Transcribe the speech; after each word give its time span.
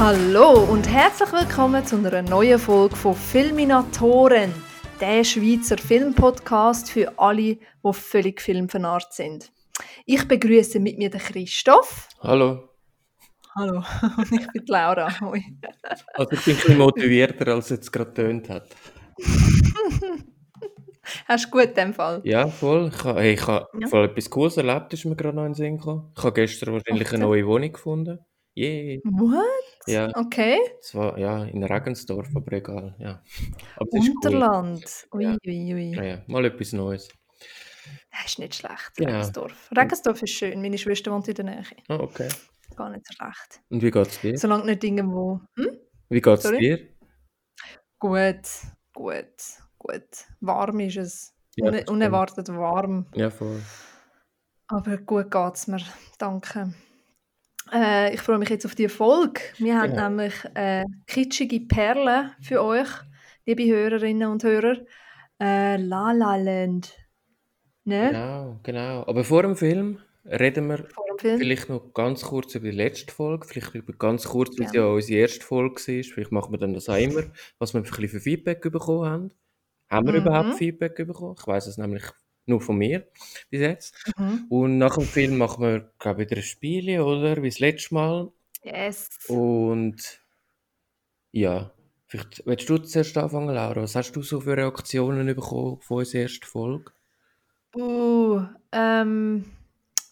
Hallo 0.00 0.64
und 0.64 0.88
herzlich 0.88 1.30
willkommen 1.30 1.84
zu 1.84 1.96
einer 1.96 2.22
neuen 2.22 2.58
Folge 2.58 2.96
von 2.96 3.14
Filminatoren, 3.14 4.50
der 4.98 5.22
Schweizer 5.24 5.76
Filmpodcast 5.76 6.90
für 6.90 7.12
alle, 7.18 7.58
die 7.58 7.92
völlig 7.92 8.40
filmvernarrt 8.40 9.12
sind. 9.12 9.52
Ich 10.06 10.26
begrüße 10.26 10.80
mit 10.80 10.96
mir 10.96 11.10
den 11.10 11.20
Christoph. 11.20 12.08
Hallo. 12.20 12.70
Hallo, 13.54 13.82
und 14.16 14.32
ich 14.32 14.46
bin 14.46 14.64
Laura. 14.68 15.20
Hoi. 15.20 15.42
Also 16.14 16.32
ich 16.32 16.44
bin 16.46 16.54
ein 16.54 16.60
bisschen 16.60 16.78
motivierter, 16.78 17.48
als 17.48 17.66
es 17.66 17.70
jetzt 17.72 17.92
gerade 17.92 18.14
tönt 18.14 18.48
hat. 18.48 18.70
Hast 21.26 21.44
du 21.44 21.50
gut 21.50 21.64
in 21.64 21.74
dem 21.74 21.92
Fall? 21.92 22.22
Ja, 22.24 22.46
voll. 22.48 22.90
Ich 22.94 23.04
habe, 23.04 23.20
hey, 23.20 23.34
ich 23.34 23.46
habe 23.46 23.66
Ja. 23.78 23.86
voll 23.88 24.06
etwas 24.06 24.30
Cooles 24.30 24.56
erlebt, 24.56 24.94
ist 24.94 25.04
mir 25.04 25.14
gerade 25.16 25.36
noch 25.36 25.44
in 25.44 25.50
den 25.50 25.56
Sinn 25.56 25.76
gekommen. 25.76 26.10
Ich 26.16 26.22
habe 26.22 26.32
gestern 26.32 26.72
wahrscheinlich 26.72 27.12
eine 27.12 27.24
neue 27.24 27.46
Wohnung 27.46 27.70
gefunden. 27.70 28.20
Yay. 28.54 29.00
What? 29.04 29.44
Ja, 29.86 30.10
Okay. 30.14 30.58
es 30.80 30.94
war 30.94 31.16
ja 31.18 31.44
in 31.44 31.62
Regensdorf, 31.64 32.28
aber 32.34 32.52
egal. 32.52 32.94
Ja. 32.98 33.22
Aber 33.76 33.88
ist 33.92 34.08
cool. 34.08 34.14
Unterland. 34.16 35.06
Ui, 35.14 35.22
Ja. 35.24 35.36
ui, 35.46 35.74
ui. 35.74 35.94
Ja, 35.96 36.02
ja, 36.04 36.22
mal 36.26 36.44
etwas 36.44 36.72
Neues. 36.72 37.08
Das 38.10 38.26
ist 38.26 38.38
nicht 38.38 38.54
schlecht. 38.56 38.92
Regensdorf. 38.98 39.70
Regensdorf 39.74 40.22
ist 40.22 40.32
schön. 40.32 40.60
Meine 40.60 40.76
Schwester 40.78 41.12
wohnt 41.12 41.28
in 41.28 41.34
der 41.34 41.44
Nähe. 41.44 41.62
Ah, 41.88 41.96
okay. 42.00 42.28
Gar 42.76 42.90
nicht 42.90 43.06
so 43.06 43.14
schlecht. 43.14 43.60
Und 43.70 43.82
wie 43.82 43.90
geht's 43.90 44.20
dir? 44.20 44.36
Solange 44.36 44.66
nicht 44.66 44.84
irgendwo... 44.84 45.40
Hm? 45.56 45.78
Wie 46.08 46.20
geht's 46.20 46.42
Sorry? 46.42 46.58
dir? 46.58 46.88
Gut, 47.98 48.46
gut, 48.94 49.26
gut. 49.78 50.26
Warm 50.40 50.80
ist 50.80 50.96
es. 50.96 51.34
Ja, 51.56 51.72
unerwartet 51.88 52.48
warm. 52.48 53.06
Ja, 53.14 53.30
voll. 53.30 53.60
Aber 54.68 54.96
gut 54.98 55.30
geht's 55.30 55.66
mir. 55.66 55.80
Danke. 56.18 56.74
Äh, 57.72 58.14
ich 58.14 58.20
freue 58.20 58.38
mich 58.38 58.48
jetzt 58.48 58.66
auf 58.66 58.74
die 58.74 58.88
Folge. 58.88 59.40
Wir 59.58 59.78
haben 59.78 59.90
Genau. 59.92 60.08
nämlich 60.08 60.34
äh, 60.54 60.84
kitschige 61.06 61.60
Perlen 61.60 62.32
für 62.40 62.62
euch, 62.62 62.88
liebe 63.46 63.64
Hörerinnen 63.66 64.28
und 64.30 64.42
Hörer. 64.44 64.76
Äh, 65.40 65.76
La 65.76 66.12
La 66.12 66.36
Land. 66.36 66.94
Ne? 67.84 68.08
Genau, 68.10 68.60
genau. 68.62 69.04
Aber 69.06 69.24
vor 69.24 69.42
dem 69.42 69.56
Film 69.56 69.98
reden 70.24 70.68
wir 70.68 70.86
Film. 71.18 71.38
vielleicht 71.38 71.68
noch 71.68 71.92
ganz 71.94 72.22
kurz 72.22 72.54
über 72.54 72.70
die 72.70 72.76
letzte 72.76 73.12
Folge. 73.12 73.46
Vielleicht 73.46 73.74
über 73.74 73.92
ganz 73.94 74.24
kurz, 74.26 74.58
wie 74.58 74.64
es 74.64 74.72
Gerne. 74.72 74.88
ja 74.88 74.92
unsere 74.94 75.20
erste 75.20 75.44
Folge 75.44 75.76
war. 75.76 76.04
Vielleicht 76.04 76.32
machen 76.32 76.52
wir 76.52 76.58
dann 76.58 76.74
das 76.74 76.88
auch 76.88 76.96
immer, 76.98 77.22
was 77.58 77.72
wir 77.74 77.80
ein 77.80 77.84
bisschen 77.84 78.08
für 78.08 78.20
Feedback 78.20 78.60
bekommen 78.62 79.06
haben. 79.08 79.30
Haben 79.90 80.06
wir 80.06 80.14
Mhm. 80.20 80.26
überhaupt 80.26 80.54
Feedback 80.58 80.94
bekommen? 80.96 81.34
Ich 81.38 81.46
weiß 81.46 81.66
es 81.66 81.78
nämlich 81.78 82.04
nur 82.50 82.60
von 82.60 82.76
mir 82.76 83.06
bis 83.48 83.60
jetzt. 83.60 83.94
Mhm. 84.16 84.46
Und 84.48 84.78
nach 84.78 84.96
dem 84.96 85.04
Film 85.04 85.38
machen 85.38 85.64
wir, 85.64 85.90
glaube 85.98 86.22
ich, 86.22 86.30
wieder 86.30 86.40
ein 86.40 86.44
Spiel, 86.44 87.00
oder? 87.00 87.42
Wie 87.42 87.48
das 87.48 87.60
letzte 87.60 87.94
Mal. 87.94 88.30
Yes. 88.62 89.08
Und 89.28 90.20
ja, 91.32 91.70
vielleicht 92.06 92.44
willst 92.44 92.68
du 92.68 92.78
zuerst 92.78 93.16
anfangen, 93.16 93.54
Laura. 93.54 93.82
Was 93.82 93.94
hast 93.94 94.12
du 94.12 94.22
so 94.22 94.40
für 94.40 94.56
Reaktionen 94.56 95.26
bekommen 95.26 95.80
von 95.80 95.98
unserer 95.98 96.22
ersten 96.22 96.44
Folge? 96.44 96.92
Uh, 97.74 98.42
ähm, 98.72 99.44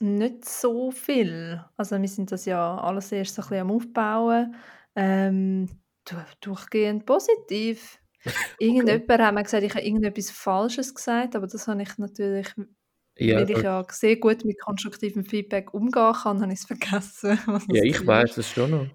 nicht 0.01 0.45
so 0.45 0.93
viel. 0.93 1.65
Also 1.77 2.01
wir 2.01 2.09
sind 2.09 2.31
das 2.31 2.45
ja 2.45 2.79
alles 2.79 3.11
erst 3.11 3.35
so 3.35 3.43
ein 3.43 3.49
bisschen 3.49 3.63
am 3.63 3.71
Aufbauen. 3.73 4.55
Ähm, 4.95 5.69
du- 6.05 6.25
durchgehend 6.41 7.05
positiv. 7.05 7.99
Irgendjemand 8.59 9.23
hat 9.23 9.35
mir 9.35 9.43
gesagt, 9.43 9.63
ich 9.65 9.75
habe 9.75 9.85
irgendetwas 9.85 10.31
Falsches 10.31 10.95
gesagt, 10.95 11.37
aber 11.37 11.47
das 11.47 11.67
habe 11.69 11.83
ich 11.83 11.97
natürlich, 11.99 12.49
Ja, 13.19 13.37
weil 13.37 13.49
ich 13.51 13.55
das- 13.57 13.63
ja 13.65 13.85
sehr 13.91 14.17
gut 14.17 14.45
mit 14.45 14.61
konstruktivem 14.61 15.25
Feedback 15.25 15.73
umgehen 15.75 16.13
kann, 16.13 16.41
habe 16.43 16.53
ich 16.53 16.61
es 16.61 16.65
vergessen. 16.67 17.39
ja 17.47 17.53
das 17.55 17.65
ich 17.83 18.07
weiß 18.07 18.37
es 18.39 18.49
schon 18.51 18.71
noch. 18.71 18.87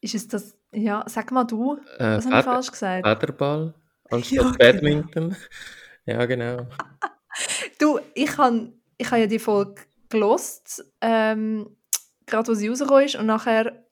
Ist 0.00 0.14
es 0.14 0.28
das, 0.28 0.56
ja, 0.72 1.04
sag 1.08 1.32
mal 1.32 1.44
du, 1.44 1.76
Äh, 1.98 2.16
was 2.18 2.26
habe 2.26 2.38
ich 2.38 2.44
falsch 2.44 2.70
gesagt? 2.70 3.06
Federball 3.06 3.74
anstatt 4.10 4.36
Ja, 4.36 4.42
genau. 4.50 4.58
Badminton. 4.58 5.36
Ja, 6.04 6.24
genau. 6.26 6.66
Du, 7.78 7.98
ich 8.14 8.36
habe 8.38 8.72
ich 8.98 9.10
ha 9.10 9.16
ja 9.16 9.26
die 9.26 9.38
Folge 9.38 9.82
gelost, 10.08 10.84
ähm, 11.00 11.76
gerade 12.26 12.48
wo 12.48 12.54
sie 12.54 12.68
rausgekommen 12.68 13.04
ist, 13.04 13.16
und 13.16 13.26
nachher 13.26 13.85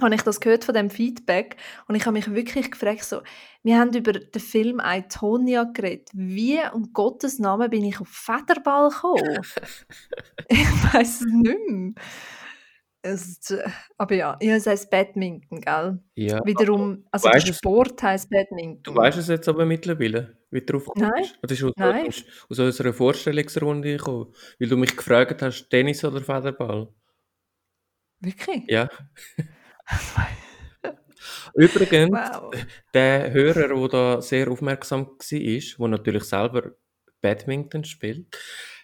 habe 0.00 0.14
ich 0.14 0.22
das 0.22 0.40
gehört 0.40 0.64
von 0.64 0.74
dem 0.74 0.90
Feedback 0.90 1.56
und 1.86 1.94
ich 1.94 2.02
habe 2.06 2.14
mich 2.14 2.32
wirklich 2.34 2.70
gefragt, 2.70 3.04
so, 3.04 3.22
wir 3.62 3.78
haben 3.78 3.94
über 3.94 4.12
den 4.12 4.40
Film 4.40 4.80
«Aitonia» 4.80 5.64
geredet. 5.64 6.10
Wie 6.12 6.58
um 6.72 6.92
Gottes 6.92 7.38
Namen 7.38 7.70
bin 7.70 7.84
ich 7.84 8.00
auf 8.00 8.08
Federball 8.08 8.90
gekommen? 8.90 9.40
ich 10.48 10.58
weiß 10.94 11.20
es 11.20 11.26
nicht 11.26 11.58
mehr. 11.68 11.92
Es, 13.06 13.50
äh, 13.50 13.62
aber 13.98 14.14
ja, 14.14 14.38
ja, 14.40 14.54
es 14.56 14.66
heisst 14.66 14.90
Badminton, 14.90 15.60
gell? 15.60 16.02
Ja, 16.14 16.40
Wiederum, 16.46 17.04
also 17.10 17.28
der 17.28 17.34
weißt 17.36 17.48
es- 17.50 17.58
Sport 17.58 18.02
heisst 18.02 18.30
Badminton. 18.30 18.82
du 18.82 18.96
weißt 18.96 19.18
es 19.18 19.28
jetzt 19.28 19.46
aber 19.46 19.66
mittlerweile, 19.66 20.38
wie 20.50 20.60
du 20.62 20.72
drauf 20.72 20.88
Nein. 20.96 21.10
kommst. 21.12 21.38
Das 21.42 21.52
ist 21.52 21.62
aus, 21.64 21.72
Nein. 21.76 22.08
aus, 22.08 22.24
aus 22.48 22.58
unserer 22.58 22.94
Vorstellungsrunde 22.94 23.98
gekommen, 23.98 24.32
weil 24.58 24.68
du 24.68 24.76
mich 24.78 24.96
gefragt 24.96 25.42
hast, 25.42 25.68
Tennis 25.68 26.02
oder 26.02 26.22
Federball. 26.22 26.88
Wirklich? 28.20 28.64
Ja. 28.68 28.88
Übrigens, 31.54 32.10
Wow. 32.10 32.52
der 32.92 33.32
Hörer, 33.32 33.68
der 33.68 33.88
da 33.88 34.20
sehr 34.22 34.50
aufmerksam 34.50 35.06
war, 35.06 35.18
der 35.18 35.88
natürlich 35.88 36.24
selber 36.24 36.72
Badminton 37.20 37.84
spielt, 37.84 38.36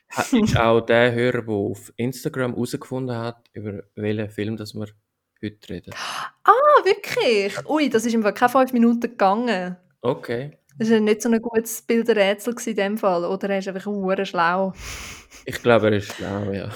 ist 0.33 0.57
auch 0.57 0.81
der 0.81 1.13
Hörer, 1.13 1.43
der 1.43 1.55
auf 1.55 1.93
Instagram 1.97 2.53
herausgefunden 2.53 3.17
hat, 3.17 3.49
über 3.53 3.83
welchen 3.95 4.31
Film 4.31 4.57
das 4.57 4.75
wir 4.75 4.87
heute 5.43 5.69
reden. 5.69 5.95
Ah, 6.45 6.85
wirklich? 6.85 7.57
Ui, 7.69 7.89
das 7.89 8.05
ist 8.05 8.15
im 8.15 8.23
Fall 8.23 8.35
keine 8.35 8.51
fünf 8.51 8.73
Minuten 8.73 9.01
gegangen. 9.01 9.77
Okay. 10.03 10.59
Das 10.79 10.91
war 10.91 11.01
nicht 11.01 11.21
so 11.23 11.29
ein 11.29 11.41
gutes 11.43 11.83
Bilderrätsel 11.83 12.55
in 12.67 12.77
dem 12.77 12.99
Fall. 12.99 13.25
Oder 13.25 13.51
er 13.51 13.59
ist 13.59 13.69
einfach 13.69 13.87
hure 13.87 14.25
schlau. 14.25 14.73
Ich 15.45 15.63
glaube, 15.63 15.89
er 15.89 15.97
ist 15.99 16.13
schlau, 16.15 16.53
ja. 16.53 16.71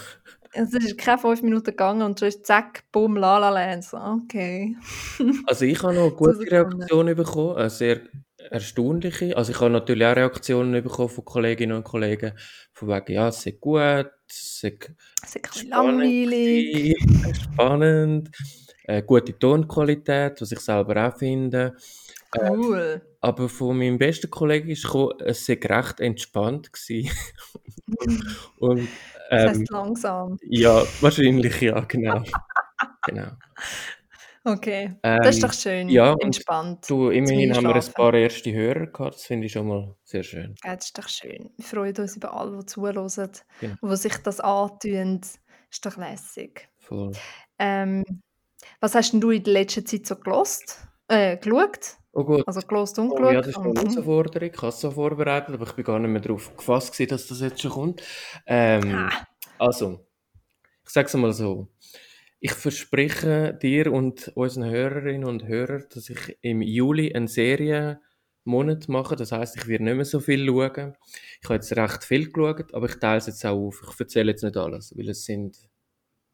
Es 0.56 0.72
ist 0.72 0.98
keine 0.98 1.18
fünf 1.18 1.42
Minuten 1.42 1.64
gegangen 1.64 2.02
und 2.02 2.18
schon 2.18 2.28
ist 2.28 2.46
zack, 2.46 2.84
bumm, 2.92 3.16
la 3.16 3.38
la 3.38 3.50
land. 3.50 3.84
So, 3.84 3.96
Okay. 3.96 4.76
Also 5.46 5.64
ich 5.64 5.82
habe 5.82 5.94
noch 5.94 6.10
gute 6.16 6.32
Herausgefunden. 6.32 6.80
Reaktionen 6.80 7.16
bekommen, 7.16 7.56
eine 7.56 7.70
sehr 7.70 8.00
erstaunliche. 8.50 9.36
Also 9.36 9.52
ich 9.52 9.60
habe 9.60 9.70
natürlich 9.70 10.06
auch 10.06 10.16
Reaktionen 10.16 10.82
bekommen 10.82 11.08
von 11.08 11.24
Kolleginnen 11.24 11.76
und 11.76 11.84
Kollegen, 11.84 12.32
von 12.72 12.88
wegen, 12.88 13.12
ja, 13.12 13.28
es 13.28 13.42
sei 13.42 13.52
gut, 13.52 14.06
es 14.28 14.62
ist 14.62 15.64
langweilig. 15.68 16.94
spannend, 17.52 18.30
äh, 18.84 19.02
gute 19.02 19.38
Tonqualität, 19.38 20.40
was 20.40 20.52
ich 20.52 20.60
selber 20.60 21.08
auch 21.08 21.16
finde. 21.16 21.74
Cool. 22.36 23.00
Aber 23.20 23.48
von 23.48 23.78
meinem 23.78 23.98
besten 23.98 24.30
Kollegen 24.30 24.68
ist 24.68 24.84
gekommen, 24.84 25.14
es 25.20 25.46
sei 25.46 25.58
recht 25.62 26.00
entspannt 26.00 26.72
gewesen. 26.72 27.10
und 28.58 28.88
ähm, 29.30 29.48
heisst 29.48 29.70
langsam. 29.70 30.36
ja, 30.42 30.82
wahrscheinlich 31.00 31.60
ja, 31.60 31.80
genau. 31.80 32.22
genau. 33.06 33.28
Okay. 34.46 34.94
Das 35.02 35.28
ist 35.30 35.42
Ähm, 35.42 35.48
doch 35.48 35.54
schön. 35.54 35.88
ja, 35.88 36.14
Entspannt. 36.20 36.88
Du, 36.90 37.08
immerhin 37.08 37.54
haben 37.56 37.64
wir 37.66 37.74
ein 37.74 37.92
paar 37.94 38.12
erste 38.12 38.52
Hörer 38.52 38.86
gehabt, 38.88 39.14
das 39.14 39.22
finde 39.24 39.46
ich 39.46 39.52
schon 39.52 39.66
mal 39.68 39.96
sehr 40.04 40.22
schön. 40.22 40.54
Ja, 40.62 40.76
das 40.76 40.86
ist 40.86 40.98
doch 40.98 41.08
schön. 41.08 41.50
Wir 41.56 41.64
freuen 41.64 41.96
uns 41.96 42.16
über 42.16 42.34
alle, 42.38 42.58
die 42.58 42.66
zuhören 42.66 43.08
Genau. 43.60 43.74
und 43.80 43.90
die 43.90 43.96
sich 43.96 44.16
das 44.18 44.40
antun. 44.40 45.20
Ist 45.70 45.86
doch 45.86 45.96
lässig. 45.96 46.68
Voll. 46.78 47.12
Ähm, 47.58 48.04
was 48.80 48.94
hast 48.94 49.12
denn 49.12 49.20
du 49.22 49.30
in 49.30 49.42
der 49.44 49.54
letzten 49.54 49.86
Zeit 49.86 50.06
so 50.06 50.14
gelost? 50.16 50.78
Äh, 51.08 51.38
geschaut? 51.38 51.96
Oh 52.14 52.24
gut. 52.24 52.46
Also 52.46 52.60
gelost 52.60 52.98
und 52.98 53.10
Oh, 53.10 53.30
ja, 53.30 53.40
das 53.40 53.48
ist 53.48 53.56
eine. 53.58 53.74
Herausforderung. 53.74 54.48
Ich 54.50 54.56
habe 54.58 54.68
es 54.68 54.80
so 54.80 54.90
vorbereitet, 54.90 55.54
aber 55.54 55.66
ich 55.66 55.72
bin 55.72 55.84
gar 55.84 55.98
nicht 55.98 56.10
mehr 56.10 56.20
darauf 56.20 56.56
gefasst, 56.56 56.92
gewesen, 56.92 57.10
dass 57.10 57.26
das 57.26 57.40
jetzt 57.40 57.60
schon 57.60 57.70
kommt. 57.72 58.02
Ähm, 58.46 58.94
Ah. 58.94 59.26
also, 59.58 60.06
ich 60.84 60.90
sage 60.90 61.08
es 61.08 61.14
mal 61.14 61.32
so. 61.32 61.68
Ich 62.40 62.52
verspreche 62.52 63.54
dir 63.54 63.92
und 63.92 64.30
unseren 64.36 64.70
Hörerinnen 64.70 65.24
und 65.24 65.46
Hörern, 65.46 65.84
dass 65.92 66.10
ich 66.10 66.38
im 66.42 66.62
Juli 66.62 67.14
einen 67.14 67.28
Serienmonat 67.28 68.88
mache. 68.88 69.16
Das 69.16 69.32
heißt, 69.32 69.56
ich 69.56 69.66
werde 69.68 69.84
nicht 69.84 69.96
mehr 69.96 70.04
so 70.04 70.20
viel 70.20 70.46
schauen. 70.46 70.96
Ich 71.42 71.44
habe 71.48 71.54
jetzt 71.56 71.76
recht 71.76 72.04
viel 72.04 72.30
geschaut, 72.32 72.74
aber 72.74 72.86
ich 72.88 72.96
teile 72.96 73.18
es 73.18 73.26
jetzt 73.26 73.44
auch 73.46 73.58
auf. 73.68 73.82
Ich 73.92 74.00
erzähle 74.00 74.32
jetzt 74.32 74.44
nicht 74.44 74.56
alles, 74.56 74.96
weil 74.96 75.08
es 75.08 75.24
sind 75.24 75.56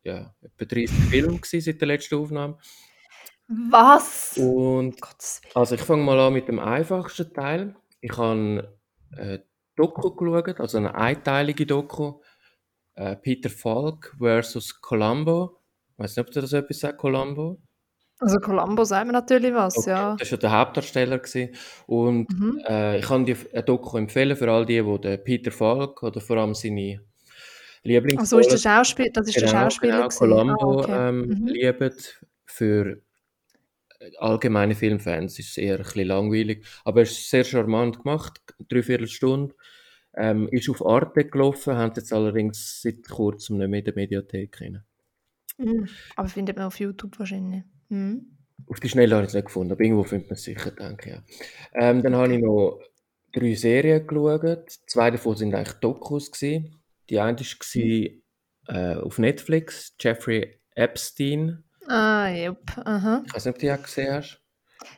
ja, 0.04 0.34
etwa 0.42 0.64
30 0.64 0.90
Filme 1.10 1.40
seit 1.44 1.80
der 1.80 1.88
letzten 1.88 2.16
Aufnahme. 2.16 2.58
Was? 3.52 4.38
Und 4.38 4.96
also 5.54 5.74
ich 5.74 5.80
fange 5.80 6.04
mal 6.04 6.20
an 6.20 6.32
mit 6.32 6.46
dem 6.46 6.60
einfachsten 6.60 7.32
Teil. 7.34 7.74
Ich 8.00 8.16
habe 8.16 8.78
äh, 9.16 9.40
Doku 9.74 10.14
geschaut, 10.14 10.60
also 10.60 10.78
eine 10.78 10.94
einteilige 10.94 11.66
Doku. 11.66 12.20
Äh, 12.94 13.16
Peter 13.16 13.50
Falk 13.50 14.14
versus 14.18 14.80
Columbo. 14.80 15.60
Ich 15.94 15.98
weiß 15.98 16.16
nicht, 16.16 16.26
ob 16.28 16.32
du 16.32 16.40
das 16.40 16.52
etwas 16.52 16.78
sagt, 16.80 16.98
Columbo. 16.98 17.60
Also 18.20 18.38
Columbo 18.38 18.84
sagt 18.84 19.06
mir 19.06 19.12
natürlich 19.14 19.52
was, 19.54 19.76
Okay, 19.78 19.90
ja. 19.90 20.16
Das 20.16 20.30
war 20.30 20.36
ja 20.36 20.40
der 20.40 20.52
Hauptdarsteller. 20.52 21.18
Gewesen. 21.18 21.54
Und 21.86 22.30
Mhm. 22.32 22.60
äh, 22.68 22.98
ich 22.98 23.06
kann 23.06 23.24
die 23.26 23.36
eine 23.52 23.62
Doku 23.64 23.96
empfehlen 23.98 24.36
für 24.36 24.50
all 24.50 24.64
die, 24.66 24.82
die 24.82 25.00
den 25.00 25.24
Peter 25.24 25.50
Falk 25.50 26.02
oder 26.02 26.20
vor 26.20 26.36
allem 26.36 26.54
seine 26.54 27.00
Lieblingsrolle 27.82 28.20
Also 28.20 28.38
ist 28.54 28.64
der 28.64 28.76
Schauspieler, 28.76 29.10
das 29.12 29.28
ist 29.28 29.40
der 29.40 29.48
Genau, 29.48 29.60
Schauspieler 29.64 29.92
genau, 29.92 30.08
gewesen. 30.08 30.18
Columbo 30.18 30.80
Ah, 30.82 30.84
okay. 30.84 31.08
ähm, 31.08 31.20
Mhm. 31.28 31.46
lieben. 31.48 31.94
für 32.46 33.00
allgemeine 34.18 34.74
Filmfans 34.74 35.38
ist 35.38 35.50
es 35.50 35.56
eher 35.56 35.76
ein 35.76 35.82
bisschen 35.82 36.06
langweilig. 36.06 36.64
Aber 36.84 37.02
es 37.02 37.12
ist 37.12 37.30
sehr 37.30 37.44
charmant 37.44 38.02
gemacht, 38.02 38.40
dreiviertel 38.68 39.08
Stunde. 39.08 39.54
Ähm, 40.14 40.48
ist 40.48 40.68
auf 40.68 40.84
Arte 40.84 41.24
gelaufen, 41.24 41.76
haben 41.76 41.92
jetzt 41.94 42.12
allerdings 42.12 42.82
seit 42.82 43.08
kurzem 43.08 43.58
nicht 43.58 43.68
mehr 43.68 43.78
in 43.78 43.84
der 43.84 43.94
Mediathek 43.94 44.60
rein. 44.60 44.82
Mhm. 45.56 45.88
Aber 46.16 46.28
findet 46.28 46.56
man 46.56 46.66
auf 46.66 46.80
YouTube 46.80 47.16
wahrscheinlich. 47.18 47.62
Mhm. 47.88 48.36
Auf 48.66 48.80
die 48.80 48.88
Schnelle 48.88 49.14
habe 49.14 49.24
ich 49.24 49.28
es 49.28 49.34
nicht 49.34 49.46
gefunden, 49.46 49.72
aber 49.72 49.82
irgendwo 49.82 50.04
findet 50.04 50.28
man 50.28 50.34
es 50.34 50.42
sicher, 50.42 50.72
denke 50.72 51.10
ich. 51.10 51.14
Ja. 51.14 51.90
Ähm, 51.90 52.02
dann 52.02 52.16
habe 52.16 52.34
ich 52.34 52.40
noch 52.40 52.80
drei 53.32 53.54
Serien 53.54 54.06
geschaut. 54.06 54.70
Zwei 54.86 55.10
davon 55.10 55.36
sind 55.36 55.54
eigentlich 55.54 55.78
Dokus. 55.78 56.30
Gewesen. 56.30 56.80
Die 57.08 57.20
eine 57.20 57.38
war 57.38 57.82
mhm. 57.82 58.22
äh, 58.66 58.94
auf 58.96 59.18
Netflix, 59.18 59.94
Jeffrey 60.00 60.60
Epstein. 60.74 61.64
Ah, 61.88 62.28
jupp. 62.28 62.70
Aha. 62.84 63.22
Ich 63.26 63.34
weiß 63.34 63.44
nicht, 63.44 63.54
ob 63.54 63.60
du 63.60 63.66
die 63.66 63.72
auch 63.72 63.82
gesehen 63.82 64.12
hast. 64.12 64.40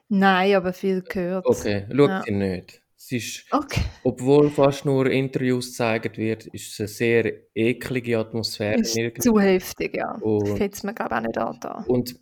Nein, 0.08 0.54
aber 0.54 0.72
viel 0.72 1.02
gehört. 1.02 1.46
Okay, 1.46 1.86
schau 1.90 2.06
ja. 2.06 2.22
sie 2.24 2.32
nicht. 2.32 2.82
Es 2.96 3.10
ist, 3.10 3.44
okay. 3.50 3.82
obwohl 4.04 4.48
fast 4.50 4.84
nur 4.84 5.10
Interviews 5.10 5.70
gezeigt 5.70 6.16
wird, 6.18 6.46
ist 6.46 6.72
es 6.72 6.80
eine 6.80 6.88
sehr 6.88 7.32
eklige 7.54 8.18
Atmosphäre. 8.18 8.80
Ist 8.80 9.22
zu 9.22 9.40
heftig, 9.40 9.96
ja. 9.96 10.12
Und, 10.20 10.60
Hätte 10.60 10.76
es 10.76 10.82
mir, 10.84 10.94
glaube 10.94 11.14
ich, 11.14 11.18
auch 11.18 11.26
nicht 11.26 11.38
angetan. 11.38 11.84
Und 11.86 12.20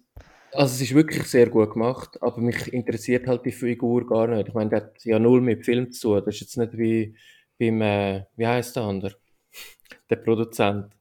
also 0.53 0.75
es 0.75 0.81
ist 0.81 0.95
wirklich 0.95 1.25
sehr 1.25 1.49
gut 1.49 1.75
gemacht, 1.75 2.21
aber 2.23 2.41
mich 2.41 2.73
interessiert 2.73 3.27
halt 3.27 3.45
die 3.45 3.53
Figur 3.53 4.07
gar 4.07 4.27
nicht. 4.27 4.49
Ich 4.49 4.55
meine, 4.55 4.71
der 4.71 4.81
hat 4.81 5.05
ja 5.05 5.19
null 5.19 5.41
mit 5.41 5.65
Film 5.65 5.93
zu 5.93 6.15
tun. 6.15 6.23
Das 6.25 6.35
ist 6.35 6.41
jetzt 6.41 6.57
nicht 6.57 6.77
wie 6.77 7.15
beim, 7.59 7.83
äh, 7.83 8.25
wie 8.37 8.47
heißt 8.47 8.77
der 8.77 8.85
andere? 8.85 9.17
Der 10.09 10.17
Produzent. 10.17 10.97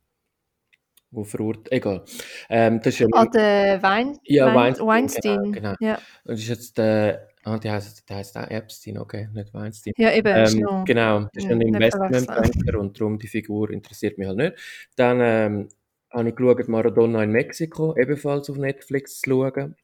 Wo 1.11 1.23
verurteilt, 1.23 1.71
egal. 1.71 2.05
Ähm, 2.49 2.77
das 2.83 2.93
ist 2.93 2.99
ja 2.99 3.07
ah, 3.13 3.25
der 3.25 3.81
Wein, 3.81 4.17
ja, 4.23 4.45
Wein, 4.47 4.55
Weinstein. 4.55 4.87
Weinstein. 4.87 5.51
Genau, 5.51 5.73
genau. 5.79 5.91
Ja. 5.91 5.99
Das 6.23 6.39
ist 6.39 6.47
jetzt 6.49 6.77
der, 6.77 7.27
ah, 7.45 7.59
heißt, 7.63 8.07
der 8.07 8.15
heißt 8.17 8.37
auch 8.37 8.47
Epstein, 8.47 8.97
okay, 8.99 9.27
nicht 9.33 9.51
Weinstein. 9.53 9.93
Ja, 9.97 10.11
eben. 10.13 10.27
Ähm, 10.35 10.59
no. 10.59 10.83
genau, 10.85 11.21
das 11.33 11.43
ist 11.43 11.49
Ja, 11.49 11.55
ein 11.55 11.61
Investmentbanker 11.61 12.79
und 12.79 12.99
darum 12.99 13.17
die 13.17 13.27
Figur 13.27 13.71
interessiert 13.71 14.19
mich 14.19 14.27
halt 14.27 14.37
nicht. 14.37 14.53
Dann 14.95 15.19
ähm, 15.21 15.69
habe 16.11 16.29
ich 16.29 16.35
geschaut, 16.35 16.67
Maradona 16.67 17.23
in 17.23 17.31
Mexiko, 17.31 17.95
ebenfalls 17.97 18.49
auf 18.49 18.57
Netflix 18.57 19.21
zu 19.21 19.29
schauen. 19.31 19.75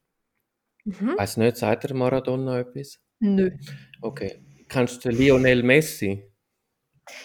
Mhm. 0.84 1.14
Weiß 1.16 1.38
nicht, 1.38 1.56
sagt 1.56 1.84
der 1.84 1.94
Maradona 1.96 2.60
etwas? 2.60 3.00
Nö. 3.18 3.50
Okay. 4.00 4.40
Kennst 4.68 5.04
du 5.04 5.10
Lionel 5.10 5.62
Messi? 5.64 6.22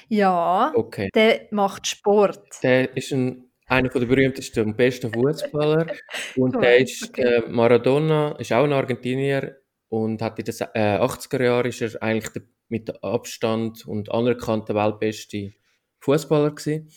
Ja, 0.09 0.71
Okay. 0.75 1.09
der 1.13 1.47
macht 1.51 1.87
Sport. 1.87 2.63
Der 2.63 2.95
ist 2.95 3.11
ein, 3.11 3.50
einer 3.71 3.89
der 3.89 4.05
berühmtesten 4.05 4.65
und 4.67 4.77
besten 4.77 5.11
Fußballer. 5.13 5.87
Und 6.35 6.55
Cool, 6.55 6.61
der 6.61 6.77
ist, 6.79 7.09
okay. 7.09 7.21
äh, 7.23 7.49
Maradona 7.49 8.33
ist 8.39 8.51
auch 8.53 8.63
ein 8.65 8.73
Argentinier 8.73 9.57
und 9.89 10.21
hat 10.21 10.39
in 10.39 10.45
den 10.45 10.53
se- 10.53 10.69
äh, 10.73 10.97
80er 10.99 11.43
Jahren 11.43 11.67
ist 11.67 11.81
er 11.81 12.01
eigentlich 12.01 12.31
der, 12.33 12.43
mit 12.69 13.03
Abstand 13.03 13.85
und 13.87 14.11
anerkannter 14.11 14.75
weltbeste 14.75 15.53
Fußballer 15.99 16.51
gewesen. 16.51 16.89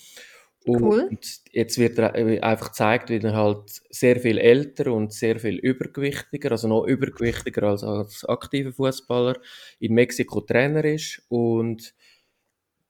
Und 0.66 0.82
Cool. 0.82 1.10
jetzt 1.52 1.78
wird 1.78 1.98
er 1.98 2.14
äh, 2.16 2.40
einfach 2.40 2.68
gezeigt, 2.68 3.10
wie 3.10 3.18
er 3.18 3.34
halt 3.34 3.82
sehr 3.90 4.18
viel 4.20 4.38
älter 4.38 4.92
und 4.92 5.12
sehr 5.12 5.38
viel 5.38 5.56
übergewichtiger, 5.58 6.52
also 6.52 6.68
noch 6.68 6.84
übergewichtiger 6.86 7.64
als 7.64 7.84
als 7.84 8.24
aktiver 8.24 8.72
Fußballer, 8.72 9.36
in 9.78 9.92
Mexiko 9.94 10.40
Trainer 10.40 10.84
ist. 10.84 11.22
Und 11.28 11.94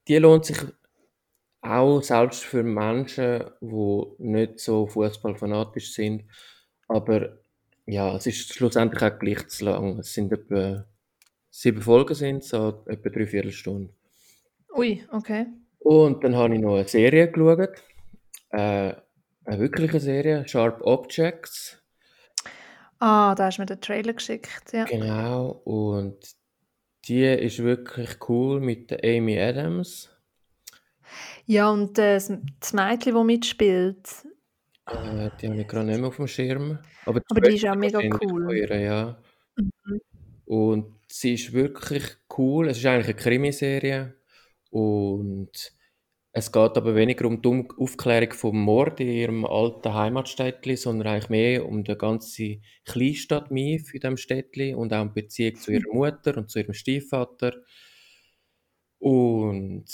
die 0.09 0.19
lohnt 0.19 0.45
sich 0.45 0.59
auch 1.65 2.03
selbst 2.03 2.45
für 2.45 2.63
Menschen, 2.63 3.45
die 3.61 4.03
nicht 4.19 4.61
so 4.61 4.87
fußballfanatisch 4.87 5.95
sind. 5.95 6.25
Aber 6.89 7.39
ja, 7.87 8.15
es 8.17 8.27
ist 8.27 8.53
schlussendlich 8.53 9.03
auch 9.03 9.19
gleich 9.19 9.49
zu 9.49 9.65
lang. 9.65 9.99
Es 9.99 10.13
sind 10.13 10.33
etwa 10.33 10.85
sieben 11.51 11.83
Folgen, 11.83 12.15
sind 12.15 12.45
so 12.45 12.85
etwa 12.87 13.09
drei 13.09 13.27
Viertelstunden. 13.27 13.95
Ui, 14.77 15.05
okay. 15.13 15.47
Und 15.79 16.25
dann 16.25 16.37
habe 16.37 16.55
ich 16.55 16.61
noch 16.61 16.77
eine 16.77 16.89
Serie 16.89 17.31
geschaut. 17.31 17.83
Äh, 18.51 18.95
eine 19.45 19.61
wirkliche 19.61 20.01
Serie, 20.01 20.47
Sharp 20.49 20.81
Objects. 20.83 21.83
Ah, 22.99 23.35
da 23.35 23.47
hast 23.47 23.59
du 23.59 23.63
mir 23.63 23.67
den 23.67 23.81
Trailer 23.81 24.15
geschickt. 24.15 24.73
Ja. 24.73 24.85
Genau. 24.85 25.61
Und 25.65 26.17
die 27.07 27.25
ist 27.25 27.63
wirklich 27.63 28.17
cool 28.29 28.61
mit 28.61 29.05
Amy 29.05 29.39
Adams. 29.39 30.14
Ja, 31.47 31.71
und 31.71 31.99
äh, 31.99 32.15
das 32.15 32.73
Mädchen, 32.73 33.15
das 33.15 33.25
mitspielt, 33.25 34.09
Äh, 34.87 35.31
die 35.41 35.49
habe 35.49 35.61
ich 35.61 35.69
gerade 35.69 35.87
nicht 35.87 35.99
mehr 35.99 36.09
auf 36.09 36.17
dem 36.17 36.27
Schirm. 36.27 36.79
Aber 37.07 37.21
die 37.21 37.27
aber 37.31 37.41
die 37.41 37.55
ist 37.57 37.67
auch 37.67 37.75
mega 37.75 37.99
cool. 37.99 38.57
ihr, 38.57 38.81
ja. 38.81 39.23
Mhm. 39.57 40.01
Und 40.45 41.01
sie 41.09 41.35
ist 41.35 41.53
wirklich 41.53 42.05
cool. 42.37 42.69
Es 42.69 42.79
ist 42.79 42.87
eigentlich 42.87 43.07
eine 43.07 43.17
Krimiserie. 43.17 44.15
Und 44.71 45.75
es 46.33 46.51
geht 46.51 46.77
aber 46.77 46.97
weniger 46.97 47.27
um 47.27 47.41
die 47.41 47.69
Aufklärung 47.79 48.33
vom 48.33 48.61
Mord 48.61 48.99
in 49.01 49.09
ihrem 49.09 49.45
alten 49.45 49.95
Heimatstädtli, 49.95 50.77
sondern 50.77 51.09
eigentlich 51.09 51.31
mehr 51.31 51.67
um 51.67 51.85
die 51.85 51.97
ganze 51.97 52.59
Kleinstadt 52.85 53.53
Mief 53.53 53.95
in 53.95 54.01
diesem 54.01 54.17
Städtli 54.17 54.75
und 54.75 54.93
auch 54.93 55.03
um 55.03 55.15
die 55.15 55.23
Beziehung 55.23 55.55
zu 55.57 55.71
ihrer 55.73 55.95
Mutter 55.95 56.37
und 56.37 56.51
zu 56.51 56.59
ihrem 56.59 56.75
Stiefvater. 56.75 57.53
Und 58.99 59.87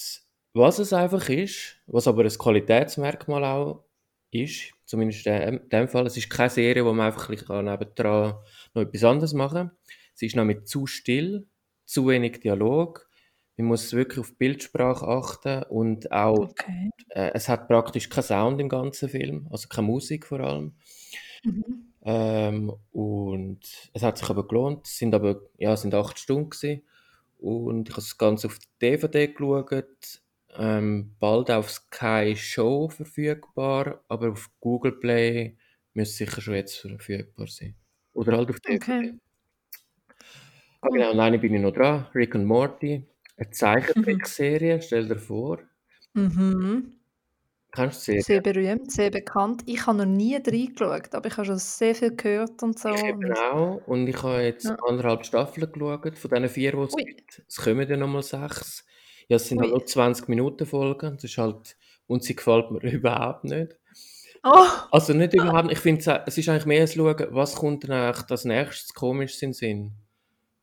was 0.53 0.79
es 0.79 0.93
einfach 0.93 1.29
ist, 1.29 1.77
was 1.87 2.09
aber 2.09 2.23
ein 2.25 2.31
Qualitätsmerkmal 2.31 3.45
auch 3.45 3.85
ist, 4.31 4.73
zumindest 4.85 5.27
in 5.27 5.61
dem- 5.71 5.89
Fall, 5.89 6.07
es 6.07 6.17
ist 6.17 6.31
keine 6.31 6.51
Serie, 6.51 6.85
wo 6.85 6.93
man 6.93 7.07
einfach 7.07 7.29
nebendran 7.29 8.35
noch 8.75 8.83
etwas 8.83 9.05
anderes 9.05 9.33
machen 9.35 9.69
kann. 9.69 9.71
Sie 10.15 10.27
ist 10.27 10.37
nämlich 10.37 10.65
zu 10.65 10.87
still, 10.87 11.47
zu 11.85 12.07
wenig 12.09 12.41
Dialog. 12.41 13.09
Man 13.57 13.67
muss 13.69 13.93
wirklich 13.93 14.19
auf 14.21 14.31
die 14.31 14.37
Bildsprache 14.37 15.07
achten 15.07 15.63
und 15.65 16.11
auch, 16.13 16.39
Okay. 16.51 16.91
äh, 17.11 17.31
es 17.35 17.49
hat 17.49 17.69
praktisch 17.69 18.09
keinen 18.09 18.23
Sound 18.25 18.61
im 18.61 18.69
ganzen 18.69 19.09
Film, 19.09 19.49
also 19.51 19.69
keine 19.69 19.87
Musik 19.87 20.27
vor 20.27 20.41
allem. 20.41 20.75
Mhm. 21.45 21.93
Ähm, 22.03 22.73
und 22.93 23.61
es 23.93 24.03
hat 24.03 24.17
sich 24.19 24.31
aber 24.31 24.47
gelohnt. 24.49 24.87
Es 24.87 24.97
sind 24.99 25.15
aber, 25.15 25.41
ja, 25.59 25.75
es 25.75 25.83
sind 25.83 25.95
acht 25.95 26.19
Stunden 26.19 26.51
gewesen. 26.51 26.83
Und 27.39 27.89
ich 27.89 27.95
habe 27.95 28.03
das 28.03 28.17
Ganze 28.19 28.47
auf 28.47 28.59
DVD 28.81 29.29
geschaut. 29.29 30.23
Ähm, 30.57 31.17
bald 31.21 31.51
auf 31.51 31.71
Sky 31.71 32.35
Show 32.37 32.89
verfügbar, 32.89 34.05
aber 34.09 34.33
auf 34.33 34.51
Google 34.61 34.93
Play 34.93 35.57
müsste 35.95 36.25
sicher 36.27 36.41
schon 36.41 36.55
jetzt 36.55 36.79
verfügbar 36.79 37.47
sein. 37.49 37.77
Oder 38.13 38.37
halt 38.37 38.51
auf 38.51 38.61
DVD. 38.61 38.77
Okay. 38.77 39.21
Ah, 40.83 40.89
genau, 40.91 41.13
und 41.13 41.21
eine 41.21 41.39
bin 41.39 41.55
ich 41.55 41.61
noch 41.63 41.73
dran. 41.73 42.07
Rick 42.15 42.35
and 42.35 42.47
Morty. 42.47 43.07
Eine 43.37 43.51
Mhm. 43.95 44.31
Zeichentrickserie, 44.33 44.83
stell 44.83 45.09
dir 45.09 45.17
vor. 45.19 45.59
Mhm. 46.15 47.01
Kennst 47.73 48.07
du 48.09 48.13
Sehr 48.17 48.23
Serie? 48.23 48.43
berühmt, 48.43 48.93
sehr 48.93 49.11
bekannt. 49.11 49.63
Ich 49.67 49.85
habe 49.87 49.99
noch 49.99 50.05
nie 50.07 50.37
reingeschaut, 50.37 51.13
aber 51.15 51.27
ich 51.29 51.37
habe 51.37 51.47
schon 51.47 51.59
sehr 51.59 51.95
viel 51.97 52.15
gehört 52.15 52.63
und 52.63 52.79
so. 52.79 52.89
Ich 52.95 53.03
eben 53.05 53.25
Und, 53.25 53.37
auch. 53.37 53.83
Und 53.87 54.07
ich 54.09 54.23
habe 54.23 54.43
jetzt 54.43 54.71
ja. 54.71 54.77
anderthalb 54.87 55.25
Staffeln 55.27 55.71
geschaut, 55.73 56.19
von 56.19 56.31
diesen 56.31 56.49
vier, 56.49 56.73
die 56.73 56.79
es 56.79 56.97
Ui, 56.97 57.05
gibt. 57.05 57.43
Es 57.49 57.57
kommen 57.57 57.89
ja 57.89 57.97
nochmal 57.97 58.23
sechs. 58.23 58.85
Ja, 59.31 59.37
es 59.37 59.47
sind 59.47 59.61
halt 59.61 59.71
nur 59.71 59.87
20 59.87 60.29
Minuten 60.29 60.67
Folgen. 60.67 61.15
Das 61.15 61.23
ist 61.23 61.39
halt, 61.39 61.77
und 62.09 62.25
sie 62.25 62.35
gefällt 62.35 62.73
mir 62.73 62.81
überhaupt 62.93 63.45
nicht. 63.45 63.79
Oh! 64.43 64.67
Also 64.91 65.13
nicht 65.13 65.35
überhaupt 65.35 65.69
nicht. 65.69 65.77
Ich 65.77 65.79
finde, 65.79 66.25
es 66.27 66.37
ist 66.37 66.49
eigentlich 66.49 66.67
mehr 66.67 66.83
ein 66.83 66.89
Schauen, 66.89 67.27
was 67.31 67.55
kommt 67.55 67.85
denn 67.85 67.93
eigentlich 67.93 68.27
das 68.27 68.45
nächstes 68.45 68.93
komisch 68.93 69.41
in 69.43 69.53
Sinn. 69.53 69.93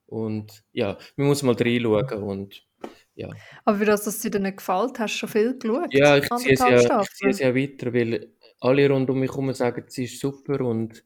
Und 0.06 0.66
ja, 0.74 0.98
man 1.16 1.28
muss 1.28 1.44
mal 1.44 1.56
reinschauen 1.56 2.24
und 2.24 2.68
ja. 3.16 3.30
Aber 3.64 3.78
für 3.78 3.86
das, 3.86 4.04
dass 4.04 4.20
dir 4.20 4.38
nicht 4.38 4.58
gefällt, 4.58 5.00
hast 5.00 5.14
du 5.14 5.20
schon 5.20 5.30
viel 5.30 5.58
geschaut? 5.58 5.94
Ja, 5.94 6.18
ich 6.18 6.30
ziehe 6.30 6.54
es 6.54 6.60
ja, 6.60 7.02
ich 7.02 7.10
ziehe 7.14 7.30
es 7.30 7.38
Staffeln? 7.38 7.56
ja 7.56 7.56
weiter, 7.56 7.94
weil 7.94 8.34
alle 8.60 8.90
rund 8.90 9.10
um 9.10 9.20
mich 9.20 9.32
herum 9.32 9.54
sagen, 9.54 9.86
sie 9.88 10.04
ist 10.04 10.20
super 10.20 10.60
und 10.60 11.06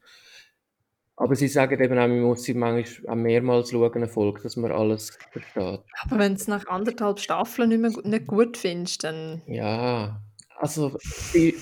aber 1.15 1.35
sie 1.35 1.47
sagen 1.47 1.81
eben 1.81 1.97
auch, 1.97 2.07
man 2.07 2.21
muss 2.21 2.43
sie 2.43 2.53
manchmal 2.53 3.13
auch 3.13 3.15
mehrmals 3.15 3.71
schauen, 3.71 3.93
eine 3.93 4.07
Folge, 4.07 4.41
dass 4.41 4.55
man 4.55 4.71
alles 4.71 5.17
versteht. 5.31 5.81
Aber 6.03 6.19
wenn 6.19 6.33
du 6.33 6.41
es 6.41 6.47
nach 6.47 6.67
anderthalb 6.67 7.19
Staffeln 7.19 7.69
nicht, 7.69 7.81
mehr, 7.81 7.91
nicht 8.03 8.27
gut 8.27 8.57
findest, 8.57 9.03
dann... 9.03 9.41
Ja, 9.45 10.21
also 10.57 10.97
ich, 11.33 11.55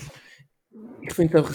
ich 1.02 1.14
finde 1.14 1.38
einfach, 1.38 1.54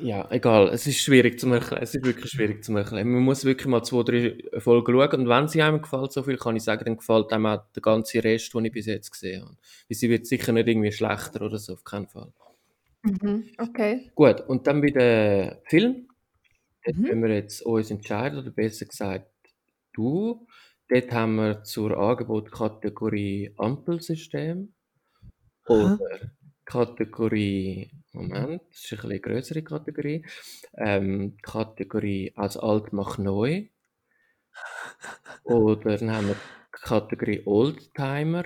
ja, 0.00 0.26
egal, 0.30 0.68
es 0.68 0.86
ist 0.86 0.98
schwierig 0.98 1.40
zu 1.40 1.50
erklären, 1.52 1.82
es 1.82 1.94
ist 1.94 2.04
wirklich 2.04 2.30
schwierig 2.30 2.64
zu 2.64 2.76
erklären. 2.76 3.08
Man 3.08 3.22
muss 3.22 3.44
wirklich 3.44 3.66
mal 3.66 3.82
zwei, 3.82 4.02
drei 4.02 4.38
Folgen 4.58 4.92
schauen 4.92 5.20
und 5.20 5.28
wenn 5.28 5.48
sie 5.48 5.62
einem 5.62 5.82
gefällt 5.82 6.12
so 6.12 6.22
viel, 6.22 6.36
kann 6.36 6.56
ich 6.56 6.64
sagen, 6.64 6.84
dann 6.84 6.96
gefällt 6.96 7.32
einem 7.32 7.46
auch 7.46 7.62
der 7.74 7.82
ganze 7.82 8.22
Rest, 8.22 8.54
den 8.54 8.66
ich 8.66 8.72
bis 8.72 8.86
jetzt 8.86 9.10
gesehen 9.10 9.42
habe. 9.42 9.56
Weil 9.88 9.96
sie 9.96 10.10
wird 10.10 10.26
sicher 10.26 10.52
nicht 10.52 10.68
irgendwie 10.68 10.92
schlechter 10.92 11.42
oder 11.42 11.58
so, 11.58 11.74
auf 11.74 11.84
keinen 11.84 12.08
Fall. 12.08 12.32
Mhm. 13.02 13.44
Okay. 13.58 14.10
Gut, 14.14 14.40
und 14.48 14.66
dann 14.66 14.80
bei 14.80 14.90
dem 14.90 15.56
Film, 15.64 15.94
dort 15.94 16.15
Mhm. 16.86 17.02
müssen 17.02 17.22
wir 17.22 17.34
jetzt 17.34 17.62
uns 17.62 17.90
entscheiden, 17.90 18.38
oder 18.38 18.50
besser 18.50 18.86
gesagt, 18.86 19.30
du. 19.92 20.46
Dort 20.88 21.10
haben 21.12 21.36
wir 21.36 21.64
zur 21.64 21.96
Angebotskategorie 21.96 23.54
Ampelsystem 23.56 24.72
oder 25.66 25.98
Kategorie 26.64 27.90
Moment, 28.16 28.62
das 28.70 28.92
ist 28.92 29.04
eine 29.04 29.14
etwas 29.14 29.30
größere 29.30 29.62
Kategorie. 29.62 30.24
Ähm, 30.74 31.36
Kategorie 31.42 32.32
als 32.34 32.56
alt 32.56 32.92
macht 32.92 33.18
neu. 33.18 33.66
Oder 35.44 35.98
dann 35.98 36.10
haben 36.10 36.28
wir 36.28 36.34
die 36.34 36.80
Kategorie 36.82 37.42
Oldtimer. 37.44 38.44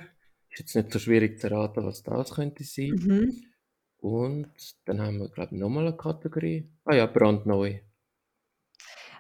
Ist 0.51 0.59
jetzt 0.59 0.75
nicht 0.75 0.93
so 0.93 0.99
schwierig 0.99 1.39
zu 1.41 1.49
erraten, 1.49 1.85
was 1.85 2.03
das 2.03 2.35
könnte 2.35 2.65
sein. 2.65 2.97
Mhm. 2.97 3.45
Und 3.99 4.53
dann 4.87 5.01
haben 5.01 5.21
wir, 5.21 5.29
glaube 5.29 5.55
ich, 5.55 5.61
nochmal 5.61 5.87
eine 5.87 5.97
Kategorie. 5.97 6.69
Ah 6.85 6.97
ja, 6.97 7.07
brandneu. 7.07 7.79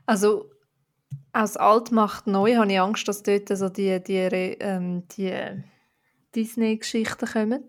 Also 0.06 0.50
aus 1.32 1.56
alt 1.56 1.92
macht 1.92 2.26
neu 2.26 2.56
habe 2.56 2.72
ich 2.72 2.80
Angst, 2.80 3.06
dass 3.08 3.22
dort 3.22 3.48
so 3.48 3.68
die, 3.68 4.02
die, 4.02 4.16
ähm, 4.16 5.06
die 5.16 5.32
Disney-Geschichten 6.34 7.26
kommen. 7.26 7.64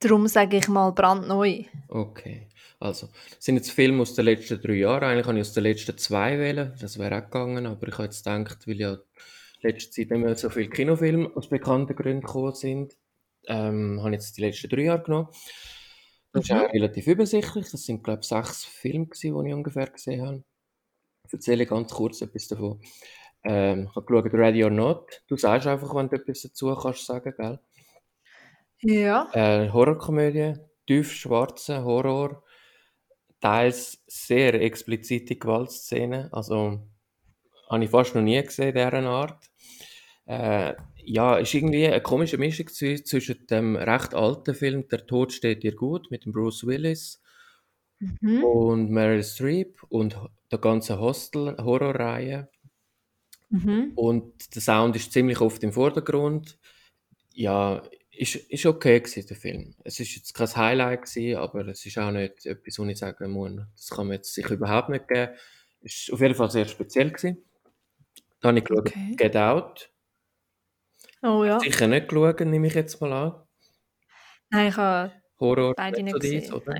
Darum 0.00 0.26
sage 0.28 0.58
ich 0.58 0.68
mal 0.68 0.92
brandneu. 0.92 1.64
Okay. 1.88 2.48
Also, 2.80 3.08
das 3.30 3.44
sind 3.44 3.56
jetzt 3.56 3.70
Filme 3.70 4.02
aus 4.02 4.14
den 4.14 4.26
letzten 4.26 4.60
drei 4.60 4.74
Jahren. 4.74 5.04
Eigentlich 5.04 5.26
habe 5.26 5.38
ich 5.38 5.46
aus 5.46 5.54
den 5.54 5.62
letzten 5.62 5.96
zwei 5.96 6.38
wählen. 6.38 6.74
Das 6.80 6.98
wäre 6.98 7.16
auch 7.16 7.24
gegangen, 7.24 7.66
aber 7.66 7.88
ich 7.88 7.94
habe 7.94 8.04
jetzt 8.04 8.24
gedacht, 8.24 8.66
weil 8.66 8.80
ja 8.80 8.92
in 8.92 9.70
letzter 9.70 9.90
Zeit 9.90 10.10
nicht 10.10 10.20
mehr 10.20 10.36
so 10.36 10.50
viele 10.50 10.68
Kinofilme 10.68 11.30
aus 11.34 11.48
bekannten 11.48 11.96
Gründen 11.96 12.20
gekommen 12.20 12.54
sind, 12.54 12.96
ähm, 13.46 14.00
habe 14.00 14.10
ich 14.10 14.16
jetzt 14.16 14.36
die 14.36 14.42
letzten 14.42 14.68
drei 14.68 14.82
Jahre 14.82 15.02
genommen. 15.02 15.28
Das 16.34 16.44
ist 16.44 16.52
Mhm. 16.52 16.58
auch 16.58 16.72
relativ 16.72 17.06
übersichtlich. 17.06 17.70
Das 17.70 17.84
sind, 17.84 18.04
glaube 18.04 18.20
ich, 18.22 18.28
sechs 18.28 18.64
Filme, 18.64 19.06
gewesen, 19.06 19.42
die 19.44 19.48
ich 19.50 19.54
ungefähr 19.54 19.86
gesehen 19.88 20.26
habe. 20.26 20.44
Ich 21.26 21.34
erzähle 21.34 21.66
ganz 21.66 21.92
kurz 21.92 22.22
etwas 22.22 22.48
davon. 22.48 22.80
Ähm, 23.44 23.88
ich 23.90 23.96
habe 23.96 24.06
geschaut, 24.06 24.34
Ready 24.34 24.64
or 24.64 24.70
Not. 24.70 25.22
Du 25.28 25.36
sagst 25.36 25.66
einfach, 25.68 25.94
wenn 25.94 26.08
du 26.10 26.16
etwas 26.16 26.42
dazu 26.42 26.74
kannst 26.76 27.06
sagen, 27.06 27.34
gell? 27.36 27.60
Ja. 28.82 29.28
Äh, 29.32 29.70
Horrorkomödie, 29.70 30.54
tief 30.86 31.12
schwarzer 31.12 31.84
Horror, 31.84 32.42
teils 33.40 34.02
sehr 34.06 34.54
explizite 34.60 35.36
Gewaltszenen. 35.36 36.32
Also, 36.32 36.80
habe 37.70 37.84
ich 37.84 37.90
fast 37.90 38.14
noch 38.14 38.22
nie 38.22 38.42
gesehen, 38.42 38.74
dieser 38.74 38.92
Art. 39.04 39.50
Äh, 40.26 40.74
ja, 41.06 41.36
ist 41.38 41.54
irgendwie 41.54 41.86
eine 41.86 42.00
komische 42.02 42.38
Mischung 42.38 42.66
zwi- 42.68 43.04
zwischen 43.04 43.46
dem 43.46 43.76
recht 43.76 44.14
alten 44.14 44.54
Film 44.54 44.88
Der 44.88 45.06
Tod 45.06 45.32
steht 45.32 45.62
dir 45.62 45.74
gut 45.74 46.10
mit 46.10 46.24
dem 46.24 46.32
Bruce 46.32 46.66
Willis 46.66 47.20
Mhm. 48.00 48.44
und 48.44 48.90
Meryl 48.90 49.22
Streep 49.22 49.82
und 49.88 50.18
der 50.50 50.58
ganzen 50.58 50.98
Hostel-Horrorreihe. 50.98 52.48
Mhm. 53.50 53.92
Und 53.94 54.54
der 54.54 54.62
Sound 54.62 54.96
ist 54.96 55.12
ziemlich 55.12 55.40
oft 55.40 55.62
im 55.62 55.72
Vordergrund. 55.72 56.58
Ja, 57.34 57.82
ist, 58.10 58.36
ist 58.36 58.66
okay 58.66 59.00
gewesen, 59.00 59.26
der 59.28 59.36
Film. 59.36 59.74
Es 59.84 60.00
ist 60.00 60.14
jetzt 60.16 60.34
kein 60.34 60.54
Highlight 60.56 61.02
gewesen, 61.02 61.36
aber 61.38 61.66
es 61.68 61.84
ist 61.86 61.98
auch 61.98 62.10
nicht 62.12 62.46
etwas, 62.46 62.78
wo 62.78 62.84
ich 62.86 62.98
sagen 62.98 63.30
muss, 63.30 63.52
das 63.76 63.90
kann 63.90 64.06
man 64.08 64.16
jetzt 64.16 64.34
sich 64.34 64.46
überhaupt 64.50 64.88
nicht 64.90 65.08
geben. 65.08 65.32
Es 65.82 66.08
war 66.08 66.14
auf 66.14 66.20
jeden 66.20 66.34
Fall 66.34 66.50
sehr 66.50 66.66
speziell 66.66 67.10
gewesen. 67.10 67.44
Dann 68.40 68.50
habe 68.50 68.58
ich 68.60 68.64
geschaut, 68.64 68.88
Okay. 68.88 69.16
Get 69.16 69.36
Out. 69.36 69.90
Oh 71.24 71.44
ja. 71.44 71.58
Sicher 71.60 71.86
nicht 71.88 72.08
geschaut, 72.08 72.40
nehme 72.40 72.66
ich 72.68 72.74
jetzt 72.74 73.00
mal 73.00 73.12
an. 73.12 73.34
Nein, 74.50 74.68
ich 74.68 74.76
habe 74.76 75.12
Horror 75.40 75.74
beide 75.74 76.02
nicht 76.02 76.20
gesehen. 76.20 76.52
oder? 76.52 76.74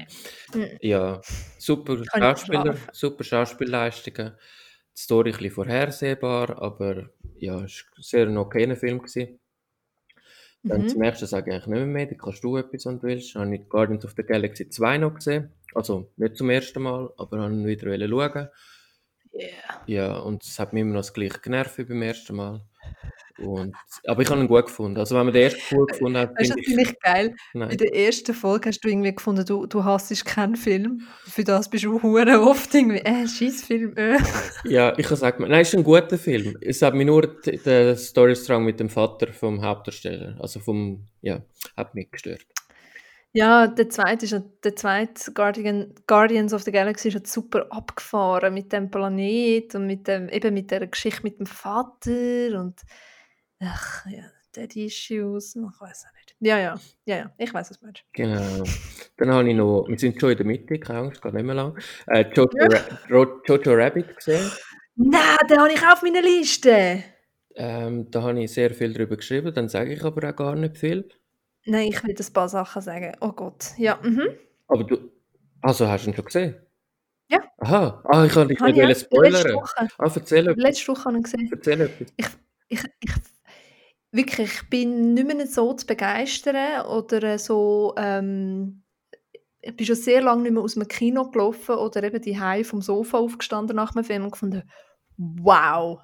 Nein. 0.54 0.78
Ja, 0.80 1.20
super 1.58 1.96
Kann 2.04 2.22
Schauspieler, 2.22 2.76
super 2.92 3.24
Schauspielleistungen. 3.24 4.34
Die 4.96 5.00
Story 5.00 5.30
ein 5.30 5.36
bisschen 5.38 5.50
vorhersehbar, 5.50 6.62
aber 6.62 7.10
ja, 7.38 7.64
es 7.64 7.84
war 7.96 8.02
sehr 8.02 8.26
ein 8.28 8.36
okayer 8.36 8.76
Film. 8.76 8.98
Gewesen. 8.98 9.40
Dann 10.62 10.88
zum 10.88 10.98
Mhm. 10.98 11.04
nächsten 11.06 11.26
sage 11.26 11.50
ich 11.50 11.54
eigentlich 11.56 11.66
nicht 11.66 11.76
mehr, 11.78 11.86
mehr. 11.86 12.06
Da 12.06 12.14
kannst 12.14 12.44
du 12.44 12.56
etwas, 12.56 12.86
wenn 12.86 12.98
du 13.00 13.02
willst. 13.08 13.34
Dann 13.34 13.46
habe 13.46 13.56
ich 13.56 13.68
Guardians 13.68 14.04
of 14.04 14.14
the 14.16 14.22
Galaxy 14.22 14.68
2 14.70 14.98
noch 14.98 15.14
gesehen. 15.14 15.52
Also 15.74 16.10
nicht 16.16 16.36
zum 16.36 16.48
ersten 16.50 16.82
Mal, 16.82 17.12
aber 17.18 17.40
habe 17.40 17.52
ihn 17.52 17.66
wieder 17.66 18.08
schauen. 18.08 18.48
Yeah. 19.34 19.82
Ja, 19.86 20.16
und 20.18 20.44
es 20.44 20.58
hat 20.60 20.72
mich 20.72 20.82
immer 20.82 20.92
noch 20.94 21.00
das 21.00 21.12
gleiche 21.12 21.40
genervt 21.40 21.76
wie 21.78 21.84
beim 21.84 22.02
ersten 22.02 22.36
Mal. 22.36 22.62
Und, 23.38 23.74
aber 24.06 24.22
ich 24.22 24.30
habe 24.30 24.40
ihn 24.40 24.46
gut 24.46 24.66
gefunden. 24.66 24.96
Also 24.98 25.16
wenn 25.16 25.26
man 25.26 25.34
den 25.34 25.42
ersten 25.42 25.60
cool 25.74 25.86
gefunden 25.86 26.18
hat, 26.18 26.30
das 26.38 26.48
finde 26.52 26.82
ich 26.82 27.00
geil. 27.00 27.34
Nein. 27.52 27.76
der 27.76 27.94
ersten 27.94 28.32
Folge 28.32 28.68
hast 28.68 28.80
du 28.80 28.88
irgendwie 28.88 29.12
gefunden, 29.14 29.44
du, 29.44 29.66
du 29.66 29.82
hasst 29.84 30.24
keinen 30.24 30.54
Film. 30.54 31.02
Für 31.24 31.42
das 31.42 31.68
bist 31.68 31.82
du 31.84 32.00
hure 32.00 32.40
oft 32.42 32.72
irgendwie, 32.72 32.98
äh, 32.98 33.26
Scheißfilm, 33.26 33.96
äh. 33.96 34.18
Ja, 34.64 34.96
ich 34.96 35.06
kann 35.06 35.16
sagen, 35.16 35.42
nein, 35.48 35.62
es 35.62 35.68
ist 35.68 35.74
ein 35.74 35.82
guter 35.84 36.16
Film. 36.16 36.56
Es 36.60 36.80
hat 36.80 36.94
mich 36.94 37.06
nur 37.06 37.26
d- 37.26 37.56
der 37.64 37.96
Storystrang 37.96 38.64
mit 38.64 38.78
dem 38.78 38.88
Vater 38.88 39.32
vom 39.32 39.62
Hauptdarsteller, 39.62 40.36
also 40.40 40.60
vom, 40.60 41.08
ja, 41.20 41.42
hat 41.76 41.94
mich 41.96 42.10
gestört. 42.12 42.42
Ja, 43.36 43.66
der 43.66 43.88
zweite, 43.90 44.26
ist, 44.26 44.40
der 44.62 44.76
zweite 44.76 45.32
Guardian, 45.32 45.92
Guardians 46.06 46.54
of 46.54 46.62
the 46.62 46.70
Galaxy 46.70 47.08
ist 47.08 47.26
super 47.26 47.66
abgefahren 47.70 48.54
mit 48.54 48.72
dem 48.72 48.92
Planet 48.92 49.74
und 49.74 49.88
mit 49.88 50.06
dem, 50.06 50.28
eben 50.28 50.54
mit 50.54 50.70
der 50.70 50.86
Geschichte 50.86 51.24
mit 51.24 51.40
dem 51.40 51.46
Vater 51.46 52.60
und 52.60 52.80
ach 53.58 54.06
ja, 54.06 54.22
Daddy 54.52 54.86
Issues, 54.86 55.56
ich 55.56 55.62
weiß 55.62 56.06
auch 56.06 56.14
nicht. 56.16 56.36
Ja, 56.38 56.58
ja, 56.60 56.80
ja, 57.06 57.16
ja, 57.16 57.30
ich 57.36 57.52
weiß, 57.52 57.70
was 57.70 57.80
du 57.80 57.86
meinst. 57.86 58.04
Genau. 58.12 58.62
Dann 59.16 59.32
habe 59.32 59.50
ich 59.50 59.56
noch, 59.56 59.88
wir 59.88 59.98
sind 59.98 60.20
schon 60.20 60.30
in 60.30 60.36
der 60.36 60.46
Mitte, 60.46 60.78
keine 60.78 61.00
Angst, 61.00 61.20
geht 61.20 61.34
nicht 61.34 61.44
mehr 61.44 61.56
lang, 61.56 61.76
äh, 62.06 62.24
Jojo, 62.32 62.50
Ja. 62.54 62.80
Ra 63.10 63.26
Jojo 63.48 63.72
Rabbit 63.74 64.14
gesehen. 64.16 64.48
Nein, 64.94 65.36
den 65.50 65.58
habe 65.58 65.72
ich 65.72 65.82
auch 65.82 65.94
auf 65.94 66.02
meiner 66.02 66.22
Liste. 66.22 67.02
Ähm, 67.56 68.08
da 68.12 68.22
habe 68.22 68.44
ich 68.44 68.52
sehr 68.52 68.72
viel 68.72 68.92
drüber 68.92 69.16
geschrieben, 69.16 69.52
dann 69.52 69.68
sage 69.68 69.92
ich 69.92 70.04
aber 70.04 70.30
auch 70.30 70.36
gar 70.36 70.54
nicht 70.54 70.76
viel. 70.76 71.08
Nein, 71.66 71.88
ich 71.88 72.02
will 72.04 72.14
ein 72.18 72.32
paar 72.32 72.48
Sachen 72.48 72.82
sagen. 72.82 73.12
Oh 73.20 73.32
Gott, 73.32 73.72
ja, 73.78 73.98
mhm. 74.02 74.28
Aber 74.68 74.84
du, 74.84 74.98
also 75.62 75.88
hast 75.88 76.04
du 76.06 76.10
ihn 76.10 76.14
schon 76.16 76.24
gesehen? 76.24 76.56
Ja. 77.28 77.42
Aha, 77.58 78.02
ah, 78.04 78.24
ich 78.24 78.36
wollte 78.36 78.48
dich 78.48 78.60
Habe 78.60 78.72
nicht 78.72 78.76
ich 78.76 78.76
wollen 78.76 78.84
auch 78.84 78.88
letzte 78.88 79.04
spoilern. 79.06 79.54
Woche. 79.54 79.88
Ah, 79.98 80.10
erzähl 80.14 80.48
etwas, 80.48 80.62
Letzte 80.62 80.88
Woche 80.88 81.04
habe 81.04 81.16
ich 81.18 81.24
gesehen. 81.24 81.48
erzähl 81.52 81.80
etwas. 81.80 82.12
Ich, 82.16 82.26
ich, 82.68 82.84
ich, 83.00 83.12
wirklich, 84.12 84.52
ich 84.54 84.70
bin 84.70 85.14
nicht 85.14 85.26
mehr 85.26 85.46
so 85.46 85.72
zu 85.72 85.86
begeistern 85.86 86.86
oder 86.86 87.38
so, 87.38 87.94
ähm, 87.96 88.82
ich 89.60 89.74
bin 89.74 89.86
schon 89.86 89.96
sehr 89.96 90.20
lange 90.20 90.42
nicht 90.42 90.52
mehr 90.52 90.62
aus 90.62 90.74
dem 90.74 90.86
Kino 90.86 91.30
gelaufen 91.30 91.76
oder 91.76 92.02
eben 92.02 92.20
die 92.20 92.64
vom 92.64 92.82
Sofa 92.82 93.18
aufgestanden 93.18 93.76
nach 93.76 93.92
dem 93.92 94.04
Film 94.04 94.24
und 94.24 94.32
gefunden, 94.32 94.62
wow, 95.16 96.00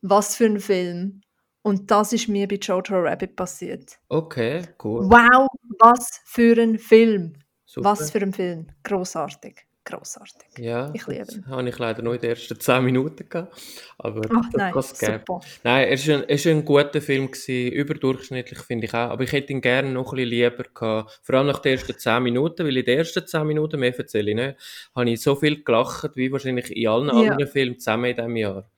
was 0.00 0.36
für 0.36 0.46
ein 0.46 0.60
Film. 0.60 1.20
Und 1.66 1.90
das 1.90 2.12
ist 2.12 2.28
mir 2.28 2.46
bei 2.46 2.56
Jojo 2.62 3.00
Rabbit 3.00 3.34
passiert. 3.34 3.98
Okay, 4.08 4.62
cool, 4.84 5.00
Wow, 5.10 5.48
was 5.80 6.20
für 6.24 6.56
ein 6.62 6.78
Film. 6.78 7.32
super. 7.64 7.90
Was 7.90 8.10
für 8.12 8.18
ein 8.20 8.32
Film. 8.32 8.68
Großartig. 8.84 9.66
Großartig. 9.84 10.58
Ja, 10.58 10.90
Ich 10.94 11.06
liebe 11.08 11.24
das 11.26 11.36
ihn. 11.36 11.46
habe 11.48 11.68
ich 11.68 11.78
leider 11.78 12.02
nur 12.02 12.14
in 12.14 12.20
den 12.20 12.30
ersten 12.30 12.58
10 12.58 12.84
Minuten 12.84 13.28
gehabt. 13.28 13.56
Aber 13.98 14.20
Ach 14.36 14.50
das 14.52 14.52
nein, 14.54 14.74
es 14.78 14.98
geben. 14.98 15.20
super. 15.26 15.40
Nein, 15.64 15.88
es 15.90 16.08
war 16.08 16.14
ein, 16.18 16.24
es 16.28 16.44
ist 16.46 16.50
ein 16.52 16.64
guter 16.64 17.00
Film, 17.00 17.30
gewesen, 17.32 17.72
überdurchschnittlich 17.72 18.58
finde 18.60 18.86
ich 18.86 18.94
auch. 18.94 19.10
Aber 19.10 19.22
ich 19.24 19.32
hätte 19.32 19.52
ihn 19.52 19.60
gerne 19.60 19.90
noch 19.90 20.12
ein 20.12 20.16
bisschen 20.16 20.28
lieber 20.30 20.64
gehabt. 20.74 21.20
Vor 21.22 21.34
allem 21.36 21.46
nach 21.48 21.58
den 21.60 21.72
ersten 21.78 21.98
10 21.98 22.22
Minuten, 22.22 22.64
weil 22.66 22.76
in 22.76 22.84
den 22.84 22.98
ersten 22.98 23.26
10 23.26 23.44
Minuten, 23.46 23.78
mehr 23.80 23.96
erzähle 23.98 24.30
ich 24.30 24.36
nicht, 24.36 24.56
habe 24.94 25.10
ich 25.10 25.20
so 25.20 25.34
viel 25.34 25.62
gelacht, 25.64 26.10
wie 26.16 26.30
wahrscheinlich 26.32 26.70
in 26.76 26.88
allen 26.88 27.08
Ja. 27.08 27.14
anderen 27.32 27.46
Filmen 27.48 27.78
zusammen 27.78 28.04
in 28.06 28.16
diesem 28.16 28.36
Jahr. 28.36 28.70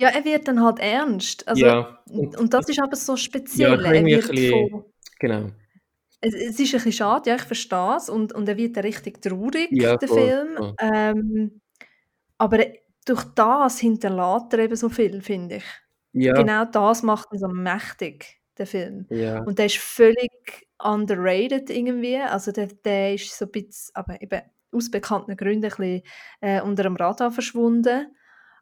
Ja, 0.00 0.08
er 0.08 0.24
wird 0.24 0.48
dann 0.48 0.62
halt 0.62 0.78
ernst. 0.78 1.46
Also, 1.46 1.66
ja, 1.66 1.98
und, 2.08 2.34
und, 2.38 2.54
das 2.54 2.66
ist 2.70 2.80
aber 2.82 2.96
so 2.96 3.12
ja, 3.12 3.16
speziell. 3.18 3.84
habe 3.84 3.96
er 3.96 4.04
wird 4.04 4.30
bisschen, 4.30 4.70
von, 4.70 4.84
genau. 5.18 5.50
es, 6.22 6.32
es 6.34 6.58
ist 6.58 6.60
ein 6.60 6.72
bisschen 6.72 6.92
schade, 6.92 7.28
ja, 7.28 7.36
ich 7.36 7.42
verstehe 7.42 7.96
es. 7.96 8.08
Und, 8.08 8.32
und 8.32 8.48
er 8.48 8.56
wird 8.56 8.76
dann 8.78 8.84
richtig 8.84 9.20
traurig, 9.20 9.68
Ja, 9.70 9.98
der 9.98 10.08
voll, 10.08 10.18
Film. 10.18 10.56
voll. 10.56 10.74
Ähm, 10.80 11.60
aber 12.38 12.64
durch 13.04 13.24
das 13.34 13.78
hinterlässt 13.78 14.54
er 14.54 14.60
eben 14.60 14.76
so 14.76 14.88
viel, 14.88 15.20
finde 15.20 15.56
ich. 15.56 15.64
Ja, 16.12 16.32
Genau 16.32 16.64
das 16.64 17.02
macht 17.02 17.30
ihn 17.32 17.38
so 17.38 17.48
mächtig, 17.48 18.40
der 18.56 18.66
Film. 18.66 19.06
ja, 19.10 19.40
Und 19.42 19.58
der 19.58 19.66
ist 19.66 19.76
völlig 19.76 20.30
underrated 20.82 21.68
irgendwie. 21.68 22.16
Also 22.16 22.52
der, 22.52 22.68
der 22.68 23.14
ist 23.14 23.36
so 23.36 23.44
ein 23.44 23.50
bisschen, 23.50 23.90
aber 23.94 24.22
eben 24.22 24.40
aus 24.72 24.90
bekannten 24.90 25.36
Gründen 25.36 25.66
ein 25.66 25.70
bisschen 25.70 26.02
äh, 26.40 26.62
unter 26.62 26.84
dem 26.84 26.96
Radar 26.96 27.30
verschwunden. 27.30 28.06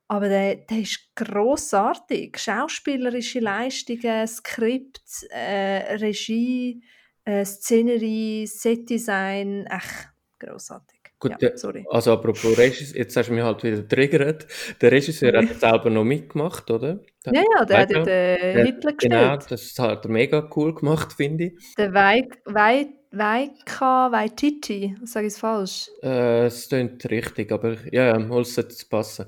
Aber 0.08 0.28
der, 0.28 0.56
der 0.56 0.78
ist 0.80 1.14
grossartig. 1.14 2.38
Schauspielerische 2.38 3.40
Leistungen, 3.40 4.26
Skript, 4.26 5.00
äh, 5.30 5.96
Regie, 5.96 6.82
äh, 7.24 7.44
Szenerie, 7.44 8.46
Setdesign, 8.46 9.66
echt 9.66 10.08
grossartig. 10.38 10.98
gut. 11.18 11.34
Ja, 11.40 11.56
sorry. 11.56 11.84
Also 11.90 12.12
apropos 12.12 12.56
Regisseur, 12.56 12.96
jetzt 12.98 13.16
hast 13.16 13.28
du 13.28 13.32
mich 13.34 13.42
halt 13.42 13.62
wieder 13.64 13.76
getriggert. 13.78 14.46
Der 14.80 14.92
Regisseur 14.92 15.28
hat 15.28 15.34
Sorry. 15.34 15.46
jetzt 15.48 15.60
selber 15.60 15.90
noch 15.90 16.04
mitgemacht, 16.04 16.70
oder? 16.70 17.00
Der 17.26 17.34
Ja, 17.34 17.42
ja, 17.58 17.64
der 17.64 17.78
hat 17.78 17.90
ja 17.90 17.98
Weiter. 18.00 18.36
den 18.54 18.66
Hitler 18.66 18.92
Genau, 18.94 19.36
gespielt. 19.36 19.50
das 19.50 19.78
hat 19.78 20.04
er 20.06 20.10
mega 20.10 20.48
cool 20.56 20.74
gemacht, 20.74 21.12
finde 21.12 21.44
ich. 21.46 21.74
Der 21.76 21.92
Wei- 21.92 22.28
Wei- 22.44 22.94
Waika 23.10 24.12
Waititi, 24.12 24.94
sage 25.04 25.26
ich 25.26 25.32
es 25.32 25.38
falsch? 25.38 25.88
Äh, 26.02 26.46
es 26.46 26.68
klingt 26.68 27.04
richtig, 27.10 27.50
aber 27.52 27.76
ja, 27.90 28.06
ja, 28.08 28.18
muss 28.18 28.54
jetzt 28.56 28.88
passen. 28.88 29.26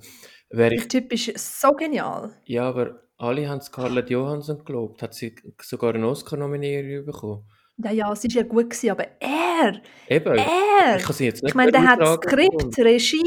Wäre 0.51 0.75
ich, 0.75 0.89
Der 0.89 0.89
Typ 0.89 1.13
ist 1.13 1.61
so 1.61 1.73
genial. 1.73 2.33
ja, 2.45 2.69
aber 2.69 3.03
alle 3.17 3.49
haben 3.49 3.61
Scarlett 3.61 4.11
Johansson 4.11 4.65
gelobt. 4.65 5.03
Hat 5.03 5.15
sie 5.15 5.35
sogar 5.61 5.95
eine 5.95 6.07
Oscar-Nominierung 6.09 7.05
bekommen? 7.07 7.45
Ja, 7.77 7.91
ja, 7.93 8.13
es 8.13 8.25
war 8.25 8.31
ja 8.31 8.43
gut, 8.43 8.71
gewesen, 8.71 8.91
aber 8.91 9.07
er, 9.21 9.81
Eben, 10.09 10.37
er, 10.37 10.97
ich 10.97 11.03
kann 11.03 11.15
sie 11.15 11.25
jetzt 11.25 11.43
nicht 11.43 11.51
ich 11.51 11.55
meine, 11.55 11.73
der 11.73 11.87
hat 11.87 11.99
Skript, 12.23 12.79
Regie, 12.79 13.23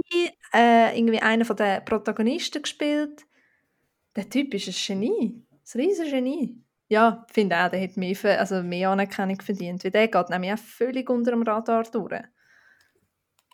äh, 0.53 0.98
irgendwie 0.98 1.20
einer 1.22 1.46
den 1.46 1.86
Protagonisten 1.86 2.62
gespielt. 2.62 3.24
Der 4.15 4.30
Typ 4.30 4.53
ist 4.53 4.68
ein 4.68 5.00
Genie, 5.00 5.44
ein 5.51 5.80
riesiges 5.82 6.12
Genie. 6.12 6.60
Ja, 6.88 7.25
ich 7.27 7.34
finde 7.34 7.58
auch, 7.58 7.70
der 7.70 7.82
hat 7.82 7.98
mehr, 7.98 8.39
also 8.39 8.62
mehr 8.62 8.89
Anerkennung 8.92 9.42
verdient, 9.42 9.84
weil 9.84 9.92
der 9.92 10.08
geht 10.08 10.30
nämlich 10.30 10.53
auch 10.53 10.60
völlig 10.60 11.10
unter 11.10 11.32
dem 11.32 11.42
Radar 11.42 11.84
durch. 11.84 12.22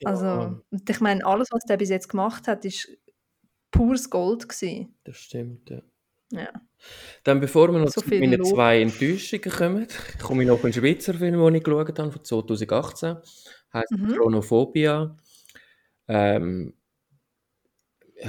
Also, 0.04 0.26
Ja, 0.26 0.62
ich 0.90 1.00
meine, 1.00 1.26
alles, 1.26 1.50
was 1.52 1.64
der 1.64 1.78
bis 1.78 1.90
jetzt 1.90 2.10
gemacht 2.10 2.48
hat, 2.48 2.66
ist 2.66 2.90
pures 3.72 4.10
Gold 4.10 4.48
gewesen. 4.50 4.96
das 5.04 5.18
stimmt, 5.18 5.70
ja. 5.70 5.82
Ja. 6.32 6.50
Dann, 7.24 7.40
bevor 7.40 7.72
wir 7.72 7.80
noch 7.80 7.90
So 7.90 8.02
zu 8.02 8.10
meinen 8.10 8.40
Lob. 8.40 8.48
zwei 8.50 8.82
Enttäuschungen 8.82 9.50
kommen, 9.52 9.88
komme 10.22 10.44
ich 10.44 10.48
noch 10.48 10.56
auf 10.56 10.64
einen 10.64 10.74
Schweizer 10.74 11.16
Film, 11.16 11.40
den 11.44 11.56
ich 11.56 11.64
geschaut 11.64 11.98
habe, 12.00 12.12
von 12.12 12.24
2018. 12.24 13.18
Heißt 13.74 13.92
Mhm. 13.92 14.16
Chronophobia. 14.16 15.18
Ähm, 16.08 16.74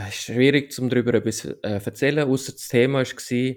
ist 0.09 0.15
schwierig, 0.25 0.79
um 0.79 0.89
darüber 0.89 1.15
etwas 1.15 1.45
äh, 1.45 1.57
erzählen, 1.63 2.29
außer 2.29 2.53
das 2.53 2.69
Thema 2.69 3.01
war 3.05 3.57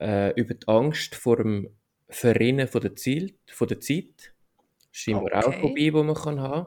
äh, 0.00 0.40
über 0.40 0.54
die 0.54 0.68
Angst 0.68 1.14
vor 1.14 1.36
dem 1.36 1.70
Verrinnen 2.08 2.68
von 2.68 2.80
der, 2.82 2.94
Ziel, 2.96 3.38
von 3.46 3.68
der 3.68 3.80
Zeit. 3.80 4.34
Scheinbar 4.90 5.32
auch 5.44 5.48
Okay. 5.48 5.60
vorbei, 5.60 5.74
die 5.80 5.90
man 5.90 6.14
kann 6.14 6.40
haben 6.40 6.66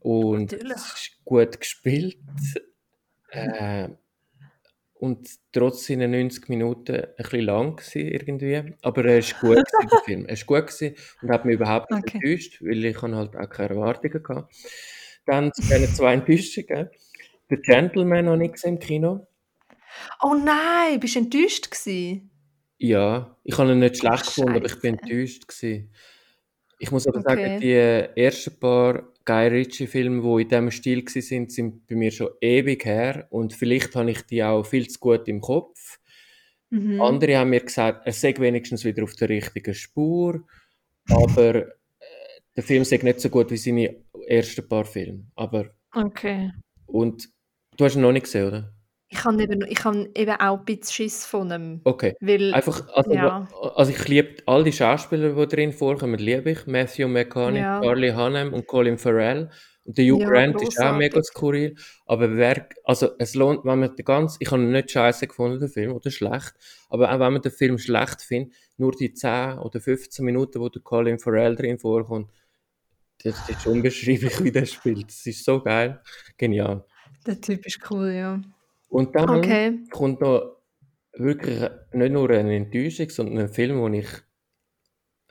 Und 0.00 0.52
Natürlich. 0.52 0.76
es 0.76 0.92
ist 0.94 1.24
gut 1.24 1.60
gespielt. 1.60 2.16
Äh, 3.30 3.88
und 4.94 5.28
trotz 5.52 5.86
seiner 5.86 6.08
90 6.08 6.48
Minuten 6.48 6.94
ein 6.96 7.12
bisschen 7.18 7.40
lang 7.42 7.76
gewesen, 7.76 8.08
irgendwie. 8.08 8.74
Aber 8.82 9.04
er 9.04 9.18
ist 9.18 9.38
gut 9.40 9.56
gewesen, 9.56 9.88
der 9.90 9.98
Film. 9.98 10.26
Er 10.26 10.32
ist 10.34 10.46
gut 10.46 10.66
gewesen 10.66 10.96
und 11.22 11.30
hat 11.30 11.44
mich 11.44 11.54
überhaupt 11.56 11.90
nicht 11.90 12.02
Okay. 12.02 12.18
enttäuscht, 12.22 12.62
weil 12.62 12.84
ich 12.84 13.02
halt 13.02 13.36
auch 13.36 13.50
keine 13.50 13.68
Erwartungen 13.70 14.22
hatte. 14.28 14.48
Dann 15.26 15.52
zu 15.52 15.62
diesen 15.62 15.94
zwei 15.94 16.14
Enttäuschungen. 16.14 16.88
The 17.50 17.56
Gentleman 17.56 18.28
habe 18.28 18.44
ich 18.44 18.52
gesehen 18.52 18.74
im 18.74 18.78
Kino. 18.80 19.26
Oh 20.22 20.34
nein, 20.34 20.98
bist 21.00 21.14
du 21.14 21.20
enttäuscht 21.20 21.70
gewesen? 21.70 22.30
Ja, 22.78 23.36
ich 23.44 23.56
habe 23.58 23.72
ihn 23.72 23.78
nicht 23.78 23.98
schlecht 23.98 24.26
gefunden, 24.26 24.56
aber 24.56 24.66
ich 24.66 24.80
bin 24.80 24.98
enttäuscht 24.98 25.46
gewesen. 25.48 25.92
Ich 26.78 26.90
muss 26.90 27.06
aber 27.06 27.20
sagen, 27.22 27.56
Okay. 27.56 27.58
die 28.14 28.20
ersten 28.22 28.58
paar 28.58 29.12
Guy 29.26 29.48
Ritchie-Filme, 29.48 30.22
die 30.22 30.42
in 30.42 30.48
diesem 30.48 30.70
Stil 30.70 31.04
waren, 31.04 31.22
sind, 31.22 31.52
sind 31.52 31.86
bei 31.86 31.96
mir 31.96 32.10
schon 32.10 32.30
ewig 32.40 32.84
her 32.86 33.26
und 33.30 33.52
vielleicht 33.52 33.94
habe 33.94 34.10
ich 34.12 34.22
die 34.22 34.42
auch 34.42 34.64
viel 34.64 34.88
zu 34.88 34.98
gut 34.98 35.28
im 35.28 35.40
Kopf. 35.40 35.98
Mhm. 36.70 37.00
Andere 37.00 37.36
haben 37.36 37.50
mir 37.50 37.60
gesagt, 37.60 38.06
er 38.06 38.12
sei 38.12 38.34
wenigstens 38.38 38.84
wieder 38.84 39.02
auf 39.04 39.14
der 39.16 39.28
richtigen 39.28 39.74
Spur, 39.74 40.46
aber 41.08 41.54
äh, 41.56 41.72
der 42.56 42.62
Film 42.62 42.84
sei 42.84 42.98
nicht 43.02 43.20
so 43.20 43.28
gut 43.28 43.50
wie 43.50 43.56
seine 43.56 43.96
ersten 44.26 44.68
paar 44.68 44.84
Filme. 44.84 45.26
Aber, 45.34 45.70
Okay. 45.92 46.52
und 46.86 47.28
du 47.76 47.84
hast 47.84 47.96
ihn 47.96 48.02
noch 48.02 48.12
nicht 48.12 48.24
gesehen, 48.24 48.46
oder? 48.48 48.75
Ich 49.08 49.24
habe 49.24 49.40
eben, 49.40 49.64
ich 49.68 49.84
habe 49.84 50.10
eben 50.16 50.32
auch 50.32 50.58
ein 50.58 50.64
bisschen 50.64 50.92
Schiss 50.92 51.24
von 51.26 51.50
ihm. 51.52 51.80
Okay. 51.84 52.14
Weil, 52.20 52.52
Einfach, 52.52 52.88
also, 52.92 53.12
ja. 53.14 53.48
also 53.76 53.92
ich 53.92 54.08
liebe 54.08 54.42
all 54.46 54.64
die 54.64 54.72
Schauspieler, 54.72 55.32
die 55.34 55.46
drin 55.54 55.72
vorkommen, 55.72 56.18
liebe 56.18 56.50
ich. 56.50 56.66
Matthew 56.66 57.06
McConaughey, 57.06 57.58
Ja. 57.60 57.80
Charlie 57.80 58.12
Hunnam 58.12 58.52
und 58.52 58.66
Colin 58.66 58.98
Farrell. 58.98 59.48
Und 59.84 59.96
der 59.96 60.04
Hugh 60.06 60.20
Ja, 60.22 60.28
Grant 60.28 60.54
ist 60.56 60.62
auch 60.80 60.82
grossartig. 60.90 60.98
mega 60.98 61.22
skurril. 61.22 61.76
Aber 62.06 62.36
wer, 62.36 62.68
also 62.82 63.10
es 63.20 63.36
lohnt, 63.36 63.64
wenn 63.64 63.78
man 63.78 63.94
den 63.94 64.04
ganz, 64.04 64.36
ich 64.40 64.50
habe 64.50 64.60
ihn 64.60 64.72
nicht 64.72 64.90
scheiße 64.90 65.28
gefunden, 65.28 65.60
den 65.60 65.68
Film, 65.68 65.92
oder 65.92 66.10
schlecht. 66.10 66.54
Aber 66.88 67.08
auch 67.12 67.20
wenn 67.20 67.34
man 67.34 67.42
den 67.42 67.52
Film 67.52 67.78
schlecht 67.78 68.20
findet, 68.22 68.52
nur 68.76 68.90
die 68.90 69.12
10 69.14 69.58
oder 69.58 69.80
15 69.80 70.24
Minuten, 70.24 70.58
wo 70.58 70.68
der 70.68 70.82
Colin 70.82 71.20
Farrell 71.20 71.54
drin 71.54 71.78
vorkommt, 71.78 72.32
das 73.22 73.48
ist 73.48 73.64
unbeschreiblich, 73.68 74.32
wie 74.42 74.50
der 74.50 74.66
spielt. 74.66 75.06
Das 75.06 75.24
ist 75.24 75.44
so 75.44 75.60
geil. 75.62 76.00
Genial. 76.36 76.84
Der 77.24 77.40
Typ 77.40 77.64
ist 77.64 77.78
cool, 77.90 78.10
ja. 78.10 78.40
Und 78.96 79.14
dann 79.14 79.28
Okay. 79.28 79.84
kommt 79.90 80.22
noch 80.22 80.56
wirklich 81.12 81.60
nicht 81.92 82.12
nur 82.12 82.30
eine 82.30 82.56
Enttäuschung, 82.56 83.10
sondern 83.10 83.38
ein 83.44 83.48
Film, 83.50 83.82
den 83.82 84.00
ich, 84.00 84.08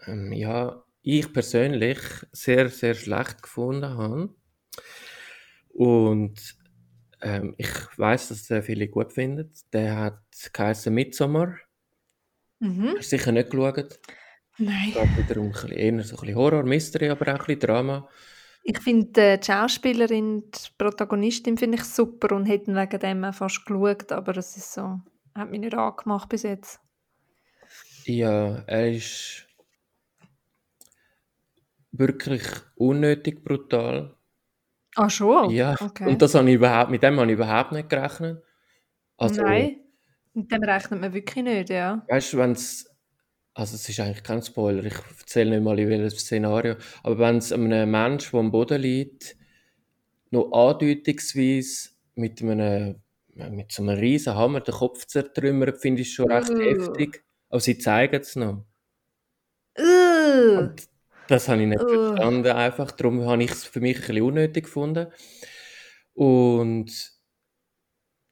ähm, 0.06 0.32
ja, 0.34 0.84
ich 1.02 1.34
persönlich 1.34 1.98
sehr, 2.32 2.70
sehr 2.70 2.94
schlecht 2.94 3.42
gefunden 3.42 3.90
habe. 3.98 4.36
Und 5.70 6.56
ähm, 7.22 7.56
ich 7.58 7.70
weiß, 7.98 8.30
dass 8.30 8.46
der 8.46 8.62
viele 8.62 8.88
gut 8.88 9.14
finden. 9.14 9.52
Der 9.74 9.96
hat 9.98 10.22
geheißen 10.54 10.94
Midsommar. 10.94 11.58
Mhm. 12.60 12.94
Hast 12.98 13.12
du 13.12 13.18
sicher 13.18 13.32
nicht 13.32 13.50
geschaut. 13.50 14.00
Nein. 14.60 14.90
Es 14.90 14.94
geht 14.94 15.18
wiederum 15.18 15.48
ein 15.48 15.52
bisschen, 15.54 15.72
eher 15.72 16.04
so 16.04 16.18
ein 16.18 16.22
bisschen 16.22 16.36
Horror, 16.36 16.64
Mystery, 16.64 17.10
aber 17.10 17.34
auch 17.34 17.40
ein 17.40 17.46
bisschen 17.48 17.62
Drama. 17.62 18.08
Ich 18.68 18.80
finde 18.80 19.22
äh, 19.22 19.38
die 19.38 19.46
Schauspielerin, 19.46 20.50
die 20.50 20.60
Protagonistin, 20.80 21.56
finde 21.56 21.78
ich 21.78 21.84
super 21.84 22.36
und 22.36 22.48
hätte 22.48 22.74
wegen 22.74 23.00
dem 23.00 23.24
auch 23.24 23.34
fast 23.34 23.64
geschaut, 23.64 24.12
aber 24.12 24.36
es 24.38 24.58
ist 24.58 24.74
so, 24.74 25.00
hat 25.36 25.52
mich 25.52 25.60
nicht 25.60 25.76
angemacht 25.76 26.28
bis 26.30 26.42
jetzt. 26.42 26.80
Ja, 28.06 28.64
er 28.66 28.92
ist 28.92 29.48
wirklich 31.92 32.42
unnötig 32.76 33.44
brutal. 33.44 34.16
Ah, 34.96 35.12
schon? 35.12 35.52
Ja, 35.52 35.76
Okay. 35.80 36.10
und 36.10 36.20
das 36.24 36.34
habe 36.34 36.50
ich 36.50 36.56
überhaupt, 36.56 36.90
mit 36.90 37.04
dem 37.04 37.20
habe 37.20 37.28
ich 37.28 37.34
überhaupt 37.34 37.72
nicht 37.72 37.88
gerechnet. 37.90 38.42
Also, 39.18 39.44
Nein, 39.44 39.80
mit 40.34 40.52
dem 40.52 40.64
rechnet 40.64 41.02
man 41.02 41.14
wirklich 41.14 41.44
nicht, 41.44 41.70
ja. 41.70 42.04
weißt 42.10 42.34
du, 42.34 42.38
wenn 42.40 42.54
es, 42.54 42.90
also 43.56 43.76
es 43.76 43.88
ist 43.90 44.00
eigentlich 44.00 44.24
kein 44.24 44.44
Spoiler, 44.44 44.84
ich 44.84 44.94
erzähle 45.20 45.52
nicht 45.52 45.64
mal 45.64 45.80
in 45.80 45.90
welchem 45.90 46.10
Szenario, 46.18 46.76
aber 47.04 47.18
wenn 47.20 47.38
es 47.38 47.52
einem 47.52 47.90
Menschen, 47.90 48.32
der 48.32 48.40
am 48.42 48.52
Boden 48.52 48.82
liegt, 48.82 49.38
noch 50.30 50.52
andeutungsweise 50.52 51.90
mit 52.16 52.42
einem, 52.42 53.02
mit 53.34 53.72
so 53.72 53.82
einem 53.84 53.98
riesen 53.98 54.36
Hammer 54.36 54.60
den 54.62 54.74
Kopf 54.76 55.06
zertrümmert, 55.06 55.80
finde 55.80 56.02
ich 56.02 56.14
schon 56.14 56.32
recht 56.32 56.52
Uh. 56.52 56.60
heftig. 56.60 57.24
Aber 57.50 57.62
sie 57.62 57.78
zeigen 57.78 58.22
es 58.22 58.36
noch. 58.36 58.66
Uh, 59.78 60.60
Und 60.60 60.90
das 61.28 61.48
habe 61.48 61.62
ich 61.62 61.68
nicht 61.68 61.82
Uh. 61.82 62.16
verstanden 62.16 62.52
einfach. 62.52 62.92
Darum 62.92 63.26
habe 63.26 63.44
ich 63.44 63.52
es 63.52 63.64
für 63.66 63.80
mich 63.80 63.96
ein 63.98 64.02
bisschen 64.02 64.22
unnötig 64.24 64.66
gefunden. 64.66 65.08
Und 66.14 66.92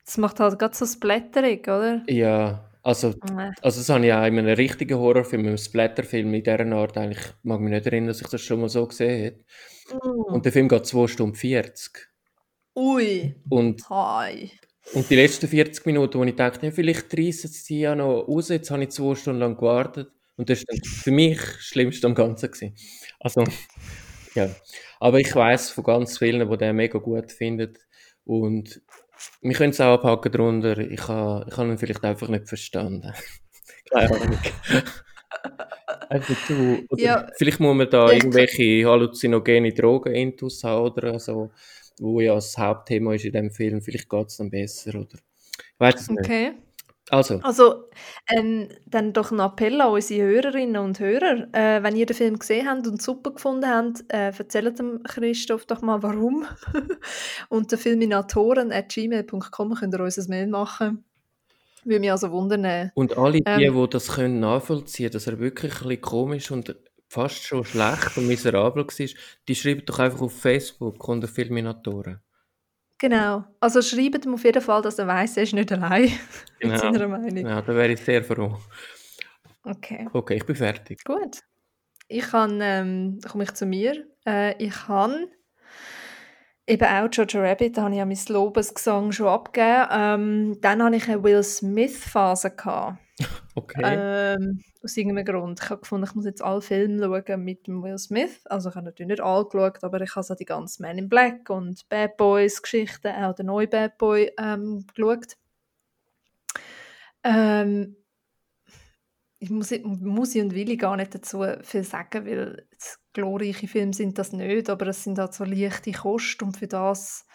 das 0.05 0.17
macht 0.17 0.39
halt 0.39 0.59
gerade 0.59 0.75
so 0.75 0.85
Splatterig, 0.85 1.67
oder? 1.67 2.03
ja, 2.07 2.69
also, 2.83 3.09
Äh. 3.37 3.51
also 3.61 3.79
das 3.79 3.89
habe 3.89 4.05
ich 4.05 4.13
auch 4.13 4.25
in 4.25 4.39
einem 4.39 4.55
richtigen 4.55 4.97
Horrorfilm, 4.99 5.45
einem 5.47 5.57
Splatterfilm 5.57 6.33
in 6.33 6.43
dieser 6.43 6.71
Art 6.73 6.97
eigentlich, 6.97 7.23
mag 7.43 7.59
mich 7.61 7.71
nicht 7.71 7.85
erinnern, 7.87 8.09
dass 8.09 8.21
ich 8.21 8.27
das 8.27 8.41
schon 8.41 8.61
mal 8.61 8.69
so 8.69 8.85
gesehen 8.87 9.43
habe. 9.91 9.99
Mm. 10.09 10.33
Und 10.33 10.45
der 10.45 10.51
Film 10.53 10.67
geht 10.69 10.85
2 10.85 11.07
Stunden 11.07 11.35
40. 11.35 12.09
Ui, 12.75 13.35
Und, 13.49 13.83
hi. 13.89 14.51
und 14.93 15.09
die 15.09 15.15
letzten 15.15 15.47
40 15.47 15.85
Minuten, 15.85 16.19
wo 16.19 16.23
ich 16.23 16.35
dachte, 16.35 16.65
ja, 16.67 16.71
vielleicht 16.71 17.17
reissen 17.17 17.49
sie 17.49 17.81
ja 17.81 17.95
noch 17.95 18.27
raus, 18.27 18.49
jetzt 18.49 18.71
habe 18.71 18.83
ich 18.83 18.89
zwei 18.91 19.15
Stunden 19.15 19.39
lang 19.39 19.57
gewartet. 19.57 20.11
Und 20.37 20.49
das 20.49 20.59
ist 20.59 20.69
dann 20.69 20.79
für 20.83 21.11
mich 21.11 21.39
das 21.39 21.61
Schlimmste 21.63 22.07
am 22.07 22.15
Ganzen 22.15 22.51
gewesen. 22.51 22.75
Also, 23.19 23.43
ja. 24.35 24.49
Aber 24.99 25.19
ich 25.19 25.33
weiß 25.35 25.71
von 25.71 25.83
ganz 25.83 26.17
vielen, 26.17 26.49
die 26.49 26.57
den 26.57 26.75
mega 26.75 26.99
gut 26.99 27.31
finden. 27.31 27.73
Und 28.25 28.81
wir 29.41 29.53
können 29.53 29.71
es 29.71 29.81
auch 29.81 29.93
abhaken 29.93 30.31
darunter. 30.31 30.77
Ich 30.77 31.07
habe 31.07 31.45
ich 31.49 31.57
habe 31.57 31.69
ihn 31.69 31.77
vielleicht 31.77 32.03
einfach 32.03 32.27
nicht 32.27 32.47
verstanden. 32.47 33.13
Keine 33.91 34.21
Ahnung. 34.21 34.39
Zu, 36.45 36.85
oder 36.89 37.01
Ja. 37.01 37.27
Vielleicht 37.37 37.59
muss 37.59 37.75
man 37.75 37.89
da 37.89 38.11
irgendwelche 38.11 38.87
halluzinogene 38.87 39.73
Drogen 39.73 40.13
intus 40.13 40.63
haben 40.63 40.83
oder 40.83 41.17
so, 41.19 41.51
wo 41.99 42.21
ja 42.21 42.35
das 42.35 42.55
Hauptthema 42.57 43.15
ist 43.15 43.25
in 43.25 43.31
dem 43.33 43.51
Film. 43.51 43.81
Vielleicht 43.81 44.09
geht 44.09 44.27
es 44.27 44.37
dann 44.37 44.51
besser 44.51 44.91
oder 44.91 45.17
ich 45.17 45.79
weiß 45.79 46.01
es 46.01 46.09
nicht. 46.09 46.53
Also, 47.09 47.39
Also, 47.43 47.89
ähm, 48.29 48.69
dann 48.85 49.11
doch 49.11 49.31
ein 49.31 49.39
Appell 49.39 49.81
an 49.81 49.91
unsere 49.91 50.23
Hörerinnen 50.23 50.81
und 50.81 50.99
Hörer. 50.99 51.47
Äh, 51.53 51.83
wenn 51.83 51.97
ihr 51.97 52.05
den 52.05 52.15
Film 52.15 52.39
gesehen 52.39 52.69
habt 52.69 52.87
und 52.87 53.01
super 53.01 53.31
gefunden 53.31 53.67
habt, 53.69 54.05
äh, 54.07 54.31
erzählt 54.37 54.79
dem 54.79 55.03
Christoph 55.03 55.65
doch 55.65 55.81
mal, 55.81 56.01
warum. 56.01 56.45
Unter 57.49 57.77
filminatoren.gmail.com 57.77 59.73
könnt 59.73 59.93
ihr 59.93 59.99
uns 59.99 60.17
ein 60.17 60.29
Mail 60.29 60.47
machen. 60.47 61.03
Würde 61.83 61.99
mich 61.99 62.11
also 62.11 62.31
wundern. 62.31 62.91
und 62.95 63.17
alle 63.17 63.41
die, 63.41 63.43
Ähm. 63.45 63.73
die 63.73 63.87
das 63.89 64.07
können 64.13 64.39
nachvollziehen, 64.39 65.11
dass 65.11 65.27
er 65.27 65.39
wirklich 65.39 65.73
ein 65.73 65.79
bisschen 65.89 66.01
komisch 66.01 66.49
und 66.51 66.73
fast 67.09 67.43
schon 67.43 67.65
schlecht 67.65 68.17
und 68.17 68.27
miserabel 68.27 68.85
war, 68.85 69.07
die 69.47 69.55
schreiben 69.55 69.83
doch 69.85 69.99
einfach 69.99 70.21
auf 70.21 70.39
Facebook 70.39 71.05
unter 71.07 71.27
Filminatoren. 71.27 72.21
Genau. 73.03 73.43
Also 73.59 73.81
schreibt 73.81 74.25
ihm 74.25 74.35
auf 74.35 74.45
jeden 74.45 74.61
Fall, 74.61 74.81
dass 74.81 74.97
er 74.97 75.05
weiß, 75.05 75.35
er 75.35 75.43
ist 75.43 75.53
nicht 75.53 75.69
allein 75.73 76.09
Genau. 76.59 76.71
mit 76.71 76.81
seiner 76.81 77.07
Meinung. 77.09 77.45
Ja, 77.45 77.61
da 77.61 77.75
wäre 77.75 77.91
ich 77.91 77.99
sehr 77.99 78.23
froh. 78.23 78.57
Okay. 79.65 80.07
Okay, 80.13 80.35
ich 80.35 80.45
bin 80.45 80.55
fertig. 80.55 81.03
Gut. 81.03 81.39
Ich 82.07 82.23
kann, 82.23 82.61
ähm, 82.61 83.19
komme 83.29 83.43
ich 83.43 83.53
zu 83.55 83.65
mir. 83.65 84.07
Äh, 84.25 84.55
ich 84.63 84.87
habe 84.87 85.27
eben 86.65 86.87
auch 86.87 87.09
Jojo 87.11 87.41
Rabbit, 87.41 87.75
da 87.75 87.81
habe 87.81 87.91
ich 87.91 87.97
ja 87.97 88.05
mein 88.05 88.17
Lobesgesang 88.29 89.11
schon 89.11 89.27
abgegeben. 89.27 89.87
Ähm, 89.91 90.57
dann 90.61 90.81
hatte 90.81 90.95
ich 90.95 91.09
eine 91.09 91.21
Will 91.21 91.43
Smith-Phase. 91.43 92.55
Okay. 93.55 93.81
Ähm, 93.83 94.63
aus 94.83 94.97
irgendeinem 94.97 95.25
Grund. 95.25 95.61
Ich 95.61 95.69
habe 95.69 95.81
gefunden, 95.81 96.05
ich 96.07 96.15
muss 96.15 96.25
jetzt 96.25 96.43
alle 96.43 96.61
Filme 96.61 97.03
schauen 97.03 97.43
mit 97.43 97.67
Will 97.67 97.97
Smith. 97.97 98.45
Also 98.45 98.69
ich 98.69 98.75
habe 98.75 98.85
natürlich 98.85 99.09
nicht 99.09 99.21
alle 99.21 99.45
geschaut, 99.45 99.83
aber 99.83 100.01
ich 100.01 100.15
habe 100.15 100.23
so 100.23 100.35
die 100.35 100.45
ganzen 100.45 100.83
Man 100.83 100.97
in 100.97 101.09
Black 101.09 101.49
und 101.49 101.87
Bad 101.89 102.17
Boys 102.17 102.61
Geschichten, 102.61 103.07
auch 103.07 103.33
den 103.33 103.47
neuen 103.47 103.69
Bad 103.69 103.97
Boy 103.97 104.31
ähm, 104.37 104.85
geschaut. 104.93 105.37
Ähm, 107.23 107.95
ich 109.39 109.49
muss, 109.49 109.71
muss 109.83 110.35
ich 110.35 110.41
und 110.41 110.53
will 110.53 110.69
ich 110.69 110.79
gar 110.79 110.95
nicht 110.95 111.13
dazu 111.13 111.43
viel 111.63 111.83
sagen, 111.83 112.25
weil 112.25 112.67
glorreiche 113.11 113.67
Filme 113.67 113.93
sind 113.93 114.17
das 114.17 114.31
nicht, 114.31 114.69
aber 114.69 114.87
es 114.87 115.03
sind 115.03 115.19
halt 115.19 115.33
so 115.33 115.43
leichte 115.43 115.91
Kosten 115.91 116.45
und 116.45 116.57
für 116.57 116.67
das, 116.67 117.25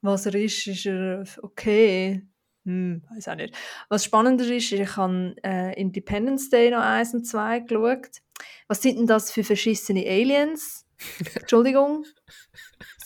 was 0.00 0.26
er 0.26 0.34
ist, 0.36 0.66
ist 0.66 0.86
er 0.86 1.24
okay. 1.42 2.22
Hm, 2.66 3.02
weiß 3.14 3.28
auch 3.28 3.36
nicht. 3.36 3.54
Was 3.88 4.04
spannender 4.04 4.44
ist, 4.44 4.72
ich 4.72 4.96
habe 4.96 5.36
äh, 5.44 5.80
Independence 5.80 6.50
Day 6.50 6.70
noch 6.70 6.82
1 6.82 7.14
und 7.14 7.24
2 7.24 7.60
geschaut. 7.60 8.22
Was 8.66 8.82
sind 8.82 8.98
denn 8.98 9.06
das 9.06 9.30
für 9.30 9.44
verschissene 9.44 10.04
Aliens? 10.04 10.84
Entschuldigung. 11.34 12.04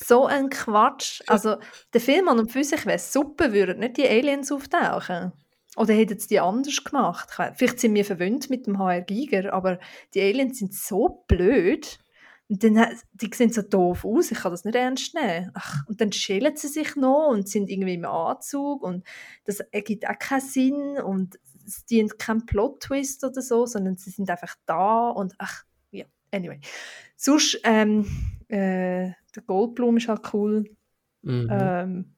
so 0.03 0.25
ein 0.25 0.49
Quatsch. 0.49 1.20
Also, 1.27 1.57
der 1.92 2.01
Film 2.01 2.29
an 2.29 2.38
und 2.38 2.51
für 2.51 2.64
sich 2.64 2.87
wäre 2.87 2.99
super, 2.99 3.53
würden 3.53 3.81
nicht 3.81 3.99
die 3.99 4.09
Aliens 4.09 4.51
auftauchen. 4.51 5.33
Oder 5.77 5.94
hätten 5.94 6.18
sie 6.18 6.29
die 6.29 6.40
anders 6.40 6.83
gemacht? 6.83 7.29
Vielleicht 7.55 7.81
sind 7.81 7.94
wir 7.94 8.05
verwöhnt 8.07 8.49
mit 8.49 8.66
dem 8.66 8.79
HR 8.79 9.03
Giger, 9.03 9.53
aber 9.53 9.79
die 10.14 10.23
Aliens 10.23 10.59
sind 10.59 10.75
so 10.75 11.23
blöd. 11.29 11.99
Und 12.51 12.65
dann, 12.65 12.85
die 13.13 13.31
sehen 13.33 13.53
so 13.53 13.63
doof 13.63 14.05
aus, 14.05 14.33
ich 14.33 14.39
kann 14.39 14.51
das 14.51 14.65
nicht 14.65 14.75
ernst 14.75 15.15
nehmen. 15.15 15.53
Ach, 15.55 15.87
und 15.87 16.01
dann 16.01 16.11
schälen 16.11 16.57
sie 16.57 16.67
sich 16.67 16.97
noch 16.97 17.29
und 17.29 17.49
sind 17.49 17.71
irgendwie 17.71 17.95
im 17.95 18.05
Anzug 18.05 18.83
und 18.83 19.07
das 19.45 19.61
ergibt 19.61 20.09
auch 20.09 20.19
keinen 20.19 20.41
Sinn 20.41 20.99
und 20.99 21.39
es 21.65 21.85
dient 21.87 22.19
kein 22.19 22.47
Plot-Twist 22.47 23.23
oder 23.23 23.41
so, 23.41 23.67
sondern 23.67 23.97
sie 23.97 24.11
sind 24.11 24.29
einfach 24.29 24.57
da 24.67 25.11
und 25.11 25.33
ach, 25.39 25.63
ja, 25.93 26.07
anyway. 26.33 26.59
Sonst, 27.15 27.61
ähm, 27.63 28.05
äh, 28.49 29.13
der 29.37 29.43
Goldblum 29.47 29.99
ist 29.99 30.09
halt 30.09 30.35
cool. 30.35 30.65
Mhm. 31.23 31.49
Ähm, 31.53 32.15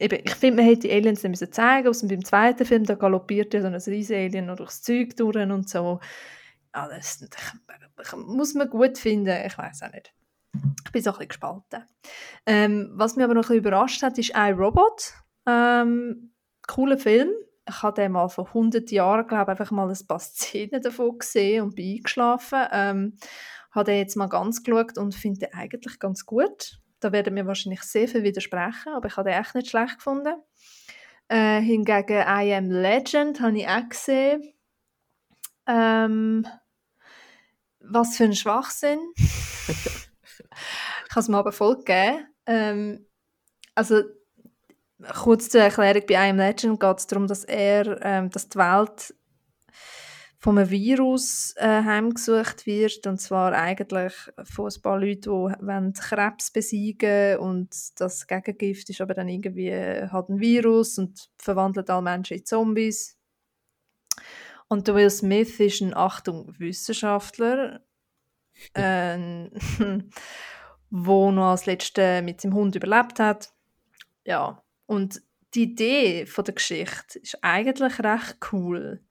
eben, 0.00 0.18
ich 0.24 0.34
finde, 0.34 0.56
man 0.56 0.64
hätte 0.64 0.88
die 0.88 0.92
Aliens 0.92 1.22
nicht 1.22 1.30
müssen 1.30 1.52
zeigen 1.52 1.86
müssen. 1.86 2.08
Beim 2.08 2.24
zweiten 2.24 2.64
Film, 2.64 2.82
da 2.82 2.96
galoppiert 2.96 3.54
ja 3.54 3.60
so 3.60 3.68
ein 3.68 3.74
riesen 3.74 4.16
Alien 4.16 4.56
durchs 4.56 4.82
Zeug 4.82 5.14
durch 5.16 5.36
und 5.36 5.68
so. 5.68 6.00
Ja, 6.74 6.88
das, 6.88 7.24
muss 8.16 8.54
man 8.54 8.70
gut 8.70 8.98
finden, 8.98 9.44
ich 9.44 9.58
weiß 9.58 9.82
auch 9.82 9.92
nicht. 9.92 10.12
Ich 10.84 10.92
bin 10.92 11.02
so 11.02 11.10
ein 11.10 11.14
bisschen 11.14 11.28
gespalten. 11.28 11.84
Ähm, 12.46 12.90
was 12.94 13.16
mich 13.16 13.24
aber 13.24 13.34
noch 13.34 13.42
ein 13.42 13.48
bisschen 13.48 13.58
überrascht 13.58 14.02
hat, 14.02 14.18
ist 14.18 14.32
iRobot. 14.34 15.14
Ähm, 15.46 16.32
cooler 16.66 16.98
Film. 16.98 17.30
Ich 17.68 17.82
habe 17.82 18.00
den 18.00 18.12
mal 18.12 18.28
vor 18.28 18.48
100 18.48 18.90
Jahren, 18.90 19.26
glaube 19.26 19.52
ich, 19.52 19.60
einfach 19.60 19.70
mal 19.70 19.88
ein 19.88 20.06
paar 20.06 20.18
Szenen 20.20 20.82
davon 20.82 21.18
gesehen 21.18 21.64
und 21.64 21.76
bin 21.76 21.96
eingeschlafen. 21.96 22.66
Ähm, 22.72 23.16
habe 23.72 23.84
den 23.84 23.98
jetzt 23.98 24.16
mal 24.16 24.28
ganz 24.28 24.62
geschaut 24.62 24.98
und 24.98 25.14
finde 25.14 25.40
den 25.40 25.54
eigentlich 25.54 25.98
ganz 25.98 26.26
gut. 26.26 26.80
Da 27.00 27.12
werden 27.12 27.34
mir 27.34 27.46
wahrscheinlich 27.46 27.82
sehr 27.82 28.08
viel 28.08 28.22
widersprechen, 28.22 28.92
aber 28.94 29.08
ich 29.08 29.16
habe 29.16 29.30
den 29.30 29.40
echt 29.40 29.54
nicht 29.54 29.70
schlecht 29.70 29.98
gefunden. 29.98 30.34
Äh, 31.28 31.60
hingegen 31.60 32.26
I 32.26 32.54
Am 32.54 32.70
Legend 32.70 33.40
habe 33.40 33.58
ich 33.58 33.68
auch 33.68 33.88
gesehen. 33.88 34.52
Ähm, 35.66 36.46
was 37.80 38.16
für 38.16 38.24
ein 38.24 38.34
Schwachsinn. 38.34 38.98
ich 39.16 39.76
habe 41.10 41.20
es 41.20 41.28
mir 41.28 41.38
aber 41.38 41.52
voll 41.52 41.76
gegeben. 41.78 42.26
Ähm, 42.46 43.06
also, 43.74 44.02
kurz 45.22 45.48
zur 45.48 45.62
Erklärung, 45.62 46.02
bei 46.06 46.18
einem 46.18 46.38
Legend 46.38 46.80
geht 46.80 46.98
es 46.98 47.06
darum, 47.06 47.26
dass 47.26 47.44
er, 47.44 47.98
ähm, 48.02 48.30
dass 48.30 48.48
die 48.48 48.58
Welt 48.58 49.14
von 50.38 50.56
einem 50.56 50.70
Virus 50.70 51.54
äh, 51.56 51.82
heimgesucht 51.82 52.64
wird, 52.64 53.06
und 53.06 53.20
zwar 53.20 53.52
eigentlich 53.52 54.14
von 54.42 54.70
ein 54.74 54.82
paar 54.82 54.98
Leuten, 54.98 55.92
die 55.92 56.00
Krebs 56.00 56.50
besiegen 56.50 57.38
und 57.38 57.70
das 57.96 58.26
Gegengift 58.26 58.88
ist 58.88 59.02
aber 59.02 59.12
dann 59.12 59.28
irgendwie 59.28 59.70
halt 59.70 60.30
ein 60.30 60.40
Virus 60.40 60.96
und 60.96 61.28
verwandelt 61.36 61.90
alle 61.90 62.02
Menschen 62.02 62.38
in 62.38 62.46
Zombies. 62.46 63.19
Und 64.70 64.86
der 64.86 64.94
Will 64.94 65.10
Smith 65.10 65.58
ist 65.58 65.80
ein, 65.80 65.94
Achtung, 65.94 66.54
Wissenschaftler, 66.60 67.80
äh, 68.74 69.18
wo 70.90 71.32
noch 71.32 71.50
als 71.50 71.66
Letzter 71.66 72.22
mit 72.22 72.40
seinem 72.40 72.54
Hund 72.54 72.76
überlebt 72.76 73.18
hat. 73.18 73.52
Ja, 74.24 74.62
und 74.86 75.22
die 75.54 75.64
Idee 75.64 76.24
von 76.24 76.44
der 76.44 76.54
Geschichte 76.54 77.18
ist 77.18 77.36
eigentlich 77.42 77.98
recht 77.98 78.36
cool. 78.52 79.04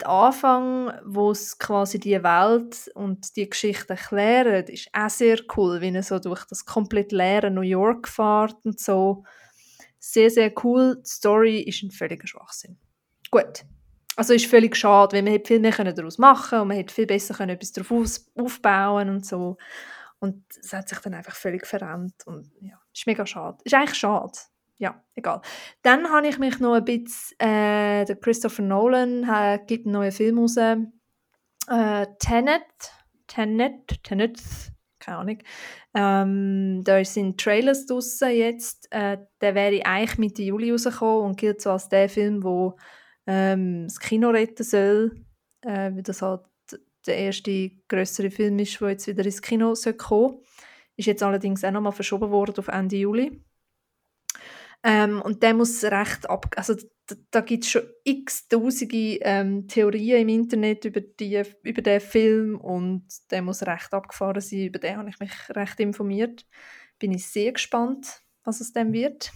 Der 0.00 0.08
Anfang, 0.08 0.92
wo 1.04 1.32
es 1.32 1.58
quasi 1.58 1.98
die 1.98 2.22
Welt 2.22 2.88
und 2.94 3.34
die 3.34 3.50
Geschichte 3.50 3.94
erklärt, 3.94 4.70
ist 4.70 4.88
auch 4.92 5.10
sehr 5.10 5.40
cool, 5.56 5.80
wie 5.80 5.92
er 5.92 6.04
so 6.04 6.20
durch 6.20 6.44
das 6.44 6.64
komplett 6.64 7.10
leere 7.10 7.50
New 7.50 7.62
York 7.62 8.06
fährt 8.06 8.64
und 8.64 8.78
so. 8.78 9.24
Sehr, 9.98 10.30
sehr 10.30 10.52
cool. 10.62 11.02
Die 11.04 11.10
Story 11.10 11.60
ist 11.62 11.82
ein 11.82 11.90
völliger 11.90 12.28
Schwachsinn. 12.28 12.78
Gut, 13.32 13.64
also 14.16 14.32
ist 14.32 14.46
völlig 14.46 14.74
schade, 14.76 15.14
weil 15.14 15.22
man 15.22 15.32
hätte 15.32 15.48
viel 15.48 15.60
mehr 15.60 15.72
daraus 15.72 16.18
machen 16.18 16.48
können 16.50 16.62
und 16.62 16.68
man 16.68 16.76
hätte 16.78 16.94
viel 16.94 17.06
besser 17.06 17.34
können 17.34 17.50
etwas 17.50 17.72
darauf 17.72 17.90
aufbauen 18.34 19.10
und 19.10 19.26
so. 19.26 19.58
Und 20.18 20.42
es 20.58 20.72
hat 20.72 20.88
sich 20.88 20.98
dann 20.98 21.14
einfach 21.14 21.36
völlig 21.36 21.66
verändert 21.66 22.26
und 22.26 22.50
ja, 22.60 22.80
ist 22.94 23.06
mega 23.06 23.26
schade. 23.26 23.58
Ist 23.64 23.74
eigentlich 23.74 23.98
schade. 23.98 24.32
Ja, 24.78 25.02
egal. 25.14 25.40
Dann 25.82 26.10
habe 26.10 26.28
ich 26.28 26.38
mich 26.38 26.58
noch 26.58 26.74
ein 26.74 26.84
bisschen, 26.84 27.38
äh, 27.38 28.04
der 28.04 28.16
Christopher 28.16 28.62
Nolan 28.62 29.24
äh, 29.24 29.58
gibt 29.66 29.86
einen 29.86 29.92
neuen 29.92 30.12
Film 30.12 30.38
raus, 30.38 30.56
äh, 30.56 32.06
Tenet, 32.18 32.62
Tenet, 33.26 34.02
Tenet, 34.02 34.38
keine 34.98 35.18
Ahnung. 35.18 35.38
Ähm, 35.94 36.84
da 36.84 37.04
sind 37.04 37.40
Trailers 37.40 37.86
draussen 37.86 38.30
jetzt. 38.30 38.88
Äh, 38.90 39.18
der 39.40 39.54
wäre 39.54 39.84
eigentlich 39.84 40.18
Mitte 40.18 40.42
Juli 40.42 40.70
rausgekommen 40.72 41.26
und 41.26 41.38
gilt 41.38 41.60
so 41.60 41.70
als 41.70 41.88
der 41.88 42.08
Film, 42.08 42.42
wo 42.42 42.76
ähm, 43.26 43.84
das 43.84 44.00
Kino 44.00 44.30
retten 44.30 44.64
soll, 44.64 45.24
äh, 45.62 45.92
weil 45.92 46.02
das 46.02 46.22
halt 46.22 46.42
der 47.06 47.18
erste 47.18 47.70
größere 47.88 48.30
Film 48.30 48.58
ist, 48.58 48.80
der 48.80 48.90
jetzt 48.90 49.06
wieder 49.06 49.24
ins 49.24 49.42
Kino 49.42 49.74
soll 49.74 49.94
kommen 49.94 50.38
Ist 50.96 51.06
jetzt 51.06 51.22
allerdings 51.22 51.64
auch 51.64 51.70
nochmal 51.70 51.92
verschoben 51.92 52.30
worden 52.30 52.54
auf 52.58 52.68
Ende 52.68 52.96
Juli. 52.96 53.42
Ähm, 54.82 55.20
und 55.22 55.42
der 55.42 55.54
muss 55.54 55.82
recht 55.84 56.28
ab... 56.28 56.46
Also 56.56 56.74
da, 57.06 57.14
da 57.30 57.40
gibt 57.40 57.64
es 57.64 57.70
schon 57.70 57.82
x 58.02 58.48
tausende 58.48 59.18
ähm, 59.20 59.68
Theorien 59.68 60.22
im 60.22 60.28
Internet 60.28 60.84
über, 60.84 61.00
die, 61.00 61.42
über 61.62 61.82
den 61.82 62.00
Film 62.00 62.60
und 62.60 63.06
der 63.30 63.42
muss 63.42 63.62
recht 63.62 63.92
abgefahren 63.92 64.40
sein. 64.40 64.66
Über 64.66 64.78
den 64.80 64.96
habe 64.96 65.08
ich 65.08 65.18
mich 65.20 65.32
recht 65.50 65.78
informiert. 65.80 66.46
Bin 66.98 67.12
ich 67.12 67.26
sehr 67.28 67.52
gespannt, 67.52 68.22
was 68.44 68.60
es 68.60 68.72
dann 68.72 68.92
wird. 68.92 69.30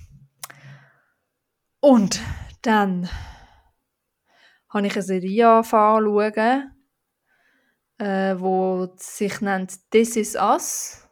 Und 1.81 2.21
dann 2.63 3.09
habe 4.71 4.87
ich 4.87 4.95
eine 4.95 5.03
Serie 5.03 5.49
angefangen 5.49 6.75
äh, 8.01 8.35
wo 8.39 8.89
sich 8.97 9.41
nennt 9.41 9.91
This 9.91 10.17
Is 10.17 10.35
Us. 10.35 11.07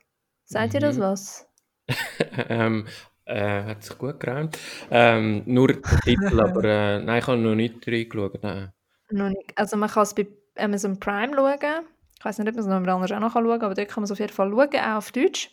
Mhm. 0.73 0.75
ihr 0.75 0.81
das 0.81 0.97
mhm. 0.97 1.01
was? 1.01 1.47
ähm, 2.49 2.87
äh, 3.27 3.65
hat 3.65 3.85
sich 3.85 3.99
gut 3.99 4.19
geräumt. 4.19 4.59
Ähm, 4.91 5.43
nur 5.45 5.69
der 5.69 5.83
Titel, 6.01 6.41
aber 6.41 6.65
äh, 6.65 7.01
nein, 7.01 7.19
ich 7.19 7.27
habe 7.27 7.39
noch 7.39 7.55
nicht 7.55 7.87
reingeschaut. 7.87 8.43
Nein. 8.43 8.73
Noch 9.11 9.29
nicht. 9.29 9.53
Also 9.57 9.77
man 9.77 9.91
kann 9.91 10.03
es 10.05 10.15
bei 10.15 10.27
Amazon 10.57 10.99
Prime 10.99 11.35
schauen. 11.35 11.85
Ich 12.19 12.25
weiß 12.25 12.39
nicht, 12.39 12.49
ob 12.49 12.55
man 12.55 12.65
es 12.65 12.67
noch 12.67 12.77
anders 12.77 13.13
auch 13.13 13.21
noch 13.21 13.33
schauen 13.33 13.49
kann, 13.49 13.63
aber 13.63 13.75
dort 13.75 13.89
kann 13.89 14.01
man 14.03 14.05
es 14.05 14.11
auf 14.11 14.19
jeden 14.19 14.33
Fall 14.33 14.51
schauen, 14.51 14.81
auch 14.81 14.97
auf 14.97 15.13
Deutsch. 15.13 15.51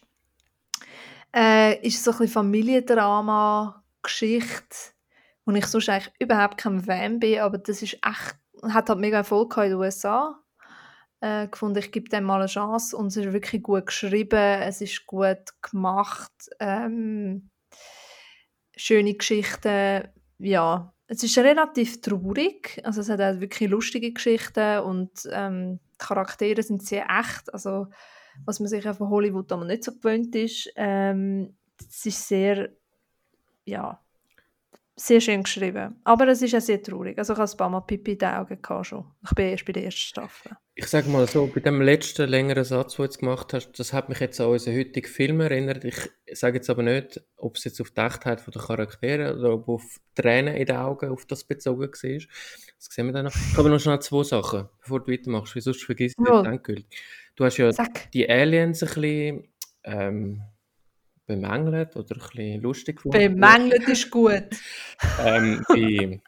Äh, 1.35 1.85
ist 1.85 2.03
so 2.03 2.11
ein 2.11 2.17
bisschen 2.17 2.33
Familiendrama, 2.33 3.83
Geschichte 4.01 4.94
und 5.45 5.55
ich 5.55 5.65
sonst 5.67 5.89
eigentlich 5.89 6.13
überhaupt 6.19 6.57
kein 6.57 6.81
Fan 6.81 7.19
bin, 7.19 7.39
aber 7.39 7.57
das 7.57 7.81
ist 7.81 7.93
echt, 7.93 8.35
hat 8.63 8.89
halt 8.89 8.99
mega 8.99 9.17
Erfolg 9.17 9.55
in 9.57 9.69
den 9.69 9.75
USA. 9.75 10.39
Äh, 11.21 11.47
gefunden, 11.47 11.79
ich 11.79 11.91
gebe 11.91 12.09
dem 12.09 12.25
mal 12.25 12.39
eine 12.39 12.47
Chance 12.47 12.95
und 12.97 13.07
es 13.07 13.17
ist 13.17 13.31
wirklich 13.31 13.63
gut 13.63 13.85
geschrieben, 13.85 14.61
es 14.61 14.81
ist 14.81 15.05
gut 15.05 15.53
gemacht, 15.61 16.33
ähm, 16.59 17.49
schöne 18.75 19.13
Geschichten, 19.13 20.09
ja, 20.39 20.93
es 21.07 21.23
ist 21.23 21.37
relativ 21.37 22.01
traurig, 22.01 22.81
also 22.83 23.01
es 23.01 23.09
hat 23.09 23.21
auch 23.21 23.39
wirklich 23.39 23.69
lustige 23.69 24.11
Geschichten 24.11 24.79
und 24.79 25.11
ähm, 25.31 25.79
die 25.93 26.05
Charaktere 26.05 26.61
sind 26.63 26.83
sehr 26.85 27.07
echt, 27.09 27.53
also 27.53 27.87
was 28.43 28.59
man 28.59 28.67
sich 28.67 28.83
von 28.83 29.09
Hollywood 29.09 29.51
aber 29.51 29.65
nicht 29.65 29.83
so 29.83 29.93
gewöhnt 29.93 30.35
ist. 30.35 30.69
Ähm, 30.75 31.55
es 31.79 32.05
ist 32.05 32.27
sehr, 32.27 32.69
ja, 33.63 34.04
sehr 34.97 35.19
schön 35.19 35.43
geschrieben. 35.43 35.95
Aber 36.03 36.27
es 36.29 36.41
ist 36.41 36.51
ja 36.51 36.61
sehr 36.61 36.81
traurig. 36.81 37.17
Also 37.17 37.33
ich 37.33 37.39
hatte 37.39 37.51
ein 37.53 37.57
paar 37.57 37.69
Mal 37.69 37.81
Pipi 37.81 38.13
in 38.13 38.17
den 38.19 38.29
Augen 38.29 38.61
gehabt 38.61 38.85
schon. 38.87 39.05
Ich 39.23 39.31
bin 39.31 39.47
erst 39.49 39.65
bei 39.65 39.73
der 39.73 39.83
ersten 39.85 39.99
Staffel. 39.99 40.51
Ich 40.73 40.87
sage 40.87 41.09
mal 41.09 41.27
so, 41.27 41.47
bei 41.47 41.59
dem 41.59 41.81
letzten 41.81 42.29
längeren 42.29 42.63
Satz, 42.63 42.93
den 42.93 42.97
du 42.97 43.03
jetzt 43.03 43.19
gemacht 43.19 43.53
hast, 43.53 43.71
das 43.73 43.91
hat 43.93 44.09
mich 44.09 44.19
jetzt 44.19 44.39
an 44.39 44.47
unseren 44.47 44.75
heutigen 44.77 45.07
Film 45.07 45.41
erinnert. 45.41 45.83
Ich 45.83 45.95
sage 46.33 46.57
jetzt 46.57 46.69
aber 46.69 46.83
nicht, 46.83 47.21
ob 47.37 47.55
es 47.57 47.63
jetzt 47.65 47.81
auf 47.81 47.91
die 47.91 48.01
Echtheit 48.01 48.43
der 48.45 48.61
Charaktere 48.61 49.37
oder 49.37 49.53
ob 49.53 49.67
auf 49.69 49.99
Tränen 50.15 50.55
in 50.55 50.65
den 50.65 50.75
Augen 50.77 51.09
auf 51.09 51.25
das 51.25 51.43
bezogen 51.43 51.81
war. 51.81 51.87
Das 51.91 52.27
sehen 52.79 53.05
wir 53.07 53.13
dann 53.13 53.25
noch. 53.25 53.35
Ich 53.35 53.57
habe 53.57 53.69
noch 53.69 53.79
schnell 53.79 53.99
zwei 53.99 54.23
Sachen, 54.23 54.69
bevor 54.81 55.01
du 55.01 55.11
weitermachst, 55.11 55.55
weil 55.55 55.61
sonst 55.61 55.83
vergisst 55.83 56.15
du 56.17 56.25
Ja. 56.25 56.41
das 56.41 56.47
endgültig. 56.53 56.87
Du 57.35 57.43
hast 57.43 57.57
ja 57.57 57.71
Sag. 57.73 58.11
die 58.11 58.29
Aliens 58.29 58.81
ein 58.81 58.87
bisschen 58.87 59.47
ähm, 59.83 60.41
bemängelt 61.25 61.95
oder 61.95 62.15
ein 62.15 62.19
bisschen 62.19 62.61
lustig 62.61 62.97
gefunden. 62.97 63.17
Bemängelt 63.17 63.87
ist 63.87 64.09
gut. 64.11 64.43
ähm, 65.25 65.63
bei 65.67 66.21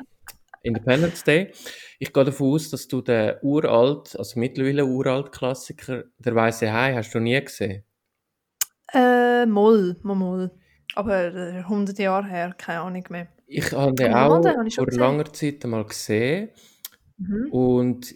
Independence 0.64 1.24
Day. 1.24 1.52
Ich 2.00 2.14
gehe 2.14 2.24
davon 2.26 2.54
aus, 2.54 2.70
dass 2.70 2.88
du 2.88 3.02
den 3.02 3.36
uralt, 3.42 4.16
also 4.18 4.40
mittlerweile 4.40 4.86
uralt 4.86 5.32
Klassiker, 5.32 6.04
der 6.18 6.36
Weiße 6.36 6.72
Hai, 6.72 6.94
hast 6.96 7.14
du 7.14 7.20
nie 7.20 7.40
gesehen. 7.42 7.84
Äh, 8.94 9.46
Moll, 9.46 9.98
mal, 10.04 10.16
mal. 10.16 10.52
Aber 10.96 11.34
äh, 11.34 11.58
100 11.60 11.98
Jahre 12.00 12.28
her, 12.28 12.54
keine 12.58 12.82
Ahnung 12.82 13.04
mehr. 13.10 13.28
Ich 13.46 13.72
habe 13.72 13.94
den 13.94 14.14
auch 14.14 14.42
den 14.42 14.72
vor 14.72 14.86
gesehen. 14.86 15.00
langer 15.00 15.34
Zeit 15.34 15.64
einmal 15.64 15.86
gesehen 15.86 16.50
Mhm. 17.20 17.48
und 17.52 18.14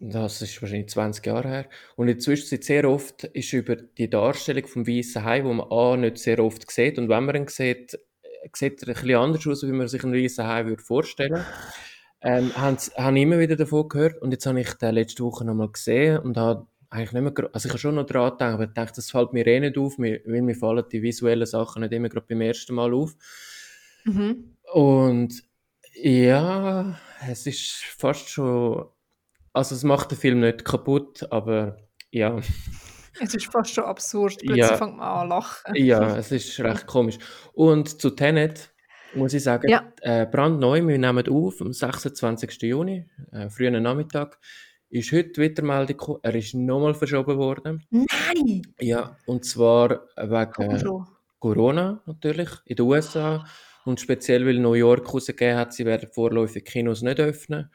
das 0.00 0.40
ist 0.40 0.60
wahrscheinlich 0.62 0.88
20 0.88 1.26
Jahre 1.26 1.48
her. 1.48 1.68
Und 1.94 2.08
in 2.08 2.14
der 2.16 2.18
Zwischenzeit 2.18 2.64
sehr 2.64 2.88
oft 2.88 3.24
ist 3.24 3.52
über 3.52 3.76
die 3.76 4.08
Darstellung 4.08 4.66
vom 4.66 4.86
Weißen 4.86 5.24
Hai, 5.24 5.44
wo 5.44 5.52
man 5.52 5.70
A 5.70 5.96
nicht 5.96 6.18
sehr 6.18 6.42
oft 6.42 6.68
sieht 6.70 6.98
und 6.98 7.10
wenn 7.10 7.24
man 7.26 7.36
ihn 7.36 7.48
sieht, 7.48 7.94
äh, 7.94 8.48
sieht 8.54 8.82
er 8.82 8.88
ein 8.88 8.94
bisschen 8.94 9.16
anders 9.16 9.46
aus, 9.46 9.62
wie 9.62 9.72
man 9.72 9.88
sich 9.88 10.02
einen 10.02 10.14
Weißen 10.14 10.46
Hai 10.46 10.64
würde 10.64 10.82
vorstellen. 10.82 11.44
Ähm, 12.22 12.54
habe 12.56 12.76
ich 12.76 13.22
immer 13.22 13.38
wieder 13.38 13.56
davon 13.56 13.88
gehört 13.88 14.20
und 14.22 14.32
jetzt 14.32 14.46
habe 14.46 14.60
ich 14.60 14.72
den 14.74 14.94
letzte 14.94 15.22
Woche 15.22 15.44
nochmal 15.44 15.70
gesehen 15.70 16.18
und 16.18 16.36
habe 16.36 16.66
eigentlich 16.88 17.12
nicht 17.12 17.38
mehr, 17.38 17.50
also 17.52 17.66
ich 17.66 17.72
habe 17.72 17.78
schon 17.78 17.94
noch 17.94 18.06
dran 18.06 18.30
gedacht, 18.30 18.42
aber 18.42 18.64
ich 18.64 18.72
dachte, 18.72 18.96
das 18.96 19.10
fällt 19.10 19.32
mir 19.32 19.46
eh 19.46 19.60
nicht 19.60 19.78
auf, 19.78 19.98
weil 19.98 20.20
mir 20.26 20.54
fallen 20.54 20.84
die 20.90 21.02
visuellen 21.02 21.46
Sachen 21.46 21.82
nicht 21.82 21.92
immer 21.92 22.08
gerade 22.08 22.26
beim 22.28 22.40
ersten 22.40 22.74
Mal 22.74 22.92
auf. 22.92 23.14
Mhm. 24.04 24.56
Und 24.72 25.44
ja, 25.94 26.98
es 27.28 27.46
ist 27.46 27.84
fast 27.96 28.28
schon, 28.28 28.86
also 29.52 29.74
es 29.74 29.82
macht 29.84 30.10
den 30.10 30.18
Film 30.18 30.40
nicht 30.40 30.64
kaputt, 30.64 31.26
aber 31.30 31.76
ja, 32.10 32.38
Es 33.20 33.34
ist 33.34 33.46
fast 33.52 33.74
schon 33.74 33.84
absurd. 33.84 34.38
Plötzlich 34.38 34.56
Ja. 34.56 34.76
fängt 34.76 34.96
man 34.96 35.06
an 35.06 35.28
zu 35.28 35.34
lachen. 35.34 35.74
ja, 35.74 36.16
es 36.16 36.32
ist 36.32 36.58
recht 36.60 36.86
komisch. 36.86 37.18
Und 37.52 38.00
zu 38.00 38.10
Tenet 38.10 38.72
muss 39.14 39.34
ich 39.34 39.42
sagen, 39.42 39.68
Ja. 39.68 39.92
äh, 40.02 40.26
brandneu, 40.26 40.86
wir 40.86 40.98
nehmen 40.98 41.28
auf 41.28 41.60
am 41.60 41.72
26. 41.72 42.62
Juni, 42.68 43.06
äh, 43.32 43.48
frühen 43.50 43.82
Nachmittag, 43.82 44.38
ist 44.88 45.12
heute 45.12 45.30
die 45.30 45.40
Wettermeldung 45.42 45.96
gekommen, 45.96 46.18
er 46.22 46.34
ist 46.34 46.54
nochmal 46.54 46.94
verschoben 46.94 47.36
worden. 47.36 47.84
Nein! 47.90 48.62
Ja, 48.80 49.16
und 49.26 49.44
zwar 49.44 50.06
wegen. 50.16 51.04
Corona 51.38 52.02
natürlich 52.06 52.50
in 52.66 52.76
den 52.76 52.86
USA 52.86 53.44
und 53.84 53.98
speziell 54.00 54.44
weil 54.46 54.58
New 54.58 54.74
York 54.74 55.06
herausgegeben 55.06 55.56
hat, 55.56 55.72
sie 55.72 55.86
werden 55.86 56.08
vorläufig 56.12 56.64
Kinos 56.64 57.02
nicht 57.02 57.18
öffnen. 57.18 57.70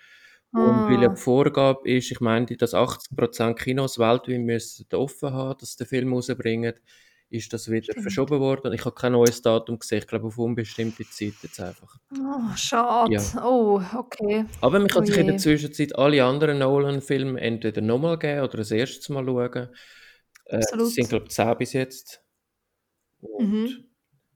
Und 0.55 0.87
weil 0.87 1.01
ja 1.01 1.09
Ah. 1.09 1.13
die 1.13 1.21
Vorgabe 1.21 1.89
ist, 1.89 2.11
ich 2.11 2.19
meine, 2.21 2.45
dass 2.45 2.73
80% 2.73 3.55
Kinos 3.59 3.99
weltweit 3.99 4.39
müssen 4.39 4.85
offen 4.93 5.33
haben, 5.33 5.57
dass 5.59 5.71
sie 5.73 5.77
den 5.83 5.87
Film 5.87 6.13
rausbringen, 6.13 6.73
ist 7.29 7.51
das 7.51 7.69
wieder 7.69 7.83
Stimmt. 7.91 8.03
verschoben 8.03 8.39
worden. 8.39 8.71
Ich 8.73 8.85
habe 8.85 8.95
kein 8.95 9.11
neues 9.13 9.41
Datum 9.41 9.79
gesehen, 9.79 9.97
ich 9.97 10.07
glaube 10.07 10.27
auf 10.27 10.37
unbestimmte 10.37 11.03
Zeit 11.09 11.33
jetzt 11.41 11.59
einfach. 11.59 11.97
Oh, 12.13 12.55
schade. 12.55 13.17
Oh, 13.43 13.81
okay. 13.97 14.45
Aber 14.61 14.79
man 14.79 14.87
kann 14.87 15.03
Oh 15.03 15.05
sich 15.05 15.17
in 15.17 15.27
der. 15.27 15.37
Zwischenzeit 15.37 15.95
alle 15.97 16.23
anderen 16.23 16.59
Nolan-Filme 16.59 17.41
entweder 17.41 17.81
nochmal 17.81 18.17
geben 18.19 18.41
oder 18.43 18.57
das 18.57 18.71
erste 18.71 19.11
Mal 19.11 19.25
schauen. 19.25 19.69
Äh, 20.45 20.57
Absolut. 20.57 20.87
es 20.87 20.93
sind, 20.95 21.09
glaube 21.09 21.25
ich, 21.25 21.31
10 21.31 21.57
bis 21.57 21.73
jetzt. 21.73 22.23
Und 23.21 23.49
Mhm. 23.51 23.85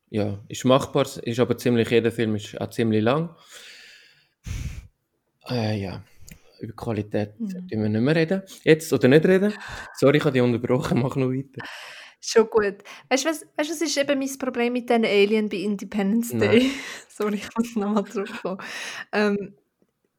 ja, 0.09 0.43
ist 0.49 0.65
machbar, 0.65 1.05
ist 1.23 1.39
aber 1.39 1.57
ziemlich, 1.57 1.89
jeder 1.91 2.11
Film 2.11 2.35
ist 2.35 2.59
auch 2.59 2.71
ziemlich 2.71 3.03
lang. 3.03 3.35
Äh, 5.49 5.79
ja, 5.81 6.03
über 6.61 6.73
Qualität 6.73 7.39
Mhm. 7.39 7.67
tun 7.67 7.81
wir 7.83 7.89
nicht 7.89 8.01
mehr 8.01 8.15
reden. 8.15 8.41
Jetzt 8.63 8.91
oder 8.93 9.07
nicht 9.07 9.25
reden. 9.25 9.53
Sorry, 9.95 10.17
ich 10.17 10.23
habe 10.23 10.33
dich 10.33 10.41
unterbrochen, 10.41 11.01
mach 11.01 11.15
noch 11.15 11.29
weiter. 11.29 11.65
Schon 12.21 12.49
gut. 12.49 12.75
Weißt 13.09 13.23
du, 13.25 13.29
was, 13.29 13.41
weißt, 13.57 13.69
was 13.71 13.81
ist 13.81 13.97
eben 13.97 14.19
mein 14.19 14.37
Problem 14.37 14.73
mit 14.73 14.89
diesen 14.89 15.05
Alien 15.05 15.47
bei 15.47 15.57
Independence 15.57 16.33
Nein. 16.33 16.51
Day? 16.51 16.71
Sorry, 17.09 17.35
ich 17.35 17.47
muss 17.57 17.75
nochmal 17.75 18.05
zurückkommen. 18.05 18.59
Ähm, 19.13 19.55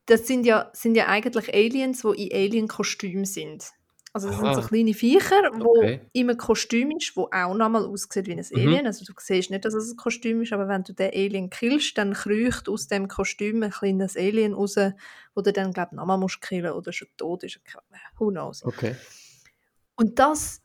das 0.07 0.27
sind 0.27 0.45
ja, 0.45 0.71
sind 0.73 0.97
ja 0.97 1.07
eigentlich 1.09 1.53
Aliens, 1.55 2.03
die 2.03 2.29
in 2.29 2.37
Alien-Kostüm 2.37 3.25
sind. 3.25 3.71
Also 4.13 4.29
das 4.29 4.39
sind 4.41 4.55
so 4.55 4.61
Aha. 4.61 4.69
kleine 4.69 4.93
Viecher, 4.93 5.51
wo 5.55 5.73
Okay. 5.83 6.01
im 6.13 6.37
Kostüm 6.37 6.91
ist, 6.97 7.17
wo 7.17 7.29
auch 7.33 7.55
nochmal 7.55 7.85
aussieht 7.87 8.27
wie 8.27 8.33
ein 8.33 8.45
Mhm. 8.53 8.59
Alien. 8.59 8.87
Also 8.87 9.05
du 9.05 9.13
siehst 9.19 9.51
nicht, 9.51 9.65
dass 9.65 9.75
es 9.75 9.93
ein 9.93 9.97
Kostüm 9.97 10.43
ist, 10.43 10.53
aber 10.53 10.67
wenn 10.69 10.83
du 10.83 10.93
den 10.93 11.13
Alien 11.13 11.49
killst, 11.49 11.97
dann 11.97 12.13
kriecht 12.15 12.69
aus 12.69 12.89
dem 12.89 13.07
Kostüm 13.07 13.63
ein 13.63 13.71
kleines 13.71 14.17
Alien 14.17 14.55
raus, 14.55 14.77
wo 15.35 15.43
du 15.43 15.53
dann, 15.53 15.73
glaube 15.73 15.95
nochmal 15.95 16.19
musst 16.19 16.41
killen 16.41 16.73
oder 16.73 16.93
schon 16.93 17.09
tot 17.17 17.45
ist. 17.45 17.61
Who 18.19 18.31
knows. 18.31 18.65
Okay. 18.65 18.97
Und 19.97 20.19
das, 20.19 20.61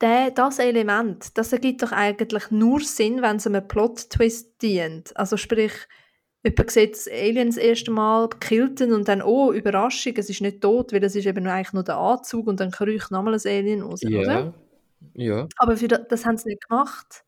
der, 0.00 0.30
das 0.30 0.58
Element, 0.58 1.36
das 1.38 1.52
ergibt 1.52 1.82
doch 1.82 1.92
eigentlich 1.92 2.50
nur 2.50 2.80
Sinn, 2.80 3.22
wenn 3.22 3.36
es 3.36 3.46
einem 3.46 3.66
Plot-Twist 3.66 4.60
dient. 4.62 5.16
Also 5.16 5.36
sprich, 5.36 5.72
jemand 6.46 6.70
sieht 6.70 6.94
das 6.94 7.08
Alien 7.08 7.48
das 7.48 7.56
erste 7.56 7.90
Mal, 7.90 8.28
killt 8.40 8.80
ihn 8.80 8.92
und 8.92 9.08
dann, 9.08 9.22
oh, 9.22 9.52
Überraschung, 9.52 10.14
es 10.16 10.30
ist 10.30 10.40
nicht 10.40 10.60
tot, 10.60 10.92
weil 10.92 11.04
es 11.04 11.14
ist 11.14 11.26
eben 11.26 11.44
nur 11.44 11.52
eigentlich 11.52 11.72
nur 11.72 11.84
der 11.84 11.96
Anzug 11.96 12.46
und 12.46 12.60
dann 12.60 12.70
kriecht 12.70 13.10
nochmal 13.10 13.34
ein 13.34 13.40
Alien 13.44 13.82
raus, 13.82 14.04
oder? 14.04 14.22
Ja. 14.22 14.54
Ja. 15.14 15.48
Aber 15.58 15.76
für 15.76 15.88
das, 15.88 16.00
das 16.08 16.24
haben 16.24 16.38
sie 16.38 16.48
nicht 16.48 16.68
gemacht. 16.68 17.22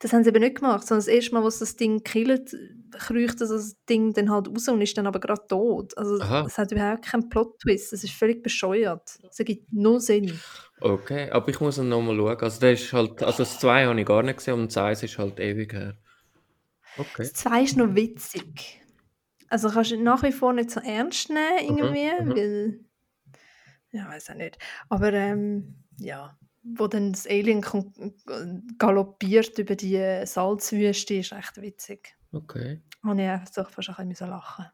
Das 0.00 0.12
haben 0.12 0.22
sie 0.22 0.30
eben 0.30 0.42
nicht 0.42 0.56
gemacht, 0.56 0.86
sondern 0.86 1.04
das 1.04 1.08
erste 1.08 1.34
Mal, 1.34 1.44
was 1.44 1.60
das 1.60 1.76
Ding 1.76 2.02
killt, 2.04 2.54
kriecht 2.92 3.40
das, 3.40 3.48
das 3.48 3.76
Ding 3.88 4.12
dann 4.12 4.30
halt 4.30 4.48
raus 4.48 4.68
und 4.68 4.82
ist 4.82 4.98
dann 4.98 5.06
aber 5.06 5.18
gerade 5.18 5.46
tot. 5.48 5.96
Also 5.96 6.20
Aha. 6.20 6.44
es 6.46 6.58
hat 6.58 6.72
überhaupt 6.72 7.06
keinen 7.06 7.28
Plot-Twist, 7.28 7.92
es 7.92 8.04
ist 8.04 8.12
völlig 8.12 8.42
bescheuert. 8.42 9.18
Es 9.30 9.38
ergibt 9.38 9.72
null 9.72 10.00
Sinn. 10.00 10.38
Okay, 10.80 11.30
aber 11.30 11.48
ich 11.48 11.60
muss 11.60 11.78
ihn 11.78 11.88
nochmal 11.88 12.16
schauen. 12.16 12.36
Also, 12.38 12.60
der 12.60 12.72
ist 12.72 12.92
halt, 12.92 13.22
also 13.22 13.38
das 13.44 13.58
2 13.60 13.86
habe 13.86 14.00
ich 14.00 14.06
gar 14.06 14.22
nicht 14.22 14.36
gesehen 14.36 14.60
und 14.60 14.74
das 14.74 14.76
1 14.76 15.02
ist 15.04 15.18
halt 15.18 15.40
ewig 15.40 15.72
her. 15.72 15.96
Okay. 16.96 17.08
Das 17.18 17.32
2 17.34 17.62
ist 17.62 17.76
noch 17.76 17.94
witzig. 17.94 18.80
Also 19.48 19.68
kannst 19.68 19.90
du 19.92 20.02
nach 20.02 20.22
wie 20.22 20.32
vor 20.32 20.52
nicht 20.52 20.70
so 20.70 20.80
ernst 20.80 21.30
nehmen, 21.30 21.78
irgendwie, 21.78 22.24
mhm. 22.24 22.28
weil... 22.30 22.80
Ja, 23.92 24.08
weiß 24.08 24.30
auch 24.30 24.34
nicht. 24.34 24.58
Aber 24.88 25.12
ähm, 25.12 25.76
ja, 25.98 26.36
wo 26.64 26.86
dann 26.88 27.12
das 27.12 27.26
Alien 27.26 27.62
äh, 27.62 28.44
galoppiert 28.78 29.56
über 29.58 29.76
die 29.76 30.22
Salzwüste, 30.24 31.14
ist 31.14 31.32
echt 31.32 31.60
witzig. 31.60 32.16
Okay. 32.32 32.80
Und 33.02 33.18
ich 33.18 33.28
einfach 33.28 33.50
doch 33.54 33.70
fast 33.70 33.90
ein 33.98 34.08
bisschen 34.08 34.30
lachen. 34.30 34.66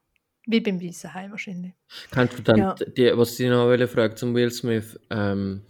Wie 0.47 0.59
beim 0.59 0.81
Weißen 0.81 1.13
Hai 1.13 1.29
wahrscheinlich. 1.29 1.73
Kennst 2.11 2.39
du 2.39 2.41
dann, 2.41 2.57
Ja. 2.57 2.75
die, 2.75 3.15
was 3.15 3.39
ich 3.39 3.47
noch 3.49 3.65
wollte 3.65 3.87
fragen 3.87 4.15
zum 4.15 4.33
Will 4.33 4.49
Smith, 4.49 4.99
ähm, 5.11 5.61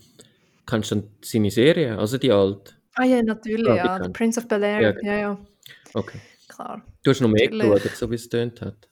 kennst 0.65 0.91
du 0.91 0.95
dann 0.95 1.09
seine 1.21 1.51
Serie, 1.51 1.97
also 1.97 2.17
die 2.17 2.31
alte? 2.31 2.75
Ah 2.93 3.03
ja, 3.03 3.21
natürlich, 3.21 3.67
Ja, 3.67 3.73
die 3.73 3.77
ja. 3.79 4.03
The 4.03 4.09
Prince 4.11 4.39
of 4.39 4.47
Bel-Air. 4.47 4.81
Ja, 4.81 4.89
Ja, 4.89 4.91
genau. 4.93 5.11
ja, 5.11 5.45
Okay. 5.93 6.19
Klar. 6.51 6.83
Du 7.03 7.11
hast 7.11 7.21
noch 7.21 7.29
mehr 7.29 7.49
Natürlich. 7.49 7.83
geschaut, 7.83 7.97
so 7.97 8.11
wie 8.11 8.15
es 8.15 8.29
tönt 8.29 8.61
hat. 8.61 8.89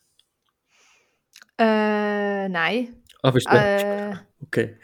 Äh, 1.57 2.47
nein. 2.49 3.03
Ah, 3.21 3.31
bist 3.31 3.47
du 3.47 3.55
Äh, 3.55 4.15
Okay. 4.41 4.77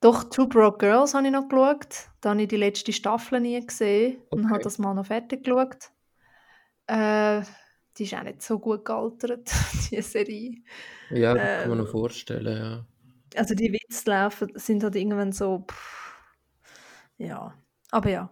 Doch, 0.00 0.24
Two 0.30 0.46
Broke 0.46 0.78
Girls 0.78 1.14
habe 1.14 1.26
ich 1.26 1.32
noch 1.32 1.48
geschaut. 1.48 2.08
Da 2.20 2.30
habe 2.30 2.42
ich 2.42 2.48
die 2.48 2.56
letzte 2.56 2.92
Staffel 2.92 3.40
nie 3.40 3.64
gesehen 3.66 4.18
und 4.30 4.44
Okay. 4.44 4.52
habe 4.52 4.62
das 4.62 4.78
mal 4.78 4.94
noch 4.94 5.06
fertig 5.06 5.42
geschaut. 5.44 5.90
Äh, 6.86 7.42
die 7.96 8.04
ist 8.04 8.14
auch 8.14 8.22
nicht 8.22 8.42
so 8.42 8.58
gut 8.60 8.84
gealtert, 8.84 9.50
die 9.90 10.00
Serie. 10.02 10.62
Ja, 11.10 11.34
das 11.34 11.42
kann 11.62 11.70
man 11.70 11.78
Ähm. 11.78 11.84
noch 11.84 11.90
vorstellen, 11.90 12.56
ja. 12.56 12.86
Also 13.36 13.54
die 13.54 13.72
Witze 13.72 14.10
laufen, 14.10 14.52
sind 14.54 14.82
halt 14.84 14.94
irgendwann 14.96 15.32
so... 15.32 15.64
Pff, 15.70 16.14
ja, 17.18 17.52
aber 17.90 18.10
ja. 18.10 18.30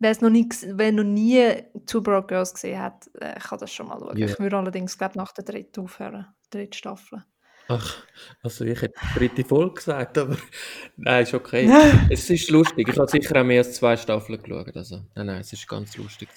Wer, 0.00 0.10
es 0.12 0.20
noch 0.20 0.30
nie, 0.30 0.48
wer 0.74 0.92
noch 0.92 1.04
nie 1.04 1.64
Two 1.86 2.00
Broke 2.00 2.28
Girls 2.28 2.54
gesehen 2.54 2.80
hat, 2.80 3.10
äh, 3.20 3.38
kann 3.40 3.58
das 3.58 3.72
schon 3.72 3.88
mal 3.88 3.98
schauen. 3.98 4.16
Ja. 4.16 4.26
Ich 4.26 4.38
würde 4.38 4.56
allerdings, 4.56 4.96
glaube 4.96 5.18
nach 5.18 5.32
der 5.32 5.44
dritten 5.44 5.80
aufhören. 5.80 6.26
Dritte 6.50 6.78
Staffel. 6.78 7.24
Ach, 7.70 8.02
also 8.42 8.64
ich 8.64 8.80
hätte 8.80 8.94
die 8.98 9.18
dritte 9.18 9.44
Folge 9.44 9.74
gesagt, 9.74 10.16
aber 10.16 10.36
nein, 10.96 11.24
ist 11.24 11.34
okay. 11.34 11.68
es 12.10 12.30
ist 12.30 12.48
lustig. 12.48 12.88
Ich 12.88 12.96
habe 12.98 13.10
sicher 13.10 13.38
auch 13.40 13.44
mehr 13.44 13.58
als 13.58 13.74
zwei 13.74 13.94
Staffeln 13.96 14.42
geschaut. 14.42 14.74
Also, 14.74 15.04
nein, 15.14 15.26
nein, 15.26 15.40
es 15.40 15.52
ist 15.52 15.68
ganz 15.68 15.94
lustig. 15.98 16.28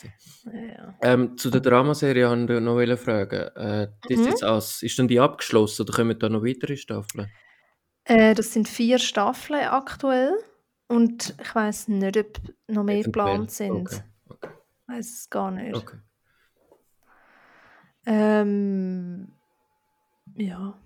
ja. 0.46 0.94
Ähm, 1.02 1.38
zu 1.38 1.50
der 1.50 1.62
Dramaserie 1.62 2.30
wollte 2.30 2.56
ich 2.56 2.90
noch 2.90 2.98
fragen. 3.00 3.48
Äh, 3.56 3.88
das 4.10 4.18
Mhm. 4.18 4.26
jetzt 4.26 4.44
als, 4.44 4.84
ist 4.84 5.00
dann 5.00 5.08
die 5.08 5.22
abgeschlossen 5.22 5.84
oder 5.84 5.94
kommen 5.94 6.20
da 6.20 6.28
noch 6.28 6.44
weitere 6.44 6.76
Staffeln? 6.76 7.32
Äh, 8.04 8.34
das 8.34 8.52
sind 8.52 8.68
vier 8.68 9.00
Staffeln 9.00 9.64
aktuell. 9.68 10.34
Und 10.92 11.36
ich 11.42 11.56
weiß 11.56 11.88
nicht, 11.88 12.18
ob 12.18 12.42
noch 12.68 12.84
mehr 12.84 13.02
geplant 13.02 13.50
sind. 13.50 13.88
Okay, 13.88 14.02
okay, 14.28 14.50
Ich 14.82 14.94
weiß 14.94 15.10
es 15.10 15.30
gar 15.30 15.50
nicht. 15.50 15.74
okay. 15.74 16.00
Ähm, 18.06 19.32
ja, 20.36 20.78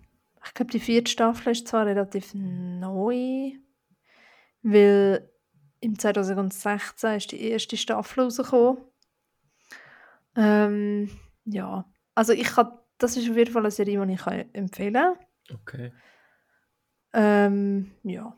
ich 0.46 0.54
glaube, 0.54 0.72
die 0.72 0.80
vierte 0.80 1.10
Staffel 1.10 1.54
ist 1.54 1.68
zwar 1.68 1.88
relativ 1.88 2.36
neu, 2.36 3.54
weil 4.62 5.28
im 5.80 5.98
2016 5.98 7.16
ist 7.16 7.32
die 7.32 7.42
erste 7.42 7.76
Staffel 7.76 8.26
rausgekommen. 8.26 8.84
Ähm, 10.36 11.10
ja, 11.46 11.92
also 12.14 12.34
ich 12.34 12.48
kann, 12.48 12.78
das 13.00 13.18
ist 13.18 13.28
auf 13.28 13.36
jeden 13.36 13.52
Fall 13.52 13.64
eine 13.64 13.72
Serie, 13.72 14.06
die 14.06 14.14
ich 14.14 14.28
empfehlen 14.54 14.94
kann. 14.94 15.16
Okay. 15.52 15.92
Ähm, 17.14 17.96
ja, 18.04 18.38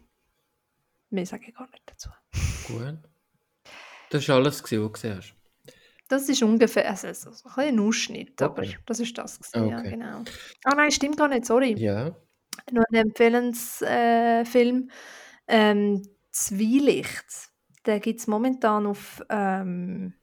mehr 1.10 1.26
sage 1.26 1.46
ich 1.48 1.56
gar 1.56 1.70
nicht 1.70 1.84
dazu. 1.86 2.10
Gut. 2.68 2.98
Das 4.10 4.28
war 4.30 4.36
alles, 4.38 4.64
was 4.64 4.70
du 4.70 4.90
gesehen 4.92 5.18
hast. 5.18 5.34
Das 6.10 6.30
ist 6.30 6.42
ungefähr 6.42 6.90
also, 6.90 7.12
so 7.14 7.50
ein 7.58 7.68
ein 7.68 7.80
Ausschnitt, 7.80 8.42
aber 8.42 8.62
Okay. 8.62 8.78
das 8.86 9.00
ist 9.02 9.18
das. 9.18 9.40
Gewesen, 9.40 9.70
ja, 9.70 9.80
Okay. 9.80 9.90
genau. 9.92 10.24
Ah 10.64 10.76
nein, 10.76 10.92
stimmt 10.92 11.18
gar 11.18 11.28
nicht, 11.28 11.46
sorry. 11.46 11.74
Ja. 11.78 12.16
Noch 12.72 12.86
ein 12.90 12.96
Empfehlensfilm. 12.96 13.90
Äh, 13.92 14.46
Film. 14.46 14.90
ähm, 15.48 16.02
Zwielicht. 16.32 17.26
Den 17.86 18.00
gibt 18.02 18.20
es 18.20 18.28
momentan 18.28 18.86
auf, 18.86 19.22
ähm, 19.30 20.14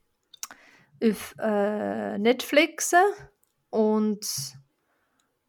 auf 1.03 1.35
äh, 1.39 2.17
Netflix 2.17 2.93
und 3.69 4.25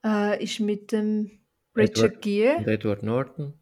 äh, 0.04 0.42
ist 0.42 0.60
mit 0.60 0.92
dem 0.92 1.30
Richard 1.76 1.98
Edward- 2.16 2.22
Gere 2.22 2.66
Edward 2.72 3.02
Norton. 3.02 3.54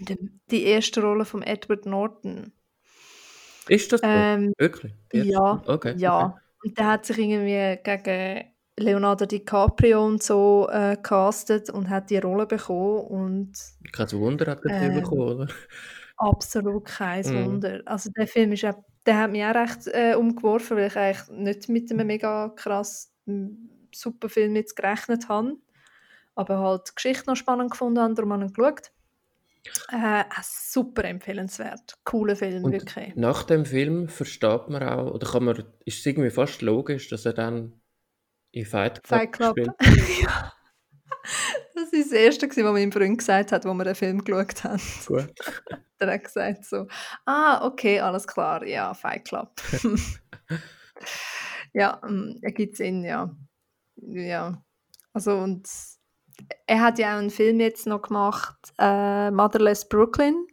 Dem, 0.00 0.40
die 0.50 0.64
erste 0.64 1.02
Rolle 1.02 1.24
von 1.24 1.42
Edward 1.42 1.86
Norton. 1.86 2.52
Ist 3.68 3.92
das 3.92 4.00
so? 4.12 4.24
Ähm, 4.24 4.52
Wirklich? 4.58 4.92
Die 5.12 5.24
ja, 5.30 5.64
Okay. 5.66 5.96
ja. 5.96 6.36
Und 6.64 6.78
der 6.78 6.86
hat 6.88 7.06
sich 7.06 7.18
irgendwie 7.18 7.78
gegen 7.82 8.52
Leonardo 8.78 9.26
DiCaprio 9.26 10.04
und 10.06 10.22
so 10.22 10.68
äh, 10.70 10.96
castet 11.02 11.70
und 11.70 11.90
hat 11.90 12.10
die 12.10 12.18
Rolle 12.18 12.46
bekommen 12.46 13.00
und 13.06 13.58
Okay. 13.80 13.90
Kein 13.92 14.12
Wunder 14.20 14.46
hat 14.50 14.60
er 14.64 14.70
Ähm, 14.70 14.92
bekommen, 14.92 15.20
oder? 15.22 15.48
absolut 16.16 16.84
kein 16.86 17.24
Mhm. 17.24 17.32
Wunder. 17.32 17.82
Also 17.86 18.10
der 18.16 18.26
Film 18.28 18.52
ist 18.52 18.64
auch, 18.64 18.84
der 19.06 19.18
hat 19.18 19.30
mich 19.30 19.44
auch 19.44 19.54
recht 19.54 19.86
äh, 19.88 20.14
umgeworfen, 20.14 20.76
weil 20.76 20.88
ich 20.88 20.96
eigentlich 20.96 21.28
nicht 21.30 21.68
mit 21.68 21.90
einem 21.90 22.06
mega 22.06 22.50
krass 22.50 23.12
super 23.94 24.28
Film 24.28 24.56
jetzt 24.56 24.76
gerechnet 24.76 25.28
habe, 25.28 25.56
aber 26.34 26.58
halt 26.60 26.88
die 26.90 26.94
Geschichte 26.96 27.28
noch 27.30 27.36
spannend 27.36 27.72
gefunden 27.72 28.00
habe, 28.00 28.14
darum 28.14 28.32
habe 28.34 28.44
ich 28.44 28.50
ihn 28.50 28.54
geschaut. 28.54 28.92
Äh, 29.90 30.24
auch 30.24 30.42
super 30.42 31.04
empfehlenswert. 31.04 31.98
Cooler 32.04 32.36
Film, 32.36 32.64
Und 32.64 32.72
wirklich. 32.72 33.14
nach 33.14 33.44
dem 33.44 33.64
Film 33.64 34.08
versteht 34.08 34.68
man 34.68 34.82
auch, 34.82 35.12
oder 35.12 35.30
kann 35.30 35.44
man, 35.44 35.56
ist 35.84 36.00
es 36.00 36.06
irgendwie 36.06 36.30
fast 36.30 36.62
logisch, 36.62 37.08
dass 37.08 37.24
er 37.26 37.32
dann 37.32 37.80
in 38.50 38.66
Fight 38.66 39.02
Club, 39.02 39.20
Fight 39.20 39.32
Club. 39.32 39.56
gespielt 39.56 39.72
ja. 40.22 40.52
Das 41.74 41.92
war 41.92 41.98
das 42.00 42.12
Erste, 42.12 42.48
was 42.48 42.56
mein 42.56 42.92
Freund 42.92 43.18
gesagt 43.18 43.52
hat, 43.52 43.64
als 43.64 43.74
wir 43.74 43.84
den 43.84 43.94
Film 43.94 44.24
geschaut 44.24 44.64
haben. 44.64 44.82
Gut. 45.06 45.32
Er 45.98 46.14
hat 46.14 46.24
gesagt 46.24 46.64
so, 46.64 46.88
ah, 47.26 47.64
okay, 47.64 48.00
alles 48.00 48.26
klar, 48.26 48.66
ja, 48.66 48.92
Fight 48.92 49.24
Club. 49.24 49.52
ja, 51.72 52.00
ähm, 52.04 52.40
er 52.42 52.50
gibt 52.50 52.76
Sinn, 52.76 53.04
ja. 53.04 53.32
Ja, 53.94 54.64
also 55.12 55.38
und 55.38 55.68
er 56.66 56.80
hat 56.80 56.98
ja 56.98 57.14
auch 57.14 57.18
einen 57.20 57.30
Film 57.30 57.60
jetzt 57.60 57.86
noch 57.86 58.02
gemacht, 58.02 58.56
äh, 58.78 59.30
Motherless 59.30 59.88
Brooklyn, 59.88 60.46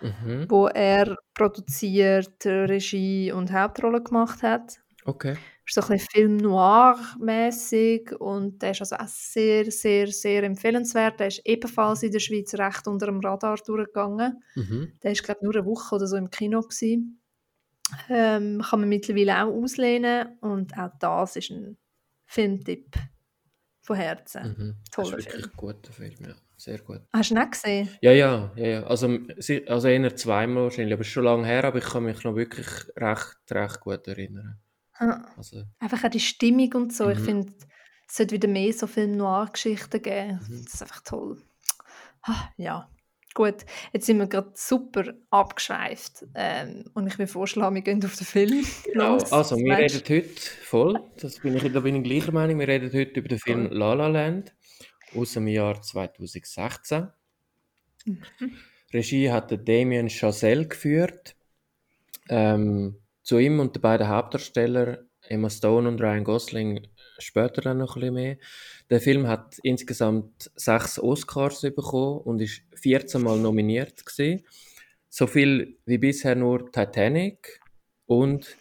Mhm. 0.00 0.46
wo 0.50 0.66
er 0.66 1.16
produziert, 1.34 2.44
Regie 2.44 3.32
und 3.32 3.52
Hauptrolle 3.52 4.02
gemacht 4.02 4.42
hat. 4.42 4.80
Okay. 5.06 5.36
ist 5.66 5.74
so 5.76 5.80
ein 5.82 5.88
bisschen 5.88 6.08
Film 6.10 6.36
noir-mäßig 6.38 8.12
und 8.20 8.60
der 8.62 8.72
ist 8.72 8.80
also 8.82 8.96
auch 8.96 9.06
sehr, 9.08 9.70
sehr, 9.70 10.08
sehr 10.08 10.42
empfehlenswert. 10.42 11.20
Der 11.20 11.28
ist 11.28 11.40
ebenfalls 11.46 12.02
in 12.02 12.12
der 12.12 12.18
Schweiz 12.20 12.52
recht 12.54 12.86
unter 12.86 13.06
dem 13.06 13.20
Radar 13.20 13.56
durchgegangen. 13.56 14.42
Mhm. 14.54 14.92
Der 15.02 15.12
ist, 15.12 15.22
glaube 15.22 15.38
ich, 15.40 15.44
nur 15.44 15.54
eine 15.56 15.64
Woche 15.64 15.94
oder 15.94 16.06
so 16.06 16.16
im 16.16 16.28
Kino. 16.30 16.60
Gewesen. 16.60 17.20
Ähm, 18.08 18.62
kann 18.62 18.80
man 18.80 18.88
mittlerweile 18.90 19.42
auch 19.44 19.52
auslehnen 19.52 20.38
und 20.40 20.76
auch 20.78 20.90
das 21.00 21.36
ist 21.36 21.50
ein 21.50 21.76
Filmtipp 22.26 22.96
von 23.84 23.96
Herzen. 23.96 24.48
Mhm. 24.58 24.74
Das 24.84 24.90
Toller 25.06 25.18
ist 25.18 25.26
wirklich 25.26 25.44
Film. 25.46 25.56
guter 25.56 25.92
Film, 25.92 26.14
ja. 26.20 26.34
Sehr 26.56 26.78
gut. 26.78 27.02
Hast 27.12 27.30
du 27.30 27.34
ihn 27.34 27.40
nicht 27.40 27.52
gesehen? 27.52 27.88
Ja, 28.00 28.12
ja, 28.12 28.52
ja, 28.56 28.66
ja. 28.66 28.82
Also, 28.84 29.06
also 29.68 29.88
eher 29.88 30.16
zweimal 30.16 30.64
wahrscheinlich, 30.64 30.94
aber 30.94 31.02
es 31.02 31.08
ist 31.08 31.12
schon 31.12 31.24
lange 31.24 31.46
her, 31.46 31.64
aber 31.64 31.78
ich 31.78 31.84
kann 31.84 32.04
mich 32.04 32.24
noch 32.24 32.34
wirklich 32.36 32.66
recht, 32.96 33.36
recht 33.50 33.80
gut 33.80 34.06
erinnern. 34.08 34.58
Ah, 34.94 35.26
Also, 35.36 35.64
Einfach 35.80 36.04
auch 36.04 36.10
die 36.10 36.20
Stimmung 36.20 36.72
und 36.74 36.92
so. 36.92 37.10
Ich 37.10 37.18
Mhm. 37.18 37.24
finde, 37.24 37.52
es 38.08 38.16
sollte 38.16 38.34
wieder 38.36 38.48
mehr 38.48 38.72
so 38.72 38.86
Film-Noir-Geschichten 38.86 40.00
geben. 40.02 40.40
Mhm. 40.48 40.64
Das 40.64 40.74
ist 40.74 40.82
einfach 40.82 41.00
toll. 41.02 41.42
Ah, 42.22 42.48
ja, 42.56 42.88
gut. 43.34 43.66
Jetzt 43.92 44.06
sind 44.06 44.18
wir 44.18 44.26
gerade 44.26 44.50
super 44.54 45.14
abgeschweift. 45.30 46.24
Ähm, 46.34 46.84
und 46.94 47.06
ich 47.06 47.18
will 47.18 47.26
vorschlagen, 47.26 47.74
wir 47.74 47.82
gehen 47.82 48.04
auf 48.04 48.16
den 48.16 48.26
Film. 48.26 48.64
genau. 48.84 49.14
los. 49.14 49.32
Also, 49.32 49.56
wir 49.56 49.76
reden 49.76 50.02
heute 50.08 50.40
voll, 50.62 51.00
das 51.20 51.40
bin 51.40 51.56
ich, 51.56 51.72
da 51.72 51.80
bin 51.80 51.96
ich 51.96 52.04
gleicher 52.04 52.32
Meinung, 52.32 52.58
wir 52.60 52.68
reden 52.68 52.92
heute 52.92 53.20
über 53.20 53.28
den 53.28 53.38
Film. 53.38 53.68
La 53.70 53.94
La 53.94 54.06
Land 54.08 54.54
aus 55.14 55.34
dem 55.34 55.48
Jahr 55.48 55.82
2016. 55.82 57.08
Mhm. 58.04 58.22
Regie 58.92 59.30
hat 59.30 59.50
der 59.50 59.58
Damien 59.58 60.08
Chazelle 60.08 60.66
geführt. 60.68 61.36
Ähm, 62.28 62.96
zu 63.22 63.38
ihm 63.38 63.58
und 63.58 63.74
den 63.74 63.82
beiden 63.82 64.08
Hauptdarstellern, 64.08 64.98
Emma 65.22 65.50
Stone 65.50 65.88
und 65.88 66.00
Ryan 66.00 66.24
Gosling, 66.24 66.86
später 67.18 67.62
dann 67.62 67.78
noch 67.78 67.96
ein 67.96 68.00
bisschen 68.00 68.14
mehr. 68.14 68.36
Der 68.90 69.00
Film 69.00 69.26
hat 69.26 69.58
insgesamt 69.62 70.50
sechs 70.54 70.98
Oscars 70.98 71.62
bekommen 71.62 72.20
und 72.20 72.40
ist 72.40 72.62
14 72.74 73.22
Mal 73.22 73.38
nominiert 73.38 74.04
gewesen. 74.04 74.44
So 75.08 75.26
viel 75.26 75.78
wie 75.86 75.98
bisher 75.98 76.34
nur 76.34 76.70
Titanic 76.70 77.60
und 78.06 78.56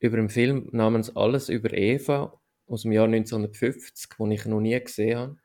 über 0.00 0.18
einen 0.18 0.28
Film 0.28 0.68
namens 0.72 1.14
Alles 1.16 1.48
über 1.48 1.72
Eva 1.72 2.40
aus 2.66 2.82
dem 2.82 2.92
Jahr 2.92 3.06
1950, 3.06 4.10
den 4.18 4.30
ich 4.30 4.44
noch 4.46 4.60
nie 4.60 4.78
gesehen 4.78 5.18
habe. 5.18 5.36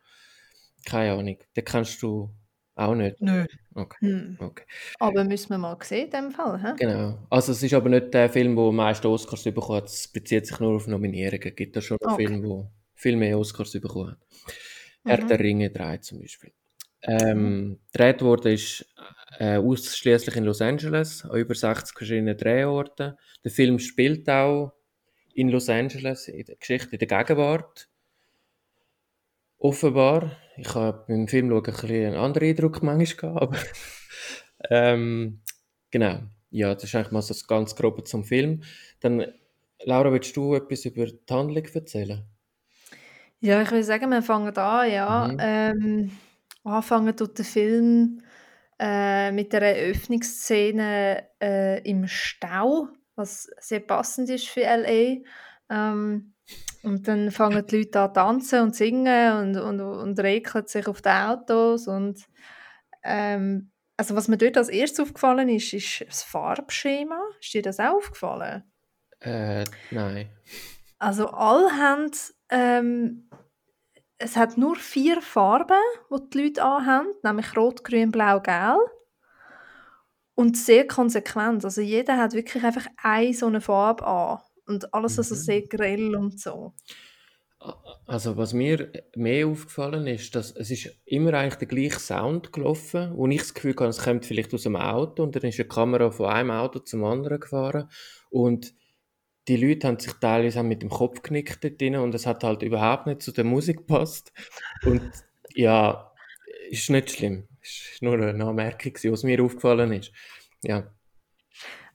Keine 0.86 1.14
Ahnung. 1.14 1.38
Den 1.56 1.66
kennst 1.66 2.02
du 2.02 2.34
auch 2.80 2.96
nicht. 2.96 3.22
Nö. 3.22 3.46
Okay. 3.76 3.98
Hm. 4.00 4.38
okay. 4.40 4.64
Aber 5.00 5.24
müssen 5.24 5.50
wir 5.50 5.58
mal 5.58 5.78
sehen 5.82 6.06
in 6.06 6.12
dem 6.12 6.32
Fall. 6.32 6.62
Hä? 6.62 6.74
Genau. 6.78 7.18
Also 7.30 7.52
es 7.52 7.64
ist 7.64 7.74
aber 7.74 7.90
nicht 7.90 8.14
der 8.14 8.30
Film, 8.30 8.56
der 8.56 8.72
meisten 8.72 9.08
Oscars 9.08 9.44
bekommen 9.44 9.78
hat. 9.78 9.90
Es 9.90 10.08
bezieht 10.08 10.48
sich 10.48 10.60
nur 10.60 10.76
auf 10.76 10.88
Nominierungen. 10.88 11.50
Es 11.50 11.56
gibt 11.56 11.76
da 11.76 11.82
schon 11.82 11.98
noch 12.02 12.14
Okay. 12.14 12.28
Filme, 12.28 12.48
die 12.48 13.00
viel 13.00 13.16
mehr 13.16 13.38
Oscars 13.38 13.72
bekommen. 13.72 14.16
Herr 15.06 15.24
Mhm. 15.24 15.28
der 15.28 15.40
Ringe 15.40 15.70
3 15.70 15.98
zum 15.98 16.20
Beispiel. 16.20 16.52
Ähm, 17.02 17.80
gedreht 17.92 18.22
wurde 18.22 18.52
ist 18.54 18.86
äh, 19.40 19.58
ausschließlich 19.58 20.36
in 20.36 20.44
Los 20.44 20.62
Angeles, 20.62 21.24
an 21.24 21.38
über 21.38 21.56
60 21.56 21.98
verschiedenen 21.98 22.38
Drehorten. 22.38 23.16
Der 23.44 23.52
Film 23.52 23.80
spielt 23.80 24.30
auch 24.30 24.74
in 25.34 25.50
Los 25.50 25.70
Angeles, 25.70 26.28
in 26.28 26.46
der 26.46 26.58
Geschichte, 26.58 26.98
in 26.98 27.00
der 27.00 27.08
Gegenwart. 27.08 27.88
Offenbar. 29.58 30.36
Ich 30.62 30.76
habe 30.76 31.06
beim 31.08 31.28
Film 31.28 31.50
schauen 31.50 31.58
ein 31.58 31.64
bisschen 31.64 32.06
einen 32.08 32.16
anderen 32.16 32.50
Eindruck 32.50 32.84
manchmal 32.84 33.34
gehabt, 33.34 33.42
aber 33.42 33.58
ähm, 34.70 35.42
genau. 35.92 36.20
Ja, 36.52 36.74
das 36.74 36.86
ist 36.86 36.96
eigentlich 36.96 37.12
mal 37.12 37.22
so 37.22 37.34
das 37.34 37.48
ganz 37.48 37.76
Grobe 37.76 38.04
zum 38.04 38.24
Film. 38.24 38.64
Dann, 39.02 39.26
Laura, 39.84 40.12
willst 40.12 40.36
du 40.36 40.56
etwas 40.56 40.86
über 40.86 41.06
die 41.06 41.20
Handlung 41.30 41.66
erzählen? 41.66 42.26
Ja, 43.40 43.62
ich 43.62 43.72
würde 43.72 43.84
sagen, 43.84 44.10
wir 44.10 44.22
fangen 44.22 44.56
an, 44.58 44.92
ja. 44.92 45.28
Mhm. 45.28 45.38
Ähm, 45.40 46.12
anfangen 46.64 47.16
tut 47.16 47.38
der 47.38 47.46
Film 47.46 48.22
äh, 48.80 49.32
mit 49.32 49.54
der 49.54 49.62
Eröffnungsszene 49.62 51.24
äh, 51.42 51.90
im 51.90 52.08
Stau, 52.08 52.90
was 53.16 53.50
sehr 53.60 53.82
passend 53.82 54.30
ist 54.30 54.48
für 54.48 54.64
L.A. 54.64 55.22
Ähm, 55.70 56.34
und 56.84 57.08
dann 57.08 57.32
fangen 57.32 57.66
die 57.66 57.78
Leute 57.78 58.00
an 58.00 58.10
zu 58.10 58.14
tanzen 58.14 58.62
und 58.62 58.76
singen 58.76 59.38
und, 59.38 59.58
und, 59.58 59.82
und 59.82 60.20
regeln 60.20 60.68
sich 60.68 60.88
auf 60.88 61.02
die 61.02 61.10
Autos. 61.10 61.88
Und, 61.88 62.26
ähm, 63.04 63.72
also 63.98 64.16
was 64.16 64.28
mir 64.28 64.38
dort 64.38 64.58
als 64.58 64.70
erstes 64.70 65.02
aufgefallen 65.02 65.50
ist, 65.50 65.74
ist 65.74 66.06
das 66.08 66.24
Farbschema. 66.24 67.20
Ist 67.42 67.54
dir 67.54 67.62
das 67.62 67.80
auch 67.80 67.96
aufgefallen? 67.96 68.64
Äh, 69.20 69.66
nein. 69.92 70.30
Also 71.00 71.28
alle 71.28 71.72
haben, 71.72 72.12
ähm, 72.50 73.30
es 74.18 74.38
hat 74.38 74.58
nur 74.58 74.76
vier 74.78 75.22
Farben, 75.22 75.82
die 76.10 76.30
die 76.30 76.44
Leute 76.44 76.64
anhaben, 76.64 77.10
nämlich 77.24 77.58
Rot, 77.58 77.84
Grün, 77.84 78.12
Blau, 78.12 78.40
Gelb. 78.40 78.80
Und 80.36 80.56
sehr 80.56 80.88
konsequent. 80.88 81.66
Also 81.66 81.82
jeder 81.82 82.16
hat 82.16 82.32
wirklich 82.32 82.64
einfach 82.64 82.88
eine 83.04 83.34
so 83.34 83.48
eine 83.48 83.60
Farbe 83.60 84.08
an. 84.08 84.40
Und 84.70 84.94
alles 84.94 85.18
also 85.20 85.36
Mhm. 85.36 85.36
sehr 85.36 85.62
grell 85.64 86.16
und 86.16 86.40
so. 86.40 86.74
Also 88.08 88.38
was 88.38 88.54
mir 88.54 88.92
mehr 89.16 89.48
aufgefallen 89.48 90.08
ist, 90.08 90.34
dass 90.34 90.52
es 90.52 90.72
ist 90.72 90.98
immer 91.06 91.34
eigentlich 91.34 91.56
der 91.56 91.68
gleiche 91.68 92.00
Sound 92.00 92.54
gelaufen, 92.54 93.12
wo 93.16 93.28
ich 93.28 93.40
das 93.40 93.54
Gefühl 93.54 93.74
hatte, 93.74 93.88
es 93.88 94.02
kommt 94.04 94.26
vielleicht 94.26 94.54
aus 94.54 94.66
einem 94.66 94.78
Auto 94.78 95.24
und 95.24 95.36
dann 95.36 95.44
ist 95.44 95.60
eine 95.60 95.68
Kamera 95.68 96.10
von 96.10 96.28
einem 96.28 96.52
Auto 96.52 96.80
zum 96.80 97.04
anderen 97.04 97.40
gefahren 97.42 97.90
und 98.30 98.74
die 99.48 99.58
Leute 99.58 99.88
haben 99.88 100.00
sich 100.00 100.14
teilweise 100.14 100.64
mit 100.64 100.84
dem 100.84 100.90
Kopf 100.90 101.22
genickt 101.24 101.64
dort 101.64 101.82
drin 101.82 101.98
und 101.98 102.16
es 102.16 102.26
hat 102.28 102.44
halt 102.44 102.64
überhaupt 102.64 103.08
nicht 103.08 103.22
zu 103.24 103.32
der 103.32 103.46
Musik 103.46 103.78
gepasst. 103.80 104.32
Und 104.86 105.12
ja, 105.56 106.14
ist 106.70 106.90
nicht 106.92 107.12
schlimm. 107.12 107.48
Es 107.62 108.00
war 108.02 108.18
nur 108.18 108.28
eine 108.28 108.46
Anmerkung, 108.46 108.94
was 109.12 109.24
mir 109.24 109.44
aufgefallen 109.44 109.94
ist. 109.94 110.12
Ja. 110.64 110.94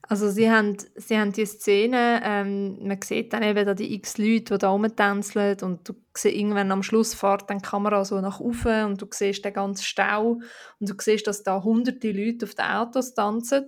Also 0.07 0.29
sie 0.29 0.51
haben, 0.51 0.77
sie 0.95 1.17
haben 1.17 1.31
die 1.31 1.45
Szene, 1.45 2.21
ähm, 2.23 2.87
man 2.87 3.01
sieht 3.01 3.33
dann 3.33 3.41
eben 3.41 3.65
da 3.65 3.73
die 3.73 3.95
x 3.95 4.17
Leute, 4.17 4.53
die 4.53 4.57
da 4.59 4.69
rumtänzeln 4.69 5.57
und 5.61 5.89
du 5.89 5.93
siehst 6.15 6.35
irgendwann 6.35 6.71
am 6.71 6.83
Schluss 6.83 7.15
fährt 7.15 7.49
dann 7.49 7.57
die 7.57 7.67
Kamera 7.67 8.05
so 8.05 8.21
nach 8.21 8.39
oben 8.39 8.85
und 8.85 9.01
du 9.01 9.07
siehst 9.09 9.43
den 9.43 9.53
ganzen 9.53 9.83
Stau 9.83 10.39
und 10.79 10.89
du 10.89 10.93
siehst, 10.99 11.25
dass 11.25 11.41
da 11.41 11.63
hunderte 11.63 12.11
Leute 12.11 12.45
auf 12.45 12.53
den 12.53 12.65
Autos 12.65 13.15
tanzen. 13.15 13.65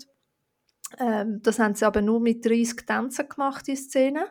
Ähm, 1.00 1.40
das 1.42 1.60
haben 1.60 1.76
sie 1.76 1.86
aber 1.86 2.02
nur 2.02 2.20
mit 2.20 2.46
30 2.46 2.86
Tänzen 2.86 3.28
gemacht, 3.28 3.66
die 3.68 3.76
Szene. 3.76 4.28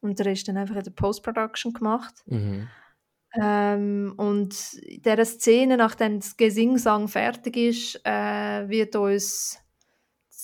Und 0.00 0.18
der 0.18 0.32
ist 0.32 0.46
dann 0.46 0.56
einfach 0.56 0.76
in 0.76 0.84
der 0.84 0.90
Post-Production 0.90 1.72
gemacht. 1.72 2.14
Mhm. 2.26 2.68
Ähm, 3.40 4.14
und 4.16 4.74
in 4.74 5.02
dieser 5.02 5.24
Szene, 5.24 5.76
nachdem 5.76 6.20
das 6.20 6.36
Gesingsang 6.36 7.08
fertig 7.08 7.56
ist, 7.56 8.00
äh, 8.04 8.68
wird 8.68 8.96
uns 8.96 9.58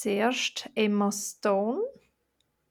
zuerst 0.00 0.70
Emma 0.74 1.12
Stone 1.12 1.82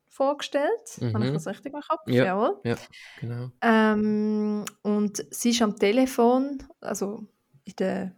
vorgestellt. 0.08 0.98
Mhm. 1.00 1.14
Habe 1.14 1.26
ich 1.28 1.34
das 1.34 1.48
richtig 1.48 1.74
im 1.74 1.82
Kopf? 1.82 2.02
Ja, 2.08 2.26
Jawohl. 2.26 2.60
ja 2.64 2.76
genau. 3.20 3.52
Ähm, 3.62 4.66
und 4.82 5.26
sie 5.32 5.52
ist 5.52 5.62
am 5.62 5.78
Telefon, 5.78 6.64
also 6.82 7.28
in 7.64 7.76
der, 7.78 8.16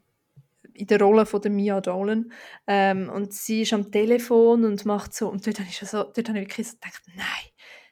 in 0.73 0.87
der 0.87 0.99
Rolle 1.01 1.25
von 1.25 1.41
der 1.41 1.51
Mia 1.51 1.81
Dolan. 1.81 2.31
Ähm, 2.65 3.09
und 3.09 3.33
sie 3.33 3.63
ist 3.63 3.73
am 3.73 3.91
Telefon 3.91 4.63
und 4.63 4.85
macht 4.85 5.13
so, 5.13 5.29
und 5.29 5.45
dort 5.45 5.59
habe 5.59 5.69
ich, 5.69 5.77
so, 5.77 6.03
dort 6.03 6.29
habe 6.29 6.39
ich 6.39 6.47
wirklich 6.47 6.69
so 6.69 6.75
gedacht, 6.75 7.01
nein, 7.13 7.27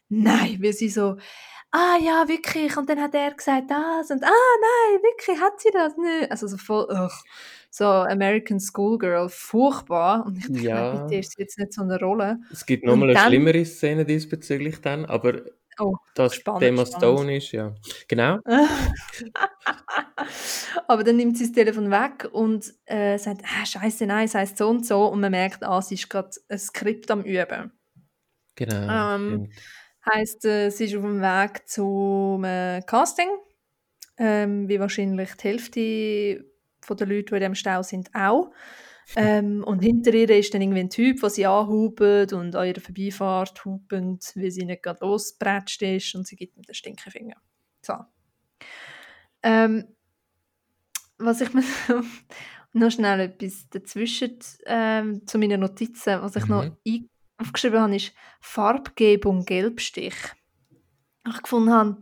nein, 0.07 0.57
weil 0.63 0.73
sie 0.73 0.89
so, 0.89 1.17
ah 1.71 1.97
ja, 2.01 2.27
wirklich, 2.27 2.77
und 2.77 2.89
dann 2.89 3.01
hat 3.01 3.13
er 3.13 3.33
gesagt 3.33 3.69
das 3.69 4.09
und 4.09 4.23
ah 4.23 4.27
nein, 4.29 5.01
wirklich, 5.03 5.39
hat 5.39 5.59
sie 5.59 5.69
das 5.71 5.97
nicht? 5.97 6.31
Also 6.31 6.47
so 6.47 6.57
voll, 6.57 6.87
ugh 6.89 7.11
so 7.69 7.85
American 7.85 8.59
Schoolgirl 8.59 9.29
furchtbar. 9.29 10.25
Und 10.25 10.37
ich 10.37 10.47
dachte, 10.47 10.59
ja. 10.59 10.91
bitte 10.91 11.15
ist 11.15 11.37
jetzt 11.37 11.57
nicht 11.57 11.73
so 11.73 11.81
eine 11.81 11.99
Rolle. 11.99 12.39
Es 12.51 12.65
gibt 12.65 12.85
nochmal 12.85 13.11
eine 13.11 13.19
schlimmere 13.19 13.65
Szene 13.65 14.05
diesbezüglich 14.05 14.81
dann, 14.81 15.05
aber 15.05 15.41
oh, 15.79 15.95
das 16.15 16.35
spannend, 16.35 16.61
Thema 16.61 16.85
Stone 16.85 17.37
ist, 17.37 17.51
ja. 17.51 17.73
Genau. 18.07 18.39
aber 20.87 21.03
dann 21.03 21.17
nimmt 21.17 21.37
sie 21.37 21.45
das 21.45 21.53
Telefon 21.53 21.91
weg 21.91 22.27
und 22.31 22.73
äh, 22.85 23.17
sagt, 23.17 23.43
ah, 23.45 23.65
scheiße, 23.65 24.05
nein, 24.05 24.25
es 24.25 24.35
heisst 24.35 24.57
so 24.57 24.69
und 24.69 24.85
so. 24.85 25.05
Und 25.05 25.21
man 25.21 25.31
merkt, 25.31 25.63
ah, 25.63 25.81
sie 25.81 25.95
ist 25.95 26.09
gerade 26.09 26.29
ein 26.49 26.59
Skript 26.59 27.09
am 27.11 27.23
Üben. 27.23 27.71
Genau. 28.55 29.15
Ähm, 29.15 29.51
heisst, 30.11 30.43
äh, 30.45 30.69
sie 30.69 30.85
ist 30.85 30.95
auf 30.95 31.03
dem 31.03 31.21
Weg 31.21 31.67
zum 31.67 32.43
äh, 32.43 32.81
Casting. 32.81 33.29
Ähm, 34.17 34.67
wie 34.67 34.81
wahrscheinlich 34.81 35.35
die 35.35 35.47
Hälfte 35.47 36.48
von 36.89 36.97
den 36.97 37.09
Leuten, 37.09 37.27
die 37.27 37.35
in 37.35 37.39
diesem 37.39 37.55
Stau 37.55 37.81
sind, 37.83 38.09
auch. 38.13 38.51
Ähm, 39.15 39.63
und 39.63 39.79
hinter 39.79 40.13
ihr 40.13 40.29
ist 40.29 40.53
dann 40.53 40.61
irgendwie 40.61 40.81
ein 40.81 40.89
Typ, 40.89 41.19
der 41.21 41.29
sie 41.29 41.45
anhubt 41.45 42.33
und 42.33 42.55
an 42.55 42.67
ihrer 42.67 42.81
Vorbeifahrt 42.81 43.65
hupend, 43.65 44.31
weil 44.35 44.51
sie 44.51 44.65
nicht 44.65 44.83
gerade 44.83 44.99
losgepratscht 45.01 45.81
ist 45.81 46.13
und 46.15 46.27
sie 46.27 46.35
gibt 46.35 46.57
ihm 46.57 46.63
den 46.63 46.75
Stinkefinger. 46.75 47.37
So. 47.81 47.95
Ähm, 49.41 49.87
was 51.17 51.41
ich 51.41 51.53
mir 51.53 51.63
noch 52.73 52.91
schnell 52.91 53.19
etwas 53.21 53.67
dazwischen 53.69 54.37
ähm, 54.65 55.25
zu 55.25 55.39
meinen 55.39 55.61
Notizen, 55.61 56.21
was 56.21 56.35
ich 56.35 56.45
mhm. 56.45 56.49
noch 56.49 56.71
aufgeschrieben 57.37 57.79
habe, 57.79 57.95
ist 57.95 58.13
Farbgebung 58.41 59.45
Gelbstich. 59.45 60.15
Ich 61.27 61.41
gefunden 61.41 61.71
habe, 61.71 61.97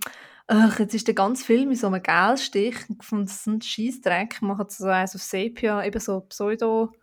Ach, 0.48 0.80
jetzt 0.80 0.96
ist 0.96 1.08
der 1.08 1.16
ganze 1.16 1.44
Film 1.44 1.72
in 1.72 1.76
so 1.76 1.88
einem 1.88 2.02
Gelstich. 2.02 2.76
Ich 2.90 3.06
fand 3.06 3.30
das 3.30 3.46
ein 3.46 3.62
Scheissdreck. 3.62 4.42
Machen 4.42 4.66
so 4.70 4.88
eins 4.88 5.14
auf 5.14 5.22
Sepia, 5.22 5.84
eben 5.84 6.00
so 6.00 6.22
pseudo 6.22 6.94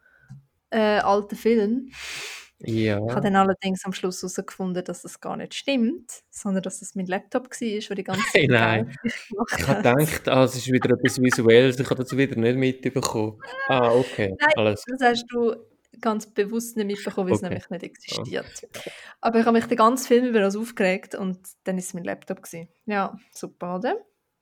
äh, 0.71 0.99
alten 0.99 1.37
Film. 1.37 1.91
Ja. 2.61 2.99
Ich 3.05 3.13
habe 3.13 3.21
dann 3.21 3.37
allerdings 3.37 3.85
am 3.85 3.93
Schluss 3.93 4.23
herausgefunden, 4.23 4.83
dass 4.83 5.03
das 5.03 5.21
gar 5.21 5.37
nicht 5.37 5.55
stimmt, 5.55 6.11
sondern 6.31 6.63
dass 6.63 6.81
das 6.81 6.95
mein 6.95 7.07
Laptop 7.07 7.51
war, 7.51 7.59
der 7.61 7.97
die 7.97 8.05
ganze 8.05 8.23
Zeit 8.23 8.33
hey, 8.33 8.47
Nein, 8.49 8.97
ich 9.05 9.69
habe 9.69 9.83
gedacht, 9.83 10.29
ah, 10.29 10.45
es 10.45 10.55
ist 10.55 10.73
wieder 10.73 10.91
etwas 10.91 11.21
Visuelles, 11.21 11.79
ich 11.79 11.91
habe 11.91 12.03
das 12.03 12.17
wieder 12.17 12.37
nicht 12.37 12.57
mitbekommen. 12.57 13.39
Ah, 13.69 13.93
okay, 13.93 14.35
Nein, 14.41 14.53
alles. 14.57 14.83
das 14.87 15.01
hast 15.03 15.27
du 15.31 15.55
ganz 16.01 16.27
bewusst 16.27 16.77
nicht 16.77 16.87
mitbekommen, 16.87 17.29
weil 17.29 17.37
es 17.37 17.43
nämlich 17.43 17.71
nicht 17.71 17.83
existiert. 17.83 18.47
Okay. 18.63 18.91
Aber 19.21 19.41
ich 19.41 19.47
habe 19.47 19.57
mich 19.59 19.67
den 19.67 19.77
ganzen 19.77 20.07
Film 20.07 20.25
über 20.27 20.41
das 20.41 20.57
aufgeregt 20.57 21.15
und 21.15 21.39
dann 21.65 21.79
ist 21.79 21.87
es 21.87 21.95
mein 21.95 22.05
Laptop. 22.05 22.43
Gewesen. 22.43 22.69
Ja, 22.87 23.17
super, 23.33 23.77
oder? 23.77 23.97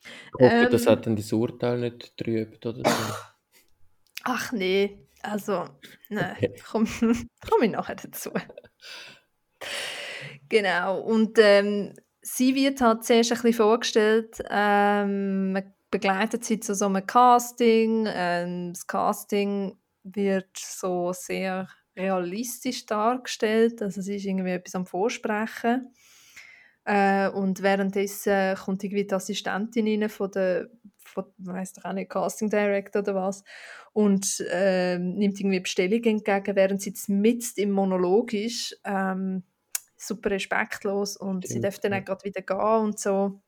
Ich 0.05 0.33
hoffe, 0.35 0.55
ähm, 0.55 0.71
das 0.71 0.87
hat 0.87 1.07
dann 1.07 1.17
das 1.17 1.33
Urteil 1.33 1.79
nicht 1.79 2.17
trübt 2.17 2.65
oder 2.67 2.83
so. 2.89 3.15
Ach 4.25 4.53
nee, 4.53 4.99
also, 5.23 5.65
nein, 6.09 6.37
okay. 6.37 6.55
komme 6.69 6.87
komm 7.49 7.63
ich 7.63 7.71
nachher 7.71 7.97
dazu. 7.97 8.31
genau, 10.49 11.01
und 11.01 11.39
ähm, 11.39 11.95
sie 12.21 12.55
wird 12.55 12.81
halt 12.81 13.05
zuerst 13.05 13.33
ein 13.33 13.37
bisschen 13.37 13.53
vorgestellt, 13.55 14.43
ähm, 14.51 15.53
man 15.53 15.73
begleitet 15.91 16.45
sie 16.45 16.59
zu 16.59 16.75
so 16.75 16.87
einem 16.87 17.07
Casting, 17.07 18.09
ähm, 18.09 18.73
das 18.73 18.87
Casting 18.87 19.77
wird 20.05 20.57
so 20.57 21.13
sehr 21.13 21.69
realistisch 21.97 22.87
dargestellt. 22.87 23.83
Also 23.83 24.01
sie 24.01 24.17
ist 24.17 24.25
irgendwie 24.25 24.51
etwas 24.51 24.75
am 24.75 24.87
Vorsprechen. 24.87 25.95
Äh, 26.85 27.29
und 27.29 27.63
währenddessen 27.63 28.57
kommt 28.57 28.83
irgendwie 28.83 29.07
die 29.07 29.15
Assistentin 29.15 29.87
rein 29.87 30.09
von 30.09 30.31
der, 30.33 30.69
von, 30.99 31.27
weiss 31.39 31.75
doch 31.75 31.85
auch 31.85 31.93
nicht, 31.93 32.11
Casting 32.11 32.51
Director 32.51 33.03
oder 33.03 33.15
was, 33.15 33.45
und 33.93 34.41
äh, 34.51 34.99
nimmt 34.99 35.39
irgendwie 35.39 35.61
Bestellung 35.61 36.03
entgegen, 36.03 36.57
während 36.57 36.83
sie 36.83 36.95
mit 37.09 37.45
im 37.57 37.71
Monolog 37.71 38.33
ist. 38.33 38.81
Ähm, 38.85 39.45
super 39.97 40.31
respektlos 40.33 41.17
und 41.17 41.47
sie 41.47 41.61
darf 41.61 41.79
dann 41.79 41.95
auch 41.95 42.05
gerade 42.05 42.25
wieder 42.25 42.43
gehen 42.43 42.85
und 42.85 42.99
so 42.99 43.41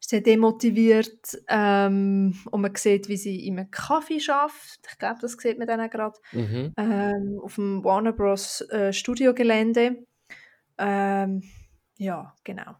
sehr 0.00 0.20
demotiviert 0.20 1.38
ähm, 1.48 2.38
und 2.50 2.60
man 2.60 2.74
sieht, 2.76 3.08
wie 3.08 3.16
sie 3.16 3.46
im 3.46 3.70
Kaffee 3.70 4.20
schafft. 4.20 4.80
Ich 4.90 4.98
glaube, 4.98 5.18
das 5.20 5.32
sieht 5.32 5.58
man 5.58 5.66
dann 5.66 5.80
auch 5.80 5.90
gerade 5.90 6.18
mhm. 6.32 6.72
ähm, 6.76 7.40
auf 7.42 7.56
dem 7.56 7.84
Warner 7.84 8.12
Bros. 8.12 8.60
Äh, 8.70 8.92
Studiogelände. 8.92 10.04
Ähm, 10.78 11.42
ja, 11.96 12.34
genau. 12.44 12.76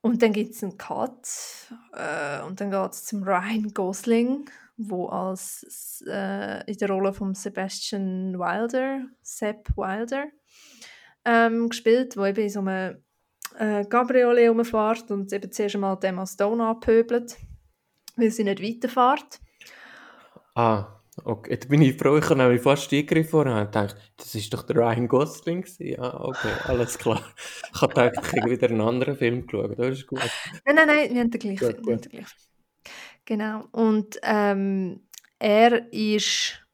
Und 0.00 0.22
dann 0.22 0.32
gibt 0.32 0.54
es 0.54 0.62
einen 0.62 0.78
Cut 0.78 1.26
äh, 1.92 2.40
und 2.42 2.60
dann 2.60 2.70
geht 2.70 2.92
es 2.92 3.04
zum 3.06 3.24
Ryan 3.24 3.74
Gosling, 3.74 4.48
wo 4.76 5.08
als 5.08 6.04
äh, 6.06 6.64
in 6.70 6.78
der 6.78 6.90
Rolle 6.90 7.12
von 7.12 7.34
Sebastian 7.34 8.38
Wilder, 8.38 9.06
Sepp 9.22 9.76
Wilder, 9.76 10.26
ähm, 11.24 11.70
gespielt, 11.70 12.16
wo 12.16 12.24
eben 12.24 12.40
in 12.40 12.50
so 12.50 12.60
einem 12.60 13.02
äh, 13.58 13.84
Gabriele 13.88 14.48
rumfährt 14.48 15.10
und 15.10 15.32
eben 15.32 15.50
zuerst 15.50 15.74
einmal 15.74 15.98
Emma 16.02 16.26
Stone 16.26 16.64
anpöbelt, 16.64 17.36
weil 18.16 18.30
sie 18.30 18.44
nicht 18.44 18.62
weiterfährt. 18.62 19.40
Ah, 20.54 21.00
okay. 21.24 21.52
Jetzt 21.52 21.68
bin 21.68 21.82
ich 21.82 21.96
froh, 21.96 22.16
ich 22.16 22.24
habe 22.24 22.36
nämlich 22.36 22.62
fast 22.62 22.92
eingegriffen 22.92 23.40
und 23.40 23.48
habe 23.48 23.66
gedacht, 23.66 23.96
das 24.16 24.34
ist 24.34 24.52
doch 24.52 24.62
der 24.62 24.76
Ryan 24.76 25.08
Gosling. 25.08 25.66
Ja, 25.78 26.20
okay, 26.20 26.52
alles 26.64 26.98
klar. 26.98 27.22
Ich 27.74 27.80
habe 27.80 27.94
gedacht, 27.94 28.26
ich 28.32 28.40
habe 28.40 28.50
wieder 28.50 28.68
einen 28.68 28.80
anderen 28.80 29.16
Film 29.16 29.46
geschaut, 29.46 29.78
das 29.78 29.98
ist 29.98 30.06
gut. 30.06 30.20
Nein, 30.64 30.76
nein, 30.76 30.86
nein, 30.86 31.14
wir 31.14 31.20
haben 31.20 31.30
den 31.30 31.40
gleichen. 31.40 31.82
Gut, 31.82 32.10
gut. 32.10 32.26
Genau, 33.24 33.64
und 33.72 34.18
ähm, 34.22 35.00
er 35.38 35.92
ist 35.92 36.65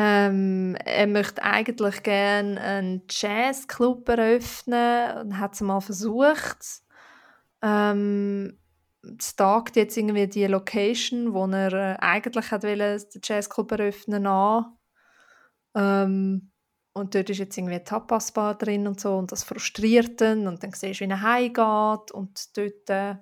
ähm, 0.00 0.76
er 0.84 1.08
möchte 1.08 1.42
eigentlich 1.42 2.04
gerne 2.04 2.60
einen 2.60 3.02
Jazzclub 3.10 4.08
eröffnen 4.08 5.18
und 5.18 5.38
hat 5.40 5.54
es 5.54 5.60
mal 5.60 5.80
versucht. 5.80 6.84
Ähm, 7.62 8.56
es 9.18 9.34
tagt 9.34 9.74
jetzt 9.74 9.96
irgendwie 9.96 10.28
die 10.28 10.46
Location, 10.46 11.34
wo 11.34 11.46
er 11.46 11.72
äh, 11.72 11.96
eigentlich 11.98 12.52
hat 12.52 12.62
wollen, 12.62 13.02
den 13.12 13.20
Jazzclub 13.24 13.72
eröffnen 13.72 14.28
an. 14.28 14.66
Ähm, 15.74 16.52
und 16.92 17.16
dort 17.16 17.30
ist 17.30 17.38
jetzt 17.38 17.58
irgendwie 17.58 17.82
Tapasbar 17.82 18.56
drin 18.56 18.86
und 18.86 19.00
so 19.00 19.16
und 19.16 19.32
das 19.32 19.42
frustriert 19.42 20.20
ihn 20.20 20.46
und 20.46 20.62
dann 20.62 20.72
siehst 20.74 21.00
du, 21.00 21.06
wie 21.06 21.10
er 21.10 21.22
heimgeht 21.22 22.12
und 22.12 22.56
dort 22.56 22.88
äh, 22.88 23.16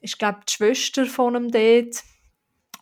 ist 0.00 0.18
glaube 0.18 0.40
die 0.48 0.52
Schwester 0.52 1.06
von 1.06 1.36
ihm 1.36 1.52
dort 1.52 2.02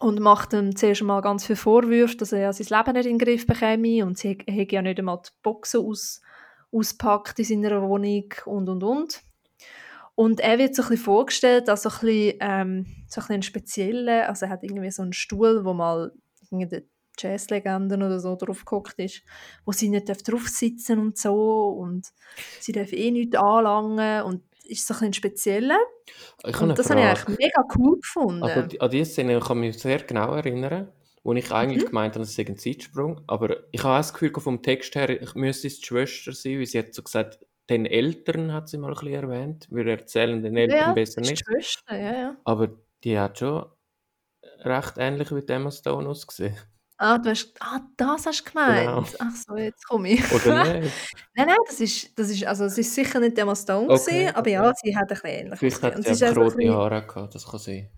und 0.03 0.21
macht 0.21 0.53
ihm 0.53 0.75
zuerst 0.75 1.03
mal 1.03 1.21
ganz 1.21 1.47
viele 1.47 1.57
Vorwürfe, 1.57 2.17
dass 2.17 2.33
er 2.33 2.41
ja 2.41 2.53
sein 2.53 2.67
Leben 2.79 2.97
nicht 2.97 3.07
in 3.07 3.19
den 3.19 3.25
Griff 3.25 3.47
bekäme 3.47 4.05
und 4.05 4.19
sie 4.19 4.39
hätte 4.47 4.75
ja 4.75 4.83
nicht 4.83 4.99
einmal 4.99 5.21
die 5.25 5.31
Boxen 5.43 5.81
aus, 5.87 6.21
auspackt 6.73 7.39
in 7.39 7.45
seiner 7.45 7.83
Wohnung 7.83 8.33
und 8.47 8.69
und 8.69 8.83
und. 8.83 9.23
Und 10.15 10.41
er 10.41 10.59
wird 10.59 10.75
so 10.75 10.83
ein 10.83 10.89
bisschen 10.89 11.05
vorgestellt 11.05 11.69
als 11.69 11.83
so 11.83 11.89
ein 11.89 12.01
bisschen, 12.01 12.39
ähm, 12.41 12.87
so 13.09 13.21
ein, 13.21 13.23
bisschen 13.23 13.35
ein 13.35 13.43
spezieller, 13.43 14.29
also 14.29 14.47
er 14.47 14.51
hat 14.51 14.65
irgendwie 14.65 14.91
so 14.91 15.03
einen 15.03 15.13
Stuhl, 15.13 15.65
wo 15.65 15.73
mal 15.73 16.13
der 16.51 16.83
Jazzlegenden 17.19 18.03
oder 18.03 18.21
so 18.21 18.37
drauf 18.37 18.65
gehockt 18.65 18.99
ist, 18.99 19.23
wo 19.65 19.73
sie 19.73 19.89
nicht 19.89 20.09
drauf 20.09 20.49
sitzen 20.49 20.99
und 20.99 21.17
so 21.17 21.69
und 21.69 22.09
sie 22.61 22.73
dürfen 22.73 22.99
eh 22.99 23.11
nichts 23.11 23.37
anlangen 23.37 24.23
und 24.25 24.43
ist 24.65 24.87
so 24.87 24.95
ein 24.95 24.99
bisschen 24.99 25.13
spezieller. 25.15 25.79
Ich 26.47 26.61
Und 26.61 26.79
das 26.79 26.91
habe 26.91 27.01
ich 27.01 27.07
eigentlich 27.07 27.39
mega 27.39 27.65
cool 27.79 27.99
gefunden. 28.01 28.43
Aber 28.43 28.63
die- 28.63 28.81
an 28.81 28.91
diese 28.91 29.11
Szene 29.13 29.39
kann 29.41 29.63
ich 29.63 29.75
mich 29.75 29.79
sehr 29.83 29.99
genau 30.03 30.35
erinnern, 30.35 30.91
wo 31.23 31.33
ich 31.35 31.49
Mhm. 31.51 31.55
eigentlich 31.57 31.87
gemeint 31.87 32.15
habe, 32.15 32.25
es 32.25 32.35
sei 32.35 32.45
ein 32.47 32.57
Zeitsprung. 32.57 33.21
Aber 33.27 33.57
ich 33.73 33.83
habe 33.83 33.95
auch 33.95 33.99
das 33.99 34.13
Gefühl, 34.13 34.33
vom 34.39 34.63
Text 34.63 34.95
her, 34.95 35.09
ich 35.23 35.35
müsste 35.35 35.67
es 35.69 35.81
die 35.81 35.87
Schwester 35.87 36.33
sein, 36.33 36.59
weil 36.59 36.67
sie 36.67 36.79
hat 36.79 36.95
so 36.95 37.03
gesagt, 37.03 37.39
den 37.71 37.87
Eltern 37.87 38.53
hat 38.53 38.69
sie 38.69 38.77
mal 38.79 38.89
ein 38.89 38.95
bisschen 38.95 39.13
erwähnt. 39.15 39.69
Wir 39.71 39.87
erzählen 39.87 40.43
den 40.43 40.57
Eltern 40.57 40.79
ja, 40.79 40.93
besser 40.93 41.21
nicht. 41.21 41.45
Schwester, 41.47 41.97
ja, 41.97 42.13
ja. 42.13 42.37
Aber 42.45 42.69
die 43.05 43.19
hat 43.19 43.39
schon 43.39 43.67
recht 44.61 44.95
ähnlich 44.99 45.31
wie 45.35 45.47
Emma 45.47 45.71
Stone 45.71 46.09
ausgesehen. 46.09 46.57
Ah, 47.03 47.19
du 47.19 47.31
hast, 47.31 47.53
ah, 47.61 47.81
das 47.97 48.27
hast 48.27 48.47
du 48.47 48.53
gemeint. 48.53 48.87
Genau. 48.87 49.05
Ach 49.19 49.35
so, 49.35 49.57
jetzt 49.57 49.85
komme 49.89 50.11
ich. 50.11 50.33
Oder 50.33 50.63
nicht? 50.81 50.93
Nein, 51.35 51.47
nein, 51.49 51.57
das 51.67 51.81
ist, 51.81 52.17
das 52.17 52.31
ist, 52.31 52.45
also 52.45 52.65
es 52.67 52.79
ist 52.79 52.95
sicher 52.95 53.19
nicht 53.19 53.37
Emma 53.37 53.57
Stone 53.57 53.89
Okay, 53.91 54.05
gewesen, 54.21 54.35
aber 54.37 54.49
ja, 54.51 54.73
sie 54.81 54.97
hat 54.97 55.03
ein 55.03 55.09
bisschen 55.09 55.31
ähnlich 55.31 55.59
Vielleicht 55.59 55.83
hat 55.83 56.05
sie 56.05 56.27
auch 56.29 56.37
rote 56.37 56.57
bisschen- 56.57 56.75
Haare 56.75 57.07
gehabt, 57.07 57.35
das 57.35 57.45
kann 57.51 57.59
sein. 57.59 57.91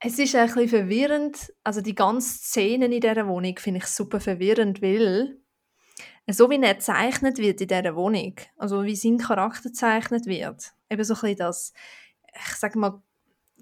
Es 0.00 0.18
ist 0.20 0.36
ein 0.36 0.46
bisschen 0.46 0.68
verwirrend, 0.68 1.52
also 1.64 1.80
die 1.80 1.96
ganze 1.96 2.38
Szene 2.38 2.84
in 2.84 3.00
dieser 3.00 3.26
Wohnung 3.26 3.58
finde 3.58 3.78
ich 3.78 3.86
super 3.86 4.20
verwirrend, 4.20 4.80
weil 4.80 5.38
so 6.28 6.48
wie 6.50 6.62
er 6.62 6.74
gezeichnet 6.74 7.38
wird 7.38 7.60
in 7.60 7.66
dieser 7.66 7.96
Wohnung, 7.96 8.36
also 8.56 8.84
wie 8.84 8.94
sein 8.94 9.18
Charakter 9.18 9.70
gezeichnet 9.70 10.26
wird, 10.26 10.72
eben 10.88 11.02
so 11.02 11.14
ein 11.14 11.20
bisschen 11.22 11.36
das, 11.38 11.72
ich 12.32 12.54
sage 12.54 12.78
mal, 12.78 13.02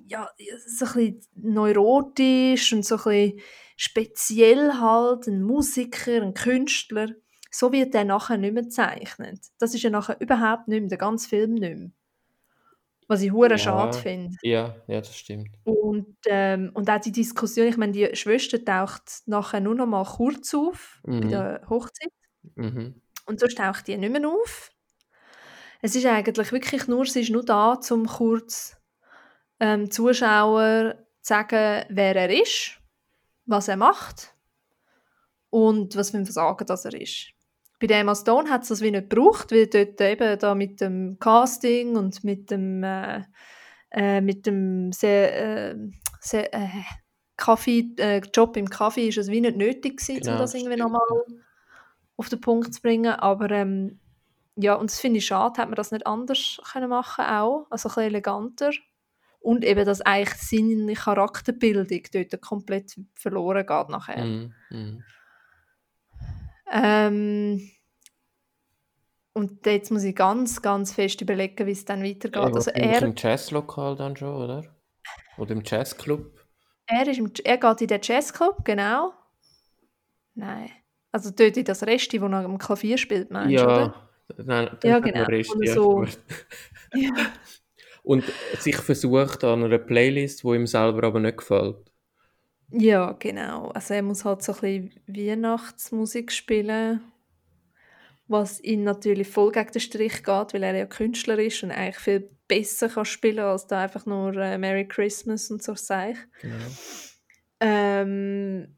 ja, 0.08 0.30
so 0.66 0.84
ein 0.86 0.92
bisschen 0.94 1.20
neurotisch 1.34 2.72
und 2.72 2.84
so 2.84 2.96
ein 2.96 3.02
bisschen 3.04 3.40
speziell 3.76 4.72
halt, 4.80 5.26
ein 5.26 5.42
Musiker, 5.42 6.22
ein 6.22 6.34
Künstler, 6.34 7.08
so 7.50 7.72
wird 7.72 7.94
er 7.94 8.04
nachher 8.04 8.38
nicht 8.38 8.54
mehr 8.54 8.64
gezeichnet. 8.64 9.40
Das 9.58 9.74
ist 9.74 9.82
ja 9.82 9.90
nachher 9.90 10.20
überhaupt 10.20 10.68
nicht 10.68 10.80
mehr, 10.80 10.88
der 10.90 10.98
ganze 10.98 11.28
Film 11.28 11.54
nicht 11.54 11.76
mehr. 11.76 11.90
Was 13.08 13.22
ich 13.22 13.32
hure 13.32 13.58
Ja. 13.58 13.58
schade 13.58 13.98
finde. 13.98 14.36
Ja, 14.42 14.76
ja, 14.86 15.00
das 15.00 15.16
stimmt. 15.16 15.56
Und, 15.64 16.16
ähm, 16.26 16.70
und 16.74 16.88
auch 16.88 17.00
die 17.00 17.10
Diskussion, 17.12 17.66
ich 17.66 17.76
meine, 17.76 17.92
die 17.92 18.14
Schwester 18.14 18.64
taucht 18.64 19.22
nachher 19.26 19.60
nur 19.60 19.74
noch 19.74 19.86
mal 19.86 20.04
kurz 20.04 20.54
auf 20.54 21.02
bei 21.18 21.26
Mhm. 21.26 21.28
der 21.28 21.62
Hochzeit 21.68 22.10
Mhm. 22.56 23.00
und 23.26 23.40
sonst 23.40 23.58
taucht 23.58 23.86
die 23.88 23.96
nicht 23.96 24.12
mehr 24.12 24.28
auf. 24.28 24.70
Es 25.82 25.94
ist 25.94 26.06
eigentlich 26.06 26.52
wirklich 26.52 26.86
nur, 26.88 27.06
sie 27.06 27.20
ist 27.20 27.30
nur 27.30 27.44
da, 27.44 27.78
um 27.90 28.06
kurz 28.06 28.75
ähm, 29.60 29.90
Zuschauer 29.90 30.94
zu 31.22 31.34
sagen, 31.34 31.84
wer 31.88 32.16
er 32.16 32.30
ist, 32.30 32.80
was 33.46 33.68
er 33.68 33.76
macht 33.76 34.34
und 35.50 35.96
was 35.96 36.10
für 36.10 36.18
ein 36.18 36.26
Versager 36.26 36.64
das 36.64 36.84
er 36.84 37.00
ist. 37.00 37.32
Bei 37.78 37.86
der 37.86 38.00
Emma 38.00 38.14
Stone 38.14 38.50
hat 38.50 38.62
es 38.62 38.68
das 38.68 38.80
wie 38.80 38.90
nicht 38.90 39.10
gebraucht, 39.10 39.52
weil 39.52 39.66
dort 39.66 40.00
eben 40.00 40.38
da 40.38 40.54
mit 40.54 40.80
dem 40.80 41.18
Casting 41.18 41.96
und 41.96 42.24
mit 42.24 42.50
dem, 42.50 42.82
äh, 42.82 43.22
äh, 43.90 44.20
mit 44.20 44.46
dem 44.46 44.92
sehr, 44.92 45.70
äh, 45.72 45.76
sehr, 46.20 46.54
äh, 46.54 46.68
Kaffee, 47.36 47.92
äh, 47.98 48.22
Job 48.32 48.56
im 48.56 48.68
Kaffee 48.70 49.08
ist 49.08 49.18
es 49.18 49.28
wie 49.28 49.42
nicht 49.42 49.56
nötig 49.56 49.98
gewesen, 49.98 50.20
Genau, 50.20 50.32
um 50.32 50.38
das 50.38 50.54
irgendwie 50.54 50.76
nochmal 50.76 51.02
auf 52.16 52.28
den 52.30 52.40
Punkt 52.40 52.72
zu 52.72 52.80
bringen. 52.80 53.12
Aber 53.12 53.50
ähm, 53.50 54.00
ja, 54.56 54.74
und 54.74 54.90
das 54.90 54.98
finde 54.98 55.18
ich 55.18 55.26
schade, 55.26 55.60
hat 55.60 55.68
man 55.68 55.76
das 55.76 55.92
nicht 55.92 56.06
anders 56.06 56.58
können 56.72 56.88
machen 56.88 57.26
auch, 57.26 57.66
also 57.70 57.88
ein 57.88 57.94
bisschen 57.94 58.02
eleganter. 58.04 58.70
Und 59.46 59.64
eben, 59.64 59.84
dass 59.86 60.00
eigentlich 60.00 60.34
seine 60.42 60.94
Charakterbildung 60.94 61.86
dort 62.12 62.42
komplett 62.42 62.96
verloren 63.14 63.64
geht 63.64 63.88
nachher. 63.90 64.24
Mhm. 64.24 64.54
Mhm. 64.70 65.04
Ähm, 66.72 67.70
und 69.34 69.64
jetzt 69.64 69.92
muss 69.92 70.02
ich 70.02 70.16
ganz, 70.16 70.60
ganz 70.62 70.92
fest 70.92 71.20
überlegen, 71.20 71.64
wie 71.64 71.70
es 71.70 71.84
dann 71.84 72.02
weitergeht. 72.02 72.42
Äh, 72.42 72.56
Also 72.56 72.70
er, 72.72 73.02
im 73.02 73.14
Jazzlokal 73.16 73.94
dann 73.94 74.16
schon, 74.16 74.34
oder? 74.34 74.64
Oder 75.38 75.52
im 75.52 75.62
Jazzclub. 75.64 76.44
er, 76.86 77.06
ist 77.06 77.18
im, 77.18 77.30
er 77.44 77.58
geht 77.58 77.80
in 77.82 77.86
den 77.86 78.00
Jazzclub, 78.02 78.64
genau. 78.64 79.12
Nein. 80.34 80.70
Also 81.12 81.30
dort 81.30 81.56
in 81.56 81.64
das 81.64 81.84
Resti, 81.84 82.20
wo 82.20 82.26
er 82.26 82.44
am 82.44 82.58
Klavier 82.58 82.98
spielt, 82.98 83.30
meinst 83.30 83.50
du, 83.50 83.54
Ja, 83.54 83.64
oder? 83.64 84.08
nein, 84.44 84.76
Ja, 84.82 84.98
genau. 84.98 85.22
Rest, 85.26 85.54
Und 85.54 85.64
ja, 85.64 85.72
so-. 85.72 86.04
Ja. 86.94 87.12
Und 88.06 88.22
sich 88.60 88.76
versucht 88.76 89.42
an 89.42 89.64
einer 89.64 89.78
Playlist, 89.78 90.44
die 90.44 90.54
ihm 90.54 90.68
selber 90.68 91.08
aber 91.08 91.18
nicht 91.18 91.38
gefällt. 91.38 91.90
Ja, 92.70 93.16
genau. 93.18 93.70
Also 93.70 93.94
er 93.94 94.02
muss 94.02 94.24
halt 94.24 94.44
so 94.44 94.52
ein 94.52 94.60
bisschen 94.60 95.00
Weihnachtsmusik 95.08 96.30
spielen, 96.30 97.00
was 98.28 98.62
ihn 98.62 98.84
natürlich 98.84 99.26
voll 99.26 99.50
gegen 99.50 99.72
den 99.72 99.80
Strich 99.80 100.22
geht, 100.22 100.54
weil 100.54 100.62
er 100.62 100.76
ja 100.76 100.86
Künstler 100.86 101.40
ist 101.40 101.64
und 101.64 101.72
eigentlich 101.72 101.98
viel 101.98 102.30
besser 102.46 102.88
kann 102.88 103.04
spielen 103.04 103.40
als 103.40 103.66
da 103.66 103.80
einfach 103.80 104.06
nur 104.06 104.36
äh, 104.36 104.56
Merry 104.56 104.86
Christmas 104.86 105.50
und 105.50 105.64
so 105.64 105.74
Zeug. 105.74 106.16
Genau. 106.40 106.54
Ähm, 107.58 108.76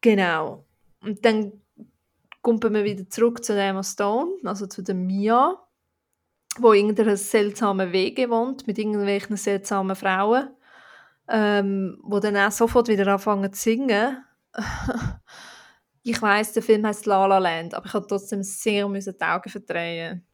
genau. 0.00 0.64
Und 1.00 1.24
dann 1.24 1.62
kommen 2.42 2.74
wir 2.74 2.84
wieder 2.84 3.10
zurück 3.10 3.44
zu 3.44 3.60
Emma 3.60 3.82
Stone, 3.82 4.36
also 4.44 4.68
zu 4.68 4.82
der 4.82 4.94
Mia, 4.94 5.65
wo 6.62 6.72
irgendeiner 6.72 7.16
seltsamen 7.16 7.92
Wege 7.92 8.30
wohnt 8.30 8.66
mit 8.66 8.78
irgendwelchen 8.78 9.36
seltsamen 9.36 9.96
Frauen, 9.96 10.48
ähm, 11.28 11.98
wo 12.02 12.20
dann 12.20 12.36
auch 12.36 12.52
sofort 12.52 12.88
wieder 12.88 13.06
anfangen 13.08 13.52
zu 13.52 13.60
singen. 13.62 14.24
ich 16.02 16.20
weiß, 16.20 16.52
der 16.54 16.62
Film 16.62 16.86
heißt 16.86 17.06
La 17.06 17.26
La 17.26 17.38
Land, 17.38 17.74
aber 17.74 17.86
ich 17.86 17.92
habe 17.94 18.06
trotzdem 18.06 18.42
sehr 18.42 18.88
müssen 18.88 19.14
die 19.18 19.24
Augen 19.24 19.50
verdrehen. 19.50 20.26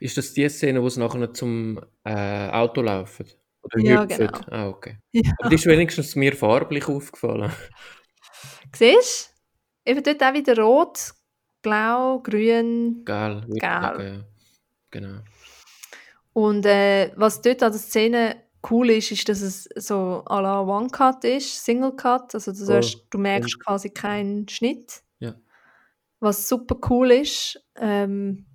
Ist 0.00 0.16
das 0.16 0.32
die 0.32 0.48
Szene, 0.48 0.82
wo 0.82 0.88
sie 0.88 1.00
nachher 1.00 1.32
zum 1.32 1.80
äh, 2.04 2.48
Auto 2.50 2.82
laufen? 2.82 3.26
Oder 3.62 3.80
Ja, 3.80 4.02
hüpfen? 4.02 4.26
genau. 4.26 4.40
Ah, 4.50 4.68
okay. 4.68 4.98
Ja. 5.12 5.32
Aber 5.38 5.48
die 5.48 5.54
ist 5.56 5.66
wenigstens 5.66 6.14
mir 6.16 6.34
farblich 6.36 6.86
aufgefallen. 6.86 7.50
Siehst 8.74 9.34
du? 9.84 9.90
Eben 9.90 10.02
dort 10.02 10.22
auch 10.22 10.34
wieder 10.34 10.58
rot, 10.58 11.12
blau, 11.62 12.20
grün, 12.20 13.02
Geil. 13.04 13.44
sagen, 13.60 14.02
ja. 14.06 14.24
Genau. 14.90 15.18
Und 16.34 16.66
äh, 16.66 17.12
was 17.16 17.40
dort 17.40 17.62
an 17.62 17.72
der 17.72 17.80
Szene 17.80 18.42
cool 18.70 18.90
ist, 18.90 19.12
ist, 19.12 19.28
dass 19.28 19.40
es 19.40 19.68
so 19.76 20.22
à 20.26 20.40
la 20.42 20.60
One-Cut 20.60 21.24
ist, 21.24 21.64
Single-Cut. 21.64 22.34
Also 22.34 22.52
du, 22.52 22.74
hast, 22.74 23.06
du 23.10 23.18
merkst 23.18 23.60
quasi 23.60 23.90
keinen 23.90 24.48
Schnitt. 24.48 25.02
Ja. 25.20 25.34
Was 26.20 26.48
super 26.48 26.76
cool 26.90 27.12
ist. 27.12 27.64
Ähm, 27.76 28.46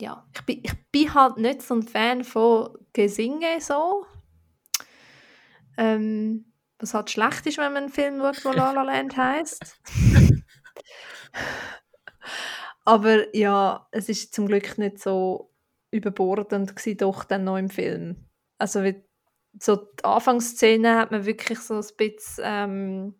ja, 0.00 0.26
ich 0.34 0.42
bin, 0.42 0.60
ich 0.62 0.74
bin 0.90 1.14
halt 1.14 1.36
nicht 1.38 1.62
so 1.62 1.74
ein 1.74 1.82
Fan 1.82 2.24
von 2.24 2.70
Gesinge 2.92 3.60
so. 3.60 4.04
Ähm, 5.76 6.52
was 6.80 6.94
halt 6.94 7.10
schlecht 7.10 7.46
ist, 7.46 7.58
wenn 7.58 7.72
man 7.72 7.84
einen 7.84 7.92
Film 7.92 8.20
schaut, 8.20 8.44
wo 8.44 8.50
La 8.50 8.72
La 8.72 8.82
Land 8.82 9.16
heisst. 9.16 9.80
Aber 12.84 13.36
ja, 13.36 13.86
es 13.90 14.08
ist 14.08 14.34
zum 14.34 14.48
Glück 14.48 14.78
nicht 14.78 14.98
so 14.98 15.52
überbordend 15.90 16.76
gewesen, 16.76 16.98
doch 16.98 17.24
dann 17.24 17.44
noch 17.44 17.56
im 17.56 17.70
Film. 17.70 18.28
Also 18.58 18.82
wie, 18.84 19.02
so 19.60 19.76
die 19.76 20.04
Anfangsszene 20.04 20.96
hat 20.96 21.10
man 21.10 21.24
wirklich 21.24 21.58
so 21.60 21.74
ein 21.74 21.86
bisschen 21.96 22.44
ähm, 22.44 23.14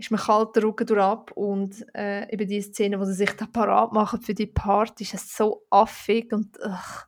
ist 0.00 0.10
mir 0.10 0.18
kalt 0.18 0.56
der 0.56 0.64
Rücken 0.64 0.86
durch 0.86 1.00
ab 1.00 1.30
und 1.32 1.84
äh, 1.94 2.32
eben 2.32 2.48
die 2.48 2.62
Szene, 2.62 2.98
wo 2.98 3.04
sie 3.04 3.14
sich 3.14 3.32
da 3.32 3.46
parat 3.46 3.92
machen 3.92 4.22
für 4.22 4.34
die 4.34 4.46
Party, 4.46 5.04
ist 5.04 5.14
es 5.14 5.36
so 5.36 5.66
affig 5.70 6.32
und 6.32 6.58
ugh. 6.58 7.06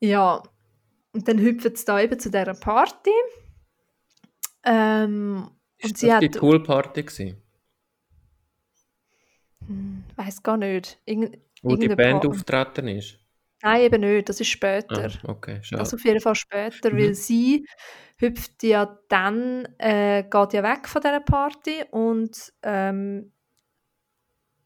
ja 0.00 0.42
und 1.12 1.28
dann 1.28 1.38
hüpfen 1.38 1.74
sie 1.74 1.84
da 1.84 2.00
eben 2.00 2.18
zu 2.18 2.30
dieser 2.30 2.54
Party 2.54 3.10
ähm, 4.64 5.50
Ist 5.78 5.90
und 5.90 5.98
sie 5.98 6.06
das 6.06 6.16
hat 6.16 6.22
die 6.22 6.28
Poolparty 6.30 7.02
gewesen? 7.02 7.42
hm, 9.66 10.04
weiß 10.16 10.42
gar 10.42 10.56
nicht 10.56 11.00
Irgend, 11.04 11.38
Wo 11.62 11.76
die 11.76 11.88
Band 11.88 12.26
auftreten 12.26 12.88
ist? 12.88 13.18
nein 13.62 13.80
eben 13.82 14.00
nicht, 14.02 14.28
das 14.28 14.40
ist 14.40 14.48
später 14.48 15.10
Ah, 15.24 15.30
okay, 15.30 15.58
schade. 15.62 15.80
Das 15.82 15.92
auf 15.92 16.04
jeden 16.04 16.20
Fall 16.20 16.34
später, 16.36 16.92
Mhm. 16.92 16.98
weil 16.98 17.14
sie 17.14 17.66
hüpft 18.18 18.62
ja 18.62 18.98
dann, 19.08 19.66
äh, 19.78 20.22
geht 20.22 20.52
ja 20.52 20.62
weg 20.62 20.86
von 20.88 21.02
dieser 21.02 21.20
Party 21.20 21.84
und 21.90 22.52
ähm, 22.62 23.32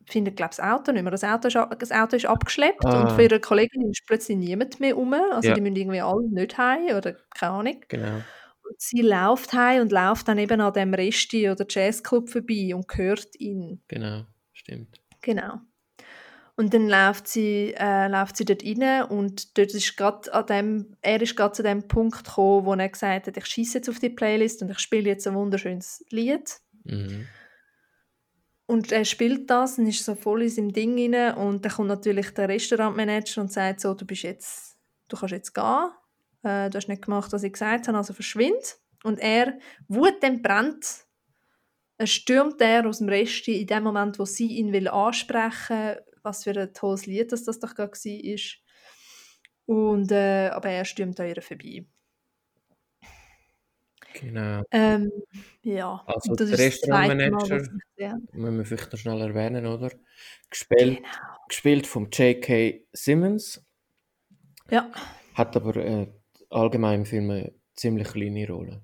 findet, 0.07 0.37
glaube 0.37 0.51
ich, 0.53 0.57
das 0.57 0.67
Auto 0.67 0.93
nicht 0.93 1.03
mehr. 1.03 1.11
Das 1.13 1.25
Auto 1.25 1.49
ist, 1.49 1.57
das 1.79 1.93
Auto 1.93 2.17
ist 2.17 2.27
abgeschleppt 2.27 2.85
Ah. 2.85 3.03
und 3.03 3.11
von 3.13 3.21
ihrer 3.21 3.39
Kollegin 3.39 3.91
ist 3.91 4.05
plötzlich 4.07 4.37
niemand 4.37 4.81
mehr 4.81 4.95
rum. 4.95 5.15
Also 5.15 5.49
Ja. 5.49 5.55
die 5.55 5.61
müssen 5.61 5.77
irgendwie 5.77 6.01
alle 6.01 6.29
nicht 6.29 6.59
heim 6.59 6.97
oder 6.97 7.15
keine 7.39 7.53
Ahnung. 7.53 7.81
Genau. 7.89 8.17
Und 8.17 8.81
sie 8.81 9.01
läuft 9.03 9.53
heim 9.53 9.83
und 9.83 9.93
läuft 9.93 10.29
dann 10.29 10.39
eben 10.39 10.61
an 10.61 10.73
dem 10.73 10.93
Resti 10.95 11.49
oder 11.51 11.65
Jazzclub 11.69 12.29
vorbei 12.29 12.75
und 12.75 12.87
hört 12.97 13.29
ihn. 13.39 13.83
Genau. 13.89 14.25
Stimmt. 14.53 15.01
Genau. 15.21 15.61
Und 16.55 16.75
dann 16.75 16.89
läuft 16.89 17.29
sie, 17.29 17.75
äh, 17.79 18.09
läuft 18.09 18.37
sie 18.37 18.45
dort 18.45 18.63
rein 18.63 19.05
und 19.05 19.57
dort 19.57 19.73
ist 19.73 19.97
grad 19.97 20.29
an 20.33 20.47
dem, 20.47 20.97
er 21.01 21.21
ist 21.23 21.35
gerade 21.35 21.53
zu 21.53 21.63
dem 21.63 21.89
Punkt 21.89 22.25
gekommen, 22.25 22.67
wo 22.67 22.75
er 22.75 22.89
gesagt 22.89 23.27
hat, 23.27 23.37
ich 23.37 23.47
schieße 23.47 23.79
jetzt 23.79 23.89
auf 23.89 23.99
die 23.99 24.11
Playlist 24.11 24.61
und 24.61 24.71
ich 24.71 24.79
spiele 24.79 25.09
jetzt 25.09 25.27
ein 25.27 25.35
wunderschönes 25.35 26.05
Lied. 26.11 26.59
Mhm. 26.85 27.27
Und 28.67 28.93
er 28.93 29.05
spielt 29.05 29.51
das 29.51 29.79
und 29.79 29.87
ist 29.87 30.05
so 30.05 30.15
voll 30.15 30.43
in 30.43 30.49
seinem 30.51 30.73
Ding 30.73 31.15
rein 31.15 31.35
und 31.37 31.65
dann 31.65 31.73
kommt 31.73 31.89
natürlich 31.89 32.31
der 32.31 32.49
Restaurantmanager 32.49 33.41
und 33.41 33.53
sagt 33.53 33.81
so, 33.81 33.95
du 33.95 34.05
bist 34.05 34.23
jetzt, 34.23 34.77
du 35.09 35.17
kannst 35.17 35.33
jetzt 35.33 35.55
gehen, 35.55 35.91
äh, 36.43 36.69
du 36.69 36.77
hast 36.77 36.89
nicht 36.89 37.03
gemacht, 37.03 37.33
was 37.33 37.43
ich 37.43 37.53
gesagt 37.53 37.89
habe, 37.89 37.97
also 37.97 38.13
verschwind. 38.13 38.77
Und 39.05 39.19
er, 39.19 39.59
Wut 39.89 40.23
dann 40.23 40.43
brennt, 40.43 41.05
er 41.99 42.07
stürmt 42.07 42.61
er 42.61 42.87
aus 42.87 42.99
dem 42.99 43.09
Rest 43.09 43.49
in 43.49 43.67
dem 43.67 43.83
Moment, 43.83 44.19
wo 44.19 44.25
sie 44.25 44.49
ihn 44.49 44.73
will 44.73 44.89
ansprechen 44.89 45.97
was 46.23 46.45
für 46.45 46.53
ein 46.59 46.73
tolles 46.75 47.07
Lied 47.07 47.33
das, 47.33 47.45
das 47.45 47.59
doch 47.61 47.75
gerade 47.75 47.93
war. 47.93 48.41
Und, 49.67 50.11
äh, 50.13 50.49
aber 50.49 50.69
er 50.71 50.85
stürmt 50.85 51.19
an 51.21 51.29
ihr 51.29 51.43
vorbei. 51.43 51.87
Genau. 54.15 54.63
Ähm, 54.71 55.11
ja, 55.63 56.03
Also 56.07 56.35
der 56.35 56.59
Restaurantmanager, 56.59 57.61
sehe. 57.97 58.15
müssen 58.33 58.59
wir 58.59 58.65
vielleicht 58.67 58.93
noch 58.93 58.99
schnell 58.99 59.21
erwähnen, 59.23 59.67
oder? 59.67 59.91
Gespielt, 60.51 60.99
Genau. 60.99 61.09
gespielt 61.49 61.87
vom 61.87 62.11
J.K. 62.11 62.87
Simmons, 62.93 63.65
Ja, 64.71 64.91
hat 65.35 65.57
aber 65.57 65.77
äh, 65.77 66.09
allgemein 66.51 67.01
im 67.01 67.07
Film 67.07 67.31
eine 67.31 67.55
ziemlich 67.75 68.09
kleine 68.09 68.47
Rolle. 68.49 68.83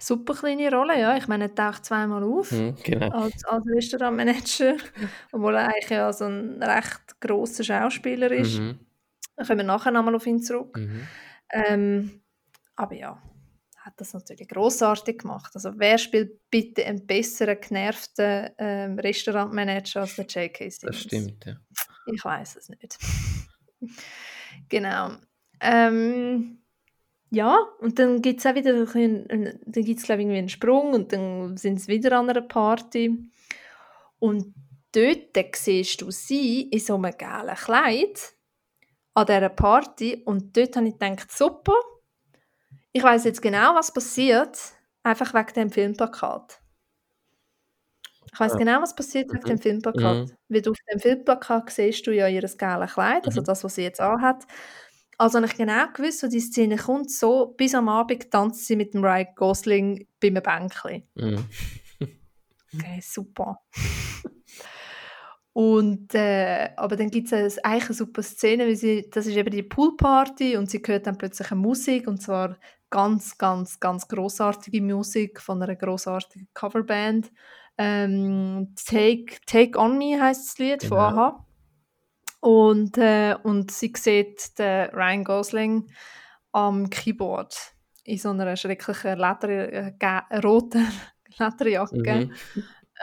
Super 0.00 0.34
kleine 0.34 0.70
Rolle, 0.70 0.98
ja. 0.98 1.16
Ich 1.16 1.28
meine, 1.28 1.44
er 1.44 1.54
taucht 1.54 1.84
zweimal 1.84 2.22
auf 2.24 2.50
Mhm, 2.50 2.74
genau. 2.82 3.10
als, 3.10 3.44
als 3.44 3.64
Restaurantmanager, 3.66 4.76
obwohl 5.32 5.54
er 5.54 5.68
eigentlich 5.68 5.90
ja 5.90 6.12
so 6.12 6.24
ein 6.24 6.62
recht 6.62 7.20
grosser 7.20 7.64
Schauspieler 7.64 8.30
ist. 8.32 8.58
Mhm, 8.58 8.78
Da 9.36 9.44
kommen 9.44 9.58
wir 9.58 9.64
nachher 9.64 9.90
nochmal 9.92 10.14
auf 10.14 10.26
ihn 10.26 10.42
zurück. 10.42 10.76
mhm. 10.76 11.06
Ähm, 11.52 12.22
aber 12.76 12.94
ja, 12.94 13.22
hat 13.76 13.94
das 14.00 14.12
natürlich 14.12 14.48
großartig 14.48 15.18
gemacht. 15.18 15.50
Also 15.54 15.72
wer 15.76 15.98
spielt 15.98 16.48
bitte 16.50 16.84
einen 16.86 17.06
besseren, 17.06 17.58
genervten 17.60 18.50
ähm, 18.58 18.98
Restaurantmanager 18.98 20.02
als 20.02 20.16
der 20.16 20.26
J.K. 20.26 20.70
Simmons? 20.70 20.80
Das 20.96 21.00
stimmt, 21.00 21.44
ja. 21.46 21.56
Ich 22.06 22.24
weiß 22.24 22.56
es 22.56 22.68
nicht. 22.68 22.98
genau. 24.68 25.12
Ähm, 25.60 26.59
ja, 27.30 27.58
und 27.80 27.98
dann 27.98 28.22
gibt 28.22 28.40
es 28.40 28.46
auch 28.46 28.54
wieder 28.54 28.72
ein, 28.94 29.26
ein, 29.30 29.60
dann 29.66 29.84
gibt's, 29.84 30.04
glaub 30.04 30.18
irgendwie 30.18 30.38
einen 30.38 30.48
Sprung 30.48 30.92
und 30.94 31.12
dann 31.12 31.56
sind 31.56 31.80
sie 31.80 31.88
wieder 31.88 32.18
an 32.18 32.28
einer 32.30 32.42
Party. 32.42 33.18
Und 34.18 34.54
dort 34.92 35.56
siehst 35.56 36.02
du 36.02 36.10
sie 36.10 36.62
in 36.70 36.80
so 36.80 36.96
einem 36.96 37.12
gelben 37.16 37.54
Kleid 37.56 38.34
an 39.14 39.26
dieser 39.26 39.48
Party 39.50 40.22
und 40.26 40.56
dort 40.56 40.76
habe 40.76 40.88
ich 40.88 40.98
gedacht, 40.98 41.32
super, 41.32 41.74
ich 42.92 43.02
weiß 43.02 43.24
jetzt 43.24 43.42
genau, 43.42 43.74
was 43.74 43.92
passiert, 43.92 44.58
einfach 45.02 45.34
wegen 45.34 45.52
dem 45.54 45.70
Filmplakat. 45.70 46.60
Ich 48.32 48.38
weiß 48.40 48.54
Ah. 48.54 48.58
genau, 48.58 48.80
was 48.80 48.94
passiert 48.94 49.32
wegen 49.32 49.42
Mhm. 49.42 49.48
dem 49.48 49.58
Filmplakat. 49.58 50.18
Mhm. 50.28 50.36
Weil 50.48 50.62
du 50.62 50.70
auf 50.70 50.76
dem 50.92 51.00
Filmplakat 51.00 51.70
siehst 51.70 52.06
du 52.06 52.12
ja 52.14 52.28
ihr 52.28 52.40
gelbes 52.42 52.56
Kleid, 52.94 53.26
also 53.26 53.40
Mhm. 53.40 53.44
das, 53.44 53.64
was 53.64 53.74
sie 53.74 53.82
jetzt 53.82 54.00
anhat. 54.00 54.44
Also 55.20 55.36
habe 55.36 55.48
ich 55.48 55.54
genau 55.54 55.84
gewusst, 55.92 56.22
wo 56.22 56.28
die 56.28 56.40
Szene 56.40 56.78
kommt, 56.78 57.10
so 57.10 57.54
bis 57.54 57.74
am 57.74 57.90
Abend 57.90 58.30
tanzt 58.30 58.66
sie 58.66 58.74
mit 58.74 58.94
dem 58.94 59.04
Ryan 59.04 59.26
Gosling 59.36 60.06
bei 60.18 60.28
einem 60.28 60.42
Bänkchen. 60.42 61.02
Mhm. 61.14 61.44
Okay, 62.72 63.00
super. 63.02 63.60
Und, 65.52 66.14
äh, 66.14 66.70
aber 66.74 66.96
dann 66.96 67.10
gibt 67.10 67.30
es 67.32 67.58
eigentlich 67.58 67.84
eine 67.84 67.94
super 67.94 68.22
Szene, 68.22 68.66
weil 68.66 68.76
sie, 68.76 69.10
das 69.10 69.26
ist 69.26 69.36
eben 69.36 69.50
die 69.50 69.62
Poolparty 69.62 70.56
und 70.56 70.70
sie 70.70 70.80
hört 70.86 71.06
dann 71.06 71.18
plötzlich 71.18 71.50
eine 71.50 71.60
Musik 71.60 72.06
und 72.06 72.22
zwar 72.22 72.56
ganz, 72.88 73.36
ganz, 73.36 73.78
ganz 73.78 74.08
großartige 74.08 74.80
Musik 74.80 75.38
von 75.42 75.62
einer 75.62 75.76
großartigen 75.76 76.48
Coverband. 76.54 77.30
Ähm, 77.76 78.74
Take, 78.86 79.36
Take 79.44 79.78
On 79.78 79.98
Me 79.98 80.18
heißt 80.18 80.48
das 80.48 80.58
Lied 80.58 80.82
von 80.82 80.96
Genau. 80.96 81.02
Aha. 81.02 81.46
Und, 82.40 82.96
äh, 82.98 83.36
und 83.42 83.70
sie 83.70 83.92
sieht 83.96 84.58
den 84.58 84.90
Ryan 84.90 85.24
Gosling 85.24 85.90
am 86.52 86.88
Keyboard 86.90 87.54
in 88.04 88.18
so 88.18 88.30
einer 88.30 88.56
schrecklichen 88.56 89.18
Leder, 89.18 89.48
äh, 89.72 90.38
roten 90.42 90.86
Lederjacke 91.38 92.28
Mhm. 92.28 92.34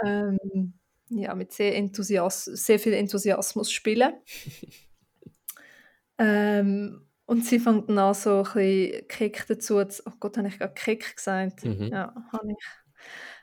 ähm, 0.03 0.73
ja, 1.09 1.35
mit 1.35 1.53
sehr, 1.53 1.75
Enthusias 1.75 2.45
sehr 2.45 2.79
viel 2.79 2.93
Enthusiasmus 2.93 3.71
spielen. 3.71 4.13
ähm, 6.17 7.07
und 7.25 7.45
sie 7.45 7.59
fängt 7.59 7.89
dann 7.89 7.99
an, 7.99 8.13
so 8.13 8.39
ein 8.39 8.43
bisschen 8.43 9.07
Kick 9.07 9.45
dazu 9.47 9.83
zu... 9.85 10.03
Oh 10.05 10.13
Gott, 10.19 10.37
habe 10.37 10.47
ich 10.47 10.57
gerade 10.57 10.73
Kick 10.73 11.15
gesagt? 11.15 11.63
Mhm. 11.65 11.89
Ja, 11.91 12.13
habe 12.31 12.51
ich. 12.51 12.65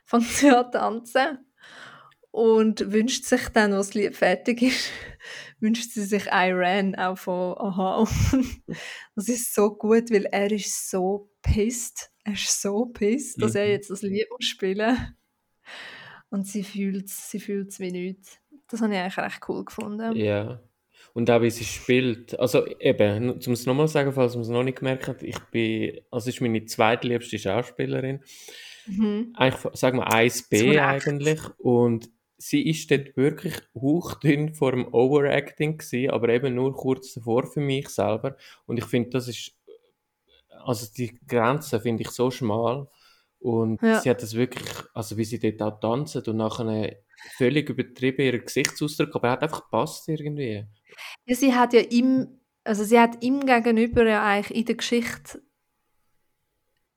Fängt 0.05 0.25
sie 0.25 0.49
an 0.49 0.65
zu 0.65 0.71
tanzen 0.71 1.45
und 2.31 2.91
wünscht 2.91 3.25
sich 3.25 3.49
dann, 3.49 3.73
als 3.73 3.87
das 3.87 3.95
Lied 3.95 4.15
fertig 4.15 4.61
ist, 4.61 4.89
wünscht 5.65 5.91
sie 5.91 6.03
sich 6.03 6.27
Iran 6.31 6.95
auch 6.95 7.17
von 7.17 7.57
Aha. 7.57 8.07
Das 9.15 9.27
ist 9.29 9.53
so 9.53 9.75
gut, 9.75 10.11
weil 10.11 10.25
er 10.25 10.51
ist 10.51 10.89
so 10.89 11.29
pissed. 11.41 12.11
Er 12.23 12.33
ist 12.33 12.61
so 12.61 12.85
pissed, 12.85 13.41
dass 13.41 13.55
er 13.55 13.65
Mhm. 13.65 13.71
jetzt 13.71 13.89
das 13.89 14.01
Lied 14.01 14.27
muss 14.31 14.45
spielen 14.45 15.15
und 16.29 16.47
sie 16.47 16.63
fühlt 16.63 17.05
es 17.07 17.29
sie 17.31 17.39
fühlt's 17.39 17.79
wie 17.79 17.91
nichts. 17.91 18.39
Das 18.67 18.81
habe 18.81 18.93
ich 18.93 18.99
eigentlich 18.99 19.17
recht 19.17 19.41
cool 19.49 19.63
gefunden. 19.65 20.15
Ja. 20.15 20.61
Und 21.13 21.29
auch 21.29 21.41
wie 21.41 21.49
sie 21.51 21.63
spielt. 21.63 22.37
Also 22.39 22.65
eben, 22.79 23.29
um 23.31 23.53
es 23.53 23.65
nochmal 23.65 23.87
zu 23.87 23.93
sagen, 23.93 24.11
falls 24.11 24.33
man 24.33 24.41
es 24.41 24.49
noch 24.49 24.63
nicht 24.63 24.79
gemerkt 24.79 25.07
hat, 25.07 25.23
ich 25.23 25.39
bin, 25.51 25.99
also 26.11 26.29
ist 26.29 26.41
meine 26.41 26.65
zweitliebste 26.65 27.39
Schauspielerin. 27.39 28.21
Mhm. 28.87 29.33
Eigentlich, 29.35 29.73
sagen 29.77 29.97
wir 29.99 30.07
Zu 30.07 30.15
1B 30.17 30.69
Recht. 30.71 30.79
eigentlich. 31.07 31.39
Und 31.59 32.09
sie 32.37 32.67
ist 32.69 32.91
dort 32.91 33.15
wirklich 33.17 33.55
hauchdünn 33.73 34.53
vor 34.53 34.71
dem 34.71 34.93
Overacting 34.93 35.77
gewesen, 35.77 36.11
aber 36.11 36.29
eben 36.29 36.55
nur 36.55 36.73
kurz 36.75 37.13
davor 37.13 37.47
für 37.47 37.61
mich 37.61 37.89
selber. 37.89 38.35
Und 38.65 38.77
ich 38.77 38.85
finde, 38.85 39.11
das 39.11 39.27
ist, 39.27 39.53
also 40.63 40.87
die 40.95 41.17
Grenze 41.27 41.79
finde 41.79 42.03
ich 42.03 42.09
so 42.09 42.31
schmal. 42.31 42.87
Und 43.39 43.81
Ja. 43.81 43.99
sie 43.99 44.09
hat 44.09 44.21
das 44.23 44.33
wirklich, 44.33 44.67
also 44.93 45.17
wie 45.17 45.25
sie 45.25 45.39
dort 45.39 45.61
auch 45.61 45.79
tanzt 45.79 46.27
und 46.27 46.37
nachher 46.37 46.97
völlig 47.37 47.69
übertrieben 47.69 48.21
ihren 48.25 48.43
Gesichtsausdruck, 48.43 49.15
aber 49.15 49.27
er 49.27 49.31
hat 49.33 49.43
einfach 49.43 49.63
gepasst 49.63 50.09
irgendwie. 50.09 50.65
Ja, 51.25 51.35
sie 51.35 51.53
hat 51.53 51.73
ja 51.73 51.81
ihm, 51.81 52.39
also 52.63 52.83
sie 52.83 52.99
hat 52.99 53.23
ihm 53.23 53.45
gegenüber 53.45 54.05
ja 54.07 54.23
eigentlich 54.23 54.57
in 54.57 54.65
der 54.65 54.75
Geschichte 54.75 55.41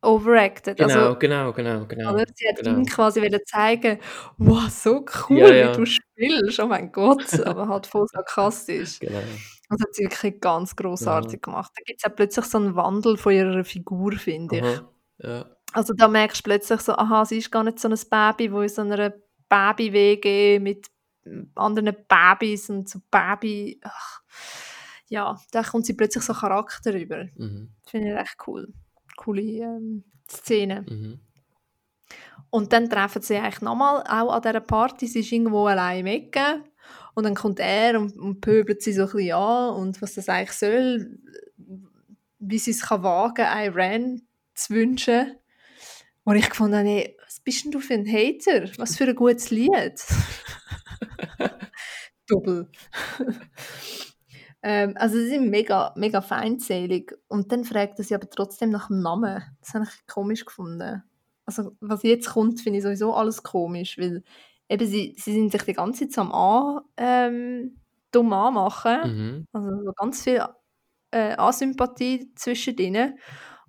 overacted. 0.02 0.76
Genau, 0.76 0.94
Also, 0.94 1.18
genau, 1.18 1.52
genau, 1.52 1.86
genau. 1.86 2.12
oder? 2.12 2.24
Sie 2.34 2.48
hat 2.48 2.56
genau. 2.56 2.78
ihm 2.78 2.86
quasi 2.86 3.20
wollen 3.20 3.40
zeigen, 3.46 3.98
wow, 4.36 4.68
so 4.68 5.04
cool, 5.28 5.38
Ja, 5.38 5.52
ja. 5.52 5.72
wie 5.72 5.76
du 5.76 5.86
spielst, 5.86 6.60
oh 6.60 6.66
mein 6.66 6.92
Gott, 6.92 7.40
aber 7.40 7.68
halt 7.68 7.86
voll 7.86 8.06
sarkastisch. 8.08 8.98
Genau. 9.08 9.20
Das 9.70 9.80
hat 9.82 9.94
sie 9.94 10.04
wirklich 10.04 10.40
ganz 10.40 10.74
großartig 10.76 11.42
gemacht. 11.42 11.70
Da 11.76 11.82
gibt 11.84 11.98
es 11.98 12.02
ja 12.02 12.08
plötzlich 12.08 12.46
so 12.46 12.56
einen 12.56 12.74
Wandel 12.74 13.18
von 13.18 13.34
ihrer 13.34 13.64
Figur, 13.64 14.12
finde 14.12 14.56
ich. 14.56 14.82
Ja. 15.26 15.44
Also 15.74 15.92
da 15.92 16.08
merkst 16.08 16.38
du 16.38 16.44
plötzlich 16.44 16.80
so, 16.80 16.92
aha, 16.92 17.26
sie 17.26 17.36
ist 17.36 17.50
gar 17.50 17.64
nicht 17.64 17.78
so 17.78 17.86
ein 17.88 17.98
Baby, 18.08 18.50
wo 18.50 18.62
in 18.62 18.68
so 18.70 18.80
einer 18.80 19.12
Baby-WG 19.50 20.58
mit 20.58 20.86
anderen 21.54 21.94
Babys 22.08 22.70
und 22.70 22.88
so 22.88 23.00
Baby... 23.10 23.78
Ach, 23.82 24.22
ja, 25.10 25.38
da 25.52 25.62
kommt 25.62 25.86
sie 25.86 25.94
plötzlich 25.94 26.24
so 26.24 26.32
Charakter 26.32 26.94
rüber. 26.94 27.26
Mhm. 27.36 27.74
Finde 27.86 28.12
ich 28.12 28.18
echt 28.18 28.36
cool. 28.46 28.72
Coole 29.18 29.42
ähm, 29.42 30.04
Szene. 30.30 30.86
Mhm. 30.88 31.20
Und 32.50 32.72
dann 32.72 32.88
treffen 32.88 33.20
sie 33.20 33.36
eigentlich 33.36 33.60
nochmal, 33.60 34.02
auch 34.02 34.32
an 34.32 34.42
dieser 34.42 34.60
Party. 34.60 35.06
Sie 35.06 35.20
ist 35.20 35.32
irgendwo 35.32 35.66
allein 35.66 36.00
im 36.00 36.06
Ecke. 36.06 36.64
Und 37.14 37.24
dann 37.24 37.34
kommt 37.34 37.58
er 37.60 38.00
und, 38.00 38.16
und 38.16 38.40
pöbelt 38.40 38.80
sie 38.82 38.92
so 38.92 39.02
ein 39.02 39.10
bisschen 39.10 39.32
an 39.32 39.74
und 39.74 40.00
was 40.00 40.14
das 40.14 40.28
eigentlich 40.28 40.52
soll, 40.52 41.18
wie 42.38 42.58
sie 42.58 42.70
es 42.70 42.82
kann 42.82 43.02
wagen, 43.02 43.44
Iran 43.44 44.22
zu 44.54 44.74
wünschen. 44.74 45.36
Und 46.24 46.36
ich 46.36 46.48
gefunden 46.48 46.76
habe, 46.76 46.88
hey, 46.88 47.16
was 47.24 47.40
bist 47.40 47.64
denn 47.64 47.72
du 47.72 47.80
für 47.80 47.94
ein 47.94 48.06
Hater? 48.06 48.70
Was 48.78 48.96
für 48.96 49.04
ein 49.04 49.16
gutes 49.16 49.50
Lied. 49.50 50.00
Doppel. 52.28 52.70
Ähm, 54.62 54.94
also 54.96 55.16
sie 55.16 55.28
sind 55.28 55.50
mega, 55.50 55.92
mega 55.96 56.20
feindselig. 56.20 57.16
Und 57.28 57.52
dann 57.52 57.64
fragt 57.64 57.98
er 57.98 58.04
sie 58.04 58.14
aber 58.14 58.28
trotzdem 58.28 58.70
nach 58.70 58.88
dem 58.88 59.00
Namen. 59.00 59.42
Das 59.60 59.74
habe 59.74 59.84
ich 59.84 60.06
komisch 60.06 60.44
gefunden. 60.44 61.02
Also 61.44 61.76
was 61.80 62.02
jetzt 62.02 62.30
kommt, 62.30 62.60
finde 62.60 62.78
ich 62.78 62.84
sowieso 62.84 63.14
alles 63.14 63.42
komisch, 63.42 63.96
weil 63.98 64.22
eben 64.68 64.86
sie, 64.86 65.14
sie 65.18 65.32
sind 65.32 65.52
sich 65.52 65.62
die 65.62 65.72
ganze 65.72 66.08
Zeit 66.08 66.18
am 66.18 66.32
an, 66.32 66.80
ähm, 66.96 67.80
dumm 68.10 68.32
anmachen. 68.32 69.00
Mhm. 69.04 69.46
Also 69.52 69.84
so 69.84 69.92
ganz 69.92 70.22
viel 70.22 70.44
äh, 71.10 71.34
Asympathie 71.36 72.32
zwischen 72.34 72.76
ihnen. 72.76 73.18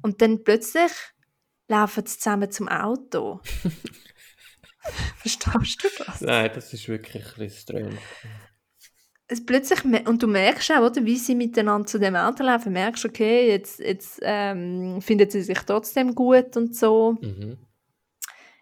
Und 0.01 0.21
dann 0.21 0.43
plötzlich 0.43 0.91
laufen 1.67 2.05
sie 2.05 2.17
zusammen 2.17 2.51
zum 2.51 2.67
Auto. 2.67 3.41
Verstehst 5.17 5.83
du 5.83 6.03
das? 6.03 6.21
Nein, 6.21 6.51
das 6.53 6.73
ist 6.73 6.87
wirklich 6.87 7.23
ein 7.25 7.33
bisschen 7.37 7.61
strange. 7.61 7.97
Es 9.29 9.45
plötzlich, 9.45 9.83
und 10.07 10.21
du 10.23 10.27
merkst 10.27 10.71
auch, 10.71 10.81
oder, 10.81 11.05
wie 11.05 11.17
sie 11.17 11.35
miteinander 11.35 11.87
zu 11.87 11.99
dem 11.99 12.15
Auto 12.15 12.43
laufen, 12.43 12.73
merkst 12.73 13.05
okay, 13.05 13.47
jetzt, 13.47 13.79
jetzt 13.79 14.19
ähm, 14.23 15.01
finden 15.01 15.29
sie 15.29 15.43
sich 15.43 15.59
trotzdem 15.59 16.15
gut 16.15 16.57
und 16.57 16.75
so. 16.75 17.15
Mhm. 17.21 17.57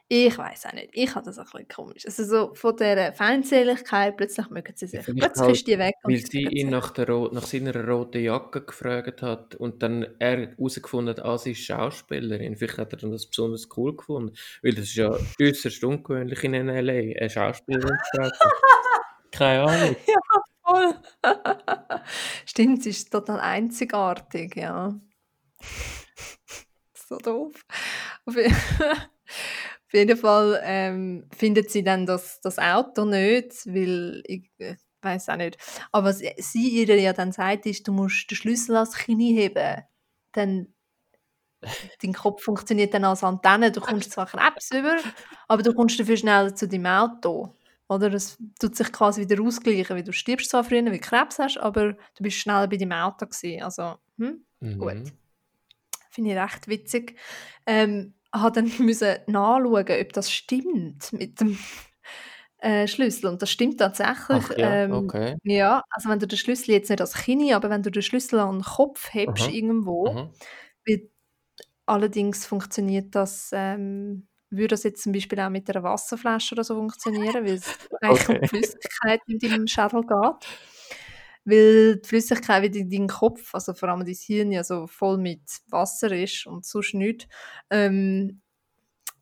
Ich 0.09 0.37
weiß 0.37 0.67
auch 0.67 0.73
nicht. 0.73 0.89
Ich 0.93 1.13
habe 1.15 1.25
das 1.25 1.37
auch 1.37 1.43
ein 1.53 1.65
bisschen 1.65 1.67
komisch. 1.67 2.05
Also 2.05 2.23
so 2.23 2.53
von 2.53 2.77
dieser 2.77 3.11
Feindseligkeit, 3.11 4.15
plötzlich 4.15 4.49
mögen 4.49 4.71
sie 4.73 4.87
sich. 4.87 5.03
Plötzlich 5.03 5.37
halt, 5.37 5.51
ist 5.51 5.67
die 5.67 5.77
weg. 5.77 5.95
Weil 6.03 6.17
sie 6.17 6.43
ihn 6.43 6.69
nach, 6.69 6.91
der, 6.91 7.09
nach 7.33 7.43
seiner 7.43 7.75
roten 7.85 8.23
Jacke 8.23 8.61
gefragt 8.61 9.21
hat 9.21 9.55
und 9.55 9.83
dann 9.83 10.07
er 10.19 10.55
herausgefunden 10.55 11.17
hat, 11.17 11.25
ah, 11.25 11.37
sie 11.37 11.51
ist 11.51 11.65
Schauspielerin. 11.65 12.55
Vielleicht 12.55 12.77
hat 12.77 12.93
er 12.93 12.99
dann 12.99 13.11
das 13.11 13.25
besonders 13.25 13.67
cool 13.75 13.97
gefunden. 13.97 14.33
Weil 14.63 14.75
das 14.75 14.85
ist 14.85 14.95
ja 14.95 15.11
äußerst 15.41 15.83
ungewöhnlich 15.83 16.41
in 16.41 16.53
L.A., 16.53 17.19
eine 17.19 17.29
Schauspielerin 17.29 17.97
zu. 18.13 18.21
Keine 19.31 19.63
Ahnung. 19.63 19.95
Ja, 20.07 20.41
voll. 20.67 20.95
Stimmt, 22.45 22.83
sie 22.83 22.89
ist 22.89 23.11
total 23.11 23.39
einzigartig, 23.39 24.55
ja. 24.55 24.99
so 26.93 27.17
doof. 27.17 27.65
Auf 28.27 29.93
jeden 29.93 30.17
Fall 30.17 30.59
ähm, 30.63 31.29
findet 31.35 31.71
sie 31.71 31.83
dann 31.83 32.05
das, 32.05 32.41
das 32.41 32.59
Auto 32.59 33.05
nicht, 33.05 33.65
weil 33.67 34.21
ich 34.25 34.49
äh, 34.57 34.75
weiß 35.01 35.29
auch 35.29 35.37
nicht. 35.37 35.57
Aber 35.91 36.09
was 36.09 36.19
sie 36.19 36.69
ihr 36.69 36.99
ja 36.99 37.13
dann 37.13 37.31
sagt, 37.31 37.65
ist, 37.65 37.87
du 37.87 37.93
musst 37.93 38.29
den 38.29 38.35
Schlüssel 38.35 38.75
als 38.75 38.93
Knie 38.93 39.33
heben. 39.33 39.83
Dann 40.33 40.73
dein 42.01 42.13
Kopf 42.13 42.43
funktioniert 42.43 42.93
dann 42.93 43.05
als 43.05 43.23
Antenne. 43.23 43.71
Du 43.71 43.81
kommst 43.81 44.11
zwar 44.11 44.25
Krebs 44.27 44.71
über, 44.71 44.97
aber 45.47 45.63
du 45.63 45.73
kommst 45.73 45.99
dafür 45.99 46.17
schneller 46.17 46.53
zu 46.53 46.67
deinem 46.67 46.85
Auto. 46.85 47.53
Oder 47.89 48.13
es 48.13 48.37
tut 48.59 48.75
sich 48.75 48.91
quasi 48.91 49.21
wieder 49.21 49.41
ausgleichen, 49.41 49.95
weil 49.95 50.03
du 50.03 50.11
stirbst 50.11 50.49
zwar 50.49 50.63
früher, 50.63 50.83
weil 50.85 50.93
du 50.93 50.99
Krebs 50.99 51.39
hast, 51.39 51.57
aber 51.57 51.93
du 51.93 52.23
bist 52.23 52.37
schneller 52.37 52.67
bei 52.67 52.77
deinem 52.77 52.91
Auto 52.91 53.25
gewesen. 53.25 53.63
Also, 53.63 53.95
hm? 54.17 54.45
mhm. 54.59 54.77
gut. 54.77 55.13
Finde 56.09 56.31
ich 56.31 56.37
recht 56.37 56.67
witzig. 56.67 57.15
Ähm, 57.65 58.13
habe 58.33 58.61
dann 58.61 58.71
müssen 58.85 59.17
nachschauen, 59.27 60.01
ob 60.01 60.13
das 60.13 60.31
stimmt 60.31 61.13
mit 61.13 61.39
dem 61.39 61.57
äh, 62.57 62.87
Schlüssel. 62.87 63.27
Und 63.27 63.41
das 63.41 63.51
stimmt 63.51 63.79
tatsächlich. 63.79 64.43
Ach, 64.43 64.57
ja, 64.57 64.83
ähm, 64.83 64.91
okay. 64.91 65.37
ja, 65.43 65.83
also 65.89 66.09
wenn 66.09 66.19
du 66.19 66.27
den 66.27 66.37
Schlüssel 66.37 66.71
jetzt 66.71 66.89
nicht 66.89 67.01
als 67.01 67.13
Kini, 67.13 67.53
aber 67.53 67.69
wenn 67.69 67.83
du 67.83 67.91
den 67.91 68.03
Schlüssel 68.03 68.39
an 68.39 68.59
den 68.59 68.63
Kopf 68.63 69.13
hebst 69.13 69.45
Aha. 69.45 69.51
irgendwo, 69.51 70.07
Aha. 70.07 70.31
Weil, 70.85 71.09
allerdings 71.85 72.45
funktioniert 72.45 73.15
das, 73.15 73.51
ähm, 73.53 74.27
würde 74.49 74.69
das 74.69 74.83
jetzt 74.83 75.03
zum 75.03 75.11
Beispiel 75.11 75.39
auch 75.39 75.49
mit 75.49 75.69
einer 75.69 75.83
Wasserflasche 75.83 76.55
oder 76.55 76.63
so 76.63 76.75
funktionieren, 76.75 77.45
weil 77.45 77.55
es 77.55 77.67
eigentlich 78.01 78.29
okay. 78.29 78.39
um 78.41 78.47
Flüssigkeit 78.47 79.21
in 79.27 79.39
deinem 79.39 79.67
Schädel 79.67 80.01
geht 80.01 80.47
weil 81.47 81.95
die 81.95 82.07
Flüssigkeit 82.07 82.61
wieder 82.61 82.75
in 82.75 82.89
deinem 82.89 83.07
Kopf, 83.07 83.55
also 83.55 83.73
vor 83.73 83.87
allem 83.87 84.05
dein 84.05 84.13
Hirn 84.13 84.51
ja 84.51 84.65
so 84.65 84.85
voll 84.85 85.17
mit 85.17 85.41
Wasser 85.69 86.11
ist 86.11 86.45
und 86.45 86.65
sonst 86.65 86.93
nichts, 86.93 87.25
ähm, 87.69 88.41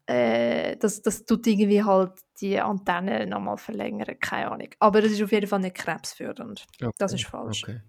äh, 0.08 0.76
das, 0.78 1.04
das 1.04 1.26
tut 1.26 1.46
irgendwie 1.46 1.84
halt 1.84 2.14
die 2.42 2.60
Antenne 2.60 3.28
nochmal 3.28 3.58
verlängern, 3.58 4.20
keine 4.20 4.52
Ahnung. 4.52 4.70
Aber 4.80 5.02
das 5.02 5.12
ist 5.12 5.22
auf 5.22 5.32
jeden 5.32 5.48
Fall 5.48 5.60
nicht 5.60 5.76
krebsfördernd. 5.76 6.66
Okay. 6.82 6.92
Das 6.98 7.14
ist 7.14 7.26
falsch. 7.26 7.64
Okay. 7.64 7.82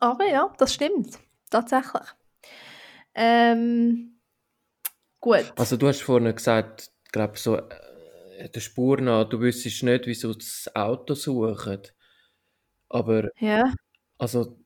Aber 0.00 0.26
ja, 0.26 0.52
das 0.56 0.72
stimmt. 0.72 1.18
Tatsächlich. 1.50 2.02
Ähm, 3.14 4.11
gut. 5.22 5.52
Also 5.56 5.78
du 5.78 5.88
hast 5.88 6.02
vorhin 6.02 6.34
gesagt, 6.34 6.90
glaube 7.10 7.38
so 7.38 7.56
äh, 7.56 8.50
der 8.50 8.60
Spur 8.60 9.00
nach, 9.00 9.24
du 9.24 9.40
wüsstest 9.40 9.82
nicht, 9.84 10.06
wieso 10.06 10.34
das 10.34 10.70
Auto 10.74 11.14
suchen. 11.14 11.80
Aber 12.90 13.30
Ja. 13.38 13.72
also 14.18 14.58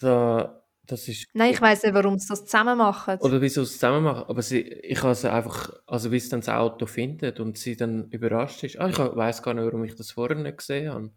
da, 0.00 0.62
das 0.84 1.08
ist. 1.08 1.26
Nein, 1.34 1.52
ich 1.52 1.60
weiß 1.60 1.82
nicht, 1.82 1.94
warum 1.94 2.18
sie 2.18 2.28
das 2.28 2.44
zusammen 2.44 2.78
machen. 2.78 3.18
Oder 3.20 3.40
wieso 3.40 3.64
sie 3.64 3.72
es 3.72 3.80
zusammen 3.80 4.04
machen. 4.04 4.24
Aber 4.28 4.42
sie, 4.42 4.60
ich 4.60 5.02
habe 5.02 5.14
sie 5.14 5.32
einfach, 5.32 5.72
also 5.86 6.12
wie 6.12 6.20
sie 6.20 6.30
dann 6.30 6.40
das 6.40 6.48
Auto 6.50 6.86
findet 6.86 7.40
und 7.40 7.58
sie 7.58 7.76
dann 7.76 8.08
überrascht 8.10 8.62
ist. 8.62 8.78
Ah, 8.78 8.88
ich 8.88 8.98
weiß 8.98 9.42
gar 9.42 9.54
nicht, 9.54 9.64
warum 9.64 9.84
ich 9.84 9.96
das 9.96 10.12
vorher 10.12 10.36
nicht 10.36 10.58
gesehen 10.58 10.92
habe. 10.92 11.10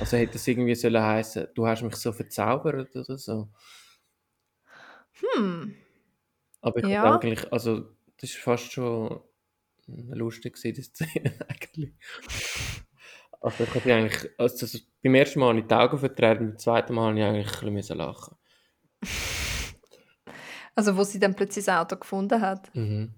Also 0.00 0.16
hätte 0.16 0.34
das 0.34 0.46
irgendwie 0.48 0.74
sollen 0.74 1.02
heißen, 1.02 1.48
du 1.54 1.66
hast 1.66 1.82
mich 1.82 1.96
so 1.96 2.12
verzaubert 2.12 2.94
oder 2.96 3.18
so. 3.18 3.50
Hm. 5.20 5.74
Aber 6.60 6.78
ich 6.80 6.88
ja. 6.88 7.14
eigentlich, 7.14 7.52
also 7.52 7.80
das 8.18 8.30
ist 8.30 8.36
fast 8.36 8.72
schon 8.72 9.20
lustig 9.86 10.54
gewesen, 10.54 10.74
die 10.74 10.82
Szene 10.82 11.34
eigentlich. 11.48 11.94
Also 13.40 13.64
ich 13.64 13.74
habe 13.74 13.94
eigentlich, 13.94 14.30
also 14.38 14.58
das, 14.58 14.80
beim 15.02 15.14
ersten 15.14 15.40
Mal 15.40 15.50
habe 15.50 15.60
ich 15.60 15.66
die 15.66 15.74
Augen 15.74 15.98
verdreht, 15.98 16.38
beim 16.38 16.58
zweiten 16.58 16.94
Mal 16.94 17.10
habe 17.10 17.18
ich 17.18 17.24
eigentlich 17.24 17.62
ein 17.62 17.74
bisschen 17.74 17.98
lachen 17.98 18.36
Also 20.74 20.96
wo 20.96 21.04
sie 21.04 21.18
dann 21.18 21.34
plötzlich 21.34 21.64
das 21.64 21.74
Auto 21.74 21.96
gefunden 21.96 22.40
hat. 22.40 22.74
Mhm. 22.74 23.14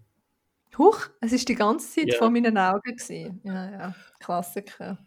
Huch, 0.76 1.09
es 1.20 1.32
ist 1.32 1.49
die 1.49 1.57
ganze 1.57 1.93
Zeit 1.93 2.12
ja. 2.12 2.18
vor 2.18 2.30
meinen 2.30 2.57
Augen 2.57 2.95
gewesen. 2.97 3.41
Ja, 3.43 3.70
ja, 3.70 3.95
Klassiker. 4.20 4.99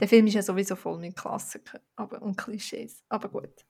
Der 0.00 0.08
Film 0.08 0.26
ist 0.26 0.34
ja 0.34 0.42
sowieso 0.42 0.76
voll 0.76 0.98
mit 0.98 1.16
Klassikern 1.16 1.80
aber, 1.96 2.22
und 2.22 2.36
Klischees, 2.36 3.02
aber 3.08 3.28
gut. 3.28 3.66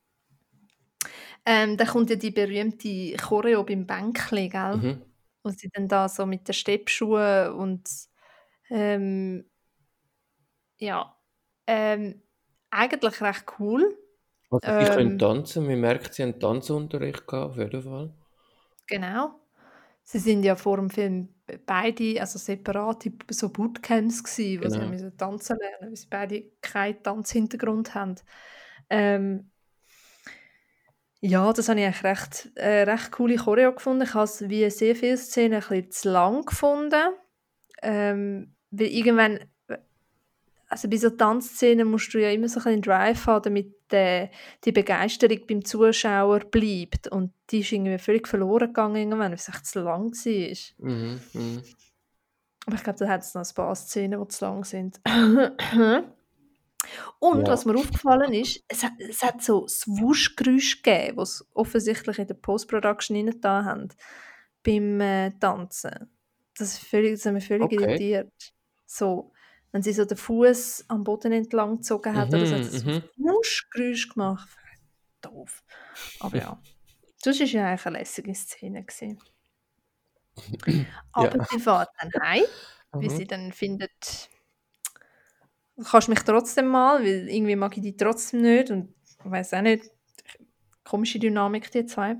Ähm, 1.46 1.76
da 1.76 1.84
kommt 1.84 2.10
ja 2.10 2.16
die 2.16 2.30
berühmte 2.30 3.16
Choreo 3.16 3.64
beim 3.64 3.86
Bänkli, 3.86 4.48
gell? 4.48 4.76
Mhm. 4.76 5.02
Wo 5.42 5.50
sie 5.50 5.68
dann 5.72 5.88
da 5.88 6.08
so 6.08 6.24
mit 6.24 6.48
den 6.48 6.54
Steppschuhen 6.54 7.52
und 7.52 7.88
ähm, 8.70 9.44
ja, 10.78 11.16
ähm, 11.66 12.22
eigentlich 12.70 13.20
recht 13.20 13.44
cool. 13.58 13.98
Also 14.50 14.66
sie 14.66 14.90
ähm, 14.90 14.96
können 14.96 15.18
tanzen, 15.18 15.66
man 15.66 15.80
merkt, 15.80 16.14
sie 16.14 16.22
haben 16.22 16.38
Tanzunterricht 16.38 17.26
gehabt, 17.26 17.52
auf 17.52 17.56
jeden 17.56 17.82
Fall. 17.82 18.14
Genau. 18.86 19.40
Sie 20.02 20.18
sind 20.18 20.44
ja 20.44 20.54
vor 20.54 20.76
dem 20.76 20.90
Film 20.90 21.28
beide, 21.66 22.20
also 22.20 22.38
separate 22.38 23.12
so 23.30 23.48
Bootcamps 23.48 24.22
gewesen, 24.22 24.62
wo 24.62 24.68
genau. 24.68 24.96
sie 24.96 25.16
tanzen 25.16 25.56
lernen, 25.58 25.90
weil 25.90 25.96
sie 25.96 26.06
beide 26.08 26.42
keinen 26.60 27.02
Tanzhintergrund 27.02 27.94
haben. 27.94 28.16
Ähm, 28.90 29.50
ja, 31.26 31.52
das 31.54 31.70
habe 31.70 31.80
ich 31.80 31.86
eigentlich 31.86 32.04
recht, 32.04 32.50
äh, 32.56 32.82
recht 32.82 33.10
coole 33.12 33.36
Choreo 33.36 33.72
gefunden. 33.72 34.02
Ich 34.02 34.12
habe 34.12 34.24
es 34.24 34.46
wie 34.46 34.68
sehr 34.68 34.94
viele 34.94 35.16
Szenen 35.16 35.54
ein 35.54 35.60
bisschen 35.60 35.90
zu 35.90 36.10
lang 36.10 36.44
gefunden. 36.44 37.14
Ähm, 37.82 38.54
weil 38.70 38.88
irgendwann 38.88 39.40
also 40.68 40.88
bei 40.88 40.96
so 40.96 41.08
Tanzszenen 41.08 41.88
musst 41.88 42.12
du 42.12 42.20
ja 42.20 42.30
immer 42.30 42.48
so 42.48 42.60
einen 42.60 42.82
Drive 42.82 43.26
haben, 43.26 43.42
damit 43.42 43.92
äh, 43.92 44.28
die 44.64 44.72
Begeisterung 44.72 45.46
beim 45.46 45.64
Zuschauer 45.64 46.40
bleibt. 46.40 47.08
Und 47.08 47.32
die 47.50 47.60
ist 47.60 47.72
irgendwie 47.72 47.96
völlig 47.98 48.28
verloren 48.28 48.68
gegangen, 48.68 48.96
irgendwann, 48.96 49.30
weil 49.30 49.34
es 49.34 49.48
echt 49.48 49.66
zu 49.66 49.80
lang 49.80 50.10
war. 50.10 50.86
Mhm, 50.86 51.20
mh. 51.32 51.62
Aber 52.66 52.76
ich 52.76 52.82
glaube, 52.82 52.98
da 52.98 53.08
hat 53.08 53.22
es 53.22 53.34
noch 53.34 53.48
ein 53.48 53.54
paar 53.54 53.74
Szenen, 53.74 54.20
die 54.20 54.28
zu 54.28 54.44
lang 54.44 54.64
sind. 54.64 55.00
Und 57.18 57.46
ja. 57.46 57.52
was 57.52 57.64
mir 57.64 57.76
aufgefallen 57.76 58.32
ist, 58.32 58.62
es 58.68 58.82
hat, 58.82 58.92
es 58.98 59.22
hat 59.22 59.42
so 59.42 59.66
Swoosh-Geräusche 59.66 60.82
gegeben, 60.82 61.16
was 61.16 61.46
offensichtlich 61.54 62.18
in 62.18 62.26
der 62.26 62.34
Post-Production 62.34 63.16
rein 63.16 63.40
da 63.40 63.64
haben, 63.64 63.88
beim 64.62 65.00
äh, 65.00 65.30
Tanzen. 65.38 66.10
Das, 66.56 66.78
völlig, 66.78 67.12
das 67.12 67.26
hat 67.26 67.34
mich 67.34 67.46
völlig 67.46 67.64
okay. 67.64 67.76
irritiert. 67.76 68.54
So, 68.86 69.32
wenn 69.72 69.82
sie 69.82 69.92
so 69.92 70.04
den 70.04 70.16
Fuß 70.16 70.84
am 70.88 71.02
Boden 71.02 71.32
entlang 71.32 71.76
gezogen 71.76 72.16
hat, 72.16 72.30
mhm, 72.30 72.34
oder 72.34 72.46
so 72.46 72.54
hat 72.54 72.62
es 72.62 72.84
mhm. 72.84 73.02
Geräusch 73.72 74.08
gemacht. 74.08 74.48
Doof. 75.20 75.64
Aber 76.20 76.36
ja, 76.36 76.62
das 77.22 77.40
war 77.40 77.46
ja 77.46 77.68
eigentlich 77.68 77.86
eine 77.86 77.98
lässige 77.98 78.34
Szene. 78.34 78.84
Gewesen. 78.84 79.18
Aber 81.12 81.36
ja. 81.36 81.46
sie 81.50 81.58
fährt 81.58 81.88
dann 82.00 82.22
heim, 82.22 82.44
wie 82.92 83.08
mhm. 83.08 83.16
sie 83.16 83.24
dann 83.24 83.52
findet, 83.52 84.28
kannst 85.82 86.08
mich 86.08 86.20
trotzdem 86.20 86.68
mal, 86.68 87.02
weil 87.02 87.28
irgendwie 87.28 87.56
mag 87.56 87.76
ich 87.76 87.82
die 87.82 87.96
trotzdem 87.96 88.42
nicht 88.42 88.70
und 88.70 88.94
ich 89.06 89.30
weiß 89.30 89.54
auch 89.54 89.62
nicht, 89.62 89.90
komische 90.84 91.18
Dynamik, 91.18 91.70
die 91.70 91.86
zwei. 91.86 92.16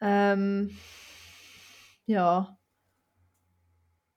Ähm, 0.00 0.76
ja, 2.06 2.58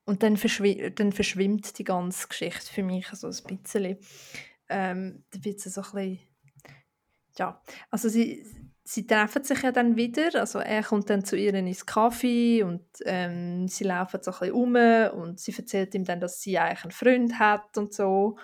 und 0.04 0.22
dann, 0.22 0.36
verschw 0.36 0.90
dann 0.90 1.12
verschwimmt 1.12 1.78
die 1.78 1.84
ganze 1.84 2.28
Geschichte 2.28 2.72
für 2.72 2.82
mich 2.82 3.06
so 3.08 3.28
ein 3.28 3.58
bisschen. 3.58 3.98
Ähm, 4.68 5.24
da 5.30 5.44
wird 5.44 5.60
so 5.60 5.80
ein 5.80 5.90
bisschen, 5.92 6.18
ja, 7.38 7.62
also 7.90 8.08
sie, 8.08 8.44
sie 8.84 9.06
treffen 9.06 9.44
sich 9.44 9.62
ja 9.62 9.72
dann 9.72 9.96
wieder, 9.96 10.34
also 10.34 10.58
er 10.58 10.82
kommt 10.82 11.10
dann 11.10 11.24
zu 11.24 11.36
ihr 11.36 11.54
ins 11.54 11.86
Kaffee 11.86 12.62
und 12.62 12.82
ähm, 13.04 13.68
sie 13.68 13.84
laufen 13.84 14.20
so 14.22 14.32
ein 14.32 14.38
bisschen 14.38 14.54
um 14.54 15.20
und 15.20 15.40
sie 15.40 15.54
erzählt 15.56 15.94
ihm 15.94 16.04
dann, 16.04 16.20
dass 16.20 16.40
sie 16.40 16.58
eigentlich 16.58 16.84
einen 16.84 16.90
Freund 16.92 17.38
hat 17.38 17.76
und 17.78 17.94
so. 17.94 18.36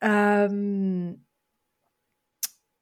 Ähm, 0.00 1.24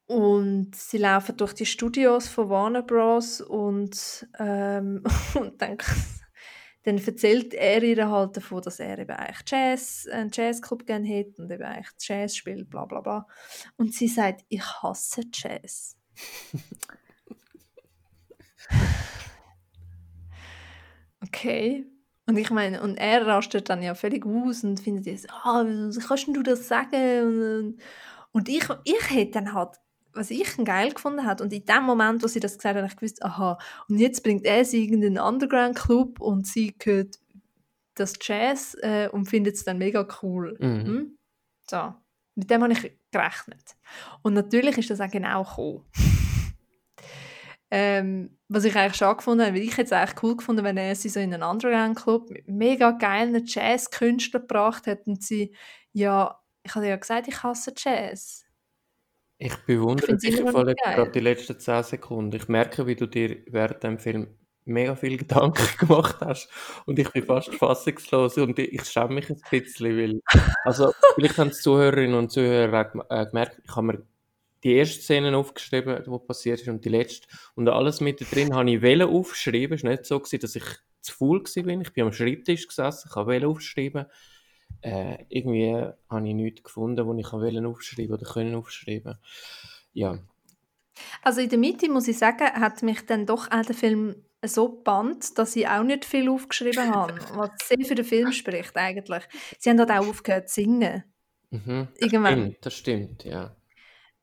und 0.07 0.77
sie 0.77 0.99
laufen 0.99 1.37
durch 1.37 1.55
die 1.55 1.67
Studios 1.67 2.29
von 2.29 2.49
Warner 2.51 2.83
Bros. 2.83 3.41
und, 3.41 4.27
ähm, 4.39 5.03
und 5.35 5.61
dann 5.63 5.79
dann 6.85 6.99
erzählt 6.99 7.55
er 7.55 7.83
ihr 7.83 8.11
halt 8.11 8.37
davon, 8.37 8.61
dass 8.61 8.81
er 8.81 8.99
eben 8.99 9.11
eigentlich 9.13 9.43
Jazz, 9.47 10.09
einen 10.11 10.31
Jazzclub 10.33 10.85
gerne 10.85 11.09
hat 11.21 11.39
und 11.39 11.51
eben 11.51 11.63
eigentlich 11.63 11.93
Jazz 12.01 12.37
spielt, 12.37 12.69
bla 12.71 12.85
bla 12.87 13.01
bla. 13.01 13.27
Und 13.77 13.95
sie 13.95 14.09
sagt, 14.09 14.45
ich 14.49 14.65
hasse 14.65 15.23
Jazz. 15.33 15.97
okay. 21.23 21.87
Und 22.27 22.37
ich 22.37 22.51
meine, 22.51 22.83
und 22.83 22.97
er 22.97 23.27
rastet 23.27 23.69
dann 23.69 23.83
ja 23.83 23.95
völlig 23.95 24.25
aus 24.25 24.65
und 24.65 24.81
findet 24.81 25.07
jetzt, 25.07 25.29
ah, 25.31 25.65
wie 25.65 25.99
kannst 25.99 26.29
du 26.29 26.43
das 26.43 26.69
sagen? 26.69 27.59
Und, 27.59 27.79
und 28.33 28.49
ich, 28.49 28.65
ich 28.85 29.11
hätte 29.11 29.33
dann 29.33 29.53
halt, 29.53 29.71
was 30.13 30.31
ich 30.31 30.57
geil 30.65 30.93
gefunden 30.93 31.27
habe, 31.27 31.43
und 31.43 31.53
in 31.53 31.65
dem 31.65 31.83
Moment, 31.83 32.23
wo 32.23 32.29
sie 32.29 32.41
das 32.41 32.59
gesagt 32.59 32.77
hat, 32.77 32.83
habe 32.83 32.93
ich 32.93 32.97
gewusst, 32.97 33.25
aha, 33.25 33.59
und 33.89 33.99
jetzt 33.99 34.23
bringt 34.23 34.45
er 34.45 34.65
sie 34.65 34.87
in 34.87 35.05
einen 35.05 35.19
Underground-Club 35.19 36.21
und 36.21 36.47
sie 36.47 36.75
hört 36.83 37.19
das 37.95 38.15
Jazz 38.21 38.77
äh, 38.81 39.09
und 39.09 39.27
findet 39.27 39.57
es 39.57 39.65
dann 39.65 39.79
mega 39.79 40.07
cool. 40.23 40.57
Mhm. 40.61 40.87
Hm? 40.87 41.19
So, 41.69 41.95
mit 42.35 42.51
dem 42.51 42.62
habe 42.62 42.72
ich 42.72 42.93
gerechnet. 43.11 43.76
Und 44.22 44.35
natürlich 44.35 44.78
ist 44.78 44.91
das 44.91 45.01
auch 45.01 45.11
genau 45.11 45.45
gekommen. 45.45 45.85
ähm, 47.70 48.39
was 48.49 48.64
ich 48.64 48.76
eigentlich 48.76 48.97
schon 48.97 49.16
gefunden 49.16 49.45
habe, 49.45 49.55
weil 49.55 49.62
ich 49.62 49.76
jetzt 49.76 49.93
eigentlich 49.93 50.22
cool 50.22 50.37
gefunden, 50.37 50.64
wenn 50.64 50.76
er 50.76 50.95
sie 50.95 51.09
so 51.09 51.20
in 51.20 51.33
einen 51.33 51.43
Underground-Club 51.43 52.30
mit 52.30 52.49
mega 52.49 52.93
geilen 52.93 53.45
Jazz-Künstlern 53.45 54.43
gebracht 54.43 54.87
hat 54.87 55.07
und 55.07 55.22
sie, 55.22 55.55
ja, 55.93 56.39
ich 56.62 56.74
habe 56.74 56.87
ja 56.87 56.97
gesagt, 56.97 57.28
ich 57.28 57.43
hasse 57.43 57.72
Jazz. 57.76 58.45
Ich 59.39 59.57
bewundere 59.66 60.16
dich 60.16 60.41
Fall 60.41 60.66
geil. 60.66 60.95
gerade 60.95 61.11
die 61.11 61.20
letzten 61.20 61.59
10 61.59 61.83
Sekunden. 61.83 62.37
Ich 62.37 62.49
merke, 62.49 62.87
wie 62.87 62.95
du 62.95 63.07
dir 63.07 63.43
während 63.49 63.83
dem 63.83 63.99
Film 63.99 64.39
mega 64.65 64.95
viel 64.95 65.17
Gedanken 65.19 65.67
gemacht 65.79 66.17
hast. 66.21 66.49
Und 66.87 66.99
ich 66.99 67.11
bin 67.11 67.25
fast 67.25 67.55
fassungslos 67.55 68.39
und 68.39 68.59
ich, 68.59 68.85
schäme 68.85 69.15
mich 69.15 69.31
ein 69.31 69.41
bisschen, 69.51 69.97
weil, 69.97 70.21
also 70.65 70.93
vielleicht 71.15 71.39
haben 71.39 71.51
die 71.51 71.57
Zuhörerinnen 71.57 72.15
und 72.15 72.31
Zuhörer 72.31 72.91
auch 72.95 73.11
äh, 73.11 73.27
gemerkt, 73.27 73.61
ich 73.65 73.77
habe 73.77 73.87
mir 73.87 74.03
die 74.65 74.75
erste 74.75 75.03
Szene 75.03 75.37
aufgeschrieben, 75.37 76.03
die 76.05 76.27
passiert 76.27 76.61
ist 76.61 76.69
und 76.69 76.85
die 76.85 76.89
letzte. 76.89 77.27
Und 77.55 77.69
alles 77.69 78.01
mit 78.01 78.21
drin 78.33 78.55
habe 78.55 78.71
ich 78.71 78.83
wollen 78.83 79.09
aufschreiben, 79.09 79.77
es 79.77 79.83
war 79.83 79.91
nicht 79.91 80.07
so, 80.07 80.21
gewesen, 80.21 80.41
dass 80.41 80.57
ich 80.57 80.65
zu 81.01 81.15
faul 81.15 81.41
war, 81.41 81.81
ich 81.81 81.93
bin 81.93 82.05
am 82.05 82.13
Schreibtisch 82.13 82.69
gesessen, 82.69 83.09
ich 83.11 83.17
wollte 83.17 83.49
aufschreiben, 83.49 84.07
äh, 84.83 85.25
irgendwie 85.29 85.75
habe 86.09 86.29
ich 86.29 86.35
nichts 86.35 86.63
gefunden, 86.63 87.07
wo 87.07 87.15
ich 87.15 87.33
wollte 87.33 87.67
aufschreiben 87.67 88.15
oder 88.15 88.25
können 88.25 88.55
aufschreiben. 88.55 89.19
Ja, 89.95 90.19
Also 91.23 91.41
in 91.41 91.49
der 91.49 91.59
Mitte, 91.59 91.91
muss 91.91 92.09
ich 92.09 92.19
sagen, 92.19 92.45
hat 92.45 92.83
mich 92.83 93.05
dann 93.07 93.27
doch 93.27 93.51
auch 93.51 93.65
der 93.65 93.75
Film 93.75 94.25
so 94.49 94.70
gebannt, 94.70 95.38
dass 95.38 95.57
ich 95.57 95.68
auch 95.68 95.82
nicht 95.82 96.05
viel 96.05 96.28
aufgeschrieben 96.28 96.95
habe, 96.95 97.14
was 97.34 97.51
sehr 97.64 97.84
für 97.84 97.95
den 97.95 98.05
Film 98.05 98.32
spricht 98.32 98.76
eigentlich. 98.76 99.24
Sie 99.59 99.70
haben 99.70 99.76
dort 99.76 99.90
auch 99.90 100.09
aufgehört 100.09 100.49
zu 100.49 100.62
singen. 100.62 101.05
mhm. 101.51 101.88
Irgendwann. 101.99 102.32
Stimmt, 102.32 102.66
das 102.66 102.74
stimmt, 102.74 103.24
ja. 103.24 103.57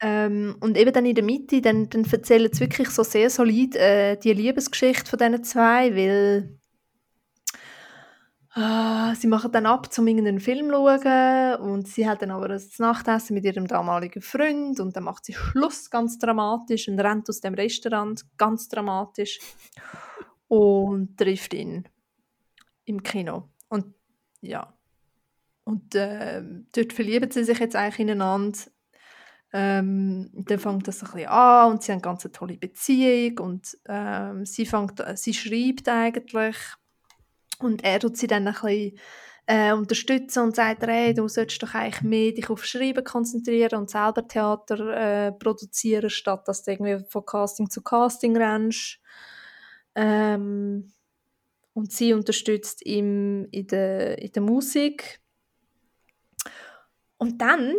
Ähm, 0.01 0.55
und 0.61 0.77
eben 0.77 0.93
dann 0.93 1.05
in 1.05 1.15
der 1.15 1.23
Mitte, 1.23 1.61
dann, 1.61 1.89
dann 1.89 2.05
erzählen 2.05 2.49
sie 2.51 2.61
wirklich 2.61 2.89
so 2.89 3.03
sehr 3.03 3.29
solid 3.29 3.75
äh, 3.75 4.15
die 4.17 4.31
Liebesgeschichte 4.31 5.09
von 5.09 5.19
diesen 5.19 5.43
zwei, 5.43 5.93
weil 5.93 6.57
ah, 8.51 9.13
sie 9.15 9.27
machen 9.27 9.51
dann 9.51 9.65
ab, 9.65 9.91
zum 9.91 10.07
irgendeinen 10.07 10.39
Film 10.39 10.69
zu 10.69 10.73
schauen 10.73 11.55
und 11.59 11.87
sie 11.89 12.07
hat 12.07 12.21
dann 12.21 12.31
aber 12.31 12.47
das 12.47 12.79
Nachtessen 12.79 13.33
mit 13.33 13.43
ihrem 13.43 13.67
damaligen 13.67 14.21
Freund 14.21 14.79
und 14.79 14.95
dann 14.95 15.03
macht 15.03 15.25
sie 15.25 15.33
Schluss 15.33 15.89
ganz 15.89 16.17
dramatisch 16.17 16.87
und 16.87 16.99
rennt 16.99 17.29
aus 17.29 17.41
dem 17.41 17.53
Restaurant 17.53 18.23
ganz 18.37 18.69
dramatisch 18.69 19.39
und 20.49 21.17
trifft 21.17 21.53
ihn 21.53 21.87
im 22.83 23.01
Kino. 23.01 23.49
Und 23.69 23.93
ja, 24.41 24.73
und 25.63 25.93
ähm, 25.95 26.67
dort 26.75 26.93
verlieben 26.93 27.29
sie 27.31 27.43
sich 27.43 27.59
jetzt 27.59 27.75
eigentlich 27.75 27.99
ineinander. 27.99 28.57
Ähm, 29.51 30.29
dann 30.33 30.59
fängt 30.59 30.87
das 30.87 31.01
ein 31.03 31.11
bisschen 31.11 31.29
an 31.29 31.71
und 31.71 31.83
sie 31.83 31.91
haben 31.91 31.97
eine 31.97 32.01
ganz 32.01 32.27
tolle 32.31 32.57
Beziehung 32.57 33.39
und 33.39 33.77
ähm, 33.87 34.45
sie, 34.45 34.65
fängt, 34.65 35.03
sie 35.15 35.33
schreibt 35.33 35.87
eigentlich 35.89 36.55
und 37.59 37.83
er 37.83 37.99
tut 37.99 38.17
sie 38.17 38.27
dann 38.27 38.47
ein 38.47 38.53
bisschen 38.53 38.99
äh, 39.47 39.73
unterstützen 39.73 40.43
und 40.43 40.55
sagt, 40.55 40.83
hey, 40.83 41.13
du 41.15 41.27
solltest 41.27 41.63
doch 41.63 41.73
eigentlich 41.73 42.03
mehr 42.03 42.31
dich 42.31 42.49
auf 42.51 42.63
Schreiben 42.63 43.03
konzentrieren 43.03 43.79
und 43.79 43.89
selber 43.89 44.27
Theater 44.27 45.27
äh, 45.27 45.31
produzieren, 45.31 46.11
statt 46.11 46.47
dass 46.47 46.63
du 46.63 46.71
irgendwie 46.71 47.03
von 47.09 47.25
Casting 47.25 47.69
zu 47.69 47.81
Casting 47.81 48.37
rennst. 48.37 48.99
Ähm, 49.99 50.93
und 51.73 51.91
sie 51.91 52.13
unterstützt 52.13 52.85
ihn 52.85 53.45
in 53.51 53.67
der, 53.67 54.17
in 54.19 54.31
der 54.31 54.41
Musik. 54.41 55.19
Und 57.17 57.41
dann 57.41 57.75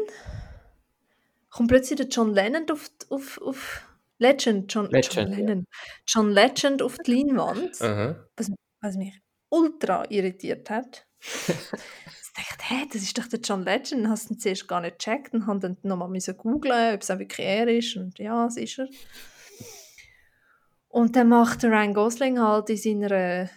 kommt 1.48 1.68
plötzlich 1.68 1.96
der 1.96 2.08
John 2.08 2.34
Lennon 2.34 2.70
auf, 2.70 2.90
auf, 3.08 3.40
auf 3.40 3.88
Legend, 4.18 4.72
John, 4.72 4.90
Legend, 4.90 5.14
John. 5.14 5.32
Lennon, 5.32 5.66
John 6.06 6.30
Legend 6.30 6.82
auf 6.82 6.98
die 6.98 7.14
Leinwand, 7.14 7.80
Aha. 7.80 8.26
was, 8.36 8.50
was 8.82 8.96
mich 8.96 9.18
ultra 9.48 10.04
irritiert 10.10 10.68
hat. 10.68 11.06
ich 11.20 12.34
dachte, 12.34 12.64
hä, 12.64 12.86
das 12.92 13.02
ist 13.02 13.16
doch 13.16 13.28
der 13.28 13.40
John 13.40 13.64
Legend, 13.64 14.08
hast 14.08 14.28
du 14.28 14.34
ihn 14.34 14.38
zuerst 14.38 14.68
gar 14.68 14.82
nicht 14.82 14.98
gecheckt 14.98 15.32
und 15.32 15.46
haben 15.46 15.60
dann 15.60 15.78
nochmal 15.82 16.10
googlen, 16.36 16.94
ob 16.94 17.00
es 17.00 17.10
auch 17.10 17.18
wirklich 17.18 17.46
er 17.46 17.66
ist 17.68 17.96
und 17.96 18.18
ja, 18.18 18.46
es 18.46 18.58
ist 18.58 18.78
er. 18.78 18.88
Und 20.90 21.14
dann 21.14 21.28
macht 21.28 21.62
Ryan 21.62 21.94
Gosling 21.94 22.40
halt 22.40 22.68
in 22.68 22.76
seiner, 22.76 23.48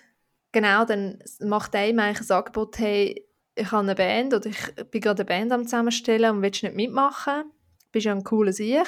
genau, 0.51 0.85
dann 0.85 1.21
macht 1.41 1.73
er 1.73 1.89
ihm 1.89 1.99
eigentlich 1.99 2.29
ein 2.29 2.37
Angebot, 2.37 2.77
hey, 2.77 3.27
ich 3.55 3.71
habe 3.71 3.83
eine 3.83 3.95
Band 3.95 4.33
oder 4.35 4.45
ich 4.45 4.75
bin 4.91 5.01
gerade 5.01 5.23
eine 5.23 5.25
Band 5.25 5.51
am 5.51 5.63
zusammenstellen 5.63 6.35
und 6.35 6.41
willst 6.43 6.61
nicht 6.61 6.75
mitmachen? 6.75 7.51
Bist 7.91 8.05
ja 8.05 8.13
ein 8.13 8.23
cooler 8.23 8.53
Sieg. 8.53 8.87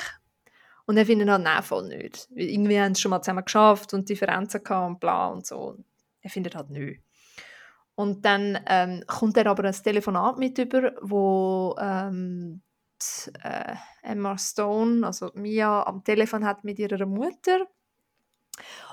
Und 0.85 0.97
er 0.97 1.05
findet 1.07 1.27
halt, 1.27 1.43
nein, 1.43 1.63
voll 1.63 1.87
nicht. 1.87 2.27
Irgendwie 2.35 2.79
haben 2.79 2.93
sie 2.93 3.01
schon 3.01 3.09
mal 3.09 3.21
zusammen 3.21 3.43
geschafft 3.43 3.93
und 3.93 4.07
Differenzen 4.07 4.63
gehabt 4.63 4.89
und 4.89 4.99
bla 4.99 5.27
und 5.29 5.45
so. 5.45 5.77
Er 6.21 6.29
findet 6.29 6.55
halt 6.55 6.69
nichts. 6.69 7.03
Und 7.95 8.25
dann 8.25 8.59
ähm, 8.67 9.03
kommt 9.07 9.37
er 9.37 9.47
aber 9.47 9.63
ein 9.63 9.73
Telefonat 9.73 10.37
mit 10.37 10.57
über, 10.59 10.93
wo 11.01 11.75
ähm, 11.79 12.61
die, 13.01 13.31
äh, 13.43 13.75
Emma 14.03 14.37
Stone, 14.37 15.05
also 15.05 15.31
Mia, 15.33 15.83
am 15.83 16.03
Telefon 16.03 16.45
hat 16.45 16.63
mit 16.63 16.77
ihrer 16.77 17.05
Mutter. 17.07 17.67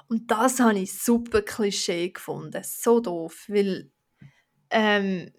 Und 0.09 0.31
das 0.31 0.61
habe 0.61 0.79
ich 0.79 0.99
super 0.99 1.43
Klischee 1.43 2.11
gefunden. 2.11 2.63
So 2.65 3.01
doof, 3.01 3.47
weil 3.49 3.91
ähm, 4.71 5.31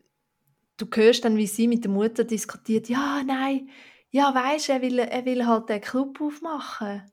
du 0.78 0.88
hörst 0.94 1.26
dann, 1.26 1.38
wie 1.38 1.48
sie 1.48 1.68
mit 1.68 1.84
der 1.84 1.92
Mutter 1.92 2.24
diskutiert, 2.24 2.90
ja, 2.90 3.24
nein, 3.26 3.70
ja, 4.10 4.34
weisst, 4.34 4.70
er 4.70 4.82
will, 4.82 5.00
er 5.00 5.26
will 5.26 5.46
halt 5.46 5.70
den 5.70 5.82
Club 5.82 6.22
aufmachen. 6.22 7.04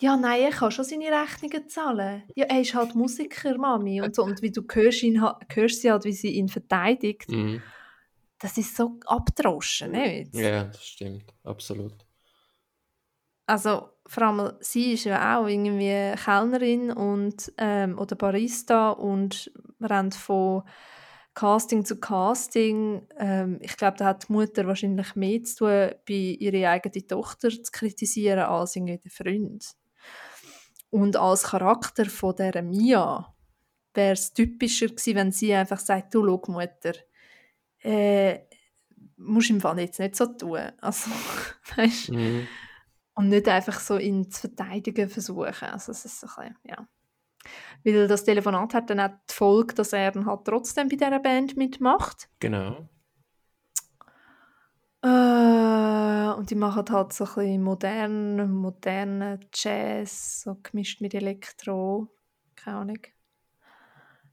Ja, 0.00 0.16
nein, 0.16 0.42
er 0.42 0.50
kann 0.50 0.70
schon 0.70 0.84
seine 0.84 1.10
Rechnungen 1.10 1.68
zahlen. 1.68 2.24
Ja, 2.34 2.46
er 2.46 2.60
ist 2.60 2.74
halt 2.74 2.94
Musiker, 2.94 3.56
Mami. 3.56 4.02
Und, 4.02 4.14
so. 4.14 4.24
und 4.24 4.42
wie 4.42 4.50
du 4.50 4.62
hörst, 4.70 5.02
ihn, 5.02 5.22
hörst 5.22 5.82
sie 5.82 5.90
halt, 5.90 6.04
wie 6.04 6.12
sie 6.12 6.30
ihn 6.30 6.48
verteidigt. 6.48 7.28
Mhm. 7.28 7.62
Das 8.38 8.58
ist 8.58 8.76
so 8.76 8.98
abdroschen, 9.06 9.92
nicht? 9.92 10.34
Ja, 10.34 10.64
das 10.64 10.84
stimmt, 10.84 11.32
absolut. 11.44 11.94
Also 13.46 13.90
vor 14.06 14.22
allem 14.22 14.52
sie 14.60 14.92
ist 14.92 15.04
ja 15.04 15.38
auch 15.38 15.46
irgendwie 15.46 16.14
Kellnerin 16.22 16.90
und, 16.92 17.52
ähm, 17.58 17.98
oder 17.98 18.16
Barista 18.16 18.90
und 18.90 19.50
rennt 19.80 20.14
von 20.14 20.62
Casting 21.34 21.84
zu 21.84 21.98
Casting. 21.98 23.06
Ähm, 23.18 23.58
ich 23.60 23.76
glaube, 23.76 23.96
da 23.96 24.06
hat 24.06 24.28
die 24.28 24.32
Mutter 24.32 24.66
wahrscheinlich 24.66 25.16
mehr 25.16 25.42
zu 25.42 25.56
tun, 25.56 25.90
bei 26.06 26.36
ihre 26.38 26.68
eigene 26.68 27.06
Tochter 27.06 27.50
zu 27.50 27.72
kritisieren, 27.72 28.40
als 28.40 28.76
irgendwie 28.76 28.98
der 28.98 29.10
Freund. 29.10 29.66
Und 30.90 31.16
als 31.16 31.42
Charakter 31.42 32.04
von 32.06 32.36
dieser 32.36 32.62
Mia 32.62 33.34
wäre 33.94 34.12
es 34.12 34.32
typischer 34.32 34.88
gewesen, 34.88 35.14
wenn 35.16 35.32
sie 35.32 35.52
einfach 35.54 35.80
sagt, 35.80 36.14
du, 36.14 36.24
schau, 36.24 36.52
Mutter, 36.52 36.92
äh, 37.82 38.40
musst 39.16 39.50
im 39.50 39.60
Fall 39.60 39.80
jetzt 39.80 39.98
nicht 39.98 40.14
so 40.14 40.26
tun. 40.26 40.70
Also, 40.80 41.10
weißt 41.76 42.10
Mhm. 42.10 42.46
Und 43.14 43.28
nicht 43.28 43.48
einfach 43.48 43.80
so 43.80 43.98
ihn 43.98 44.30
zu 44.30 44.42
verteidigen 44.42 45.08
versuchen. 45.08 45.68
Also 45.68 45.92
es 45.92 46.04
ist 46.04 46.20
so 46.20 46.26
ein 46.36 46.54
bisschen, 46.54 46.58
ja. 46.64 46.88
Weil 47.84 48.08
das 48.08 48.24
Telefonat 48.24 48.74
hat 48.74 48.90
dann 48.90 49.00
auch 49.00 49.10
die 49.30 49.34
Folge, 49.34 49.74
dass 49.74 49.92
er 49.92 50.10
dann 50.12 50.26
halt 50.26 50.44
trotzdem 50.44 50.88
bei 50.88 50.96
dieser 50.96 51.20
Band 51.20 51.56
mitmacht. 51.56 52.28
Genau. 52.40 52.88
Äh, 55.02 56.32
und 56.38 56.50
die 56.50 56.54
machen 56.54 56.88
halt 56.90 57.12
so 57.12 57.24
ein 57.24 57.34
bisschen 57.34 57.62
modernen, 57.62 58.50
modernen 58.54 59.40
Jazz, 59.52 60.40
so 60.42 60.56
gemischt 60.62 61.02
mit 61.02 61.12
Elektro. 61.12 62.08
Keine 62.56 62.78
Ahnung. 62.78 62.98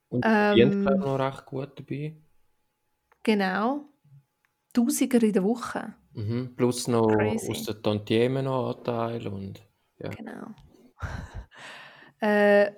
Und 0.08 0.24
die 0.24 0.30
Ähm, 0.30 0.82
glaube 0.84 0.96
ich, 0.96 1.00
noch 1.02 1.20
recht 1.20 1.46
gut 1.46 1.72
dabei. 1.78 2.16
Genau. 3.24 3.86
Tausiger 4.74 5.22
in 5.22 5.34
der 5.34 5.44
Woche. 5.44 5.94
Mhm. 6.14 6.56
Plus 6.56 6.88
noch 6.88 7.08
Crazy. 7.08 7.50
aus 7.52 7.64
der 7.64 7.82
Tantieme 7.82 8.44
noch 8.44 8.76
Anteil 8.78 9.28
und 9.28 9.62
ja. 10.00 10.10
Genau. 10.10 10.48
äh, 12.22 12.72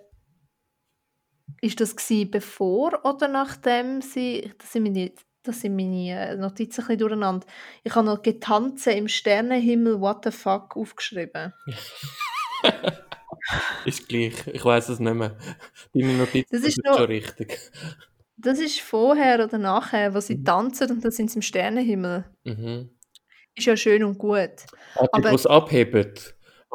ist 1.62 1.80
das 1.80 1.96
gewesen, 1.96 2.30
bevor 2.32 3.04
oder 3.06 3.28
nachdem 3.28 4.02
sie, 4.02 4.52
das 4.58 4.72
sind 4.74 4.84
meine, 4.84 5.12
das 5.44 5.62
sind 5.62 5.76
meine 5.76 6.10
äh, 6.32 6.36
Notizen 6.36 6.82
ein 6.82 6.88
bisschen 6.88 7.00
durcheinander, 7.00 7.48
ich 7.84 7.96
habe 7.96 8.06
noch 8.06 8.22
«Getanze 8.22 8.92
im 8.92 9.08
Sternenhimmel, 9.08 10.00
what 10.02 10.24
the 10.26 10.32
fuck» 10.32 10.76
aufgeschrieben. 10.76 11.54
ist 13.86 14.08
gleich, 14.08 14.48
ich 14.48 14.64
weiß 14.64 14.90
es 14.90 15.00
nicht 15.00 15.14
mehr. 15.14 15.38
Deine 15.94 16.14
Notizen 16.14 16.48
Das 16.56 16.64
ist 16.64 16.80
noch- 16.86 16.98
schon 16.98 17.06
richtig. 17.08 17.60
Das 18.38 18.60
ist 18.60 18.82
vorher 18.82 19.44
oder 19.44 19.58
nachher, 19.58 20.14
wo 20.14 20.20
sie 20.20 20.36
Mhm. 20.36 20.46
tanzen 20.46 20.92
und 20.92 21.04
dann 21.06 21.12
sind 21.12 21.30
sie 21.32 21.38
im 21.38 21.42
Sternenhimmel. 21.42 22.26
Mhm. 22.44 22.90
Ist 23.56 23.66
ja 23.68 23.78
schön 23.78 24.04
und 24.04 24.18
gut. 24.18 24.66
Ah, 24.96 25.06
Aber- 25.12 25.30
die 25.30 25.36
es 25.36 25.46
abheben. 25.46 26.14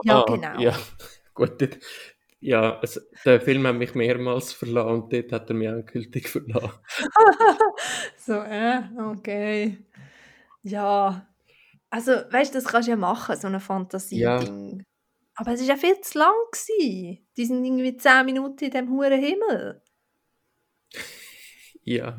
Ja, 0.04 0.20
Ah, 0.20 0.24
genau. 0.32 0.60
Ja, 0.60 0.78
gut. 1.34 1.60
dort- 1.60 1.78
Ja, 2.40 2.78
es, 2.82 3.00
der 3.24 3.40
Film 3.40 3.66
hat 3.66 3.74
mich 3.74 3.94
mehrmals 3.96 4.52
verlassen 4.52 4.90
und 5.02 5.12
dort 5.12 5.32
hat 5.32 5.50
er 5.50 5.54
mich 5.56 5.68
endgültig 5.68 6.28
verlassen. 6.28 6.78
so, 8.16 8.34
äh, 8.34 8.80
okay. 9.10 9.78
Ja. 10.62 11.26
Also, 11.90 12.12
weißt 12.12 12.54
du, 12.54 12.58
das 12.58 12.66
kannst 12.66 12.86
du 12.86 12.90
ja 12.92 12.96
machen, 12.96 13.34
so 13.36 13.46
eine 13.48 13.60
Fantasie-Ding. 13.60 14.84
Aber 15.34 15.52
es 15.52 15.60
war 15.60 15.66
ja 15.68 15.76
viel 15.76 16.00
zu 16.00 16.18
lang. 16.18 16.34
Gewesen. 16.52 17.26
Die 17.36 17.44
sind 17.46 17.64
irgendwie 17.64 17.96
10 17.96 18.24
Minuten 18.26 18.64
in 18.64 18.70
diesem 18.70 18.90
hohen 18.90 19.12
Himmel. 19.20 19.82
Ja. 21.84 22.16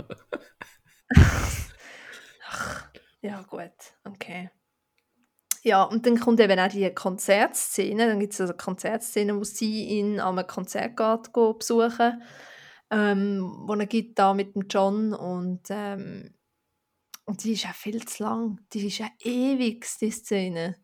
Ja, 3.21 3.41
gut, 3.43 3.71
okay. 4.05 4.49
Ja, 5.61 5.83
und 5.83 6.05
dann 6.05 6.19
kommt 6.19 6.39
eben 6.39 6.57
auch 6.57 6.69
die 6.69 6.89
Konzertszene. 6.93 8.07
Dann 8.07 8.19
gibt 8.19 8.33
es 8.33 8.39
also 8.39 8.53
Konzertszene, 8.53 9.35
wo 9.37 9.43
sie 9.43 9.83
ihn 9.85 10.19
an 10.21 10.39
einem 10.39 10.47
Konzert 10.47 10.95
geht, 10.95 11.33
besuchen 11.33 12.23
ähm, 12.91 13.63
wo 13.67 13.73
er 13.73 13.85
gibt 13.85 14.17
da 14.19 14.33
mit 14.33 14.55
dem 14.55 14.67
John 14.67 15.13
und 15.13 15.67
ähm, 15.69 16.33
und 17.25 17.43
die 17.43 17.51
ist 17.51 17.63
ja 17.63 17.73
viel 17.73 18.03
zu 18.07 18.23
lang. 18.23 18.59
Die 18.73 18.87
ist 18.87 18.97
ja 18.97 19.07
ewig, 19.19 19.85
die 20.01 20.09
Szene. 20.09 20.77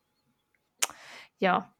Ja. 1.40 1.74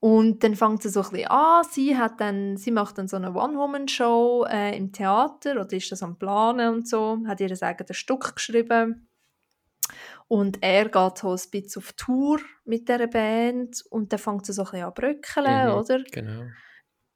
Und 0.00 0.42
dann 0.42 0.56
fängt 0.56 0.82
sie 0.82 0.88
so 0.88 1.02
ein 1.02 1.10
bisschen 1.10 1.30
an. 1.30 1.64
Sie, 1.70 1.98
hat 1.98 2.18
dann, 2.18 2.56
sie 2.56 2.70
macht 2.70 2.96
dann 2.96 3.08
so 3.08 3.16
eine 3.16 3.34
One-Woman-Show 3.34 4.46
äh, 4.48 4.74
im 4.74 4.90
Theater 4.90 5.60
oder 5.60 5.72
ist 5.72 5.92
das 5.92 6.02
am 6.02 6.18
Planen 6.18 6.76
und 6.76 6.88
so. 6.88 7.18
Hat 7.26 7.40
ihr 7.40 7.62
eigenes 7.62 7.96
Stück 7.98 8.36
geschrieben. 8.36 9.05
Und 10.28 10.58
er 10.62 10.88
geht 10.88 11.18
so 11.18 11.30
ein 11.30 11.40
bisschen 11.50 11.82
auf 11.82 11.92
Tour 11.94 12.40
mit 12.64 12.88
dieser 12.88 13.06
Band 13.06 13.82
und 13.90 14.12
dann 14.12 14.18
fängt 14.18 14.46
sie 14.46 14.52
so 14.52 14.62
ein 14.62 14.70
bisschen 14.70 14.84
an 14.86 14.94
bröckeln, 14.94 15.66
Mhm. 15.68 15.74
oder? 15.74 16.04
Genau. 16.12 16.42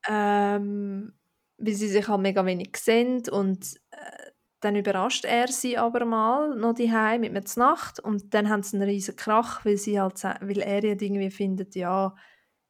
ähm, 0.08 1.12
weil 1.58 1.74
sie 1.74 1.88
sich 1.88 2.08
halt 2.08 2.20
mega 2.20 2.44
wenig 2.46 2.76
sehen 2.76 3.22
und 3.30 3.76
äh, 3.90 4.30
dann 4.60 4.76
überrascht 4.76 5.24
er 5.24 5.48
sie 5.48 5.76
aber 5.78 6.04
mal 6.04 6.54
noch 6.56 6.74
die 6.74 6.88
mit 7.18 7.32
mir 7.32 7.44
zur 7.44 7.64
Nacht 7.64 8.00
und 8.00 8.32
dann 8.34 8.48
haben 8.48 8.62
sie 8.62 8.76
einen 8.76 8.88
riesen 8.88 9.16
Krach, 9.16 9.64
weil 9.64 9.76
sie 9.76 10.00
halt 10.00 10.22
weil 10.22 10.58
er 10.60 10.84
ja 10.84 10.90
irgendwie 10.98 11.30
findet, 11.30 11.74
ja 11.74 12.14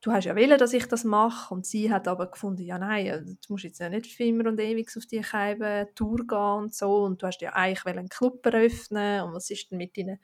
du 0.01 0.13
hast 0.13 0.25
ja 0.25 0.37
wollen, 0.37 0.59
dass 0.59 0.73
ich 0.73 0.87
das 0.87 1.05
mache 1.05 1.53
und 1.53 1.67
sie 1.67 1.93
hat 1.93 2.09
aber 2.09 2.31
gefunden, 2.31 2.63
ja 2.63 2.79
nein, 2.79 3.07
äh, 3.07 3.23
du 3.23 3.37
musst 3.49 3.65
jetzt 3.65 3.81
ja 3.81 3.89
nicht 3.89 4.07
für 4.07 4.25
immer 4.25 4.49
und 4.49 4.61
ewig 4.61 4.91
auf 4.97 5.07
die 5.07 5.23
Scheibe 5.23 5.89
Tour 5.95 6.27
gehen 6.27 6.39
und 6.39 6.75
so 6.75 7.05
und 7.05 7.23
du 7.23 7.27
hast 7.27 7.41
ja 7.41 7.53
eigentlich 7.53 7.85
einen 7.87 8.09
Club 8.09 8.45
eröffnen 8.47 9.23
und 9.23 9.35
was 9.35 9.51
ist 9.51 9.71
denn 9.71 9.79
mit 9.79 9.97
deinen 9.97 10.19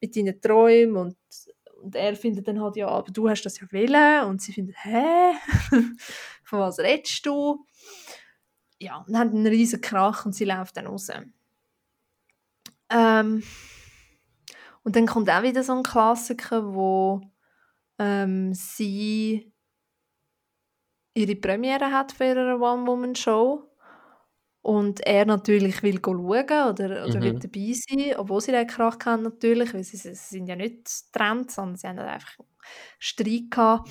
mit 0.00 0.16
deinen 0.16 0.40
Träumen 0.40 0.96
und 0.96 1.16
und 1.84 1.94
er 1.96 2.16
findet 2.16 2.48
dann 2.48 2.62
halt, 2.62 2.76
ja, 2.76 2.88
aber 2.88 3.12
du 3.12 3.28
hast 3.28 3.42
das 3.42 3.60
ja 3.60 3.66
wollen. 3.70 4.24
Und 4.24 4.40
sie 4.40 4.54
findet, 4.54 4.74
hä? 4.84 5.32
Von 6.42 6.60
was 6.60 6.78
redest 6.78 7.26
du? 7.26 7.66
Ja, 8.78 8.96
und 8.98 9.10
dann 9.10 9.18
haben 9.18 9.30
einen 9.30 9.46
riesen 9.46 9.82
Krach 9.82 10.24
und 10.24 10.34
sie 10.34 10.46
läuft 10.46 10.78
dann 10.78 10.86
raus. 10.86 11.10
Ähm, 12.88 13.42
und 14.82 14.96
dann 14.96 15.06
kommt 15.06 15.28
auch 15.28 15.42
wieder 15.42 15.62
so 15.62 15.74
ein 15.74 15.82
Klassiker, 15.82 16.74
wo 16.74 17.20
ähm, 17.98 18.54
sie 18.54 19.52
ihre 21.14 21.36
Premiere 21.36 21.92
hat 21.92 22.12
für 22.12 22.24
ihre 22.24 22.56
One-Woman-Show 22.58 23.70
und 24.62 25.00
er 25.06 25.26
natürlich 25.26 25.82
will 25.82 26.00
schauen 26.02 26.26
oder, 26.70 27.06
oder 27.06 27.22
Mhm. 27.22 27.22
will 27.22 27.38
dabei 27.40 27.74
sein, 27.74 28.16
obwohl 28.18 28.40
sie 28.40 28.52
den 28.52 28.66
Krach 28.66 28.98
haben 29.06 29.22
natürlich, 29.24 29.74
weil 29.74 29.84
sie, 29.84 29.96
sie 29.98 30.14
sind 30.14 30.48
ja 30.48 30.56
nicht 30.56 30.88
getrennt, 31.12 31.50
sondern 31.52 31.76
sie 31.76 31.88
haben 31.88 31.98
halt 32.00 32.10
einfach 32.10 32.38
Streit 32.98 33.50
gehabt. 33.50 33.90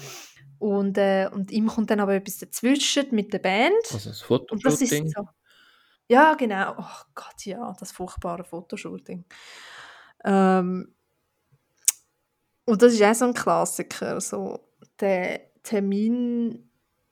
Und, 0.60 0.98
äh, 0.98 1.30
und 1.34 1.52
ihm 1.52 1.68
kommt 1.68 1.92
dann 1.92 2.00
aber 2.02 2.16
etwas 2.16 2.40
dazwischen 2.40 3.08
mit 3.16 3.34
der 3.34 3.40
Band. 3.40 3.74
Also 3.88 4.10
das 4.10 4.22
Und 4.50 4.66
das 4.66 4.82
ist 4.82 5.02
Fotoshooting. 5.02 5.16
so. 5.16 5.24
Ja, 6.10 6.36
genau. 6.36 6.76
Oh 6.80 7.04
Gott, 7.16 7.46
ja, 7.46 7.74
das 7.80 7.92
furchtbare 7.94 8.44
Fotoshooting. 8.46 9.26
Ähm, 10.26 10.96
und 12.66 12.82
das 12.82 12.94
ist 12.94 13.04
auch 13.04 13.14
so 13.14 13.26
ein 13.26 13.34
Klassiker, 13.34 14.22
so 14.22 14.60
der 15.00 15.42
Termin, 15.64 16.70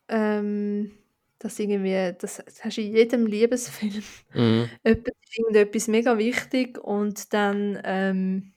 ähm, 0.07 0.91
das 1.39 1.57
irgendwie, 1.59 2.15
das, 2.19 2.41
das 2.45 2.63
hast 2.63 2.77
du 2.77 2.81
in 2.81 2.95
jedem 2.95 3.25
Liebesfilm. 3.25 4.03
Mhm. 4.33 4.69
Jemand 4.85 5.07
ist 5.07 5.37
irgendetwas 5.37 5.87
mega 5.87 6.17
wichtig 6.17 6.77
und 6.77 7.33
dann 7.33 7.79
ähm, 7.83 8.53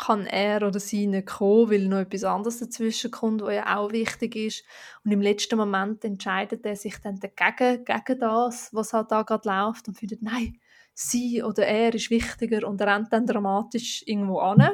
kann 0.00 0.26
er 0.26 0.66
oder 0.66 0.80
sie 0.80 1.06
nicht 1.06 1.26
kommen, 1.26 1.70
weil 1.70 1.86
noch 1.86 1.98
etwas 1.98 2.24
anderes 2.24 2.58
dazwischen 2.58 3.10
kommt, 3.10 3.42
was 3.42 3.54
ja 3.54 3.78
auch 3.78 3.92
wichtig 3.92 4.34
ist. 4.34 4.64
Und 5.04 5.12
im 5.12 5.20
letzten 5.20 5.58
Moment 5.58 6.04
entscheidet 6.04 6.64
er 6.64 6.76
sich 6.76 6.96
dann 6.98 7.20
dagegen, 7.20 7.84
gegen 7.84 8.20
das, 8.20 8.70
was 8.72 8.92
halt 8.92 9.10
da 9.10 9.22
gerade 9.22 9.48
läuft 9.48 9.88
und 9.88 9.98
findet, 9.98 10.22
nein, 10.22 10.58
sie 10.94 11.42
oder 11.42 11.66
er 11.66 11.94
ist 11.94 12.10
wichtiger 12.10 12.66
und 12.66 12.80
er 12.80 12.94
rennt 12.94 13.12
dann 13.12 13.26
dramatisch 13.26 14.02
irgendwo 14.06 14.38
an. 14.38 14.70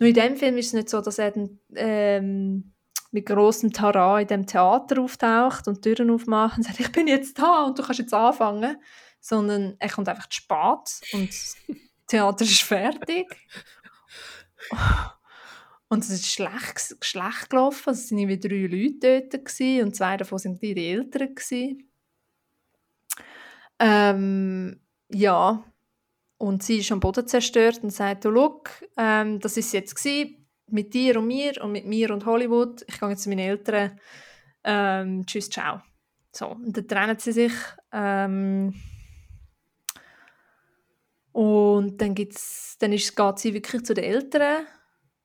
Nur 0.00 0.08
in 0.08 0.14
dem 0.14 0.36
Film 0.36 0.56
ist 0.56 0.68
es 0.68 0.72
nicht 0.72 0.88
so, 0.88 1.00
dass 1.02 1.18
er 1.18 1.30
dann, 1.30 1.60
ähm, 1.76 2.72
mit 3.12 3.26
grossem 3.26 3.72
Tara 3.72 4.20
in 4.20 4.28
dem 4.28 4.46
Theater 4.46 5.02
auftaucht 5.02 5.68
und 5.68 5.82
Türen 5.82 6.10
aufmacht 6.10 6.56
und 6.56 6.64
sagt, 6.64 6.80
ich 6.80 6.90
bin 6.90 7.06
jetzt 7.06 7.38
da 7.38 7.64
und 7.64 7.78
du 7.78 7.82
kannst 7.82 8.00
jetzt 8.00 8.14
anfangen. 8.14 8.76
Sondern 9.20 9.76
er 9.78 9.90
kommt 9.90 10.08
einfach 10.08 10.28
zu 10.30 10.38
spät 10.38 11.12
und 11.12 11.28
das 11.28 11.56
Theater 12.06 12.44
ist 12.44 12.62
fertig. 12.62 13.26
Und 15.88 16.04
es 16.04 16.10
ist 16.10 16.32
schlecht, 16.32 16.96
schlecht 17.02 17.50
gelaufen. 17.50 17.90
Also 17.90 18.00
es 18.00 18.10
waren 18.10 18.18
irgendwie 18.20 18.38
drei 18.40 18.76
Leute 18.76 19.28
dort 19.28 19.84
und 19.84 19.94
zwei 19.96 20.16
davon 20.16 20.38
waren 20.38 20.58
ihre 20.62 20.80
Eltern. 20.80 21.34
Ähm, 23.78 24.80
ja, 25.10 25.64
und 26.40 26.62
sie 26.62 26.78
ist 26.78 26.90
am 26.90 27.00
Boden 27.00 27.26
zerstört 27.26 27.80
und 27.82 27.90
sagt, 27.90 28.24
du, 28.24 28.30
look, 28.30 28.70
ähm, 28.96 29.40
das 29.40 29.58
ist 29.58 29.74
jetzt 29.74 29.94
gewesen, 29.94 30.46
mit 30.68 30.94
dir 30.94 31.18
und 31.18 31.26
mir 31.26 31.62
und 31.62 31.72
mit 31.72 31.84
mir 31.84 32.10
und 32.12 32.24
Hollywood. 32.24 32.82
Ich 32.88 32.98
gehe 32.98 33.10
jetzt 33.10 33.24
zu 33.24 33.28
meinen 33.28 33.40
Eltern. 33.40 34.00
Ähm, 34.64 35.26
tschüss, 35.26 35.50
ciao. 35.50 35.82
So, 36.32 36.46
und 36.48 36.74
dann 36.74 36.88
trennen 36.88 37.18
sie 37.18 37.32
sich. 37.32 37.52
Ähm, 37.92 38.72
und 41.32 42.00
dann, 42.00 42.14
gibt's, 42.14 42.78
dann 42.78 42.94
ist, 42.94 43.14
geht 43.14 43.38
sie 43.38 43.52
wirklich 43.52 43.84
zu 43.84 43.92
den 43.92 44.04
Eltern. 44.04 44.64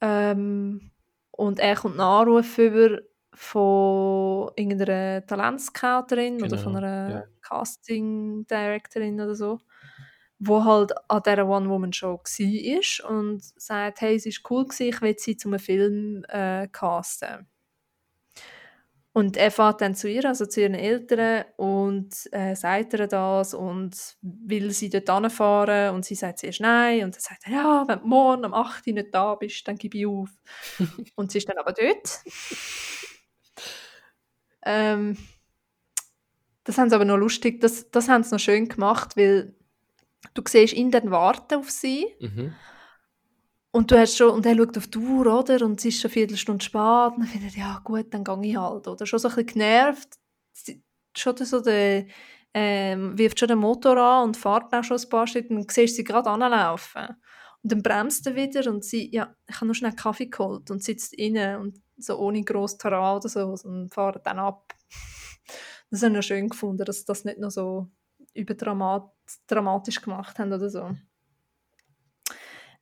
Ähm, 0.01 0.91
und 1.31 1.59
er 1.59 1.75
kommt 1.77 1.93
einen 1.93 2.01
Anruf 2.01 2.57
über 2.57 2.99
von 3.33 4.51
irgendeiner 4.57 5.25
Talentscouterin 5.25 6.37
oder 6.37 6.47
Genau, 6.49 6.61
von 6.61 6.75
einer 6.75 7.09
ja. 7.09 7.23
Casting-Directorin 7.41 9.21
oder 9.21 9.35
so, 9.35 9.59
wo 10.39 10.63
halt 10.63 10.93
an 11.09 11.21
dieser 11.25 11.47
One-Woman-Show 11.47 12.19
war 12.19 13.09
und 13.09 13.43
sagt, 13.43 14.01
hey, 14.01 14.15
es 14.15 14.25
war 14.25 14.51
cool, 14.51 14.65
gewesen, 14.65 14.89
ich 14.89 15.01
will 15.01 15.15
sie 15.17 15.37
zu 15.37 15.47
einem 15.49 15.59
Film 15.59 16.25
äh, 16.27 16.67
casten. 16.67 17.47
Und 19.13 19.37
er 19.37 19.49
fährt 19.49 19.79
dann 19.79 19.95
zu 19.95 20.09
ihr, 20.09 20.25
also 20.25 20.45
zu 20.45 20.59
ihren 20.59 20.73
Eltern, 20.73 21.45
und 21.55 22.13
äh, 22.33 22.53
sagt 22.53 22.91
ihr 22.95 23.07
das 23.07 23.53
und 23.53 24.17
will 24.21 24.71
sie 24.71 24.89
dort 24.89 25.09
hinfahren. 25.09 25.95
Und 25.95 26.03
sie 26.03 26.15
sagt 26.15 26.39
zuerst 26.39 26.59
nein. 26.59 27.05
Und 27.05 27.15
dann 27.15 27.21
sagt 27.21 27.43
er, 27.45 27.53
ja, 27.53 27.85
wenn 27.87 27.99
du 27.99 28.07
morgen 28.07 28.43
um 28.43 28.53
8 28.53 28.85
Uhr 28.87 28.93
nicht 28.93 29.15
da 29.15 29.35
bist, 29.35 29.65
dann 29.69 29.77
gebe 29.77 29.99
ich 29.99 30.05
auf. 30.05 30.29
und 31.15 31.31
sie 31.31 31.37
ist 31.37 31.47
dann 31.47 31.57
aber 31.57 31.71
dort. 31.71 32.23
ähm, 34.65 35.17
das 36.65 36.77
haben 36.77 36.89
sie 36.89 36.95
aber 36.95 37.05
noch 37.05 37.15
lustig, 37.15 37.61
das, 37.61 37.89
das 37.91 38.09
haben 38.09 38.23
sie 38.23 38.35
noch 38.35 38.39
schön 38.39 38.67
gemacht, 38.67 39.15
weil 39.15 39.55
du 40.33 40.41
siehst 40.47 40.73
ihn 40.73 40.91
dann 40.91 41.11
warten 41.11 41.55
auf 41.55 41.69
sie. 41.69 42.07
Mhm. 42.19 42.53
Und 43.71 43.91
du 43.91 43.99
hast 43.99 44.17
schon, 44.17 44.31
und 44.31 44.45
er 44.45 44.55
schaut 44.55 44.77
auf 44.77 44.87
die 44.87 44.97
Uhr, 44.97 45.27
oder? 45.27 45.65
Und 45.65 45.79
es 45.79 45.85
ist 45.85 46.01
schon 46.01 46.09
eine 46.09 46.13
Viertelstunde 46.13 46.63
spät. 46.63 46.79
Und 46.79 47.19
dann 47.19 47.27
findet 47.27 47.55
er, 47.55 47.59
ja 47.59 47.81
gut, 47.83 48.13
dann 48.13 48.23
gehe 48.23 48.51
ich 48.51 48.57
halt, 48.57 48.87
oder? 48.87 49.05
Schon 49.05 49.19
so 49.19 49.27
ein 49.27 49.35
bisschen 49.35 49.47
genervt. 49.47 50.09
Schon 51.17 51.37
so 51.37 51.61
der, 51.61 52.05
ähm, 52.57 53.17
wirft 53.17 53.37
schon 53.37 53.49
den 53.49 53.57
Motor 53.57 53.97
an 53.97 54.23
und 54.29 54.37
fährt 54.37 54.73
auch 54.73 54.83
schon 54.83 54.97
ein 54.97 55.09
paar 55.09 55.27
Schritte 55.27 55.49
und 55.49 55.57
dann 55.57 55.69
siehst 55.69 55.97
sie 55.97 56.05
gerade 56.05 56.29
anlaufen. 56.29 57.07
Und 57.61 57.71
dann 57.71 57.83
bremst 57.83 58.25
er 58.27 58.35
wieder 58.35 58.71
und 58.71 58.85
sie, 58.85 59.13
ja, 59.13 59.35
ich 59.45 59.55
habe 59.57 59.65
nur 59.65 59.75
schnell 59.75 59.91
Kaffee 59.91 60.27
geholt 60.27 60.71
und 60.71 60.81
sitzt 60.81 61.13
inne 61.13 61.59
und 61.59 61.81
so 61.97 62.17
ohne 62.17 62.43
gross 62.43 62.77
Terrain 62.77 63.17
oder 63.17 63.27
so 63.27 63.55
und 63.67 63.93
fährt 63.93 64.25
dann 64.25 64.39
ab. 64.39 64.73
Das 65.91 66.01
habe 66.01 66.13
ich 66.13 66.15
noch 66.15 66.23
schön 66.23 66.49
gefunden, 66.49 66.83
dass 66.83 67.05
das 67.05 67.25
nicht 67.25 67.37
noch 67.37 67.51
so 67.51 67.89
überdramatisch 68.35 70.01
gemacht 70.01 70.37
haben 70.37 70.53
oder 70.53 70.69
so. 70.69 70.91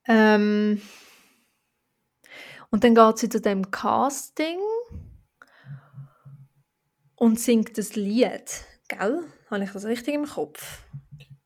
Ähm, 0.05 0.81
und 2.71 2.83
dann 2.83 2.95
geht 2.95 3.17
sie 3.17 3.29
zu 3.29 3.39
dem 3.39 3.71
Casting 3.71 4.59
und 7.15 7.39
singt 7.39 7.77
das 7.77 7.95
Lied, 7.95 8.65
gell? 8.89 9.23
Habe 9.49 9.63
ich 9.63 9.71
das 9.71 9.85
richtig 9.85 10.15
im 10.15 10.25
Kopf? 10.25 10.83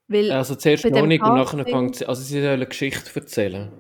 Weil 0.08 0.32
also 0.32 0.56
zuerst 0.56 0.86
noch 0.86 1.06
nicht 1.06 1.22
und 1.22 1.34
nachher 1.34 1.66
fängt 1.66 1.98
sie, 1.98 2.06
also 2.06 2.22
sie 2.24 2.42
soll 2.42 2.52
eine 2.52 2.66
Geschichte 2.66 3.20
erzählen. 3.20 3.72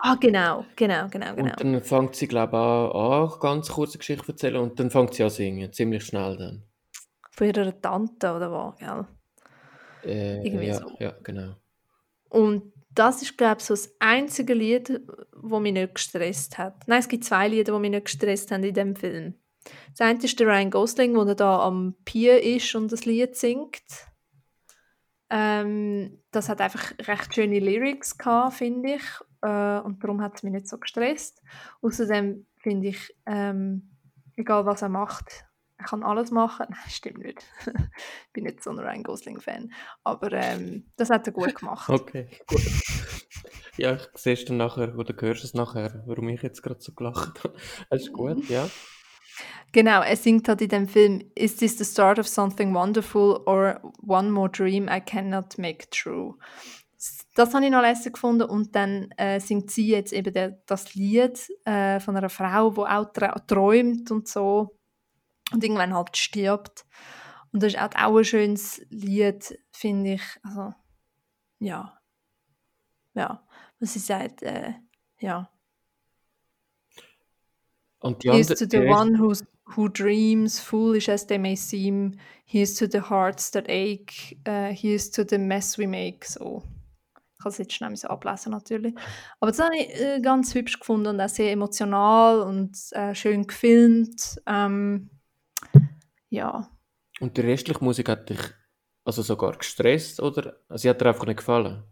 Ah, 0.00 0.14
genau, 0.14 0.64
genau, 0.76 1.08
genau, 1.08 1.34
genau. 1.34 1.50
Und 1.50 1.60
dann 1.60 1.82
fängt 1.82 2.16
sie, 2.16 2.28
glaube 2.28 2.56
ich, 2.56 2.94
an, 2.94 3.28
an 3.30 3.40
ganz 3.40 3.68
kurze 3.68 3.98
Geschichte 3.98 4.28
erzählen 4.28 4.56
und 4.56 4.78
dann 4.78 4.90
fängt 4.90 5.14
sie 5.14 5.24
an 5.24 5.30
singen, 5.30 5.72
ziemlich 5.72 6.04
schnell 6.04 6.36
dann. 6.36 6.64
Von 7.32 7.46
ihrer 7.46 7.80
Tante 7.80 8.32
oder 8.32 8.52
was, 8.52 8.78
gell? 8.78 9.06
Äh, 10.04 10.44
Irgendwie 10.46 10.66
ja, 10.66 10.74
so. 10.74 10.96
ja, 10.98 11.14
genau. 11.22 11.56
Und 12.28 12.72
das 12.92 13.22
ist, 13.22 13.38
glaube 13.38 13.56
ich, 13.60 13.64
so 13.64 13.74
das 13.74 13.94
einzige 13.98 14.54
Lied, 14.54 14.88
das 14.88 15.60
mich 15.60 15.72
nicht 15.72 15.94
gestresst 15.94 16.58
hat. 16.58 16.86
Nein, 16.86 17.00
es 17.00 17.08
gibt 17.08 17.24
zwei 17.24 17.48
Lieder, 17.48 17.72
die 17.72 17.78
mich 17.78 17.90
nicht 17.90 18.06
gestresst 18.06 18.50
haben 18.50 18.64
in 18.64 18.74
diesem 18.74 18.96
Film. 18.96 19.34
Das 19.96 20.06
eine 20.06 20.22
ist 20.22 20.40
der 20.40 20.46
Ryan 20.46 20.70
Gosling, 20.70 21.14
wo 21.14 21.22
er 21.22 21.34
da 21.34 21.60
am 21.60 21.94
Pier 22.04 22.42
ist 22.42 22.74
und 22.74 22.90
das 22.90 23.04
Lied 23.04 23.36
singt. 23.36 23.82
Ähm, 25.28 26.22
das 26.32 26.48
hat 26.48 26.60
einfach 26.60 26.92
recht 27.06 27.34
schöne 27.34 27.60
Lyrics 27.60 28.18
gehabt, 28.18 28.54
finde 28.54 28.94
ich. 28.94 29.02
Äh, 29.42 29.78
und 29.80 30.02
darum 30.02 30.20
hat 30.20 30.36
es 30.36 30.42
mich 30.42 30.52
nicht 30.52 30.68
so 30.68 30.78
gestresst. 30.78 31.42
Außerdem 31.82 32.46
finde 32.56 32.88
ich, 32.88 33.14
ähm, 33.26 33.96
egal 34.36 34.66
was 34.66 34.82
er 34.82 34.88
macht, 34.88 35.44
er 35.80 35.86
kann 35.86 36.02
alles 36.02 36.30
machen. 36.30 36.66
Nein, 36.70 36.78
stimmt 36.88 37.18
nicht. 37.18 37.44
ich 37.66 37.72
bin 38.32 38.44
nicht 38.44 38.62
so 38.62 38.70
ein 38.70 38.78
Ryan 38.78 39.02
Gosling-Fan. 39.02 39.72
Aber 40.04 40.32
ähm, 40.32 40.90
das 40.96 41.10
hat 41.10 41.26
er 41.26 41.32
gut 41.32 41.54
gemacht. 41.54 41.88
okay, 41.88 42.28
gut. 42.46 42.62
Ja, 43.76 43.94
ich 43.94 44.08
sehe 44.14 44.34
es 44.34 44.44
dann 44.44 44.58
nachher, 44.58 44.96
oder 44.96 45.14
hörst 45.18 45.44
es 45.44 45.54
nachher, 45.54 46.02
warum 46.06 46.28
ich 46.28 46.42
jetzt 46.42 46.62
gerade 46.62 46.80
so 46.80 46.92
gelacht 46.92 47.42
habe. 47.42 47.54
Das 47.88 48.02
ist 48.02 48.12
gut, 48.12 48.48
ja. 48.48 48.68
Genau, 49.72 50.02
er 50.02 50.16
singt 50.16 50.48
halt 50.48 50.60
in 50.60 50.68
dem 50.68 50.88
Film 50.88 51.30
Is 51.34 51.56
this 51.56 51.78
the 51.78 51.84
start 51.84 52.18
of 52.18 52.28
something 52.28 52.74
wonderful 52.74 53.42
or 53.46 53.80
one 54.06 54.30
more 54.30 54.50
dream 54.50 54.88
I 54.88 55.00
cannot 55.00 55.56
make 55.56 55.88
true? 55.90 56.34
Das 57.34 57.54
habe 57.54 57.64
ich 57.64 57.70
noch 57.70 57.80
lässig 57.80 58.14
gefunden 58.14 58.42
und 58.42 58.74
dann 58.74 59.10
äh, 59.16 59.40
singt 59.40 59.70
sie 59.70 59.88
jetzt 59.88 60.12
eben 60.12 60.34
der, 60.34 60.60
das 60.66 60.94
Lied 60.94 61.40
äh, 61.64 62.00
von 62.00 62.16
einer 62.16 62.28
Frau, 62.28 62.70
die 62.70 62.80
auch 62.80 63.46
träumt 63.46 64.10
und 64.10 64.28
so 64.28 64.79
und 65.52 65.62
irgendwann 65.62 65.94
halt 65.94 66.16
stirbt. 66.16 66.84
Und 67.52 67.62
das 67.62 67.74
ist 67.74 67.80
auch, 67.80 67.90
auch 67.94 68.16
ein 68.16 68.24
schönes 68.24 68.82
Lied, 68.90 69.58
finde 69.72 70.14
ich. 70.14 70.22
Also, 70.42 70.74
ja. 71.58 71.98
Ja, 73.14 73.46
was 73.80 73.92
sie 73.92 73.98
sagt, 73.98 74.42
äh, 74.42 74.74
ja. 75.18 75.50
Und 77.98 78.22
die 78.22 78.30
Here's 78.30 78.46
to 78.46 78.66
the 78.70 78.78
one 78.78 79.18
who's, 79.18 79.44
who 79.76 79.88
dreams, 79.88 80.58
foolish 80.60 81.08
as 81.08 81.26
they 81.26 81.38
may 81.38 81.56
seem. 81.56 82.18
Here's 82.44 82.74
to 82.76 82.86
the 82.86 83.00
hearts 83.00 83.50
that 83.50 83.68
ache. 83.68 84.36
Uh, 84.46 84.72
here's 84.72 85.10
to 85.10 85.24
the 85.28 85.38
mess 85.38 85.76
we 85.76 85.86
make. 85.86 86.24
So. 86.24 86.62
Ich 87.34 87.42
kann 87.42 87.52
es 87.52 87.58
jetzt 87.58 87.72
schnell 87.72 87.96
so 87.96 88.08
ablesen 88.08 88.52
natürlich. 88.52 88.94
Aber 89.38 89.50
das 89.50 89.60
habe 89.60 89.76
ich 89.76 90.00
äh, 90.00 90.20
ganz 90.20 90.54
hübsch 90.54 90.78
gefunden 90.78 91.08
und 91.08 91.20
auch 91.20 91.28
sehr 91.28 91.52
emotional 91.52 92.40
und 92.40 92.76
äh, 92.92 93.14
schön 93.14 93.46
gefilmt. 93.46 94.40
Ähm, 94.46 95.10
ja. 96.30 96.68
Und 97.20 97.36
die 97.36 97.42
restliche 97.42 97.84
Musik 97.84 98.08
hat 98.08 98.30
dich 98.30 98.40
also 99.04 99.22
sogar 99.22 99.56
gestresst 99.56 100.20
oder 100.20 100.56
sie 100.70 100.88
hat 100.88 101.00
dir 101.00 101.06
einfach 101.06 101.26
nicht 101.26 101.38
gefallen? 101.38 101.84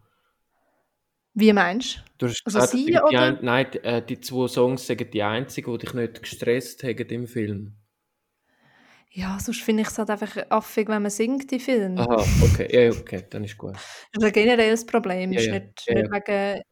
Wie 1.34 1.52
meinst 1.52 2.02
du? 2.18 2.26
hast 2.26 2.42
also 2.46 2.58
gesagt, 2.58 2.72
sie, 2.72 2.86
die, 2.86 2.98
oder? 2.98 3.32
Die, 3.32 3.44
nein, 3.44 3.66
die, 3.72 3.78
äh, 3.78 4.04
die 4.04 4.20
zwei 4.20 4.48
Songs 4.48 4.86
sind 4.86 5.14
die 5.14 5.22
einzigen, 5.22 5.72
die 5.72 5.78
dich 5.78 5.94
nicht 5.94 6.22
gestresst 6.22 6.82
haben 6.82 7.08
im 7.08 7.26
Film. 7.26 7.76
Ja, 9.10 9.38
sonst 9.40 9.62
finde 9.62 9.82
ich 9.82 9.88
es 9.88 9.98
halt 9.98 10.10
einfach 10.10 10.36
affig, 10.50 10.88
wenn 10.88 11.02
man 11.02 11.10
singt 11.10 11.50
die 11.50 11.60
Filme. 11.60 12.00
Aha, 12.00 12.24
okay, 12.42 12.68
ja, 12.70 12.90
okay, 12.90 13.24
dann 13.30 13.44
ist 13.44 13.56
gut. 13.56 13.74
Das 13.74 14.22
ist 14.22 14.24
ein 14.24 14.32
generelles 14.32 14.84
Problem, 14.84 15.32
ja, 15.32 15.40
ist 15.40 15.50
nicht, 15.50 15.84
ja, 15.86 15.94
nicht 15.94 16.10
wegen... 16.12 16.62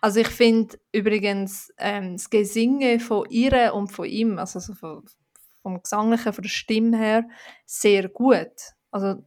Also 0.00 0.20
ich 0.20 0.28
finde 0.28 0.78
übrigens 0.92 1.72
ähm, 1.78 2.14
das 2.14 2.30
Gesingen 2.30 3.00
von 3.00 3.26
ihr 3.28 3.74
und 3.74 3.88
von 3.88 4.06
ihm, 4.06 4.38
also 4.38 4.60
so 4.60 4.74
von, 4.74 5.04
vom 5.68 5.82
Gesanglichen, 5.82 6.32
von 6.32 6.42
der 6.42 6.48
Stimme 6.48 6.96
her, 6.96 7.28
sehr 7.66 8.08
gut. 8.08 8.52
Also 8.90 9.22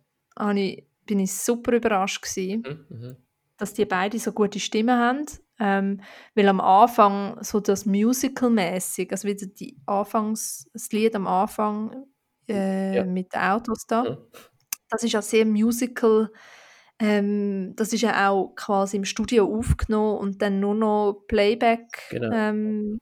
ich, 0.56 0.86
bin 1.06 1.20
ich 1.20 1.34
super 1.34 1.74
überrascht 1.74 2.22
gewesen, 2.22 2.64
mhm, 2.90 2.98
mhm, 2.98 3.16
dass 3.58 3.74
die 3.74 3.86
beiden 3.86 4.20
so 4.20 4.32
gute 4.32 4.60
Stimmen 4.60 4.98
haben. 4.98 5.26
Ähm, 5.60 6.02
weil 6.34 6.48
am 6.48 6.60
Anfang 6.60 7.38
so 7.44 7.60
das 7.60 7.86
Musical-mäßig, 7.86 9.12
also 9.12 9.28
wieder 9.28 9.46
die 9.46 9.78
Anfangs, 9.86 10.68
das 10.74 10.92
Lied 10.92 11.16
am 11.16 11.28
Anfang 11.28 12.08
äh, 12.50 12.96
ja. 12.96 13.06
mit 13.06 13.34
den 13.34 13.42
Autos 13.42 13.86
da, 13.86 14.04
ja. 14.04 14.18
das 14.90 15.04
ist 15.04 15.12
ja 15.12 15.22
sehr 15.22 15.46
Musical. 15.46 16.32
Ähm, 16.98 17.74
das 17.76 17.94
ist 17.94 18.02
ja 18.02 18.30
auch 18.30 18.56
quasi 18.56 18.98
im 18.98 19.06
Studio 19.06 19.46
aufgenommen 19.46 20.18
und 20.18 20.42
dann 20.42 20.60
nur 20.60 20.74
noch 20.74 21.26
Playback 21.28 22.08
genau. 22.10 22.32
ähm, 22.34 23.00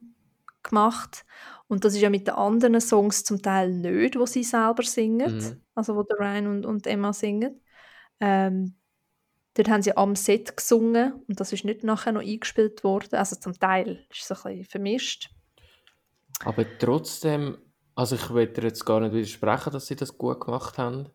gemacht. 0.64 1.26
Und 1.70 1.86
das 1.86 1.94
ist 1.94 2.02
ja 2.02 2.10
mit 2.10 2.28
den 2.28 2.34
anderen 2.34 2.82
Songs 2.82 3.24
zum 3.24 3.44
Teil 3.44 3.72
nicht, 3.72 4.18
wo 4.18 4.26
sie 4.26 4.44
selber 4.44 4.82
singen, 4.82 5.38
mhm. 5.38 5.62
also 5.76 5.96
wo 5.96 6.02
der 6.02 6.18
Ryan 6.18 6.48
und, 6.48 6.66
und 6.66 6.88
Emma 6.88 7.14
singen. 7.14 7.62
Ähm, 8.20 8.76
dort 9.54 9.70
haben 9.70 9.84
sie 9.84 9.96
am 9.96 10.16
Set 10.16 10.58
gesungen 10.58 11.24
und 11.28 11.40
das 11.40 11.54
ist 11.54 11.66
nicht 11.66 11.84
nachher 11.84 12.12
noch 12.12 12.24
eingespielt 12.24 12.84
worden. 12.84 13.16
Also 13.16 13.36
zum 13.36 13.54
Teil 13.54 14.04
ist 14.10 14.24
es 14.24 14.32
ein 14.32 14.52
bisschen 14.52 14.66
vermischt. 14.66 15.30
Aber 16.44 16.66
trotzdem, 16.80 17.60
also 17.94 18.16
ich 18.16 18.34
will 18.34 18.48
dir 18.48 18.64
jetzt 18.64 18.84
gar 18.84 19.00
nicht 19.00 19.14
widersprechen, 19.14 19.72
dass 19.72 19.86
sie 19.86 19.96
das 19.96 20.18
gut 20.18 20.44
gemacht 20.44 20.80
haben. 20.80 21.10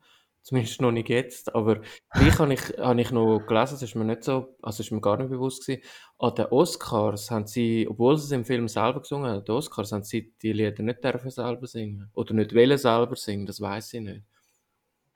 Zumindest 0.45 0.82
noch 0.82 0.92
nicht 0.92 1.09
jetzt. 1.09 1.55
Aber 1.55 1.80
gleich 2.11 2.38
habe 2.38 2.53
ich, 2.53 2.61
habe 2.78 3.01
ich 3.01 3.11
noch 3.11 3.38
gelesen, 3.47 3.74
das 3.74 3.82
ist 3.82 3.95
mir 3.95 4.05
nicht 4.05 4.24
so, 4.24 4.55
also 4.61 4.82
ist 4.82 4.90
mir 4.90 5.01
gar 5.01 5.16
nicht 5.16 5.30
bewusst 5.30 5.66
gewesen. 5.66 5.82
An 6.18 6.34
den 6.34 6.47
Oscars 6.47 7.30
haben 7.30 7.47
sie, 7.47 7.88
obwohl 7.88 8.18
sie 8.18 8.26
es 8.26 8.32
im 8.32 8.45
Film 8.45 8.68
selber 8.68 9.01
gesungen 9.01 9.26
haben, 9.30 9.38
an 9.38 9.45
den 9.45 9.55
Oscars 9.55 9.92
haben 9.92 10.05
sie 10.05 10.34
die 10.42 10.53
Lieder 10.53 10.82
nicht 10.82 11.01
selber 11.03 11.66
singen. 11.66 12.11
Oder 12.12 12.34
nicht 12.34 12.55
wollen 12.55 12.76
selber 12.76 13.16
singen, 13.16 13.47
das 13.47 13.59
weiß 13.59 13.95
ich 13.95 14.01
nicht. 14.03 14.22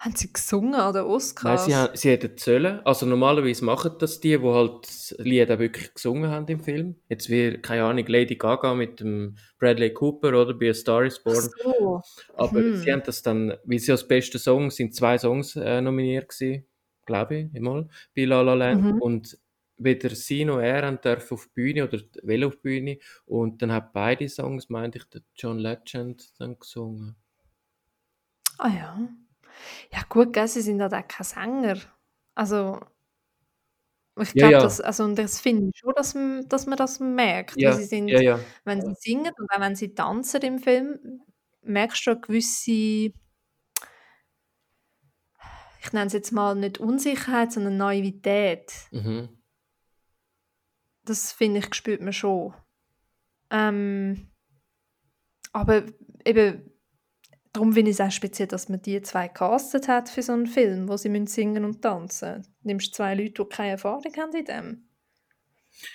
Haben 0.01 0.15
sie 0.15 0.33
gesungen 0.33 0.77
an 0.77 0.93
den 0.93 1.03
Oscars? 1.03 1.63
Nein, 1.63 1.69
sie, 1.69 1.75
haben, 1.75 1.97
sie 1.97 2.11
hätten 2.11 2.39
sollen. 2.39 2.81
Also 2.87 3.05
normalerweise 3.05 3.65
machen 3.65 3.97
das 3.99 4.21
die, 4.21 4.39
die 4.39 4.45
halt 4.45 4.85
das 4.85 5.13
Lied 5.19 5.51
auch 5.51 5.59
wirklich 5.59 5.93
gesungen 5.93 6.31
haben 6.31 6.47
im 6.47 6.61
Film. 6.61 6.95
Jetzt 7.09 7.29
wie, 7.29 7.59
keine 7.59 7.83
Ahnung, 7.83 8.07
Lady 8.07 8.37
Gaga 8.37 8.75
mit 8.75 9.01
dem 9.01 9.37
Bradley 9.59 9.93
Cooper 9.93 10.29
oder 10.29 10.55
bei 10.55 10.71
A 10.71 10.75
Star 10.75 11.05
is 11.05 11.21
Born. 11.21 11.51
So. 11.65 12.01
Aber 12.37 12.61
hm. 12.61 12.77
sie 12.77 12.93
haben 12.93 13.03
das 13.05 13.23
dann, 13.23 13.55
wie 13.65 13.81
sie 13.81 13.91
als 13.91 14.07
beste 14.07 14.39
Song 14.39 14.71
sind 14.71 14.95
zwei 14.95 15.19
Songs 15.19 15.57
äh, 15.57 15.81
nominiert 15.81 16.29
gewesen, 16.29 16.65
glaube 17.05 17.35
ich, 17.37 17.57
einmal, 17.57 17.89
bei 18.15 18.25
La 18.25 18.41
La 18.43 18.55
Land. 18.55 18.85
Mhm. 18.85 19.03
Und 19.03 19.39
weder 19.79 20.11
sie 20.11 20.45
noch 20.45 20.61
er 20.61 20.87
haben 20.87 21.01
dürfen 21.01 21.35
auf 21.35 21.47
die 21.47 21.55
Bühne 21.55 21.85
oder 21.85 21.99
will 22.23 22.45
auf 22.45 22.55
die 22.55 22.63
Bühne. 22.63 22.99
Und 23.27 23.63
dann 23.63 23.73
hat 23.73 23.93
beide 23.93 24.29
Songs, 24.29 24.69
meinte 24.69 24.99
ich, 24.99 25.05
der 25.07 25.23
John 25.35 25.59
Legend 25.59 26.39
dann 26.39 26.57
gesungen. 26.57 27.17
Ah 28.59 28.69
ja. 28.69 29.09
Ja 29.93 30.03
gut, 30.09 30.33
gell, 30.33 30.49
sie 30.49 30.61
sind 30.61 30.81
halt 30.81 30.95
auch 30.95 31.09
kein 31.09 31.25
Sänger. 31.25 31.79
Also 32.35 32.81
ich 34.21 34.33
glaube, 34.33 34.53
ja, 34.53 34.59
ja. 34.59 34.63
das, 34.63 34.81
also, 34.81 35.15
das 35.15 35.41
finde 35.41 35.71
ich 35.73 35.79
schon, 35.79 35.93
dass, 35.95 36.17
dass 36.49 36.67
man 36.67 36.77
das 36.77 36.99
merkt. 37.01 37.61
Ja, 37.61 37.73
sie 37.73 37.85
sind, 37.85 38.09
Wenn 38.65 38.81
sie 38.81 38.95
singen 38.99 39.33
und 39.39 39.51
auch 39.51 39.61
wenn 39.61 39.77
sie 39.77 39.95
tanzen 39.95 40.43
im 40.43 40.59
Film, 40.59 41.23
merkst 41.63 42.07
du 42.07 42.11
eine 42.13 42.21
gewisse, 42.21 42.71
ich 42.73 43.13
nenne 45.93 46.07
es 46.07 46.13
jetzt 46.13 46.33
mal 46.33 46.55
nicht 46.55 46.79
Unsicherheit, 46.79 47.53
sondern 47.53 47.77
Naivität. 47.77 48.73
Mhm. 48.91 49.29
Das 51.05 51.33
finde 51.33 51.61
ich, 51.61 51.75
spürt 51.75 52.03
man 52.03 52.13
schon. 52.13 52.55
Ähm, 53.51 54.29
aber 55.53 55.85
eben, 56.25 56.71
Darum 57.53 57.73
finde 57.73 57.91
ich 57.91 57.99
es 57.99 58.01
auch 58.01 58.11
speziell, 58.11 58.49
dass 58.49 58.69
man 58.69 58.83
die 58.83 59.01
zwei 59.03 59.29
castet 59.29 59.89
hat 59.89 60.09
für 60.09 60.23
so 60.23 60.33
einen 60.33 60.47
Film, 60.47 60.89
wo 60.89 60.97
sie 60.97 61.27
singen 61.27 61.65
und 61.65 61.83
tanzen 61.83 62.39
müssen. 62.39 62.55
Nimmst 62.63 62.95
zwei 62.95 63.15
Leute, 63.15 63.43
die 63.43 63.49
keine 63.49 63.71
Erfahrung 63.73 64.13
haben 64.17 64.37
in 64.37 64.45
dem? 64.45 64.89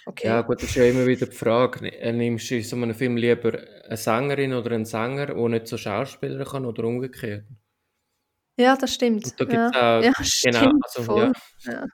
Okay. 0.05 0.27
Ja 0.27 0.41
gut, 0.41 0.61
das 0.61 0.69
ist 0.69 0.75
ja 0.75 0.85
immer 0.85 1.05
wieder 1.05 1.25
die 1.25 1.35
Frage. 1.35 1.87
Äh, 1.87 2.13
nimmst 2.13 2.49
du 2.49 2.55
in 2.55 2.63
so 2.63 2.75
einem 2.75 2.95
Film 2.95 3.17
lieber 3.17 3.59
eine 3.85 3.97
Sängerin 3.97 4.53
oder 4.53 4.71
einen 4.71 4.85
Sänger, 4.85 5.27
der 5.27 5.49
nicht 5.49 5.67
so 5.67 5.77
Schauspieler 5.77 6.45
kann 6.45 6.65
oder 6.65 6.83
umgekehrt? 6.85 7.45
Ja, 8.57 8.75
das 8.75 8.93
stimmt. 8.93 9.25
Und 9.25 9.39
da 9.39 9.45
gibt's 9.45 9.75
ja. 9.75 9.99
auch, 9.99 10.03
ja, 10.03 10.13
genau, 10.43 10.71
also, 10.81 11.03
voll. 11.03 11.31
Ja. 11.65 11.71
ja. 11.71 11.85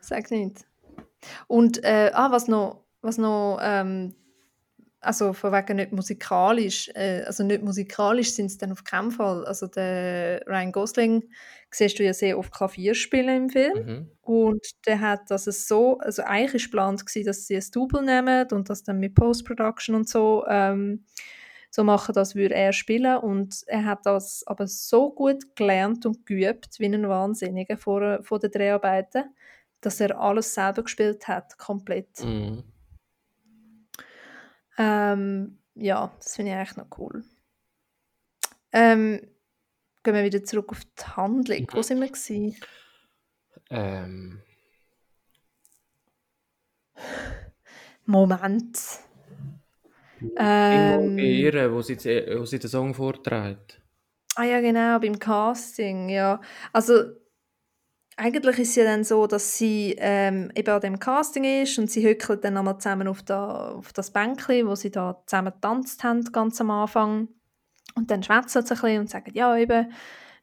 Sag 0.00 0.30
nicht. 0.30 0.64
Und 1.46 1.82
äh, 1.84 2.10
ah, 2.14 2.30
was 2.30 2.48
noch, 2.48 2.84
was 3.00 3.18
noch 3.18 3.58
ähm, 3.60 4.14
also 5.00 5.32
von 5.32 5.52
wegen 5.52 5.76
nicht 5.76 5.92
musikalisch, 5.92 6.90
äh, 6.94 7.22
also 7.24 7.44
nicht 7.44 7.62
musikalisch 7.62 8.32
sind 8.34 8.46
es 8.46 8.58
dann 8.58 8.72
auf 8.72 8.84
keinen 8.84 9.10
Fall. 9.12 9.44
Also 9.46 9.66
der 9.66 10.42
Ryan 10.46 10.72
Gosling 10.72 11.30
siehst 11.70 11.98
du 11.98 12.04
ja 12.04 12.12
sehr 12.14 12.38
oft 12.38 12.52
Klavier 12.52 12.94
spielen 12.94 13.44
im 13.44 13.48
Film 13.50 13.86
Mhm. 13.86 14.10
und 14.22 14.66
der 14.86 15.00
hat 15.00 15.30
das 15.30 15.44
so, 15.44 15.98
also 15.98 16.22
eigentlich 16.22 16.54
ist 16.54 16.64
geplant 16.66 17.06
gewesen, 17.06 17.26
dass 17.26 17.46
sie 17.46 17.56
ein 17.56 17.64
Double 17.72 18.02
nehmen 18.02 18.46
und 18.52 18.70
das 18.70 18.82
dann 18.82 18.98
mit 18.98 19.14
Post-Production 19.14 19.94
und 19.94 20.08
so 20.08 20.44
ähm, 20.48 21.04
so 21.70 21.84
machen, 21.84 22.14
das 22.14 22.34
würde 22.34 22.54
er 22.54 22.72
spielen 22.72 23.18
und 23.18 23.62
er 23.66 23.84
hat 23.84 24.06
das 24.06 24.42
aber 24.46 24.66
so 24.66 25.10
gut 25.12 25.54
gelernt 25.54 26.06
und 26.06 26.24
geübt, 26.26 26.78
wie 26.80 26.86
ein 26.86 27.08
Wahnsinniger 27.08 27.76
vor, 27.76 28.22
vor 28.22 28.38
den 28.38 28.50
Dreharbeiten, 28.50 29.24
dass 29.82 30.00
er 30.00 30.18
alles 30.18 30.54
selber 30.54 30.82
gespielt 30.84 31.28
hat, 31.28 31.58
komplett. 31.58 32.24
Mhm. 32.24 32.64
Ähm, 34.78 35.58
ja, 35.74 36.12
das 36.18 36.36
finde 36.36 36.52
ich 36.52 36.56
eigentlich 36.56 36.76
noch 36.76 36.98
cool. 36.98 37.24
Ähm, 38.72 39.20
gehen 40.02 40.14
wir 40.14 40.24
wieder 40.24 40.44
zurück 40.44 40.70
auf 40.70 40.84
die 40.84 41.04
Handlung. 41.04 41.60
Mhm. 41.60 41.68
Wo 41.72 41.82
sind 41.82 42.00
wir 42.00 42.08
gewesen? 42.08 42.56
Ähm, 43.70 44.42
Moment. 48.04 48.78
Ähm, 50.36 51.16
bei 51.16 51.22
ihr, 51.22 51.72
wo 51.72 51.82
sie, 51.82 51.96
wo 51.96 52.44
sie 52.44 52.58
den 52.58 52.70
Song 52.70 52.94
vorträgt. 52.94 53.80
Ah 54.34 54.44
ja, 54.44 54.60
genau, 54.60 54.98
beim 54.98 55.18
Casting, 55.18 56.08
ja. 56.08 56.40
Also 56.72 57.12
eigentlich 58.18 58.58
ist 58.58 58.70
es 58.70 58.74
ja 58.76 58.84
dann 58.84 59.04
so, 59.04 59.28
dass 59.28 59.56
sie 59.56 59.94
ähm, 59.96 60.50
eben 60.56 60.68
an 60.68 60.80
dem 60.80 60.98
Casting 60.98 61.44
ist 61.44 61.78
und 61.78 61.88
sie 61.88 62.06
hückelt 62.06 62.44
dann 62.44 62.56
einmal 62.56 62.78
zusammen 62.78 63.06
auf, 63.06 63.22
da, 63.22 63.70
auf 63.70 63.92
das 63.92 64.10
Bänkchen, 64.10 64.66
wo 64.66 64.74
sie 64.74 64.90
da 64.90 65.22
zusammen 65.26 65.52
getanzt 65.52 66.02
haben, 66.02 66.24
ganz 66.32 66.60
am 66.60 66.72
Anfang. 66.72 67.28
Und 67.94 68.10
dann 68.10 68.24
schwätzen 68.24 68.66
sie 68.66 68.74
ein 68.74 68.80
bisschen 68.80 69.00
und 69.00 69.10
sagen, 69.10 69.30
ja 69.34 69.56
eben, 69.56 69.92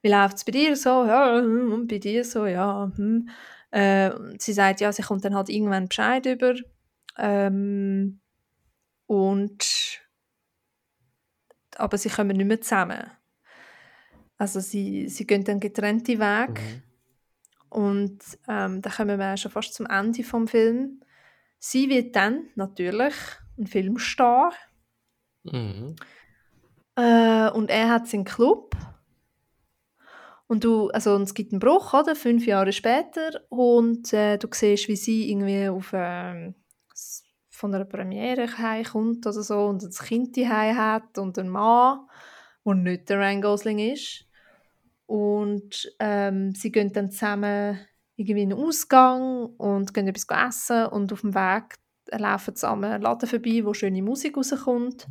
wie 0.01 0.09
läuft 0.09 0.37
es 0.37 0.45
bei 0.45 0.53
dir 0.53 0.75
so? 0.77 1.05
Ja, 1.05 1.37
hm, 1.37 1.73
und 1.73 1.87
bei 1.87 1.97
dir 1.97 2.23
so, 2.23 2.45
ja. 2.45 2.91
Hm. 2.95 3.27
Äh, 3.71 4.11
sie 4.39 4.53
sagt, 4.53 4.79
ja, 4.79 4.93
sie 4.93 5.03
kommt 5.03 5.25
dann 5.25 5.35
halt 5.35 5.49
irgendwann 5.49 5.89
Bescheid 5.89 6.25
über. 6.25 6.55
Ähm, 7.17 8.21
und 9.05 10.01
aber 11.75 11.97
sie 11.97 12.09
kommen 12.09 12.37
nicht 12.37 12.47
mehr 12.47 12.61
zusammen. 12.61 13.11
Also 14.37 14.61
sie, 14.61 15.09
sie 15.09 15.27
gehen 15.27 15.43
dann 15.43 15.59
getrennte 15.59 16.13
Wege. 16.13 16.61
Mhm. 16.61 16.84
Und 17.75 18.19
ähm, 18.47 18.81
da 18.81 18.89
kommen 18.89 19.19
wir 19.19 19.35
schon 19.35 19.51
fast 19.51 19.73
zum 19.73 19.85
Ende 19.85 20.23
vom 20.23 20.47
Film. 20.47 21.01
Sie 21.59 21.89
wird 21.89 22.15
dann 22.15 22.47
natürlich 22.55 23.13
ein 23.57 23.67
Filmstar. 23.67 24.53
Mhm. 25.43 25.97
Äh, 26.95 27.49
und 27.49 27.69
er 27.69 27.89
hat 27.89 28.07
seinen 28.07 28.23
Club. 28.23 28.77
Und 30.47 30.63
du, 30.63 30.87
also 30.91 31.15
und 31.15 31.23
es 31.23 31.33
gibt 31.33 31.51
einen 31.51 31.59
Bruch, 31.59 31.93
oder? 31.93 32.15
Fünf 32.15 32.45
Jahre 32.45 32.71
später. 32.71 33.41
Und 33.49 34.13
äh, 34.13 34.37
du 34.37 34.47
siehst, 34.53 34.87
wie 34.87 34.95
sie 34.95 35.29
irgendwie 35.29 35.67
auf, 35.67 35.91
s- 35.91 37.25
von 37.49 37.75
einer 37.75 37.83
Premiere 37.83 38.57
heimkommt 38.57 39.27
oder 39.27 39.43
so 39.43 39.65
und 39.65 39.83
ein 39.83 39.91
Kind 39.91 40.37
heim 40.37 40.77
hat 40.77 41.17
und 41.17 41.37
einen 41.37 41.49
Mann, 41.49 42.07
der 42.63 42.75
nicht 42.75 43.09
der 43.09 43.19
Ryan 43.19 43.41
Gosling 43.41 43.79
ist. 43.79 44.25
Und 45.05 45.91
ähm, 45.99 46.53
sie 46.55 46.71
gehen 46.71 46.91
dann 46.93 47.11
zusammen 47.11 47.79
irgendwie 48.15 48.43
in 48.43 48.49
den 48.49 48.59
Ausgang 48.59 49.45
und 49.57 49.93
gehen 49.93 50.07
etwas 50.07 50.25
essen 50.47 50.87
und 50.87 51.11
auf 51.13 51.21
dem 51.21 51.35
Weg 51.35 51.75
laufen 52.11 52.53
an 52.63 52.83
einem 52.83 53.01
Laden 53.01 53.27
vorbei, 53.27 53.61
wo 53.63 53.73
schöne 53.73 54.01
Musik 54.01 54.37
rauskommt. 54.37 55.07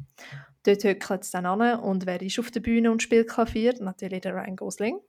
Dort 0.65 0.85
hückeln 0.85 1.23
sie 1.23 1.33
dann 1.33 1.47
an 1.47 1.81
und 1.81 2.07
wer 2.07 2.21
ist 2.23 2.39
auf 2.39 2.51
der 2.51 2.61
Bühne 2.61 2.91
und 2.91 3.03
spielt 3.03 3.29
Klavier? 3.29 3.75
Natürlich 3.81 4.23
der 4.23 4.35
Ryan 4.35 4.57
Gosling. 4.57 5.01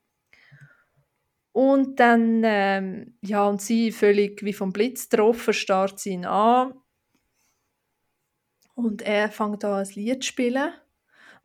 Und 1.54 2.02
dann, 2.02 2.42
ähm, 2.44 3.18
ja, 3.22 3.48
und 3.48 3.62
sie 3.62 3.94
völlig 3.94 4.44
wie 4.44 4.52
vom 4.52 4.74
Blitz 4.74 5.08
getroffen, 5.08 5.54
starrt 5.54 6.00
sie 6.00 6.10
ihn 6.10 6.26
an. 6.26 6.74
Und 8.74 9.02
er 9.04 9.30
fängt 9.30 9.64
an, 9.64 9.86
ein 9.86 9.94
Lied 9.94 10.22
zu 10.22 10.28
spielen. 10.28 10.74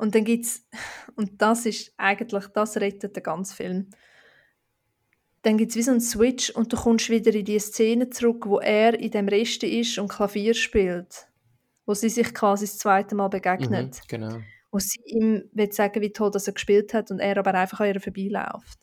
Und 0.01 0.15
dann 0.15 0.25
gibt's, 0.25 0.67
und 1.17 1.41
das 1.43 1.67
ist 1.67 1.93
eigentlich, 1.97 2.47
das 2.49 2.77
rettet 2.79 3.15
den 3.17 3.23
ganzen 3.23 3.55
Film. 3.55 3.91
Dann 5.43 5.57
gibt 5.57 5.71
es 5.71 5.77
wie 5.77 5.83
so 5.83 5.91
einen 5.93 6.01
Switch 6.01 6.51
und 6.51 6.73
du 6.73 6.77
kommst 6.77 7.09
wieder 7.09 7.33
in 7.35 7.45
die 7.45 7.59
Szene 7.59 8.11
zurück, 8.11 8.47
wo 8.47 8.61
er 8.61 8.99
in 8.99 9.11
dem 9.11 9.29
Reste 9.29 9.67
ist 9.67 9.99
und 9.99 10.09
Klavier 10.09 10.55
spielt. 10.55 11.29
Wo 11.87 11.95
sie 11.95 12.11
sich 12.11 12.35
quasi 12.35 12.67
das 12.67 12.79
zweite 12.79 13.15
Mal 13.15 13.27
Mhm. 13.27 13.31
begegnet. 13.31 14.01
Genau. 14.09 14.39
Wo 14.71 14.79
sie 14.79 15.01
ihm 15.05 15.45
will 15.53 15.73
sagen, 15.73 16.01
wie 16.03 16.13
toll 16.13 16.31
dass 16.31 16.47
er 16.47 16.53
gespielt 16.53 16.93
hat 16.95 17.11
und 17.11 17.21
er 17.21 17.39
aber 17.39 17.55
einfach 17.55 17.81
an 17.81 17.89
ihr 17.89 18.01
vorbeiläuft. 18.01 18.79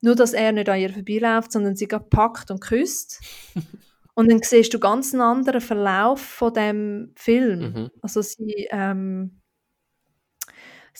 Nur, 0.00 0.14
dass 0.14 0.32
er 0.32 0.52
nicht 0.52 0.68
an 0.68 0.78
ihr 0.80 0.92
vorbeiläuft, 0.92 1.52
sondern 1.52 1.76
sie 1.76 1.88
gerade 1.88 2.06
packt 2.08 2.50
und 2.50 2.60
küsst. 2.60 3.20
und 4.14 4.30
dann 4.30 4.40
siehst 4.42 4.72
du 4.72 4.78
ganz 4.78 5.12
einen 5.12 5.22
anderen 5.22 5.60
Verlauf 5.60 6.20
von 6.20 6.54
dem 6.54 7.12
Film. 7.16 7.60
Mhm. 7.60 7.90
Also 8.00 8.22
sie, 8.22 8.68
ähm, 8.70 9.39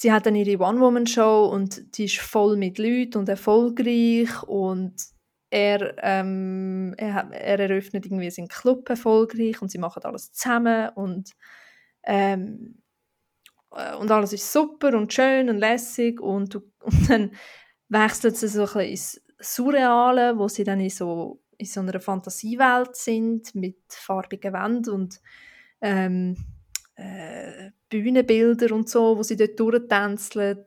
sie 0.00 0.12
hat 0.12 0.24
dann 0.24 0.34
ihre 0.34 0.58
One-Woman-Show 0.58 1.50
und 1.52 1.98
die 1.98 2.06
ist 2.06 2.20
voll 2.20 2.56
mit 2.56 2.78
Leuten 2.78 3.18
und 3.18 3.28
erfolgreich 3.28 4.42
und 4.44 4.94
er, 5.50 5.94
ähm, 6.02 6.94
er, 6.96 7.30
er 7.30 7.58
eröffnet 7.60 8.06
irgendwie 8.06 8.30
seinen 8.30 8.48
Club 8.48 8.88
erfolgreich 8.88 9.60
und 9.60 9.70
sie 9.70 9.76
machen 9.76 10.02
alles 10.04 10.32
zusammen 10.32 10.88
und 10.94 11.32
ähm, 12.04 12.82
äh, 13.72 13.94
und 13.96 14.10
alles 14.10 14.32
ist 14.32 14.50
super 14.50 14.96
und 14.96 15.12
schön 15.12 15.50
und 15.50 15.58
lässig 15.58 16.18
und, 16.18 16.54
und 16.80 17.10
dann 17.10 17.32
wechselt 17.90 18.38
sie 18.38 18.48
so 18.48 18.62
ein 18.62 18.66
bisschen 18.66 18.80
ins 18.90 19.20
Surreale, 19.38 20.38
wo 20.38 20.48
sie 20.48 20.64
dann 20.64 20.80
in 20.80 20.88
so, 20.88 21.42
in 21.58 21.66
so 21.66 21.80
einer 21.80 22.00
Fantasiewelt 22.00 22.96
sind 22.96 23.54
mit 23.54 23.76
farbigen 23.90 24.54
Wänden 24.54 24.94
und 24.94 25.20
ähm, 25.82 26.38
äh, 27.00 27.70
Bühnenbilder 27.88 28.74
und 28.74 28.88
so, 28.88 29.16
wo 29.16 29.22
sie 29.22 29.36
dort 29.36 29.58
durchtänzeln. 29.58 30.64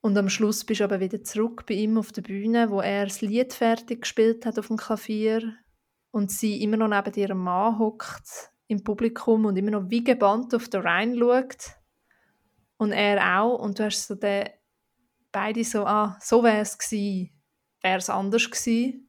Und 0.00 0.16
am 0.16 0.28
Schluss 0.28 0.64
bist 0.64 0.80
du 0.80 0.84
aber 0.84 1.00
wieder 1.00 1.22
zurück 1.24 1.64
bei 1.66 1.74
ihm 1.74 1.98
auf 1.98 2.12
der 2.12 2.22
Bühne, 2.22 2.70
wo 2.70 2.80
er 2.80 3.04
das 3.04 3.22
Lied 3.22 3.52
fertig 3.52 4.02
gespielt 4.02 4.46
hat 4.46 4.58
auf 4.58 4.68
dem 4.68 4.76
Klavier 4.76 5.54
und 6.12 6.30
sie 6.30 6.62
immer 6.62 6.76
noch 6.76 6.88
neben 6.88 7.18
ihrem 7.18 7.38
Mann 7.38 7.78
hockt 7.78 8.52
im 8.68 8.84
Publikum 8.84 9.46
und 9.46 9.56
immer 9.56 9.72
noch 9.72 9.90
wie 9.90 10.04
gebannt 10.04 10.54
auf 10.54 10.68
den 10.68 10.82
Rhein 10.82 11.18
schaut. 11.18 11.76
Und 12.78 12.92
er 12.92 13.40
auch. 13.40 13.58
Und 13.58 13.78
du 13.78 13.84
hast 13.84 14.06
so 14.06 14.14
den, 14.14 14.48
beide 15.32 15.64
so, 15.64 15.86
ah, 15.86 16.16
so 16.20 16.42
wäre 16.42 16.60
es 16.60 16.78
gewesen, 16.78 17.30
wäre 17.82 17.98
es 17.98 18.10
anders 18.10 18.50
gewesen. 18.50 19.08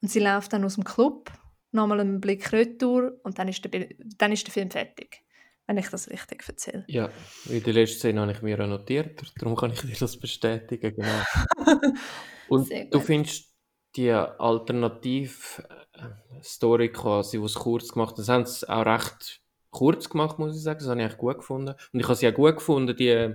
Und 0.00 0.08
sie 0.08 0.20
läuft 0.20 0.52
dann 0.52 0.64
aus 0.64 0.76
dem 0.76 0.84
Club, 0.84 1.30
nochmal 1.72 2.00
einen 2.00 2.20
Blick 2.20 2.52
retour 2.52 3.18
und 3.22 3.38
dann 3.38 3.48
ist 3.48 3.64
der, 3.64 3.86
dann 4.18 4.32
ist 4.32 4.46
der 4.46 4.52
Film 4.52 4.70
fertig. 4.70 5.22
Wenn 5.66 5.78
ich 5.78 5.88
das 5.88 6.10
richtig 6.10 6.46
erzähle. 6.46 6.84
Ja, 6.88 7.08
in 7.48 7.62
der 7.62 7.72
letzten 7.72 7.98
Szene 7.98 8.20
habe 8.20 8.32
ich 8.32 8.42
mir 8.42 8.60
auch 8.60 8.66
notiert, 8.66 9.22
darum 9.38 9.54
kann 9.54 9.72
ich 9.72 9.80
dir 9.80 9.94
das 9.98 10.18
bestätigen, 10.18 10.96
genau. 10.96 11.22
Und 12.48 12.68
du 12.90 13.00
findest 13.00 13.52
die 13.94 14.10
Alternativ-Story 14.10 16.90
quasi, 16.90 17.38
die 17.38 17.44
es 17.44 17.54
kurz 17.54 17.92
gemacht 17.92 18.10
haben, 18.10 18.18
das 18.18 18.28
haben 18.28 18.44
sie 18.44 18.68
auch 18.68 18.84
recht 18.84 19.40
kurz 19.70 20.08
gemacht, 20.08 20.36
muss 20.38 20.56
ich 20.56 20.62
sagen, 20.62 20.80
das 20.80 20.88
habe 20.88 21.00
ich 21.00 21.06
eigentlich 21.06 21.18
gut 21.18 21.36
gefunden. 21.38 21.74
Und 21.92 22.00
ich 22.00 22.04
habe 22.04 22.16
sie 22.16 22.28
auch 22.28 22.34
gut 22.34 22.56
gefunden, 22.56 22.96
die, 22.96 23.34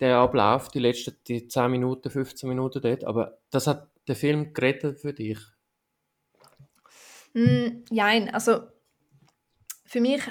der 0.00 0.18
Ablauf, 0.18 0.68
die 0.68 0.80
letzten 0.80 1.16
die 1.26 1.48
10 1.48 1.70
Minuten, 1.70 2.10
15 2.10 2.48
Minuten 2.48 2.82
dort, 2.82 3.04
aber 3.04 3.38
das 3.50 3.66
hat 3.66 3.90
der 4.08 4.16
Film 4.16 4.52
gerettet 4.52 5.00
für 5.00 5.12
dich. 5.12 5.38
Mm, 7.36 7.84
Nein, 7.90 8.30
also 8.32 8.60
für 9.84 10.00
mich 10.00 10.22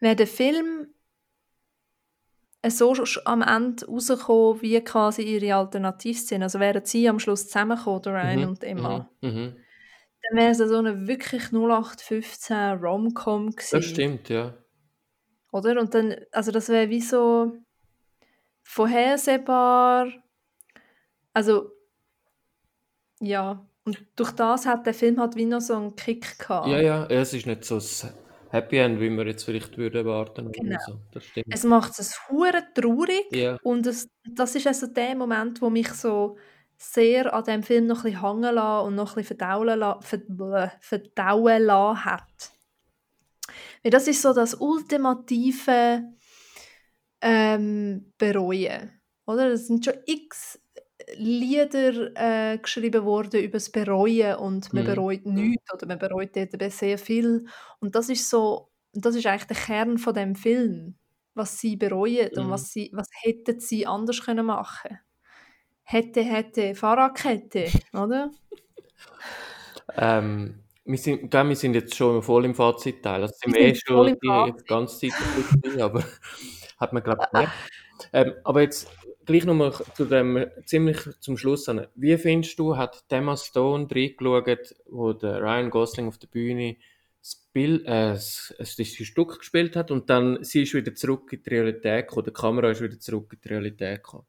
wäre 0.00 0.16
der 0.16 0.26
Film 0.26 0.94
so 2.68 2.94
am 3.24 3.42
Ende 3.42 3.86
rausgekommen, 3.86 4.62
wie 4.62 4.80
quasi 4.80 5.22
ihre 5.22 5.54
Alternativszene. 5.54 6.44
Also 6.44 6.60
wären 6.60 6.84
sie 6.84 7.08
am 7.08 7.18
Schluss 7.18 7.46
zusammengekommen, 7.46 8.02
Ryan 8.06 8.40
Mhm, 8.40 8.48
und 8.48 8.64
Emma. 8.64 9.10
Mhm, 9.20 9.28
mhm. 9.28 9.56
Dann 10.22 10.38
wäre 10.38 10.50
es 10.50 10.58
so 10.58 10.76
eine 10.76 11.06
wirklich 11.06 11.52
0815 11.52 12.78
Rom-Com 12.78 13.50
Das 13.50 13.70
gewesen. 13.70 13.82
stimmt, 13.82 14.28
ja. 14.28 14.54
Oder? 15.52 15.80
Und 15.80 15.94
dann, 15.94 16.16
also 16.32 16.50
das 16.52 16.68
wäre 16.68 16.90
wie 16.90 17.00
so 17.00 17.52
vorhersehbar. 18.62 20.12
Also, 21.32 21.70
ja. 23.20 23.64
Und 23.88 24.04
durch 24.16 24.32
das 24.32 24.66
hat 24.66 24.84
der 24.84 24.92
Film 24.92 25.18
halt 25.18 25.34
wie 25.34 25.46
noch 25.46 25.62
so 25.62 25.74
einen 25.74 25.96
Kick 25.96 26.38
gehabt. 26.38 26.68
Ja, 26.68 26.78
ja, 26.78 27.06
es 27.06 27.32
ist 27.32 27.46
nicht 27.46 27.64
so 27.64 27.76
ein 27.76 28.12
Happy 28.50 28.76
End, 28.76 29.00
wie 29.00 29.08
wir 29.08 29.26
jetzt 29.26 29.44
vielleicht 29.44 29.78
würden 29.78 29.96
erwarten 30.06 30.52
Genau. 30.52 30.76
so. 30.86 30.98
Das 31.12 31.24
stimmt. 31.24 31.46
Es 31.48 31.64
macht 31.64 31.98
es 31.98 32.20
hure 32.28 32.62
traurig 32.74 33.24
Ja. 33.34 33.58
und 33.62 33.86
es, 33.86 34.10
das 34.30 34.54
ist 34.56 34.66
also 34.66 34.88
der 34.88 35.14
Moment, 35.14 35.62
wo 35.62 35.70
mich 35.70 35.88
so 35.94 36.36
sehr 36.76 37.32
an 37.32 37.44
dem 37.44 37.62
Film 37.62 37.86
noch 37.86 38.04
ein 38.04 38.12
bisschen 38.12 38.20
hängen 38.22 38.54
lassen 38.56 38.86
und 38.88 38.94
noch 38.94 39.12
ein 39.16 39.22
bisschen 39.22 39.38
verdauen, 39.38 39.78
la- 39.78 40.00
ver, 40.02 40.18
bläh, 40.28 40.68
verdauen 40.80 41.62
lassen 41.62 42.04
hat. 42.04 42.52
Weil 43.82 43.90
das 43.90 44.06
ist 44.06 44.20
so 44.20 44.34
das 44.34 44.52
ultimative 44.54 46.02
ähm, 47.22 48.12
Bereuen. 48.18 49.00
Oder? 49.26 49.46
Es 49.52 49.66
sind 49.66 49.82
schon 49.82 49.94
x 50.04 50.58
Lieder 51.16 52.52
äh, 52.54 52.58
geschrieben 52.58 53.04
worden 53.04 53.40
über 53.42 53.54
das 53.54 53.70
Bereuen 53.70 54.36
und 54.36 54.72
man 54.72 54.84
Mhm. 54.84 54.86
bereut 54.86 55.26
nichts 55.26 55.72
oder 55.72 55.86
man 55.86 55.98
bereut 55.98 56.36
dort 56.36 56.54
eben 56.54 56.70
sehr 56.70 56.98
viel. 56.98 57.46
Und 57.80 57.94
das 57.94 58.08
ist 58.08 58.28
so, 58.30 58.70
das 58.92 59.14
ist 59.14 59.26
eigentlich 59.26 59.46
der 59.46 59.56
Kern 59.56 59.98
von 59.98 60.14
dem 60.14 60.34
Film, 60.34 60.96
was 61.34 61.58
sie 61.58 61.76
bereuen 61.76 62.30
und 62.36 62.46
Mhm. 62.46 62.50
was 62.50 62.70
sie, 62.72 62.90
was 62.94 63.08
hätten 63.22 63.60
sie 63.60 63.86
anders 63.86 64.22
können 64.24 64.46
machen. 64.46 64.98
Hätte, 65.84 66.22
hätte, 66.22 66.74
Fahrradkette, 66.74 67.66
oder? 67.94 68.30
Ähm, 69.96 70.62
wir 70.84 70.98
sind, 70.98 71.30
gell, 71.30 71.48
wir 71.48 71.56
sind 71.56 71.74
jetzt 71.74 71.94
schon 71.94 72.22
voll 72.22 72.44
im 72.44 72.54
Fazitteil. 72.54 73.22
Also 73.22 73.34
sind 73.36 73.54
Wir 73.54 73.60
eh 73.60 73.74
schon 73.74 74.16
die 74.22 74.52
ganze 74.66 75.10
Zeit 75.10 75.80
aber 75.80 76.04
hat 76.78 76.92
man 76.92 77.02
glaube 77.02 77.22
ich 77.24 77.30
gemerkt. 77.30 77.52
Ähm, 78.12 78.34
aber 78.44 78.62
jetzt 78.62 78.88
gleich 79.28 79.44
nochmal 79.44 79.72
zu 79.94 80.06
dem 80.06 80.46
ziemlich 80.64 80.98
zum 81.20 81.36
Schluss 81.36 81.68
an. 81.68 81.86
Wie 81.94 82.16
findest 82.16 82.58
du, 82.58 82.78
hat 82.78 83.04
Emma 83.10 83.36
Stone 83.36 83.86
reingeschaut, 83.90 84.74
wo 84.86 85.12
der 85.12 85.42
Ryan 85.42 85.68
Gosling 85.68 86.08
auf 86.08 86.16
der 86.16 86.28
Bühne 86.28 86.78
das, 87.20 87.36
Bild, 87.52 87.82
äh, 87.82 88.14
das, 88.14 88.54
das, 88.58 88.88
Stück 88.88 89.38
gespielt 89.38 89.76
hat 89.76 89.90
und 89.90 90.08
dann 90.08 90.42
sie 90.42 90.62
ist 90.62 90.72
wieder 90.72 90.94
zurück 90.94 91.30
in 91.32 91.42
die 91.42 91.50
Realität 91.50 92.08
gekommen, 92.08 92.24
die 92.24 92.32
Kamera 92.32 92.70
ist 92.70 92.80
wieder 92.80 92.98
zurück 92.98 93.30
in 93.34 93.40
die 93.44 93.48
Realität 93.48 94.02
gekommen. 94.02 94.26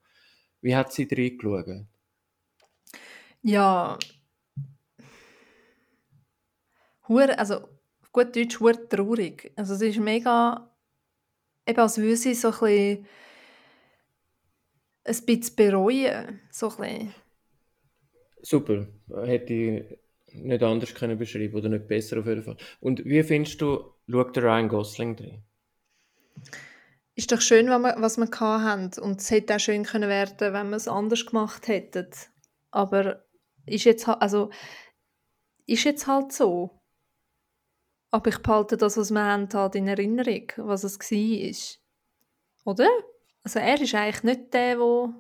Wie 0.62 0.76
hat 0.76 0.92
sie 0.92 1.08
reingeschaut? 1.10 1.86
Ja. 3.42 3.98
Hure, 7.08 7.40
also 7.40 7.56
auf 8.02 8.12
gut 8.12 8.36
Deutsch, 8.36 8.60
hure 8.60 8.90
traurig. 8.90 9.54
Also 9.56 9.76
es 9.76 9.82
ist 9.82 9.98
mega, 9.98 10.70
eben 11.66 11.80
als 11.80 11.98
würde 11.98 12.18
sie 12.18 12.34
so 12.34 12.50
ein 12.50 12.60
bisschen, 12.60 13.08
ein 15.10 15.26
bisschen 15.26 15.56
bereuen. 15.56 16.40
So 16.52 16.70
ein 16.70 16.78
bisschen. 16.78 17.16
Super, 18.42 18.88
hätte 19.26 19.54
ich 19.54 20.00
nicht 20.34 20.64
anders 20.64 20.94
können 20.94 21.18
beschreiben 21.18 21.56
oder 21.56 21.70
nicht 21.70 21.88
besser 21.88 22.20
auf 22.20 22.26
jeden 22.26 22.44
Fall. 22.44 22.58
Und 22.80 23.04
wie 23.06 23.24
findest 23.24 23.62
du, 23.62 23.94
schaut 24.10 24.36
der 24.36 24.44
Ryan 24.44 24.70
Gosling 24.70 25.16
drin? 25.16 25.44
Ist 27.16 27.32
doch 27.32 27.42
schön, 27.42 27.68
was 27.68 28.18
wir, 28.18 28.28
hatten. 28.64 29.02
Und 29.02 29.20
es 29.20 29.30
hätte 29.30 29.56
auch 29.56 29.60
schön 29.60 29.84
können 29.84 30.08
werden, 30.08 30.54
wenn 30.54 30.70
wir 30.70 30.78
es 30.78 30.88
anders 30.88 31.26
gemacht 31.26 31.68
hätten. 31.68 32.08
Aber 32.72 33.26
ist 33.66 33.84
jetzt 33.84 34.08
halt, 34.08 34.22
also, 34.22 34.52
ist 35.66 35.84
jetzt 35.84 36.08
halt 36.08 36.32
so. 36.32 36.82
Aber 38.12 38.30
ich 38.30 38.38
behalte 38.40 38.78
das, 38.78 38.96
was 38.98 39.12
wir 39.12 39.24
haben, 39.24 39.50
halt 39.54 39.76
in 39.76 39.88
Erinnerung, 39.88 40.52
was 40.58 40.84
es 40.84 40.98
war. 40.98 42.74
Oder? 42.74 42.90
Also 43.44 43.60
er 43.60 43.82
ist 43.82 43.96
eigentlich 43.96 44.24
nicht 44.24 44.54
der, 44.54 44.76
der, 44.78 45.14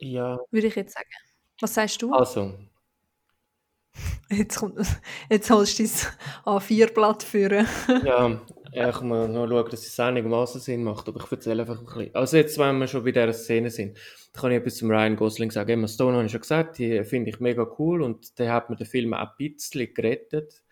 Ja, 0.00 0.38
würde 0.50 0.66
ich 0.66 0.74
jetzt 0.76 0.94
sagen. 0.94 1.08
Was 1.60 1.74
sagst 1.74 2.02
du? 2.02 2.12
also, 2.12 2.54
Jetzt, 4.30 4.56
kommt, 4.58 4.76
jetzt 5.30 5.50
holst 5.50 5.78
du 5.78 5.84
dein 5.84 5.92
A4-Blatt 6.44 7.22
führen. 7.22 7.66
ja, 8.04 8.40
ich 8.72 9.00
muss 9.00 9.28
noch 9.28 9.46
schauen, 9.48 9.70
dass 9.70 9.86
es 9.86 10.00
einigermaßen 10.00 10.60
Sinn 10.60 10.82
macht, 10.82 11.08
aber 11.08 11.22
ich 11.24 11.30
erzähle 11.30 11.62
einfach 11.62 11.78
ein 11.78 11.84
bisschen. 11.86 12.14
Also 12.14 12.36
jetzt, 12.36 12.58
wenn 12.58 12.78
wir 12.78 12.88
schon 12.88 13.04
bei 13.04 13.12
dieser 13.12 13.32
Szene 13.32 13.70
sind, 13.70 13.96
dann 14.32 14.40
kann 14.40 14.50
ich 14.50 14.58
etwas 14.58 14.76
zum 14.76 14.90
Ryan 14.90 15.14
Gosling 15.16 15.50
sagen. 15.52 15.70
Emma 15.70 15.86
Stone 15.88 16.16
habe 16.16 16.26
ich 16.26 16.32
schon 16.32 16.40
gesagt, 16.40 16.78
die 16.78 17.04
finde 17.04 17.30
ich 17.30 17.38
mega 17.40 17.66
cool 17.78 18.02
und 18.02 18.36
der 18.38 18.52
hat 18.52 18.68
mir 18.68 18.76
den 18.76 18.86
Film 18.86 19.14
auch 19.14 19.28
ein 19.38 19.52
bisschen 19.54 19.94
gerettet. 19.94 20.62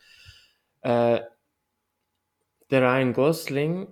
Äh, 0.83 1.21
der 2.71 2.83
Ryan 2.83 3.13
Gosling, 3.13 3.87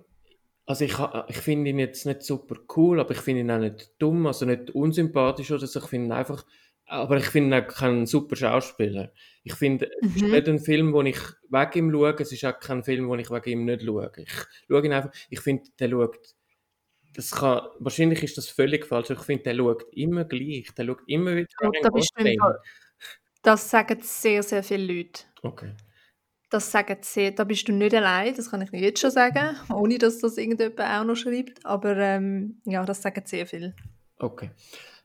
also 0.65 0.85
ich, 0.85 0.95
ich 1.27 1.37
finde 1.37 1.69
ihn 1.71 1.79
jetzt 1.79 2.05
nicht 2.05 2.23
super 2.23 2.55
cool, 2.75 2.99
aber 2.99 3.11
ich 3.11 3.19
finde 3.19 3.41
ihn 3.41 3.51
auch 3.51 3.59
nicht 3.59 3.91
dumm, 3.99 4.25
also 4.27 4.45
nicht 4.45 4.71
unsympathisch 4.71 5.51
oder 5.51 5.67
so. 5.67 5.79
Ich 5.79 5.85
finde 5.87 6.07
ihn 6.07 6.11
einfach, 6.13 6.45
aber 6.85 7.17
ich 7.17 7.25
finde 7.25 7.57
ihn 7.57 7.63
auch 7.63 7.67
kein 7.67 8.05
super 8.05 8.35
Schauspieler. 8.35 9.11
Ich 9.43 9.55
finde, 9.55 9.87
es 9.87 10.15
ist 10.15 10.23
Mhm. 10.23 10.31
nicht 10.31 10.47
ein 10.49 10.59
Film, 10.59 10.93
wo 10.93 11.01
ich 11.01 11.17
wegen 11.49 11.79
ihm 11.87 11.91
schaue, 11.91 12.15
es 12.19 12.31
ist 12.31 12.45
auch 12.45 12.59
kein 12.59 12.83
Film, 12.83 13.07
wo 13.09 13.15
ich 13.15 13.29
wegen 13.29 13.49
ihm 13.49 13.65
nicht 13.65 13.83
schaue. 13.83 14.11
Ich 14.17 14.29
schaue 14.69 14.85
ihn 14.85 14.93
einfach, 14.93 15.11
ich 15.29 15.39
finde, 15.41 15.63
der 15.79 15.89
schaut, 15.89 16.17
das 17.15 17.31
kann, 17.31 17.61
wahrscheinlich 17.79 18.23
ist 18.23 18.37
das 18.37 18.49
völlig 18.49 18.85
falsch, 18.85 19.09
ich 19.11 19.19
finde, 19.19 19.43
der 19.43 19.55
schaut 19.55 19.85
immer 19.93 20.25
gleich, 20.25 20.69
der 20.77 20.85
schaut 20.85 21.01
immer 21.07 21.35
wie 21.35 21.45
Ja, 21.61 21.67
Ryan 21.69 22.37
da 22.37 22.55
Das 23.43 23.69
sagen 23.69 23.99
sehr, 24.01 24.41
sehr 24.43 24.63
viele 24.63 24.93
Leute. 24.93 25.23
Okay. 25.43 25.71
Das 26.53 26.71
sagen 26.71 26.97
sehr, 27.01 27.31
da 27.31 27.45
bist 27.45 27.67
du 27.67 27.71
nicht 27.71 27.95
allein, 27.95 28.35
das 28.35 28.51
kann 28.51 28.61
ich 28.61 28.69
jetzt 28.73 28.99
schon 28.99 29.09
sagen, 29.09 29.57
ohne 29.73 29.97
dass 29.97 30.19
das 30.19 30.37
irgendjemand 30.37 30.79
auch 30.81 31.03
noch 31.03 31.15
schreibt. 31.15 31.65
Aber 31.65 31.97
ähm, 31.97 32.61
ja, 32.63 32.85
das 32.85 33.01
sagen 33.01 33.23
sehr 33.25 33.47
viele. 33.47 33.73
Okay. 34.19 34.51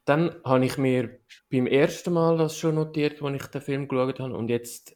Dann 0.05 0.35
habe 0.45 0.66
ich 0.66 0.77
mir 0.77 1.19
beim 1.51 1.66
ersten 1.66 2.12
Mal 2.12 2.37
das 2.37 2.59
schon 2.59 2.75
notiert, 2.75 3.23
als 3.23 3.43
ich 3.43 3.47
den 3.47 3.62
Film 3.62 3.89
geschaut 3.89 4.20
habe. 4.20 4.37
Und 4.37 4.51
jetzt, 4.51 4.95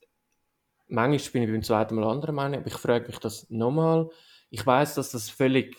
manchmal 0.88 1.32
bin 1.32 1.42
ich 1.44 1.50
beim 1.52 1.62
zweiten 1.62 1.94
Mal 1.94 2.04
anderer 2.04 2.32
Meinung, 2.32 2.60
aber 2.60 2.66
ich 2.66 2.74
frage 2.74 3.06
mich 3.06 3.18
das 3.18 3.48
nochmal. 3.48 4.10
Ich 4.50 4.66
weiß, 4.66 4.96
dass 4.96 5.10
das 5.10 5.30
völlig, 5.30 5.74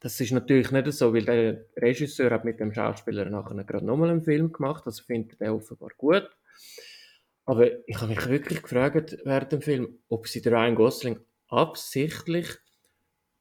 das 0.00 0.18
ist 0.18 0.32
natürlich 0.32 0.70
nicht 0.70 0.90
so, 0.94 1.12
weil 1.12 1.26
der 1.26 1.66
Regisseur 1.76 2.30
hat 2.30 2.46
mit 2.46 2.58
dem 2.58 2.72
Schauspieler 2.72 3.26
nachher 3.26 3.64
gerade 3.64 3.84
nochmal 3.84 4.08
einen 4.08 4.22
Film 4.22 4.50
gemacht, 4.50 4.84
also 4.86 5.02
findet 5.02 5.42
er 5.42 5.54
offenbar 5.54 5.90
gut. 5.98 6.30
Aber 7.46 7.86
ich 7.86 7.96
habe 7.96 8.08
mich 8.08 8.26
wirklich 8.28 8.62
gefragt 8.62 9.18
während 9.24 9.52
dem 9.52 9.60
Film, 9.62 9.98
ob 10.08 10.28
sie 10.28 10.40
Ryan 10.46 10.74
Gosling 10.74 11.20
absichtlich 11.48 12.48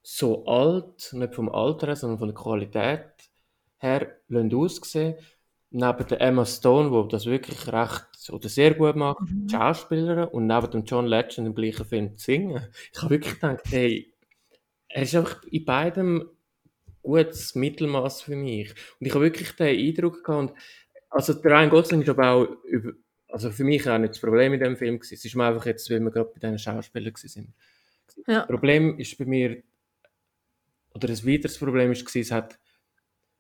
so 0.01 0.45
alt, 0.45 1.09
nicht 1.13 1.33
vom 1.35 1.49
Alter 1.49 1.87
her, 1.87 1.95
sondern 1.95 2.19
von 2.19 2.27
der 2.27 2.35
Qualität 2.35 3.05
her, 3.77 4.17
aussehen. 4.53 5.15
Neben 5.69 6.07
der 6.07 6.21
Emma 6.21 6.45
Stone, 6.45 6.91
die 7.03 7.07
das 7.09 7.25
wirklich 7.25 7.71
recht 7.71 8.29
oder 8.31 8.47
sehr 8.49 8.75
gut 8.75 8.95
macht, 8.95 9.21
Mhm. 9.21 9.47
die 9.47 9.55
Schauspielerin, 9.55 10.25
und 10.27 10.45
neben 10.47 10.69
dem 10.71 10.83
John 10.83 11.07
Legend 11.07 11.47
im 11.47 11.55
gleichen 11.55 11.85
Film 11.85 12.11
singen. 12.17 12.67
Ich 12.93 13.01
habe 13.01 13.11
wirklich 13.11 13.35
gedacht, 13.35 13.61
hey, 13.69 14.13
er 14.89 15.03
ist 15.03 15.15
einfach 15.15 15.41
in 15.45 15.65
beidem 15.65 16.29
gutes 17.01 17.55
Mittelmaß 17.55 18.21
für 18.21 18.35
mich. 18.35 18.71
Und 18.99 19.07
ich 19.07 19.13
habe 19.13 19.23
wirklich 19.23 19.51
den 19.53 19.75
Eindruck 19.77 20.23
gehabt, 20.23 20.53
also 21.09 21.33
der 21.33 21.51
Ryan 21.51 21.69
Gosling 21.69 22.01
ist 22.01 22.09
aber 22.09 22.29
auch, 22.31 22.47
über, 22.65 22.93
also 23.33 23.49
für 23.49 23.63
mich 23.63 23.89
auch 23.89 23.97
nicht 23.97 24.13
das 24.13 24.21
Problem 24.21 24.53
in 24.53 24.59
dem 24.59 24.77
Film 24.77 24.99
gewesen. 24.99 25.15
Es 25.15 25.25
ist 25.25 25.35
mir 25.35 25.45
einfach 25.45 25.65
jetzt, 25.65 25.89
weil 25.89 25.99
wir 25.99 26.11
gerade 26.11 26.29
bei 26.29 26.39
diesen 26.39 26.59
Schauspielern 26.59 27.13
sind. 27.15 27.53
Ja. 28.27 28.39
Das 28.39 28.47
Problem 28.47 28.99
ist 28.99 29.17
bei 29.17 29.25
mir, 29.25 29.63
oder 30.93 31.09
ein 31.09 31.25
weiteres 31.25 31.57
Problem 31.57 31.91
ist 31.91 32.05
gewesen, 32.05 32.21
es 32.21 32.31
hat 32.31 32.59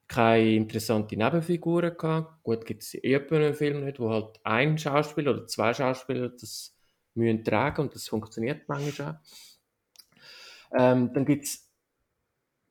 keine 0.07 0.55
interessante 0.55 1.15
Nebenfiguren 1.15 1.95
gehabt. 1.95 2.43
Gut, 2.43 2.65
gibt 2.65 2.81
es 2.81 2.95
in 2.95 3.15
einem 3.29 3.53
Film 3.53 3.85
nicht, 3.85 3.99
wo 3.99 4.09
halt 4.09 4.39
ein 4.43 4.77
Schauspieler 4.77 5.31
oder 5.31 5.47
zwei 5.47 5.73
Schauspieler 5.73 6.29
das 6.29 6.75
müssen 7.13 7.43
tragen 7.43 7.83
und 7.83 7.95
das 7.95 8.07
funktioniert 8.07 8.67
manchmal 8.67 9.09
auch. 9.11 9.15
Ähm, 10.75 11.13
dann 11.13 11.25
gibt 11.25 11.45
es 11.45 11.69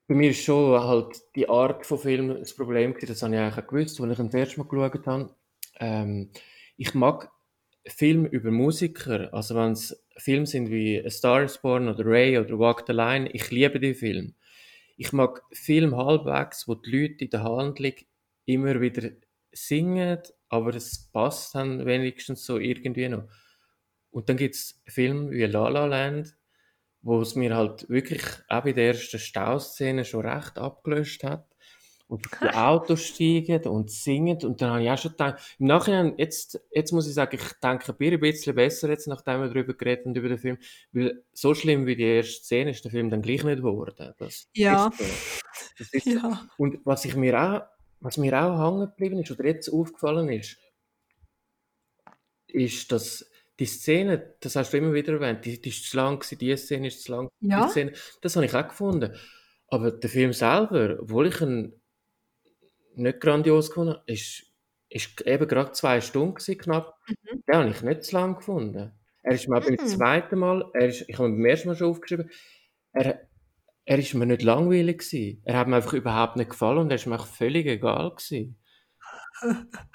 bei 0.09 0.17
mir 0.17 0.31
ist 0.31 0.43
schon 0.43 0.79
halt 0.83 1.23
die 1.37 1.49
Art 1.49 1.87
von 1.87 1.99
Film 1.99 2.37
das 2.41 2.55
Problem 2.55 2.93
gewesen, 2.93 3.13
das 3.13 3.23
habe 3.23 3.35
ich 3.35 3.41
eigentlich 3.41 3.65
auch 3.65 3.69
gewusst, 3.69 4.01
als 4.01 4.13
ich 4.13 4.19
ihn 4.19 4.27
das 4.27 4.35
erste 4.35 4.61
Mal 4.61 4.69
geschaut 4.69 5.07
habe. 5.07 5.35
Ähm, 5.79 6.31
ich 6.77 6.95
mag 6.95 7.31
Filme 7.87 8.29
über 8.29 8.51
Musiker, 8.51 9.33
also 9.35 9.55
wenn 9.57 9.73
es 9.73 10.05
Filme 10.17 10.47
sind 10.47 10.71
wie 10.71 11.05
A 11.05 11.11
Star 11.11 11.43
is 11.43 11.59
Born 11.59 11.89
oder 11.89 12.05
Ray 12.05 12.39
oder 12.39 12.59
Walk 12.59 12.85
the 12.87 12.93
Line, 12.93 13.31
ich 13.33 13.51
liebe 13.51 13.81
die 13.81 13.95
Filme. 13.95 14.35
Ich 14.97 15.13
mag 15.13 15.43
Filme 15.53 15.97
halbwegs, 15.97 16.69
wo 16.69 16.75
die 16.75 16.91
Leute 16.91 17.25
in 17.25 17.31
der 17.31 17.43
Handlung 17.43 17.95
immer 18.45 18.81
wieder 18.81 19.11
singen, 19.53 20.19
aber 20.49 20.75
es 20.75 21.11
passt 21.11 21.55
dann 21.55 21.85
wenigstens 21.87 22.45
so 22.45 22.59
irgendwie 22.59 23.09
noch. 23.09 23.29
Und 24.11 24.29
dann 24.29 24.37
gibt 24.37 24.55
es 24.55 24.83
Filme 24.87 25.31
wie 25.31 25.45
La 25.45 25.69
La 25.69 25.87
Land, 25.87 26.37
wo 27.01 27.21
es 27.21 27.35
mir 27.35 27.57
halt 27.57 27.89
wirklich 27.89 28.23
auch 28.49 28.63
bei 28.63 28.73
der 28.73 28.89
ersten 28.89 29.19
Stauszene 29.19 30.05
schon 30.05 30.27
recht 30.27 30.59
abgelöscht 30.59 31.25
hat. 31.25 31.52
Und 32.13 32.27
die 32.43 32.49
Autos 32.51 33.01
steigen 33.07 33.67
und 33.69 33.91
singen. 33.91 34.37
Und 34.45 34.61
dann 34.61 34.71
habe 34.73 34.83
ich 34.83 34.91
auch 34.91 34.99
schon 34.99 35.13
gedacht, 35.13 35.57
im 35.59 35.67
Nachhinein, 35.67 36.13
jetzt, 36.19 36.61
jetzt 36.71 36.93
muss 36.93 37.09
ich 37.09 37.15
sagen, 37.15 37.39
ich 37.41 37.53
denke 37.63 37.91
ein 37.99 38.21
bisschen 38.21 38.55
besser 38.55 38.91
jetzt, 38.91 39.07
nachdem 39.07 39.41
wir 39.41 39.49
darüber 39.49 39.73
geredet 39.73 40.05
haben, 40.05 40.15
über 40.15 40.29
den 40.29 40.37
Film. 40.39 40.59
Weil 40.93 41.25
so 41.33 41.55
schlimm 41.55 41.87
wie 41.87 41.97
die 41.97 42.03
erste 42.03 42.45
Szene 42.45 42.73
ist 42.73 42.85
der 42.85 42.91
Film 42.91 43.09
dann 43.09 43.23
gleich 43.23 43.45
nicht 43.45 43.57
geworden. 43.57 44.13
Das 44.19 44.47
Ja. 44.55 44.89
ist 44.89 44.99
so. 44.99 45.05
Das 45.79 45.89
ist 45.95 46.05
so. 46.05 46.11
Ja. 46.11 46.49
Und 46.59 46.81
was 46.85 47.07
ich 47.07 47.17
mir 47.17 47.41
auch, 47.41 47.63
was 48.01 48.19
mir 48.19 48.39
auch 48.39 48.59
hängen 48.73 48.89
geblieben 48.91 49.19
ist, 49.21 49.31
oder 49.31 49.47
jetzt 49.47 49.71
aufgefallen 49.71 50.29
ist, 50.29 50.59
ist, 52.49 52.93
dass 52.93 53.27
die 53.59 53.67
Szene, 53.67 54.35
das 54.41 54.57
hast 54.57 54.73
du 54.73 54.77
immer 54.77 54.93
wieder 54.93 55.15
erwähnt, 55.15 55.45
die, 55.45 55.61
die 55.61 55.69
ist 55.71 55.89
zu 55.91 55.97
lang 55.97 56.19
gewesen, 56.19 56.39
die 56.39 56.57
Szene 56.57 56.89
ist 56.89 57.03
zu 57.05 57.13
lang, 57.13 57.29
Ja. 57.41 57.65
die 57.67 57.71
Szene, 57.71 57.93
das 58.21 58.37
habe 58.37 58.45
ich 58.47 58.55
auch 58.55 58.69
gefunden. 58.69 59.15
Aber 59.69 59.91
der 59.91 60.11
Film 60.11 60.35
selber, 60.35 60.99
obwohl 61.01 61.29
ich 61.29 61.41
ihn 61.41 61.73
nicht 62.95 63.21
grandios 63.21 63.69
gefunden 63.69 63.97
ist, 64.07 64.47
ist 64.89 65.27
eben 65.27 65.49
gerade 65.49 65.73
zwei 65.73 66.01
Stunden 66.01 66.35
gewesen, 66.35 66.59
knapp. 66.59 66.99
Mhm. 67.09 67.43
Den 67.47 67.57
habe 67.57 67.71
ich 67.71 67.83
nicht 67.83 68.05
zu 68.05 68.15
lang 68.15 68.37
gefunden. 68.37 68.93
Er 69.23 69.35
ist 69.35 69.49
mir 69.49 69.61
mhm. 69.61 69.77
beim 69.77 69.87
zweiten 69.87 70.39
Mal, 70.39 70.71
er 70.75 70.89
ist, 70.89 71.05
ich 71.09 71.19
habe 71.19 71.29
mir 71.29 71.37
beim 71.37 71.47
ersten 71.47 71.69
Mal 71.69 71.77
schon 71.77 71.91
aufgeschrieben, 71.91 72.31
er, 72.93 73.29
er 73.85 73.99
ist 73.99 74.15
mir 74.15 74.27
nicht 74.27 74.43
langweilig 74.43 74.99
gewesen. 74.99 75.43
Er 75.45 75.59
hat 75.59 75.69
mir 75.69 75.77
einfach 75.77 75.95
überhaupt 75.95 76.37
nicht 76.37 76.51
gefallen 76.51 76.79
und 76.79 76.91
er 76.91 76.97
ist 76.97 77.07
mir 77.07 77.17
auch 77.17 77.27
völlig 77.27 77.67
egal 77.67 78.11
gewesen. 78.11 78.59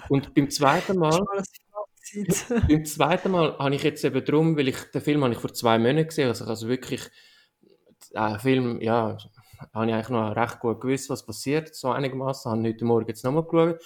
Und 0.09 0.33
beim 0.33 0.49
zweiten 0.49 0.97
Mal, 0.97 1.19
beim 2.67 2.85
zweiten 2.85 3.31
Mal 3.31 3.57
habe 3.57 3.75
ich 3.75 3.83
jetzt 3.83 4.03
eben 4.03 4.23
drum, 4.23 4.57
weil 4.57 4.69
ich 4.69 4.79
den 4.91 5.01
Film 5.01 5.23
habe 5.23 5.33
ich 5.33 5.39
vor 5.39 5.53
zwei 5.53 5.77
Monaten 5.77 6.07
gesehen, 6.07 6.29
also, 6.29 6.45
also 6.45 6.67
wirklich, 6.67 7.01
der 8.13 8.39
Film, 8.39 8.81
ja, 8.81 9.17
habe 9.73 9.87
ich 9.87 9.93
eigentlich 9.93 10.09
noch 10.09 10.35
recht 10.35 10.59
gut 10.59 10.81
gewusst, 10.81 11.09
was 11.09 11.25
passiert, 11.25 11.75
so 11.75 11.89
einigermaßen. 11.89 12.51
Habe 12.51 12.67
heute 12.67 12.85
Morgen 12.85 13.07
jetzt 13.07 13.23
nochmal 13.23 13.43
geschaut, 13.43 13.81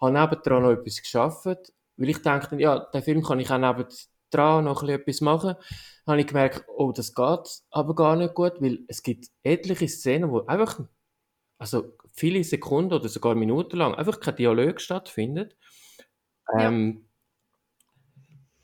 habe 0.00 0.12
nebendran 0.12 0.62
noch 0.62 0.70
etwas 0.70 1.02
geschafft, 1.02 1.72
weil 1.96 2.08
ich 2.08 2.22
dachte, 2.22 2.56
ja, 2.56 2.78
den 2.78 3.02
Film 3.02 3.22
kann 3.22 3.40
ich 3.40 3.50
auch 3.50 3.58
nebendran 3.58 4.64
noch 4.64 4.82
etwas 4.82 5.20
machen. 5.20 5.54
Dann 6.04 6.12
habe 6.12 6.20
ich 6.20 6.26
gemerkt, 6.26 6.64
oh, 6.68 6.92
das 6.92 7.14
geht 7.14 7.62
aber 7.70 7.94
gar 7.94 8.16
nicht 8.16 8.34
gut, 8.34 8.54
weil 8.60 8.80
es 8.88 9.02
gibt 9.02 9.28
etliche 9.42 9.88
Szenen, 9.88 10.30
wo 10.30 10.40
einfach, 10.46 10.80
also 11.58 11.96
viele 12.12 12.44
Sekunden 12.44 12.92
oder 12.92 13.08
sogar 13.08 13.34
Minuten 13.34 13.76
lang 13.78 13.94
einfach 13.94 14.20
kein 14.20 14.36
Dialog 14.36 14.80
stattfindet. 14.80 15.56
Ja. 16.52 16.68
Ähm, 16.68 17.08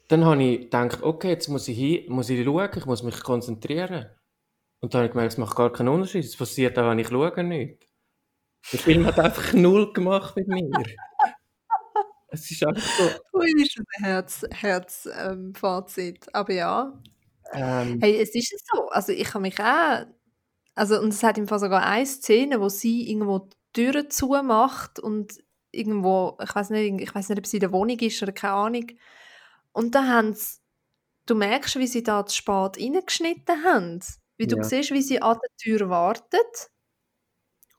dann 0.08 0.24
habe 0.24 0.42
ich 0.42 0.60
gedacht, 0.62 1.02
okay, 1.02 1.28
jetzt 1.28 1.48
muss 1.48 1.68
ich 1.68 1.78
hin, 1.78 2.04
muss 2.08 2.28
ich 2.30 2.44
schauen, 2.44 2.68
ich 2.74 2.84
muss 2.84 3.04
mich 3.04 3.22
konzentrieren. 3.22 4.06
Und 4.80 4.94
dann 4.94 5.00
habe 5.00 5.06
ich 5.06 5.12
gemerkt, 5.12 5.32
es 5.32 5.38
macht 5.38 5.56
gar 5.56 5.72
keinen 5.72 5.88
Unterschied. 5.88 6.24
Es 6.24 6.36
passiert 6.36 6.78
auch, 6.78 6.88
wenn 6.90 6.98
ich 6.98 7.08
schaue, 7.08 7.44
nicht. 7.44 7.86
Der 8.72 8.78
Film 8.78 9.06
hat 9.06 9.18
einfach 9.18 9.52
null 9.52 9.92
gemacht 9.92 10.36
mit 10.36 10.48
mir. 10.48 10.70
es 12.28 12.50
ist 12.50 12.64
einfach 12.64 12.82
so. 12.82 13.38
Ui, 13.38 13.62
ist 13.62 13.78
ein 13.78 14.04
Herz, 14.04 14.46
Herz 14.50 15.08
ähm, 15.18 15.54
Fazit. 15.54 16.34
Aber 16.34 16.52
ja. 16.52 16.98
Ähm, 17.52 17.98
hey, 18.00 18.20
es 18.20 18.34
ist 18.34 18.66
so. 18.72 18.88
Also 18.88 19.12
ich 19.12 19.28
habe 19.28 19.42
mich 19.42 19.58
auch. 19.60 20.06
Also, 20.74 21.00
und 21.00 21.08
es 21.08 21.22
hat 21.22 21.36
im 21.36 21.48
Fall 21.48 21.58
sogar 21.58 21.84
eine 21.84 22.06
Szene, 22.06 22.60
wo 22.60 22.68
sie 22.68 23.10
irgendwo 23.10 23.40
die 23.40 23.56
Türen 23.72 24.10
zumacht 24.10 24.98
und 24.98 25.38
irgendwo, 25.72 26.38
ich 26.42 26.54
weiß 26.54 26.70
nicht, 26.70 27.00
ich 27.00 27.14
weiß 27.14 27.28
nicht, 27.28 27.38
ob 27.38 27.46
sie 27.46 27.58
in 27.58 27.62
der 27.62 27.72
Wohnung 27.72 27.98
ist 27.98 28.22
oder 28.22 28.32
keine 28.32 28.54
Ahnung. 28.54 28.86
Und 29.72 29.94
da 29.94 30.06
haben 30.06 30.32
sie, 30.32 30.58
du 31.26 31.34
merkst, 31.34 31.78
wie 31.78 31.86
sie 31.86 32.02
da 32.02 32.24
zu 32.24 32.36
spät 32.36 32.78
reingeschnitten 32.78 33.64
haben. 33.64 34.00
Wie 34.40 34.46
du 34.46 34.56
ja. 34.56 34.64
siehst, 34.64 34.90
wie 34.90 35.02
sie 35.02 35.20
an 35.20 35.36
der 35.42 35.54
Tür 35.58 35.90
wartet 35.90 36.70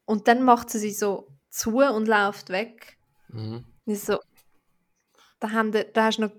und 0.05 0.27
dann 0.27 0.43
macht 0.43 0.69
sie 0.69 0.77
sie 0.77 0.91
so 0.91 1.27
zu 1.49 1.77
und 1.77 2.07
läuft 2.07 2.49
weg. 2.49 2.99
Mhm. 3.29 3.65
So, 3.87 4.19
da, 5.39 5.49
haben 5.49 5.71
da 5.71 6.03
hast 6.03 6.19
noch, 6.19 6.29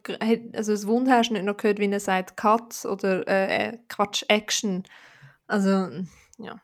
also 0.52 0.70
das 0.70 0.86
Wund 0.86 1.10
hast 1.10 1.30
du 1.30 1.32
nicht 1.32 1.44
noch 1.44 1.56
gehört, 1.56 1.80
wie 1.80 1.90
er 1.90 1.98
sagt 1.98 2.36
Cut 2.36 2.84
oder 2.84 3.26
äh, 3.26 3.70
äh 3.70 3.78
Quatsch, 3.88 4.22
Action. 4.28 4.84
Also, 5.48 5.90
ja. 6.38 6.60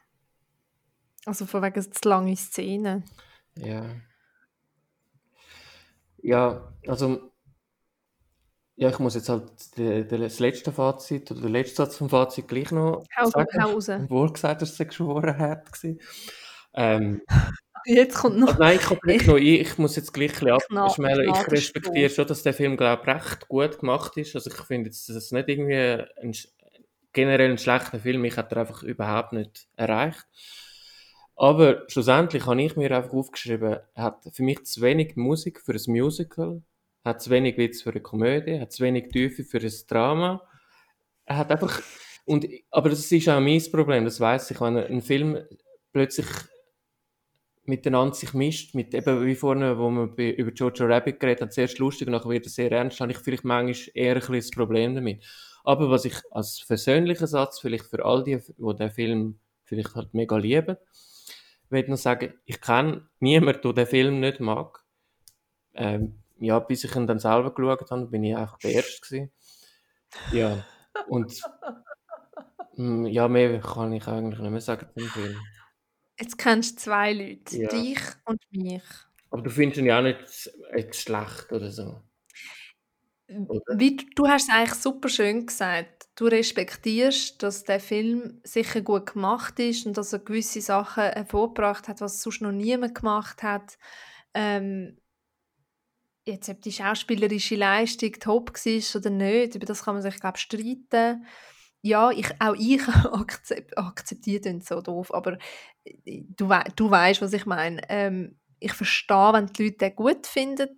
Also 1.26 1.44
von 1.44 1.60
wegen 1.60 1.82
zu 1.82 2.08
lange 2.08 2.36
Szenen. 2.36 3.02
Ja. 3.56 3.86
Ja, 6.18 6.72
also 6.86 7.27
ja, 8.80 8.90
ich 8.90 8.98
muss 9.00 9.16
jetzt 9.16 9.28
halt 9.28 9.42
das 9.76 10.38
letzte 10.38 10.70
Fazit 10.70 11.32
oder 11.32 11.40
den 11.40 11.52
letzten 11.52 11.76
Satz 11.78 11.96
vom 11.96 12.08
Fazit 12.08 12.46
gleich 12.46 12.70
noch 12.70 13.04
hau, 13.16 13.28
sagen. 13.28 13.62
Hau 13.62 13.72
raus. 13.72 13.88
Wohl 14.08 14.32
gesagt, 14.32 14.62
dass 14.62 14.78
es 14.78 14.78
geschworen 14.78 15.36
hat. 15.36 15.64
Ähm, 16.74 17.20
jetzt 17.86 18.16
kommt 18.16 18.38
noch... 18.38 18.56
Nein, 18.56 18.78
ich, 18.78 19.12
ich, 19.14 19.26
noch, 19.26 19.36
ich 19.36 19.78
muss 19.78 19.96
jetzt 19.96 20.14
gleich 20.14 20.30
ein 20.40 20.46
bisschen 20.46 20.78
abschmelzen. 20.78 21.28
Ich 21.28 21.50
respektiere 21.50 22.08
schon, 22.08 22.28
dass 22.28 22.44
der 22.44 22.54
Film, 22.54 22.76
glaube 22.76 23.02
ich, 23.02 23.08
recht 23.08 23.48
gut 23.48 23.80
gemacht 23.80 24.16
ist. 24.16 24.36
Also 24.36 24.48
ich 24.48 24.56
finde 24.58 24.90
jetzt, 24.90 25.08
dass 25.08 25.16
es 25.16 25.32
nicht 25.32 25.48
irgendwie 25.48 25.74
ein, 26.22 26.32
generell 27.12 27.50
ein 27.50 27.58
schlechter 27.58 27.98
Film 27.98 28.24
Ich 28.26 28.36
hat 28.36 28.52
er 28.52 28.58
einfach 28.58 28.84
überhaupt 28.84 29.32
nicht 29.32 29.66
erreicht. 29.74 30.24
Aber 31.34 31.82
schlussendlich 31.88 32.46
habe 32.46 32.62
ich 32.62 32.76
mir 32.76 32.96
einfach 32.96 33.12
aufgeschrieben, 33.12 33.78
er 33.94 34.02
hat 34.04 34.22
für 34.32 34.42
mich 34.44 34.64
zu 34.66 34.82
wenig 34.82 35.16
Musik 35.16 35.60
für 35.60 35.72
ein 35.72 35.82
Musical 35.88 36.62
hat 37.08 37.22
zu 37.22 37.30
wenig 37.30 37.56
Witz 37.56 37.82
für 37.82 37.90
eine 37.90 38.00
Komödie, 38.00 38.60
hat 38.60 38.72
zu 38.72 38.82
wenig 38.84 39.08
Tiefe 39.08 39.44
für 39.44 39.58
ein 39.58 39.72
Drama. 39.88 40.42
Er 41.24 41.36
hat 41.36 41.50
einfach, 41.50 41.82
und, 42.24 42.46
aber 42.70 42.90
das 42.90 43.10
ist 43.10 43.28
auch 43.28 43.40
mein 43.40 43.62
Problem, 43.70 44.04
das 44.04 44.20
weiß 44.20 44.50
ich, 44.50 44.60
wenn 44.60 44.76
ein 44.76 45.02
Film 45.02 45.38
plötzlich 45.92 46.26
miteinander 47.64 48.14
sich 48.14 48.32
mischt, 48.32 48.74
mit 48.74 48.94
eben 48.94 49.26
wie 49.26 49.34
vorne, 49.34 49.78
wo 49.78 49.90
wir 49.90 50.36
über 50.36 50.52
Jojo 50.52 50.86
Rabbit 50.86 51.20
geredet 51.20 51.42
haben, 51.42 51.50
zuerst 51.50 51.78
lustig 51.78 52.08
und 52.08 52.12
nachher 52.12 52.30
wird 52.30 52.46
es 52.46 52.54
sehr 52.54 52.72
ernst, 52.72 53.00
habe 53.00 53.12
ich 53.12 53.18
vielleicht 53.18 53.44
manchmal 53.44 53.90
eher 53.94 54.14
ein 54.16 54.20
bisschen 54.20 54.56
Problem 54.56 54.94
damit. 54.94 55.22
Aber 55.64 55.90
was 55.90 56.06
ich 56.06 56.14
als 56.30 56.64
persönlicher 56.66 57.26
Satz 57.26 57.60
vielleicht 57.60 57.84
für 57.84 58.04
all 58.04 58.24
die, 58.24 58.38
die 58.38 58.76
den 58.76 58.90
Film 58.90 59.38
vielleicht 59.64 59.94
halt 59.94 60.14
mega 60.14 60.36
lieben, 60.38 60.78
würde 61.68 61.90
noch 61.90 61.98
sagen, 61.98 62.32
ich 62.46 62.60
kenne 62.60 63.08
niemanden, 63.20 63.60
der 63.62 63.72
den 63.72 63.86
Film 63.86 64.20
nicht 64.20 64.40
mag. 64.40 64.82
Ähm, 65.74 66.22
ja, 66.40 66.58
bis 66.58 66.84
ich 66.84 66.94
ihn 66.94 67.06
dann 67.06 67.18
selber 67.18 67.54
geschaut 67.54 67.90
habe, 67.90 68.06
bin 68.06 68.24
ich 68.24 68.36
einfach 68.36 68.58
der 68.58 68.72
Erste 68.72 69.00
gewesen. 69.00 69.32
Ja, 70.32 70.64
und 71.08 71.40
mm, 72.76 73.06
ja, 73.06 73.28
mehr 73.28 73.60
kann 73.60 73.92
ich 73.92 74.06
eigentlich 74.06 74.40
nicht 74.40 74.50
mehr 74.50 74.60
sagen 74.60 74.88
zum 74.96 75.08
Film. 75.08 75.36
Jetzt 76.18 76.38
kennst 76.38 76.78
du 76.78 76.82
zwei 76.82 77.12
Leute, 77.12 77.56
ja. 77.56 77.68
dich 77.68 78.00
und 78.24 78.40
mich. 78.50 78.82
Aber 79.30 79.42
du 79.42 79.50
findest 79.50 79.80
ihn 79.80 79.86
ja 79.86 79.98
auch 79.98 80.02
nicht 80.02 80.50
jetzt 80.74 81.00
schlecht 81.00 81.52
oder 81.52 81.70
so. 81.70 82.02
Oder? 83.28 83.78
Wie, 83.78 83.96
du 83.96 84.26
hast 84.26 84.48
es 84.48 84.54
eigentlich 84.54 84.74
super 84.74 85.08
schön 85.08 85.46
gesagt. 85.46 86.08
Du 86.14 86.26
respektierst, 86.26 87.42
dass 87.42 87.64
der 87.64 87.78
Film 87.78 88.40
sicher 88.42 88.80
gut 88.80 89.12
gemacht 89.12 89.60
ist 89.60 89.86
und 89.86 89.96
dass 89.98 90.12
er 90.12 90.20
gewisse 90.20 90.60
Sachen 90.60 91.04
hervorgebracht 91.04 91.88
hat, 91.88 92.00
was 92.00 92.22
sonst 92.22 92.40
noch 92.40 92.52
niemand 92.52 92.94
gemacht 92.94 93.42
hat. 93.42 93.78
Ähm, 94.32 94.98
jetzt 96.28 96.48
ob 96.48 96.60
die 96.62 96.72
schauspielerische 96.72 97.56
Leistung 97.56 98.12
top 98.12 98.52
war 98.54 99.00
oder 99.00 99.10
nicht, 99.10 99.54
über 99.54 99.66
das 99.66 99.84
kann 99.84 99.94
man 99.94 100.02
sich 100.02 100.20
glaube 100.20 100.38
streiten. 100.38 101.26
Ja, 101.82 102.10
ich, 102.10 102.28
auch 102.40 102.54
ich 102.58 102.82
akzeptiere 103.76 104.54
das 104.54 104.66
so 104.66 104.80
doof, 104.80 105.14
aber 105.14 105.38
äh, 105.84 106.22
du, 106.36 106.48
we 106.48 106.62
du 106.76 106.90
weißt, 106.90 107.22
was 107.22 107.32
ich 107.32 107.46
meine. 107.46 107.80
Ähm, 107.88 108.38
ich 108.60 108.72
verstehe, 108.72 109.32
wenn 109.32 109.46
die 109.46 109.64
Leute 109.64 109.76
den 109.76 109.96
gut 109.96 110.26
finden. 110.26 110.76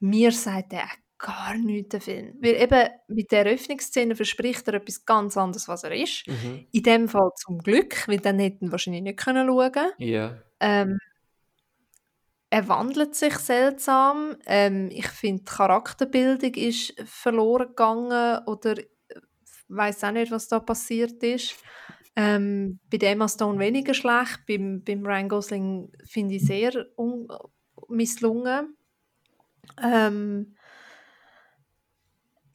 Mir 0.00 0.32
sagt 0.32 0.72
er 0.72 0.88
gar 1.18 1.56
nichts, 1.56 1.90
der 1.90 2.00
Film. 2.00 2.34
Weil 2.40 2.54
eben 2.56 2.88
mit 3.08 3.32
der 3.32 3.46
Eröffnungsszene 3.46 4.16
verspricht 4.16 4.66
er 4.68 4.74
etwas 4.74 5.04
ganz 5.04 5.36
anderes, 5.36 5.68
was 5.68 5.84
er 5.84 5.94
ist. 5.94 6.26
Mhm. 6.26 6.66
In 6.72 6.82
dem 6.82 7.08
Fall 7.08 7.30
zum 7.36 7.58
Glück, 7.58 8.06
weil 8.08 8.18
dann 8.18 8.38
hätten 8.38 8.72
wahrscheinlich 8.72 9.02
nicht 9.02 9.18
können 9.18 9.46
schauen 9.46 9.72
können. 9.72 9.92
Ja. 9.98 10.38
Ähm, 10.60 10.98
er 12.54 12.68
wandelt 12.68 13.16
sich 13.16 13.36
seltsam. 13.38 14.36
Ähm, 14.46 14.88
ich 14.92 15.08
finde, 15.08 15.42
die 15.42 15.50
Charakterbildung 15.50 16.54
ist 16.54 16.94
verloren 17.04 17.66
gegangen 17.66 18.46
oder 18.46 18.78
äh, 18.78 18.84
weiß 19.66 20.04
auch 20.04 20.12
nicht, 20.12 20.30
was 20.30 20.46
da 20.46 20.60
passiert 20.60 21.20
ist. 21.24 21.56
Ähm, 22.14 22.78
bei 22.88 22.98
Emma 22.98 23.26
Stone 23.26 23.58
weniger 23.58 23.92
schlecht, 23.92 24.46
beim, 24.46 24.84
beim 24.84 25.04
Ryan 25.04 25.28
Gosling 25.28 25.90
finde 26.04 26.36
ich 26.36 26.44
sehr 26.44 26.86
misslungen. 27.88 28.76
Ähm, 29.82 30.54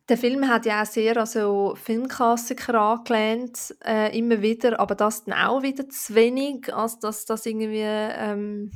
der 0.08 0.18
Film 0.18 0.48
hat 0.48 0.66
ja 0.66 0.82
auch 0.82 0.86
sehr 0.86 1.18
also 1.18 1.76
Filmklassiker 1.76 2.74
angelehnt, 2.74 3.76
äh, 3.84 4.18
immer 4.18 4.42
wieder, 4.42 4.80
aber 4.80 4.96
das 4.96 5.26
dann 5.26 5.34
auch 5.34 5.62
wieder 5.62 5.90
zu 5.90 6.16
wenig, 6.16 6.74
als 6.74 7.00
dass 7.00 7.26
das 7.26 7.46
irgendwie 7.46 7.82
ähm, 7.84 8.72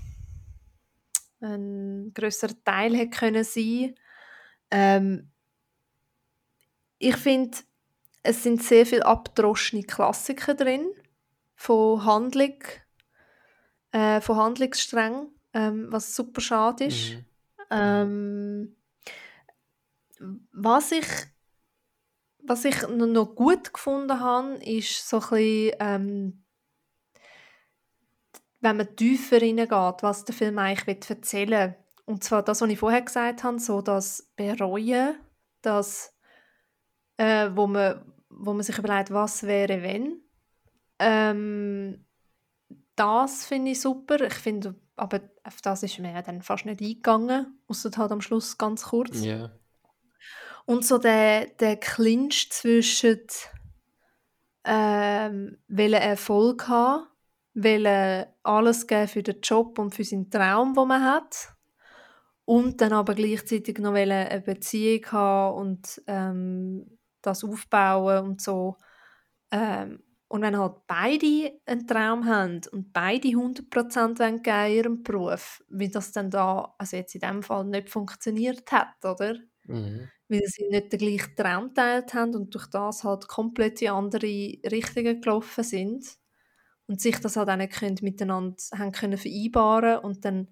ein 1.43 2.13
größerer 2.13 2.53
Teil 2.63 2.95
hätte 2.95 3.17
können 3.17 3.43
sein. 3.43 3.95
Ähm, 4.71 5.31
ich 6.97 7.17
finde, 7.17 7.57
es 8.23 8.43
sind 8.43 8.63
sehr 8.63 8.85
viele 8.85 9.05
abgedroschene 9.05 9.83
Klassiker 9.83 10.53
drin 10.53 10.89
von 11.55 12.05
Handlung, 12.05 12.63
äh, 13.91 14.21
von 14.21 14.37
Handlungssträngen, 14.37 15.27
ähm, 15.53 15.87
was 15.89 16.15
super 16.15 16.41
schade 16.41 16.85
ist. 16.85 17.13
Mhm. 17.13 17.25
Ähm, 17.69 18.75
was 20.51 20.91
ich 20.91 21.05
was 22.45 22.65
ich 22.65 22.87
noch 22.87 23.35
gut 23.35 23.73
gefunden 23.73 24.19
habe, 24.19 24.55
ist 24.55 25.07
so 25.07 25.17
ein 25.17 25.29
bisschen, 25.29 25.75
ähm, 25.79 26.42
wenn 28.63 28.77
man 28.77 28.95
tiefer 28.95 29.41
reingeht, 29.41 29.71
was 30.03 30.25
der 30.25 30.33
Film 30.33 30.57
eigentlich 30.57 31.09
erzählen 31.09 31.71
will. 31.71 31.75
Und 32.05 32.23
zwar 32.23 32.43
das, 32.43 32.61
was 32.61 32.69
ich 32.69 32.79
vorher 32.79 33.01
gesagt 33.01 33.43
habe, 33.43 33.59
so 33.59 33.81
das 33.81 34.31
Bereuen, 34.35 35.15
das, 35.61 36.13
äh, 37.17 37.49
wo, 37.53 37.67
man, 37.67 38.01
wo 38.29 38.53
man 38.53 38.63
sich 38.63 38.77
überlegt, 38.77 39.11
was 39.11 39.43
wäre, 39.43 39.83
wenn. 39.83 40.21
Ähm, 40.99 42.05
das 42.95 43.45
finde 43.45 43.71
ich 43.71 43.81
super. 43.81 44.21
Ich 44.21 44.33
finde, 44.33 44.75
aber 44.95 45.21
auf 45.43 45.61
das 45.61 45.83
ist 45.83 45.99
mir 45.99 46.21
dann 46.21 46.41
fast 46.41 46.65
nicht 46.65 46.81
eingegangen, 46.81 47.59
außer 47.67 47.91
halt 47.97 48.11
am 48.11 48.21
Schluss 48.21 48.57
ganz 48.57 48.83
kurz. 48.83 49.21
Yeah. 49.21 49.51
Und 50.65 50.85
so 50.85 50.97
der, 50.97 51.47
der 51.47 51.77
Clinch 51.77 52.49
zwischen 52.51 53.19
ähm, 54.63 55.57
Erfolg 55.69 56.67
haben, 56.69 57.07
will 57.53 58.25
alles 58.43 58.87
geben 58.87 59.07
für 59.07 59.23
den 59.23 59.41
Job 59.41 59.79
und 59.79 59.93
für 59.95 60.03
seinen 60.03 60.29
Traum, 60.29 60.73
den 60.73 60.87
man 60.87 61.03
hat 61.03 61.53
und 62.45 62.81
dann 62.81 62.93
aber 62.93 63.15
gleichzeitig 63.15 63.77
noch 63.79 63.93
eine 63.93 64.41
Beziehung 64.45 65.05
haben 65.11 65.55
und 65.57 66.01
ähm, 66.07 66.97
das 67.21 67.43
aufbauen 67.43 68.25
und 68.25 68.41
so. 68.41 68.77
Ähm, 69.51 70.03
und 70.27 70.41
wenn 70.41 70.57
halt 70.57 70.75
beide 70.87 71.59
einen 71.65 71.87
Traum 71.87 72.25
haben 72.25 72.61
und 72.71 72.91
beide 72.91 73.29
100% 73.29 74.43
geben 74.43 74.65
in 74.67 74.73
ihrem 74.75 75.03
Beruf, 75.03 75.63
wie 75.69 75.89
das 75.89 76.11
dann 76.11 76.31
da, 76.31 76.73
also 76.79 76.97
jetzt 76.97 77.13
in 77.15 77.21
dem 77.21 77.43
Fall 77.43 77.65
nicht 77.65 77.89
funktioniert 77.89 78.71
hat, 78.71 79.05
oder? 79.05 79.35
Mhm. 79.65 80.09
Weil 80.29 80.41
sie 80.47 80.67
nicht 80.69 80.91
den 80.91 80.99
gleichen 80.99 81.35
Traum 81.35 81.67
geteilt 81.69 82.13
haben 82.15 82.35
und 82.35 82.53
durch 82.55 82.67
das 82.67 83.03
halt 83.03 83.27
komplett 83.27 83.81
in 83.83 83.89
andere 83.91 84.25
Richtungen 84.25 85.21
gelaufen 85.21 85.63
sind 85.63 86.17
und 86.87 87.01
sich 87.01 87.17
das 87.19 87.35
halt 87.35 87.49
auch 87.49 87.55
nicht 87.55 87.73
können, 87.73 87.97
miteinander 88.01 88.55
haben 88.77 88.91
können 88.91 89.17
vereinbaren 89.17 89.99
und 89.99 90.25
dann 90.25 90.49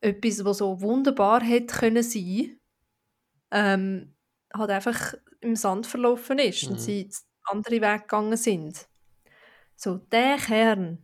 etwas, 0.00 0.44
was 0.44 0.58
so 0.58 0.80
wunderbar 0.80 1.42
hätte 1.42 1.74
können 1.74 2.02
sein, 2.02 2.60
ähm, 3.50 4.14
halt 4.52 4.70
einfach 4.70 5.14
im 5.40 5.56
Sand 5.56 5.86
verlaufen 5.86 6.38
ist 6.38 6.64
mhm. 6.64 6.72
und 6.72 6.78
sie 6.78 7.10
andere 7.44 7.80
Weg 7.80 8.02
gegangen 8.02 8.36
sind. 8.36 8.88
So, 9.76 9.96
der 9.96 10.36
Kern, 10.36 11.03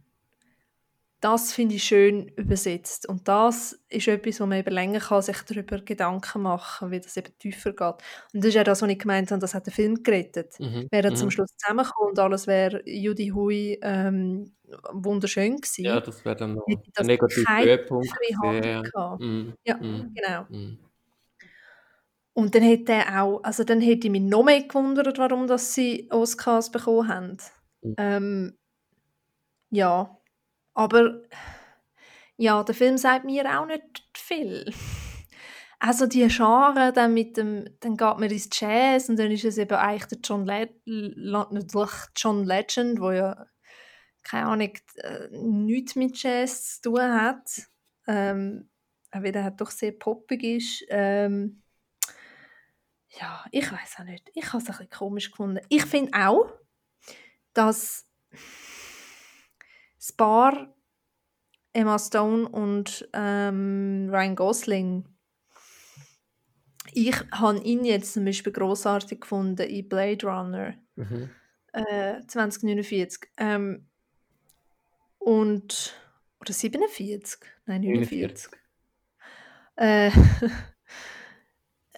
das 1.21 1.53
finde 1.53 1.75
ich 1.75 1.85
schön 1.85 2.29
übersetzt. 2.37 3.07
Und 3.07 3.29
das 3.29 3.79
ist 3.91 4.09
etwas, 4.09 4.41
wo 4.41 4.47
man 4.47 4.59
eben 4.59 4.73
länger 4.73 5.01
kann, 5.01 5.21
sich 5.21 5.37
darüber 5.43 5.79
Gedanken 5.79 6.43
machen 6.43 6.79
kann, 6.79 6.91
wie 6.91 7.01
das 7.01 7.17
eben 7.17 7.37
tiefer 7.39 7.73
geht. 7.73 7.95
Und 8.33 8.43
das 8.43 8.47
ist 8.47 8.55
ja 8.55 8.65
das, 8.65 8.81
was 8.81 8.89
ich 8.89 8.99
gemeint 8.99 9.31
habe, 9.31 9.41
das 9.41 9.55
hat 9.55 9.67
der 9.67 9.73
Film 9.73 10.03
gerettet. 10.03 10.59
Mhm. 10.59 10.89
Wäre 10.91 11.11
mhm. 11.11 11.17
zum 11.17 11.31
Schluss 11.31 11.51
zusammengekommen 11.59 12.11
und 12.11 12.19
alles 12.19 12.47
wäre 12.47 12.83
Judy 12.87 13.29
Hui 13.29 13.79
ähm, 13.83 14.53
wunderschön 14.93 15.57
gewesen. 15.57 15.85
Ja, 15.85 16.01
das 16.01 16.25
wäre 16.25 16.37
dann 16.37 16.55
noch 16.55 16.67
ein 16.67 17.07
negativer 17.07 17.59
Höhepunkt. 17.59 18.09
Ja, 18.31 19.17
mhm. 19.19 19.55
ja 19.65 19.77
mhm. 19.77 20.15
genau. 20.15 20.47
Mhm. 20.49 20.79
Und 22.33 22.55
dann 22.55 22.63
hätte 22.63 22.93
er 22.93 23.23
auch, 23.23 23.43
also 23.43 23.65
dann 23.65 23.83
hätte 23.83 24.07
ich 24.07 24.11
mich 24.11 24.23
noch 24.23 24.45
mehr 24.45 24.63
gewundert, 24.63 25.19
warum 25.19 25.47
dass 25.47 25.75
sie 25.75 26.09
Oscars 26.11 26.71
bekommen 26.71 27.09
haben. 27.09 27.37
Mhm. 27.83 27.95
Ähm, 27.99 28.59
ja, 29.71 30.17
aber 30.75 31.23
ja, 32.37 32.63
der 32.65 32.75
Film 32.75 32.97
sagt 32.97 33.25
mir 33.25 33.45
auch 33.59 33.67
nicht 33.67 34.03
viel. 34.15 34.73
Also 35.79 36.07
die 36.07 36.27
Genre, 36.29 36.93
dann 36.93 37.15
mit 37.15 37.39
dem, 37.39 37.65
dann 37.81 37.97
geht 37.97 38.19
man 38.19 38.31
ins 38.31 38.51
Jazz 38.53 39.09
und 39.09 39.19
dann 39.19 39.31
ist 39.31 39.45
es 39.45 39.57
eben 39.57 39.77
eigentlich 39.77 40.07
der 40.07 40.19
John, 40.23 40.45
Le 40.45 40.69
natürlich 40.85 41.91
John 42.15 42.45
Legend, 42.45 43.01
wo 43.01 43.13
ja 43.13 43.47
keine 44.23 44.47
Ahnung 44.47 44.73
äh, 44.97 45.29
nichts 45.31 45.97
mit 45.97 46.23
Jazz 46.23 46.81
zu 46.81 46.91
tun 46.91 47.01
hat, 47.01 47.63
ähm, 48.07 48.69
weil 49.11 49.35
er 49.35 49.51
doch 49.51 49.71
sehr 49.71 49.93
poppig 49.93 50.43
ist. 50.43 50.85
Ähm, 50.89 51.63
ja, 53.19 53.45
ich 53.51 53.73
weiß 53.73 53.97
auch 53.99 54.05
nicht. 54.05 54.31
Ich 54.35 54.47
habe 54.53 54.59
es 54.59 54.69
ein 54.69 54.73
bisschen 54.73 54.91
komisch 54.91 55.31
gefunden. 55.31 55.65
Ich 55.69 55.85
finde 55.87 56.13
auch, 56.15 56.53
dass 57.55 58.07
das 60.01 60.13
Paar 60.13 60.75
Emma 61.73 61.99
Stone 61.99 62.49
und 62.49 63.09
ähm, 63.13 64.09
Ryan 64.11 64.35
Gosling 64.35 65.05
ich 66.93 67.15
habe 67.31 67.59
ihn 67.59 67.85
jetzt 67.85 68.15
zum 68.15 68.25
Beispiel 68.25 68.53
großartig 68.53 69.21
gefunden 69.21 69.69
in 69.69 69.89
Blade 69.89 70.27
Runner 70.27 70.75
mhm. 70.97 71.31
äh, 71.73 72.21
2049 72.27 73.31
ähm, 73.37 73.87
und 75.19 75.95
oder 76.41 76.53
47 76.53 77.41
nein 77.67 77.83
49 77.83 78.51
äh, 79.77 80.09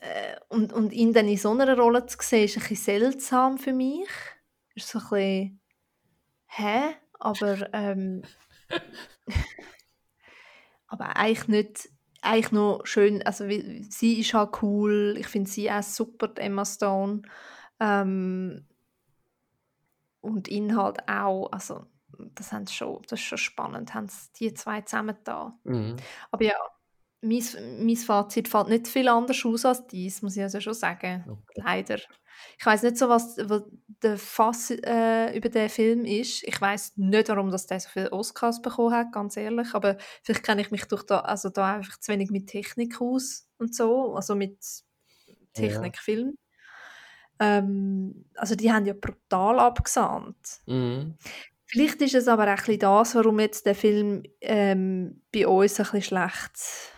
äh, 0.02 0.36
und, 0.48 0.72
und 0.72 0.92
ihn 0.92 1.12
dann 1.12 1.28
in 1.28 1.36
so 1.36 1.50
einer 1.50 1.76
Rolle 1.76 2.06
zu 2.06 2.18
sehen, 2.20 2.44
ist 2.44 2.56
ein 2.56 2.60
bisschen 2.60 3.00
seltsam 3.00 3.58
für 3.58 3.72
mich. 3.72 4.08
Ist 4.74 4.88
so 4.88 4.98
ein 4.98 5.04
bisschen, 5.04 5.60
hä? 6.46 6.94
Aber, 7.22 7.72
ähm, 7.72 8.22
aber 10.88 11.16
eigentlich 11.16 11.48
nicht, 11.48 11.88
eigentlich 12.20 12.52
noch 12.52 12.84
schön, 12.84 13.22
also 13.22 13.48
wie, 13.48 13.84
sie 13.84 14.20
ist 14.20 14.34
halt 14.34 14.62
cool, 14.62 15.16
ich 15.18 15.28
finde 15.28 15.48
sie 15.48 15.70
auch 15.70 15.82
super, 15.82 16.32
Emma 16.36 16.64
Stone. 16.64 17.22
Ähm, 17.78 18.66
und 20.20 20.48
ihn 20.48 20.76
halt 20.76 21.08
auch, 21.08 21.50
also 21.52 21.86
das, 22.34 22.52
haben 22.52 22.66
schon, 22.66 23.02
das 23.08 23.20
ist 23.20 23.26
schon 23.26 23.38
spannend, 23.38 23.94
haben 23.94 24.08
die 24.38 24.52
zwei 24.54 24.80
zusammen 24.82 25.16
da. 25.24 25.56
Mhm. 25.64 25.96
Aber 26.30 26.44
ja, 26.44 26.54
mein, 27.20 27.42
mein 27.78 27.96
Fazit 27.96 28.48
fällt 28.48 28.68
nicht 28.68 28.88
viel 28.88 29.08
anders 29.08 29.44
aus 29.44 29.64
als 29.64 29.86
dies, 29.86 30.22
muss 30.22 30.36
ich 30.36 30.42
also 30.42 30.60
schon 30.60 30.74
sagen. 30.74 31.24
Okay. 31.28 31.62
Leider. 31.64 31.98
Ich 32.58 32.66
weiß 32.66 32.82
nicht 32.82 32.96
so, 32.96 33.08
was, 33.08 33.36
was 33.38 33.62
der 34.02 34.18
Fass 34.18 34.70
äh, 34.70 35.36
über 35.36 35.48
den 35.48 35.68
Film 35.68 36.04
ist. 36.04 36.42
Ich 36.44 36.60
weiß 36.60 36.94
nicht, 36.96 37.28
warum 37.28 37.50
das 37.50 37.66
der 37.66 37.80
so 37.80 37.88
viele 37.88 38.12
Oscars 38.12 38.62
bekommen 38.62 38.94
hat, 38.94 39.12
ganz 39.12 39.36
ehrlich. 39.36 39.74
Aber 39.74 39.96
vielleicht 40.22 40.44
kenne 40.44 40.62
ich 40.62 40.70
mich 40.70 40.84
durch 40.84 41.04
da, 41.04 41.20
also 41.20 41.48
da 41.48 41.76
einfach 41.76 41.98
zu 41.98 42.12
wenig 42.12 42.30
mit 42.30 42.48
Technik 42.48 43.00
aus 43.00 43.48
und 43.58 43.74
so, 43.74 44.14
also 44.14 44.34
mit 44.34 44.58
Technikfilm. 45.52 46.36
Ja. 47.40 47.58
Ähm, 47.58 48.24
also 48.36 48.54
die 48.54 48.72
haben 48.72 48.86
ja 48.86 48.94
brutal 48.94 49.58
abgesandt. 49.58 50.60
Mhm. 50.66 51.16
Vielleicht 51.66 52.02
ist 52.02 52.14
es 52.14 52.28
aber 52.28 52.52
auch 52.52 52.68
ein 52.68 52.78
das, 52.78 53.14
warum 53.14 53.40
jetzt 53.40 53.64
der 53.64 53.74
Film 53.74 54.22
ähm, 54.40 55.22
bei 55.32 55.46
uns 55.46 55.80
ein 55.80 55.84
bisschen 55.84 56.02
schlecht 56.02 56.92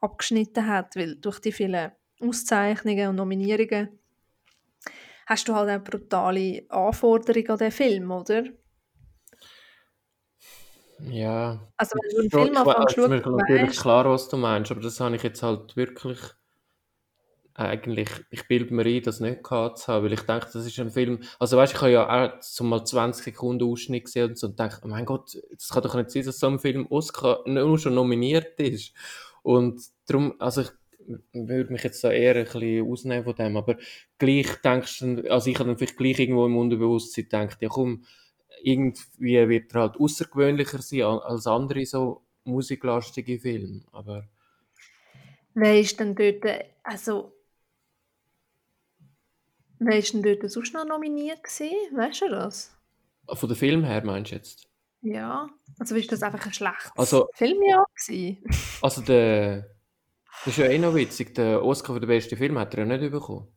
abgeschnitten 0.00 0.66
hat, 0.66 0.94
weil 0.94 1.16
durch 1.16 1.40
die 1.40 1.50
vielen 1.50 1.90
Auszeichnungen 2.20 3.08
und 3.08 3.16
Nominierungen 3.16 3.98
hast 5.28 5.46
du 5.46 5.54
halt 5.54 5.68
auch 5.68 5.84
brutale 5.84 6.64
Anforderungen 6.70 7.50
an 7.50 7.58
den 7.58 7.70
Film, 7.70 8.10
oder? 8.10 8.44
Ja. 11.00 11.60
Also 11.76 11.96
wenn 11.96 12.10
du 12.10 12.20
einen 12.20 12.30
Film 12.30 12.56
anfängst 12.56 12.94
zu 12.94 13.00
schauen, 13.02 13.12
ist 13.12 13.26
mir 13.26 13.36
natürlich 13.36 13.78
klar, 13.78 14.04
was 14.06 14.28
du 14.28 14.36
meinst, 14.36 14.70
aber 14.70 14.80
das 14.80 14.98
habe 15.00 15.16
ich 15.16 15.22
jetzt 15.22 15.42
halt 15.42 15.76
wirklich 15.76 16.18
eigentlich, 17.54 18.08
ich 18.30 18.46
bilde 18.46 18.72
mir 18.72 18.86
ein, 18.86 19.02
das 19.02 19.20
nicht 19.20 19.42
gehabt 19.42 19.78
zu 19.78 19.88
haben, 19.88 20.04
weil 20.04 20.12
ich 20.12 20.22
denke, 20.22 20.46
das 20.52 20.64
ist 20.64 20.78
ein 20.78 20.90
Film, 20.90 21.22
also 21.40 21.56
weißt, 21.56 21.74
ich 21.74 21.80
habe 21.80 21.90
ja 21.90 22.08
auch 22.08 22.40
so 22.40 22.64
mal 22.64 22.84
20 22.84 23.24
Sekunden 23.24 23.68
Ausschnitt 23.68 24.04
gesehen 24.04 24.30
und 24.30 24.38
so 24.38 24.46
und 24.46 24.58
denke, 24.58 24.80
oh 24.84 24.88
mein 24.88 25.04
Gott, 25.04 25.36
das 25.50 25.68
kann 25.68 25.82
doch 25.82 25.94
nicht 25.94 26.10
sein, 26.10 26.24
dass 26.24 26.38
so 26.38 26.46
ein 26.46 26.60
Film 26.60 26.86
Oscar 26.88 27.42
nur 27.46 27.78
schon 27.78 27.96
nominiert 27.96 28.58
ist. 28.60 28.94
Und 29.42 29.82
darum, 30.06 30.34
also 30.38 30.62
ich 30.62 30.70
würde 31.32 31.72
mich 31.72 31.82
jetzt 31.82 32.02
da 32.04 32.10
eher 32.10 32.36
ein 32.36 32.44
bisschen 32.44 32.86
ausnehmen 32.90 33.24
von 33.24 33.34
dem, 33.34 33.56
aber 33.56 33.76
gleich 34.18 34.46
denkst 34.62 35.00
du, 35.00 35.30
also 35.30 35.50
ich 35.50 35.58
habe 35.58 35.68
dann 35.68 35.78
vielleicht 35.78 35.96
gleich 35.96 36.18
irgendwo 36.18 36.46
im 36.46 36.56
Unterbewusstsein 36.56 37.24
gedacht, 37.24 37.58
ja 37.60 37.68
komm, 37.68 38.04
irgendwie 38.62 39.48
wird 39.48 39.74
er 39.74 39.82
halt 39.82 39.96
außergewöhnlicher 39.96 40.82
sein 40.82 41.02
als 41.02 41.46
andere 41.46 41.84
so 41.86 42.22
musiklastige 42.44 43.38
Filme, 43.38 43.82
aber... 43.92 44.28
Wer 45.54 45.80
ist 45.80 45.98
denn 45.98 46.14
dort, 46.14 46.44
also... 46.82 47.32
Wer 49.80 49.98
ist 49.98 50.12
denn 50.12 50.22
dort 50.22 50.50
sonst 50.50 50.74
noch 50.74 50.84
nominiert 50.84 51.42
gewesen? 51.42 51.96
Weißt 51.96 52.22
du 52.22 52.28
das? 52.30 52.76
Von 53.32 53.48
dem 53.48 53.56
Film 53.56 53.84
her 53.84 54.04
meinst 54.04 54.32
du 54.32 54.36
jetzt? 54.36 54.68
Ja, 55.02 55.48
also 55.78 55.94
ist 55.94 56.10
das 56.10 56.22
einfach 56.22 56.44
ein 56.44 56.52
schlechtes 56.52 56.90
also, 56.96 57.28
Filmjahr 57.34 57.86
gewesen? 57.94 58.42
Also 58.82 59.00
der, 59.02 59.70
das 60.44 60.46
ist 60.46 60.58
ja 60.58 60.66
eh 60.66 60.78
noch 60.78 60.94
witzig, 60.94 61.34
der 61.34 61.64
Oscar 61.64 61.94
für 61.94 62.00
den 62.00 62.08
besten 62.08 62.36
Film 62.36 62.58
hat 62.58 62.74
er 62.74 62.86
ja 62.86 62.98
nicht 62.98 63.10
bekommen. 63.10 63.48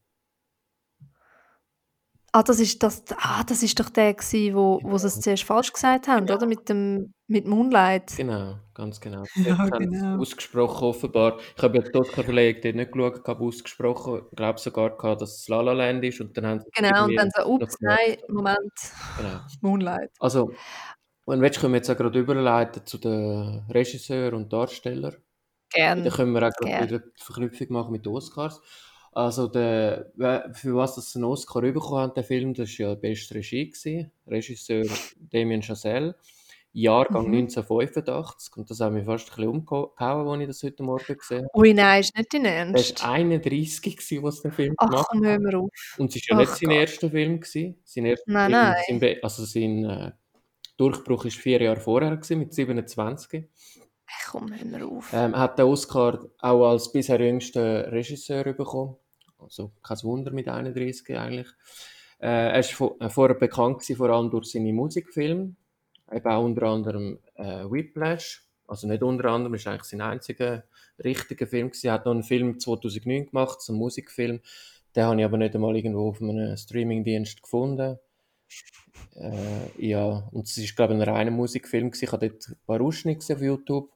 Ah, 2.33 2.43
das 2.43 2.61
ist, 2.61 2.81
das, 2.81 3.03
ah, 3.17 3.43
das 3.43 3.61
ist 3.61 3.77
doch 3.77 3.89
der 3.89 4.13
gewesen, 4.13 4.55
wo, 4.55 4.79
wo 4.83 4.97
sie 4.97 5.07
es 5.07 5.19
zuerst 5.19 5.43
falsch 5.43 5.73
gesagt 5.73 6.07
haben, 6.07 6.25
genau. 6.25 6.37
oder? 6.37 6.47
Mit 6.47 6.69
dem 6.69 7.13
mit 7.27 7.45
Moonlight. 7.45 8.15
Genau, 8.15 8.55
ganz 8.73 8.99
genau. 9.01 9.23
Ja, 9.35 9.67
genau. 9.67 10.21
Ausgesprochen 10.21 10.87
offenbar. 10.87 11.39
Ich 11.57 11.63
habe 11.63 11.77
ja 11.77 11.83
die 11.83 11.97
Oscar-Verleihung 11.97 12.61
dort 12.61 12.75
nicht 12.75 12.91
geschaut, 12.91 13.27
habe 13.27 13.43
ausgesprochen, 13.43 14.21
ich 14.29 14.35
glaube 14.35 14.59
sogar, 14.59 14.97
gehabt, 14.97 15.21
dass 15.21 15.39
es 15.39 15.47
La 15.49 15.61
La 15.61 15.73
Land 15.73 16.05
ist 16.05 16.21
und 16.21 16.37
dann 16.37 16.45
haben 16.45 16.63
Genau, 16.73 17.05
und 17.05 17.15
dann 17.15 17.29
so, 17.35 17.45
ups, 17.45 17.77
nein, 17.81 18.17
Moment, 18.29 18.73
genau. 19.17 19.39
Moonlight. 19.61 20.11
Also, 20.19 20.53
und 21.25 21.43
jetzt 21.43 21.59
können 21.59 21.73
wir 21.73 21.77
jetzt 21.77 21.89
auch 21.89 21.97
gerade 21.97 22.19
überleiten 22.19 22.85
zu 22.85 22.97
den 22.97 23.65
Regisseur 23.69 24.33
und 24.33 24.51
Darsteller. 24.51 25.13
Gerne. 25.73 26.03
Dann 26.03 26.11
können 26.13 26.33
wir 26.33 26.47
auch 26.47 26.51
gerade 26.53 26.85
wieder 26.87 26.99
die 26.99 27.23
Verknüpfung 27.23 27.67
machen 27.71 27.91
mit 27.91 28.05
den 28.05 28.13
Oscars. 28.13 28.61
Also, 29.13 29.47
der, 29.47 30.11
für 30.53 30.75
was 30.75 30.95
das 30.95 31.15
einen 31.15 31.25
Oscar 31.25 31.61
bekommen 31.61 32.01
hat, 32.01 32.15
der 32.17 32.23
Film, 32.23 32.53
das 32.53 32.69
war 32.79 32.87
ja 32.89 32.95
die 32.95 33.01
beste 33.01 33.35
Regie. 33.35 33.69
Gewesen. 33.69 34.11
Regisseur 34.27 34.85
Damien 35.19 35.61
Chazelle. 35.61 36.15
Jahrgang 36.73 37.27
Mhm. 37.27 37.33
1985. 37.33 38.55
Und 38.55 38.69
das 38.69 38.79
hat 38.79 38.93
mich 38.93 39.03
fast 39.03 39.29
ein 39.29 39.35
bisschen 39.35 39.49
umgehauen, 39.49 40.29
als 40.29 40.41
ich 40.41 40.47
das 40.47 40.63
heute 40.63 40.83
Morgen 40.83 41.17
gesehen 41.17 41.43
habe. 41.53 41.59
Ui, 41.59 41.73
nein, 41.73 41.99
ist 41.99 42.15
nicht 42.15 42.33
dein 42.33 42.43
Der 42.43 42.51
war 42.53 42.57
Ernst? 42.67 43.03
31 43.03 43.97
gewesen, 43.97 44.25
als 44.25 44.41
der 44.41 44.51
Film 44.53 44.73
Ach 44.77 44.87
gemacht 44.89 45.07
komm, 45.11 45.25
hör 45.25 45.33
hat. 45.33 45.41
mir 45.41 45.57
auf. 45.59 45.69
Und 45.97 46.09
es 46.09 46.15
ist 46.15 46.29
ja 46.29 46.37
nicht 46.37 46.49
Ach 46.49 46.55
sein 46.55 46.69
Gott. 46.69 46.77
erster 46.79 47.09
Film 47.09 47.39
gewesen. 47.41 47.75
Sein 47.83 48.05
erster 48.05 48.31
Nein, 48.31 48.51
Film, 48.85 48.99
nein. 48.99 49.09
sein, 49.11 49.17
also 49.21 49.43
sein 49.43 49.83
äh, 49.83 50.11
Durchbruch 50.77 51.25
ist 51.25 51.35
vier 51.37 51.61
Jahre 51.61 51.81
vorher 51.81 52.15
gewesen, 52.15 52.39
mit 52.39 52.53
27. 52.53 53.49
Ach 54.13 54.31
komm, 54.31 54.51
hör 54.53 54.65
mir 54.65 54.85
auf. 54.87 55.11
Ähm, 55.13 55.35
hat 55.37 55.57
den 55.57 55.65
Oscar 55.65 56.25
auch 56.39 56.69
als 56.71 56.91
bisher 56.91 57.19
jüngster 57.21 57.91
Regisseur 57.91 58.43
bekommen. 58.53 58.95
Also 59.39 59.71
kein 59.83 59.97
Wunder 60.03 60.31
mit 60.31 60.47
31 60.47 61.17
eigentlich. 61.17 61.47
Äh, 62.19 62.51
er 62.57 62.63
vo- 62.63 62.99
äh, 63.03 63.09
vorher 63.09 63.35
bekannt 63.37 63.79
gewesen, 63.79 63.95
vor 63.97 64.09
allem 64.09 64.29
durch 64.29 64.51
seine 64.51 64.73
Musikfilme. 64.73 65.55
Eben 66.11 66.27
auch 66.29 66.43
unter 66.43 66.63
anderem 66.63 67.19
äh, 67.35 67.63
Whiplash. 67.69 68.43
Also 68.67 68.87
nicht 68.87 69.01
unter 69.03 69.25
anderem, 69.25 69.53
ist 69.55 69.67
eigentlich 69.67 69.83
sein 69.83 70.01
einziger 70.01 70.63
richtiger 71.03 71.47
Film 71.47 71.69
gewesen. 71.69 71.87
Er 71.87 71.93
hat 71.93 72.05
noch 72.05 72.13
einen 72.13 72.23
Film 72.23 72.59
2009 72.59 73.27
gemacht, 73.27 73.61
so 73.61 73.73
einen 73.73 73.79
Musikfilm. 73.79 74.39
Den 74.95 75.03
habe 75.05 75.19
ich 75.19 75.25
aber 75.25 75.37
nicht 75.37 75.55
einmal 75.55 75.75
irgendwo 75.75 76.09
auf 76.09 76.21
einem 76.21 76.55
Streamingdienst 76.55 77.41
gefunden. 77.41 77.97
Äh, 79.15 79.87
ja, 79.87 80.27
und 80.31 80.47
es 80.47 80.57
ist, 80.57 80.75
glaube 80.75 80.93
ich, 80.93 81.01
ein 81.01 81.09
reiner 81.09 81.31
Musikfilm. 81.31 81.89
gewesen. 81.91 82.05
Ich 82.05 82.11
habe 82.11 82.29
dort 82.29 82.47
ein 82.49 82.57
paar 82.65 82.81
Ausschnitte 82.81 83.33
auf 83.33 83.41
YouTube. 83.41 83.89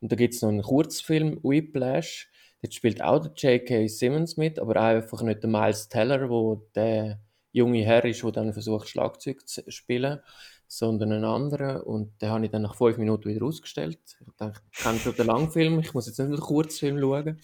Und 0.00 0.12
da 0.12 0.16
gibt 0.16 0.34
es 0.34 0.42
noch 0.42 0.50
einen 0.50 0.62
Kurzfilm, 0.62 1.40
Whiplash. 1.42 2.30
Dort 2.62 2.74
spielt 2.74 3.02
auch 3.02 3.26
der 3.26 3.32
J.K. 3.34 3.88
Simmons 3.88 4.36
mit, 4.36 4.58
aber 4.58 4.76
einfach 4.76 5.22
nicht 5.22 5.42
der 5.42 5.50
Miles 5.50 5.88
Teller, 5.88 6.28
wo 6.28 6.68
der 6.74 7.20
junge 7.52 7.84
Herr 7.84 8.04
ist, 8.04 8.22
der 8.22 8.32
dann 8.32 8.52
versucht, 8.52 8.88
Schlagzeug 8.88 9.46
zu 9.48 9.62
spielen, 9.70 10.20
sondern 10.66 11.12
ein 11.12 11.24
anderer. 11.24 11.86
Und 11.86 12.20
den 12.20 12.30
habe 12.30 12.44
ich 12.44 12.50
dann 12.50 12.62
nach 12.62 12.74
fünf 12.74 12.98
Minuten 12.98 13.28
wieder 13.28 13.44
ausgestellt. 13.44 13.98
Ich 14.20 14.34
dachte, 14.36 14.60
ich 14.72 14.78
kenne 14.78 14.98
schon 14.98 15.14
den 15.14 15.26
Langfilm, 15.26 15.78
ich 15.80 15.94
muss 15.94 16.06
jetzt 16.06 16.18
nicht 16.18 16.32
den 16.32 16.40
Kurzfilm 16.40 17.00
schauen. 17.00 17.40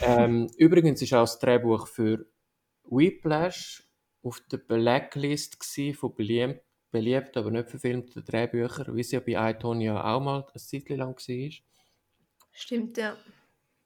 Ähm, 0.00 0.50
übrigens 0.56 1.00
ist 1.02 1.14
auch 1.14 1.22
das 1.22 1.38
Drehbuch 1.38 1.86
für 1.86 2.26
Whiplash 2.84 3.84
auf 4.22 4.40
der 4.50 4.58
Blacklist 4.58 5.62
von 5.94 6.14
beliebt, 6.14 6.62
beliebt, 6.94 7.36
aber 7.36 7.50
nicht 7.50 7.70
verfilmten 7.70 8.24
Drehbüchern, 8.24 8.94
wie 8.94 9.00
es 9.00 9.10
ja 9.10 9.18
bei 9.18 9.50
iTonia 9.50 10.14
auch 10.14 10.20
mal 10.20 10.46
ein 10.46 10.58
Zeitchen 10.60 10.98
lang 10.98 11.16
war. 11.16 11.50
Stimmt, 12.52 12.96
ja. 12.96 13.16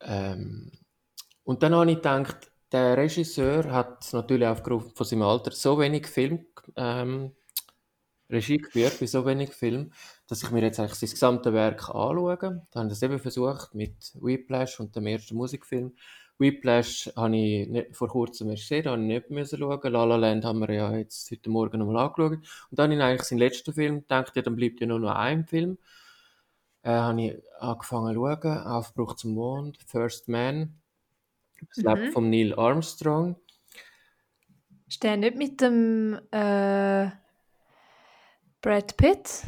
Ähm, 0.00 0.70
und 1.42 1.62
dann 1.62 1.74
habe 1.74 1.90
ich 1.90 1.96
gedacht, 1.96 2.52
der 2.70 2.98
Regisseur 2.98 3.72
hat 3.72 4.12
natürlich 4.12 4.46
aufgrund 4.46 4.94
von 4.94 5.06
seinem 5.06 5.22
Alter 5.22 5.52
so 5.52 5.78
wenig 5.78 6.06
Film, 6.06 6.44
ähm, 6.76 7.34
Regie 8.30 8.58
geführt 8.58 9.00
bei 9.00 9.06
so 9.06 9.24
wenig 9.24 9.54
Film, 9.54 9.90
dass 10.26 10.42
ich 10.42 10.50
mir 10.50 10.60
jetzt 10.60 10.78
eigentlich 10.78 10.98
sein 10.98 11.08
gesamte 11.08 11.54
Werk 11.54 11.88
anschaue. 11.88 12.36
Da 12.36 12.80
habe 12.80 12.88
ich 12.88 12.92
das 12.92 13.02
eben 13.02 13.18
versucht 13.18 13.74
mit 13.74 14.12
Whiplash 14.20 14.80
und 14.80 14.94
dem 14.94 15.06
ersten 15.06 15.34
Musikfilm. 15.34 15.96
Whiplash 16.38 17.10
habe 17.16 17.36
ich 17.36 17.68
nicht, 17.68 17.96
vor 17.96 18.08
kurzem 18.08 18.50
erst 18.50 18.62
gesehen, 18.68 18.86
habe 18.86 19.00
ich 19.02 19.06
nicht 19.08 19.30
müssen 19.30 19.58
schauen. 19.58 19.92
La 19.92 20.04
La 20.04 20.16
Land 20.16 20.44
haben 20.44 20.60
wir 20.60 20.72
ja 20.72 20.92
jetzt 20.96 21.30
heute 21.30 21.50
Morgen 21.50 21.78
nochmal 21.78 22.06
angeschaut. 22.06 22.32
Und 22.70 22.78
dann 22.78 22.90
habe 22.90 22.94
ich 22.94 23.02
eigentlich 23.02 23.22
seinen 23.24 23.38
letzten 23.38 23.72
Film 23.72 24.00
gedacht, 24.02 24.36
ja, 24.36 24.42
dann 24.42 24.56
bleibt 24.56 24.80
ja 24.80 24.86
nur 24.86 25.00
noch 25.00 25.14
ein 25.14 25.44
Film. 25.46 25.78
Äh, 26.82 26.90
habe 26.90 27.22
ich 27.22 27.42
angefangen 27.60 28.14
zu 28.14 28.20
schauen, 28.20 28.58
Aufbruch 28.66 29.14
zum 29.14 29.34
Mond, 29.34 29.78
First 29.86 30.28
Man, 30.28 30.80
das 31.68 31.82
Leben 31.82 32.06
Mhm. 32.06 32.12
von 32.12 32.30
Neil 32.30 32.54
Armstrong. 32.58 33.36
Ist 34.88 35.02
der 35.02 35.16
nicht 35.16 35.36
mit 35.36 35.60
dem 35.60 36.18
äh, 36.30 37.10
Brad 38.62 38.96
Pitt? 38.96 39.44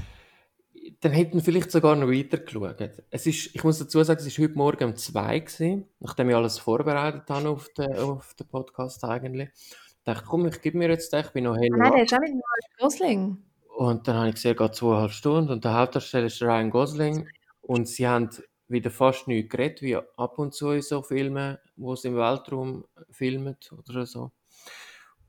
Dann 1.01 1.13
hätten 1.13 1.35
wir 1.35 1.43
vielleicht 1.43 1.71
sogar 1.71 1.97
noch 1.97 2.09
weiter 2.09 2.39
geschaut. 2.39 2.77
Es 3.11 3.27
ist, 3.27 3.55
ich 3.55 3.65
muss 3.65 3.79
dazu 3.79 4.03
sagen, 4.03 4.21
es 4.21 4.39
war 4.39 4.45
heute 4.45 4.59
Morgen 4.59 4.85
um 4.85 4.97
zwei, 4.97 5.39
gewesen, 5.39 5.89
nachdem 5.99 6.29
ich 6.29 6.37
alles 6.37 6.59
vorbereitet 6.59 7.23
habe 7.29 7.49
auf 7.49 7.69
den, 7.71 7.97
auf 7.97 8.35
den 8.35 8.47
Podcast 8.49 9.03
eigentlich. 9.05 9.49
Ich 9.55 10.05
dachte, 10.05 10.25
komm, 10.27 10.47
ich 10.47 10.61
gebe 10.61 10.77
mir 10.77 10.91
jetzt 10.91 11.13
den, 11.13 11.21
ich 11.25 11.31
bin 11.31 11.45
noch 11.45 11.57
hell 11.57 11.69
nein, 11.71 11.91
der 11.93 12.01
wach. 12.01 12.05
ist 12.05 12.15
auch 12.15 12.21
mit 12.21 12.31
Ryan 12.31 12.79
Gosling. 12.79 13.39
Und 13.77 14.09
dann 14.09 14.17
habe 14.17 14.29
ich 14.29 14.35
gesehen, 14.35 14.53
es 14.53 14.59
geht 14.59 14.75
zweieinhalb 14.75 15.11
Stunden 15.13 15.51
und 15.53 15.65
der 15.65 15.75
Hauptdarsteller 15.75 16.27
ist 16.27 16.43
Ryan 16.43 16.71
Gosling. 16.71 17.29
Und 17.63 17.89
sie 17.89 18.07
haben 18.07 18.29
wieder 18.69 18.91
fast 18.91 19.27
nichts 19.27 19.51
geredet, 19.51 19.81
wie 19.81 19.97
ab 19.97 20.39
und 20.39 20.53
zu 20.53 20.71
in 20.71 20.83
so 20.83 21.03
Filmen, 21.03 21.57
wo 21.77 21.97
sie 21.97 22.09
im 22.09 22.17
Weltraum 22.17 22.85
filmen 23.11 23.57
oder 23.89 24.05
so. 24.05 24.33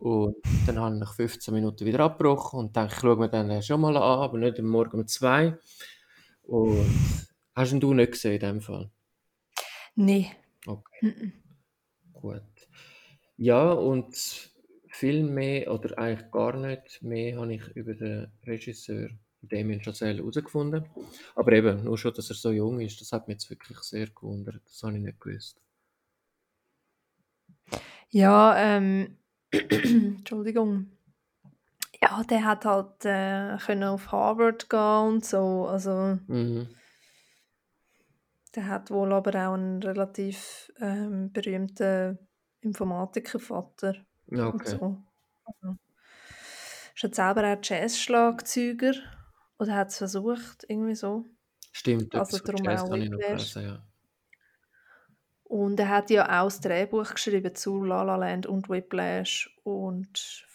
Und 0.01 0.35
dann 0.67 0.79
habe 0.79 0.95
ich 0.95 0.99
nach 1.01 1.13
15 1.15 1.53
Minuten 1.53 1.85
wieder 1.85 2.01
abgebrochen 2.01 2.59
und 2.59 2.77
dachte, 2.77 2.93
ich 2.95 2.99
schaue 3.01 3.17
mir 3.17 3.29
den 3.29 3.61
schon 3.63 3.81
mal 3.81 3.95
an, 3.97 4.03
aber 4.21 4.37
nicht 4.39 4.59
am 4.59 4.67
Morgen 4.67 4.99
um 5.01 5.07
zwei. 5.07 5.57
Und 6.43 6.87
hast 7.55 7.73
ihn 7.73 7.79
du 7.81 7.93
nicht 7.93 8.13
gesehen 8.13 8.33
in 8.35 8.39
dem 8.41 8.61
Fall? 8.61 8.91
Nee. 9.95 10.31
Okay, 10.67 11.01
Mhm. 11.01 11.33
gut. 12.13 12.43
Ja, 13.37 13.71
und 13.73 14.15
viel 14.89 15.23
mehr 15.23 15.73
oder 15.73 15.97
eigentlich 15.99 16.31
gar 16.31 16.57
nicht 16.57 17.01
mehr 17.01 17.37
habe 17.39 17.55
ich 17.55 17.67
über 17.75 17.93
den 17.95 18.31
Regisseur 18.45 19.09
Damien 19.41 19.81
Chazelle 19.83 20.19
herausgefunden. 20.19 20.85
Aber 21.35 21.51
eben, 21.53 21.83
nur 21.83 21.97
schon, 21.97 22.13
dass 22.13 22.29
er 22.29 22.35
so 22.35 22.51
jung 22.51 22.79
ist, 22.81 23.01
das 23.01 23.11
hat 23.13 23.27
mich 23.27 23.35
jetzt 23.35 23.49
wirklich 23.49 23.79
sehr 23.79 24.07
gewundert. 24.09 24.61
Das 24.65 24.83
habe 24.83 24.97
ich 24.97 25.03
nicht 25.03 25.19
gewusst. 25.19 25.61
Ja, 28.09 28.55
ähm, 28.57 29.17
Entschuldigung. 29.51 30.91
Ja, 32.01 32.21
der 32.23 32.43
hat 32.45 32.65
halt 32.65 33.05
äh, 33.05 33.57
können 33.65 33.83
auf 33.85 34.11
Harvard 34.11 34.69
gehen 34.69 35.07
und 35.13 35.25
so. 35.25 35.67
Also 35.67 36.19
Mhm. 36.27 36.81
der 38.55 38.67
hat 38.67 38.91
wohl 38.91 39.13
aber 39.13 39.31
auch 39.47 39.53
einen 39.53 39.81
relativ 39.83 40.71
ähm, 40.79 41.31
berühmten 41.31 42.17
Informatikervater 42.61 44.05
und 44.51 44.67
Okay. 44.67 44.67
so. 44.67 45.03
Also, 45.45 45.77
ist 46.95 47.03
jetzt 47.03 47.15
selber 47.15 47.43
auch 47.53 47.57
Jazz-Schlagzeuger 47.61 48.93
oder 49.59 49.75
hat 49.75 49.89
es 49.89 49.97
versucht, 49.97 50.65
irgendwie 50.67 50.95
so. 50.95 51.25
Stimmt, 51.73 52.13
Also 52.13 52.39
darum 52.39 52.67
Jazz 52.67 52.83
auch 52.83 52.91
habe 52.91 53.03
ich 53.03 53.09
noch 53.09 53.23
gelesen, 53.27 53.63
ja. 53.63 53.90
Und 55.51 55.77
er 55.81 55.89
hat 55.89 56.09
ja 56.09 56.23
auch 56.41 56.45
das 56.45 56.61
Drehbuch 56.61 57.13
geschrieben 57.13 57.53
zu 57.53 57.83
La 57.83 58.03
La 58.03 58.15
Land 58.15 58.45
und 58.47 58.69
Whiplash 58.69 59.53
und 59.65 60.47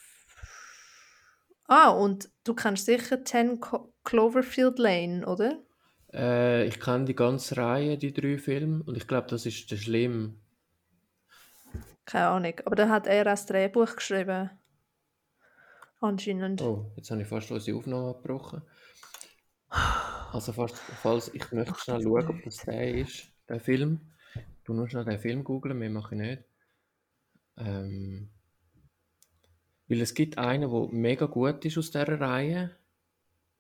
ah 1.69 1.91
und 1.91 2.29
du 2.45 2.55
kennst 2.55 2.87
sicher 2.87 3.25
10 3.25 3.61
Co- 3.61 3.93
Cloverfield 4.05 4.79
Lane, 4.81 5.25
oder? 5.27 5.59
Äh, 6.13 6.67
ich 6.67 6.81
kenne 6.81 7.05
die 7.05 7.15
ganze 7.15 7.57
Reihe, 7.59 7.97
die 7.97 8.13
drei 8.13 8.39
Filme, 8.39 8.83
und 8.85 8.97
ich 8.97 9.07
glaube, 9.07 9.29
das 9.29 9.47
ist 9.47 9.71
der 9.71 9.77
Schlimm. 9.77 10.41
Keine 12.05 12.29
Ahnung, 12.29 12.55
aber 12.65 12.77
da 12.77 12.89
hat 12.89 13.07
er 13.07 13.21
auch 13.21 13.25
das 13.25 13.47
Drehbuch 13.47 13.97
geschrieben, 13.97 14.51
anscheinend. 16.01 16.63
Oh, 16.63 16.85
jetzt 16.97 17.11
habe 17.11 17.23
ich 17.23 17.29
fast 17.29 17.51
unsere 17.51 17.77
Aufnahme 17.79 18.11
abgebrochen. 18.11 18.63
Also 20.33 20.53
fast, 20.53 20.77
falls 21.03 21.29
ich 21.35 21.51
möchte 21.53 21.79
schnell 21.79 22.03
schauen, 22.03 22.29
ob 22.29 22.43
das 22.45 22.57
der 22.59 22.95
ist, 22.95 23.29
der 23.49 23.61
Film. 23.61 24.01
Du 24.67 24.75
nur 24.75 24.89
schnell 24.89 25.05
den 25.05 25.21
Film 25.21 25.45
googlen, 25.45 25.79
mehr 25.79 25.91
mache 25.91 26.17
ich 26.17 26.21
nicht. 26.21 26.43
Ähm, 27.57 28.31
weil 29.89 30.01
es 30.01 30.13
gibt 30.13 30.39
einen, 30.39 30.69
der 30.69 30.89
mega 30.91 31.27
gut 31.27 31.65
ist 31.65 31.79
aus 31.79 31.93
dieser 31.93 32.21
Reihe. 32.21 32.77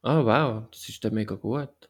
Ah, 0.02 0.24
wow, 0.24 0.68
das 0.72 0.88
ist 0.88 1.04
der 1.04 1.12
mega 1.12 1.36
gut. 1.36 1.88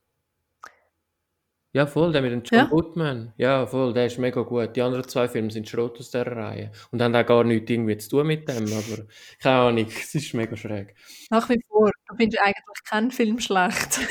Ja, 1.73 1.87
voll, 1.87 2.13
der 2.13 2.23
mit 2.23 2.33
dem 2.33 2.43
John 2.43 2.59
Ja, 2.59 2.65
Goodman. 2.67 3.33
Ja, 3.39 3.67
voll, 3.67 3.95
der 3.95 4.07
ist 4.07 4.19
mega 4.19 4.43
gut. 4.43 4.77
Die 4.77 4.83
anderen 4.83 5.09
zwei 5.09 5.29
Filme 5.29 5.51
sind 5.51 5.69
Schrott 5.69 5.99
aus 5.99 6.11
dieser 6.11 6.27
Reihe. 6.27 6.71
Und 6.91 7.03
haben 7.03 7.15
auch 7.15 7.27
gar 7.27 7.45
nichts 7.45 7.71
irgendwie 7.71 7.97
zu 7.99 8.11
tun 8.11 8.27
mit 8.27 8.49
dem, 8.49 8.67
aber 8.67 9.07
keine 9.41 9.57
Ahnung, 9.57 9.87
es 9.89 10.15
ist 10.15 10.35
mega 10.35 10.57
schräg. 10.57 10.95
nach 11.31 11.49
wie 11.49 11.63
vor. 11.69 11.91
Du 12.09 12.17
findest 12.17 12.43
eigentlich 12.43 12.85
keinen 12.85 13.11
Film 13.11 13.41
schlecht. 13.41 14.01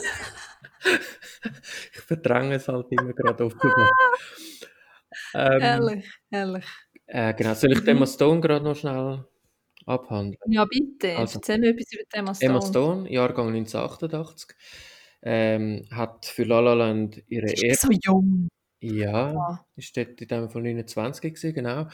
Ich 1.94 2.02
verdränge 2.02 2.56
es 2.56 2.68
halt 2.68 2.88
immer 2.92 3.14
gerade 3.14 3.46
offenbar. 3.46 3.90
Ähm, 5.34 5.62
Ehrlich, 5.62 6.06
ehrlich. 6.32 6.66
äh, 7.08 7.34
genau, 7.34 7.54
soll 7.54 7.72
ich 7.74 7.88
Emma 7.88 8.06
Mhm. 8.06 8.08
Stone 8.08 8.42
gerade 8.42 8.64
noch 8.66 8.76
schnell 8.76 9.26
abhandeln? 9.86 10.38
Ja, 10.48 10.66
bitte. 10.66 11.08
Also, 11.14 11.40
Erzähl 11.40 11.60
mir 11.60 11.70
etwas 11.70 11.92
über 11.94 12.04
Emma 12.14 12.34
Emma 12.40 12.62
Stone. 12.62 12.62
Stone, 12.62 13.10
Jahrgang 13.12 13.52
1988, 13.52 14.56
ähm, 15.24 15.86
hat 15.92 16.26
für 16.26 16.44
La 16.46 16.60
La 16.60 16.74
Land 16.74 17.24
ihre 17.30 17.52
erste, 17.52 17.88
so 17.88 17.90
jung. 18.04 18.48
ja, 18.82 19.34
Ja. 19.34 19.66
ist 19.76 19.98
dort 19.98 20.22
in 20.22 20.28
dem 20.30 20.50
Fall 20.50 20.64
29 20.64 21.34
gewesen, 21.36 21.54
genau, 21.56 21.88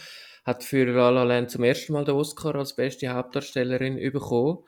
hat 0.46 0.64
für 0.64 0.86
La 0.86 1.10
La 1.12 1.24
Land 1.24 1.52
zum 1.52 1.64
ersten 1.64 1.94
Mal 1.94 2.06
den 2.06 2.16
Oscar 2.16 2.56
als 2.56 2.76
beste 2.76 3.10
Hauptdarstellerin 3.10 3.98
bekommen. 4.14 4.60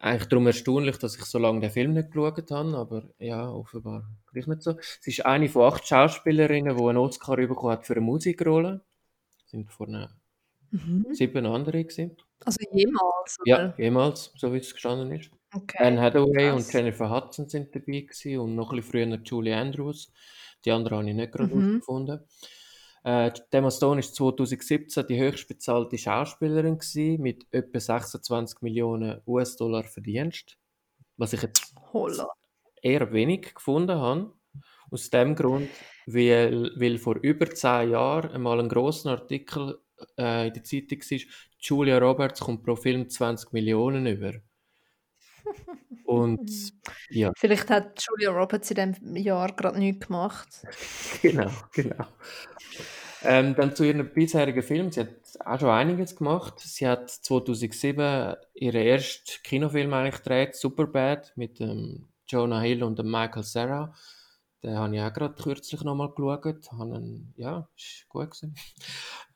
Eigentlich 0.00 0.28
darum 0.28 0.46
erstaunlich, 0.46 0.96
dass 0.98 1.16
ich 1.16 1.24
so 1.26 1.38
lange 1.38 1.60
den 1.60 1.70
Film 1.70 1.92
nicht 1.92 2.10
geschaut 2.12 2.50
habe, 2.50 2.76
aber 2.76 3.10
ja, 3.18 3.50
offenbar 3.50 4.10
gleich 4.32 4.46
nicht 4.46 4.62
so. 4.62 4.76
Sie 5.00 5.10
ist 5.10 5.26
eine 5.26 5.48
von 5.48 5.64
acht 5.72 5.86
Schauspielerinnen, 5.86 6.76
die 6.76 6.82
einen 6.82 6.98
Oscar 6.98 7.36
bekommen 7.36 7.72
hat 7.72 7.86
für 7.86 7.92
eine 7.94 8.00
Musikrolle. 8.02 8.82
Sind 9.46 9.70
vorne 9.72 10.10
Mhm. 10.72 11.06
sieben 11.12 11.46
andere 11.46 11.84
gewesen. 11.84 12.16
Also 12.44 12.58
jemals, 12.72 13.36
Ja, 13.44 13.56
oder? 13.56 13.74
jemals, 13.78 14.32
so 14.36 14.52
wie 14.54 14.58
es 14.58 14.72
gestanden 14.72 15.10
ist. 15.12 15.30
Okay, 15.54 15.78
Anne 15.84 16.00
Hathaway 16.00 16.50
und 16.50 16.58
krass. 16.60 16.72
Jennifer 16.72 17.10
Hudson 17.10 17.48
sind 17.48 17.74
dabei 17.74 18.00
gewesen 18.02 18.38
und 18.38 18.54
noch 18.54 18.70
ein 18.72 18.76
bisschen 18.76 18.90
früher 19.10 19.20
Julie 19.24 19.56
Andrews. 19.56 20.12
Die 20.64 20.70
anderen 20.72 20.98
habe 20.98 21.10
ich 21.10 21.16
nicht 21.16 21.32
gerade 21.32 21.54
Mhm. 21.54 21.60
herausgefunden. 21.60 22.20
Äh, 23.02 23.30
Emma 23.50 23.70
Stone 23.70 24.00
ist 24.00 24.14
2017 24.14 25.06
die 25.06 25.18
höchst 25.18 25.48
bezahlte 25.48 25.96
Schauspielerin 25.96 26.78
gewesen, 26.78 27.22
mit 27.22 27.46
etwa 27.50 27.80
26 27.80 28.60
Millionen 28.60 29.20
US-Dollar 29.26 29.84
Verdienst. 29.84 30.58
Was 31.16 31.32
ich 31.32 31.42
jetzt 31.42 31.74
Holla. 31.92 32.28
eher 32.82 33.12
wenig 33.12 33.54
gefunden 33.54 33.98
habe. 33.98 34.32
Aus 34.90 35.08
dem 35.08 35.36
Grund, 35.36 35.68
weil, 36.06 36.72
weil 36.74 36.98
vor 36.98 37.16
über 37.22 37.48
zehn 37.50 37.90
Jahren 37.90 38.32
einmal 38.32 38.58
ein 38.58 38.68
grosser 38.68 39.12
Artikel 39.12 39.78
äh, 40.18 40.48
in 40.48 40.54
der 40.54 40.64
Zeitung 40.64 40.98
war, 40.98 41.18
Julia 41.60 41.98
Roberts 41.98 42.40
kommt 42.40 42.64
pro 42.64 42.74
Film 42.74 43.08
20 43.08 43.52
Millionen 43.52 44.06
über. 44.06 44.32
Und 46.04 46.50
ja, 47.08 47.32
Vielleicht 47.36 47.70
hat 47.70 48.04
Julia 48.08 48.30
Roberts 48.30 48.70
in 48.70 48.92
diesem 48.92 49.16
Jahr 49.16 49.52
gerade 49.52 49.78
nichts 49.78 50.06
gemacht. 50.06 50.48
genau, 51.22 51.50
genau. 51.72 52.06
Ähm, 53.22 53.54
dann 53.54 53.76
zu 53.76 53.84
ihren 53.84 54.08
bisherigen 54.12 54.62
Filmen. 54.62 54.90
Sie 54.90 55.00
hat 55.00 55.08
auch 55.44 55.60
schon 55.60 55.68
einiges 55.68 56.16
gemacht. 56.16 56.54
Sie 56.58 56.88
hat 56.88 57.10
2007 57.10 58.34
ihren 58.54 58.80
ersten 58.80 59.42
Kinofilm 59.42 59.92
eigentlich 59.92 60.22
gedreht, 60.22 60.56
Superbad, 60.56 61.32
mit 61.36 61.60
dem 61.60 62.08
Jonah 62.26 62.60
Hill 62.60 62.82
und 62.82 62.98
dem 62.98 63.10
Michael 63.10 63.44
Cera. 63.44 63.94
Den 64.62 64.76
habe 64.76 64.94
ich 64.94 65.02
auch 65.02 65.12
gerade 65.12 65.34
kürzlich 65.34 65.82
nochmal 65.82 66.12
geschaut. 66.14 66.70
Ihn, 66.72 67.32
ja, 67.36 67.68
ist 67.76 68.08
gut 68.08 68.30
gewesen. 68.30 68.54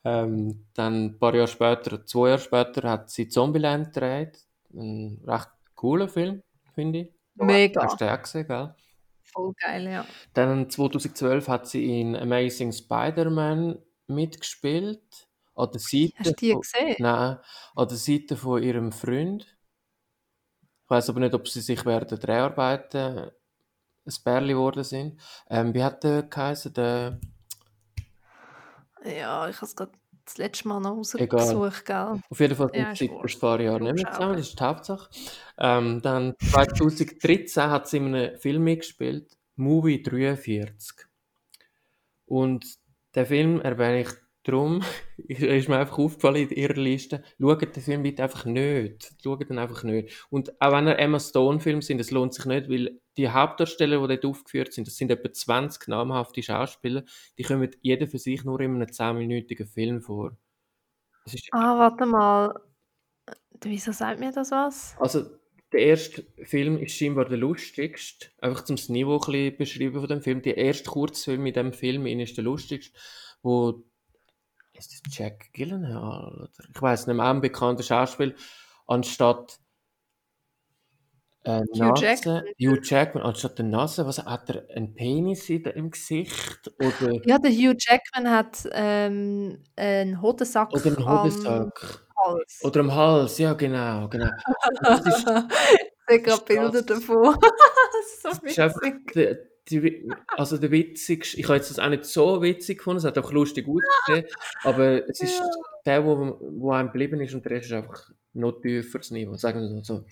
Ähm, 0.07 0.67
dann 0.75 1.07
ein 1.07 1.19
paar 1.19 1.35
Jahre 1.35 1.49
später, 1.49 2.05
zwei 2.05 2.29
Jahre 2.29 2.39
später, 2.39 2.91
hat 2.91 3.09
sie 3.09 3.27
Zombieland 3.27 3.95
gedreht. 3.95 4.39
Ein 4.75 5.19
recht 5.27 5.49
cooler 5.85 6.09
Film, 6.09 6.43
finde 6.75 6.99
ich. 7.01 7.13
Mega. 7.35 7.83
Hast 7.85 8.01
du 8.01 8.11
auch 8.13 8.23
gesehen, 8.23 8.47
gell? 8.47 8.75
Voll 9.23 9.53
geil, 9.61 9.89
ja. 9.89 10.07
Dann 10.33 10.71
2012 10.71 11.49
hat 11.49 11.67
sie 11.67 12.01
in 12.01 12.17
Amazing 12.17 12.73
Spider-Man 12.73 13.79
mitgespielt. 14.07 15.29
An 15.55 15.71
der 15.73 15.81
Seite 15.81 16.13
Hast 16.17 16.31
du 16.31 16.33
die 16.41 16.53
von, 16.53 16.61
gesehen? 16.63 16.97
nein, 16.99 17.39
an 17.75 17.89
der 17.89 17.97
Seite 17.97 18.37
von 18.37 18.63
ihrem 18.63 18.93
Freund. 18.93 19.57
Ich 20.85 20.91
weiß 20.91 21.11
aber 21.11 21.21
nicht, 21.21 21.35
ob 21.35 21.49
sie 21.49 21.61
sich 21.61 21.85
während 21.85 22.11
der 22.11 22.19
Dreharbeiten 22.19 23.31
ein 24.07 24.15
Bärli 24.25 24.53
geworden 24.55 24.85
sind. 24.85 25.21
Ähm, 25.51 25.75
wie 25.75 25.83
hat 25.85 26.05
der 26.05 26.23
geheißen? 26.25 26.73
Der, 26.75 27.21
Ja, 29.05 29.49
ich 29.49 29.57
habe 29.57 29.67
es 29.67 29.77
gerade 29.77 29.93
das 30.25 30.39
letzte 30.39 30.69
Mal 30.69 30.81
noch 30.81 30.97
rausgesucht, 30.97 31.85
gell? 31.85 32.21
auf 32.29 32.41
jeden 32.41 32.57
Fall 32.57 32.71
sind 32.73 32.97
sie 32.97 33.09
vor 33.09 33.25
ein 33.25 33.39
paar 33.41 33.61
Jahren 33.61 33.85
nicht 33.85 34.05
mehr 34.05 34.13
zusammen, 34.13 34.37
das 34.37 34.49
ist 34.49 34.59
die 34.59 34.65
Hauptsache. 34.65 35.11
Ähm, 35.59 36.01
dann 36.03 36.35
2013 36.51 37.63
hat 37.65 37.89
sie 37.89 37.99
in 37.99 38.15
einem 38.15 38.39
Film 38.39 38.65
mitgespielt, 38.65 39.37
Movie 39.57 40.03
43. 40.03 41.07
Und 42.27 42.67
den 43.15 43.27
Film 43.27 43.61
erwähne 43.61 44.03
ich 44.03 44.09
darum, 44.45 44.83
ist 45.29 45.69
mir 45.69 45.79
einfach 45.79 45.99
aufgefallen 45.99 46.49
in 46.49 46.51
ihrer 46.51 46.75
Liste, 46.75 47.23
schaut 47.41 47.63
den 47.63 47.83
Film 47.83 48.03
bitte 48.03 48.23
einfach 48.23 48.45
nicht. 48.45 49.15
Schaut 49.23 49.51
ihn 49.51 49.59
einfach 49.59 49.83
nicht. 49.83 50.27
Und 50.31 50.61
auch 50.61 50.73
wenn 50.73 50.87
er 50.87 50.99
Emma 50.99 51.19
Stone-Film 51.19 51.83
sind, 51.83 52.01
es 52.01 52.11
lohnt 52.11 52.35
sich 52.35 52.45
nicht, 52.45 52.71
weil 52.71 53.01
die 53.17 53.31
Hauptdarsteller, 53.31 54.01
die 54.01 54.15
dort 54.15 54.25
aufgeführt 54.25 54.73
sind, 54.73 54.87
das 54.87 54.97
sind 54.97 55.11
etwa 55.11 55.33
20 55.33 55.89
namhafte 55.89 56.43
Schauspieler, 56.43 57.05
die 57.39 57.43
kommen 57.43 57.71
jeder 57.81 58.07
für 58.07 58.19
sich 58.19 58.45
nur 58.45 58.61
in 58.61 58.77
einem 58.77 58.89
10-minütigen 58.89 59.67
Film 59.67 60.01
vor. 60.01 60.37
Ah, 61.53 61.79
warte 61.79 62.07
mal. 62.07 62.55
Wieso 63.63 63.93
sagt 63.93 64.21
mir 64.21 64.31
das 64.31 64.51
was? 64.51 64.95
Also, 64.99 65.25
der 65.73 65.81
erste 65.81 66.25
Film 66.45 66.79
ist 66.79 66.95
scheinbar 66.95 67.25
der 67.25 67.39
lustigste. 67.39 68.29
Einfach 68.39 68.65
zum 68.65 68.77
das 68.77 68.89
Niveau 68.89 69.17
ein 69.17 69.21
bisschen 69.21 69.57
beschreiben 69.57 70.01
von 70.01 70.09
dem 70.09 70.23
Film. 70.23 70.43
Der 70.43 70.59
erste 70.59 70.91
Kurzfilm 70.91 71.47
in 71.47 71.55
dem 71.55 71.73
Film 71.73 72.07
ist 72.07 72.37
der 72.37 72.45
lustigste, 72.45 72.97
wo 73.43 73.83
ist 74.79 74.93
das 74.93 75.17
Jack 75.17 75.53
Gyllenhaal 75.53 76.35
oder 76.35 76.69
ich 76.75 76.83
weiß 76.83 77.07
nicht 77.07 77.17
mehr, 77.17 77.27
ein 77.27 77.41
bekannter 77.41 77.83
Schauspieler, 77.83 78.35
anstatt 78.87 79.59
äh, 81.45 81.61
Hugh 81.75 81.95
Jackman. 82.01 82.45
Hugh 82.59 82.81
Jackman, 82.83 83.23
anstatt 83.23 83.59
der 83.59 83.67
Nase, 83.67 84.07
was 84.07 84.25
hat 84.25 84.49
er, 84.51 84.67
einen 84.75 84.95
Penis 84.95 85.51
im 85.51 85.91
Gesicht 85.91 86.73
oder, 86.79 87.21
Ja, 87.27 87.39
der 87.39 87.51
Hugh 87.51 87.77
Jackman 87.79 88.31
hat 88.31 88.69
ähm, 88.73 89.63
einen 89.77 90.23
Hodensack 90.23 90.73
oder 90.73 90.87
einen 90.87 90.97
am 90.97 91.23
Hodensack 91.23 92.07
Hals. 92.17 92.61
oder 92.63 92.81
am 92.81 92.95
Hals, 92.95 93.39
ja 93.39 93.53
genau, 93.53 94.09
genau. 94.09 94.31
Ich 96.07 96.17
sehe 96.17 96.23
gerade 96.23 96.45
Bilder 96.45 96.83
davon. 96.83 97.35
das 97.41 98.13
ist 98.13 98.23
so 98.23 98.31
witzig. 98.43 99.39
Die, 99.71 100.09
also 100.37 100.59
der 100.59 100.71
witzigste, 100.71 101.39
ich 101.39 101.45
habe 101.47 101.57
jetzt 101.57 101.71
das 101.71 101.79
auch 101.79 101.89
nicht 101.89 102.05
so 102.05 102.43
witzig 102.43 102.79
gefunden, 102.79 102.99
es 102.99 103.05
hat 103.05 103.19
auch 103.19 103.33
lustig 103.33 103.67
ausgesehen, 103.69 104.27
aber 104.63 105.09
es 105.09 105.23
ist 105.23 105.41
Ja. 105.41 105.51
der, 105.87 106.05
wo, 106.05 106.39
wo 106.41 106.73
einem 106.73 106.89
geblieben 106.91 107.21
ist 107.21 107.35
und 107.35 107.45
der 107.45 107.53
Rest 107.53 107.67
ist 107.67 107.73
einfach 107.73 108.11
noch 108.35 108.61
tiefer 108.61 108.99
das 108.99 109.11
Niveau, 109.11 109.35
sagen 109.37 109.61
wir 109.63 109.71
mal 109.71 109.85
so. 109.85 110.05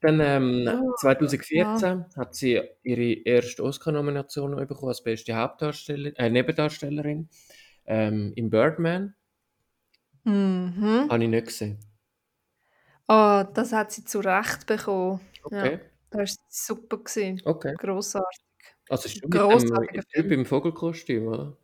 Dann 0.00 0.20
ähm, 0.20 0.70
Oh, 0.70 0.92
2014 0.94 2.04
hat 2.16 2.34
sie 2.34 2.60
ihre 2.82 3.12
erste 3.24 3.62
Oscar-Nomination 3.64 4.54
bekommen 4.66 4.88
als 4.90 5.02
beste 5.02 5.34
Hauptdarstellerin, 5.34 6.14
äh, 6.16 6.30
Nebendarstellerin 6.30 7.28
ähm, 7.86 8.32
in 8.36 8.50
Birdman, 8.50 9.14
Mhm. 10.26 11.08
habe 11.08 11.24
ich 11.24 11.30
nicht 11.30 11.46
gesehen. 11.46 11.78
Oh, 13.08 13.44
das 13.54 13.72
hat 13.72 13.92
sie 13.92 14.04
zu 14.04 14.20
Recht 14.20 14.66
bekommen. 14.66 15.20
Ja, 15.50 15.70
Okay, 15.70 15.80
das 16.10 16.36
war 16.38 16.44
super. 16.48 16.98
Gewesen. 16.98 17.42
okay. 17.44 17.76
Grossartig. 17.78 18.40
Also 18.88 19.08
dem 19.08 19.30
Grossartiger 19.30 20.02
Typ 20.12 20.30
Film. 20.30 20.32
im 20.32 20.44
Vogelkostüm, 20.46 21.26
oder? 21.28 21.56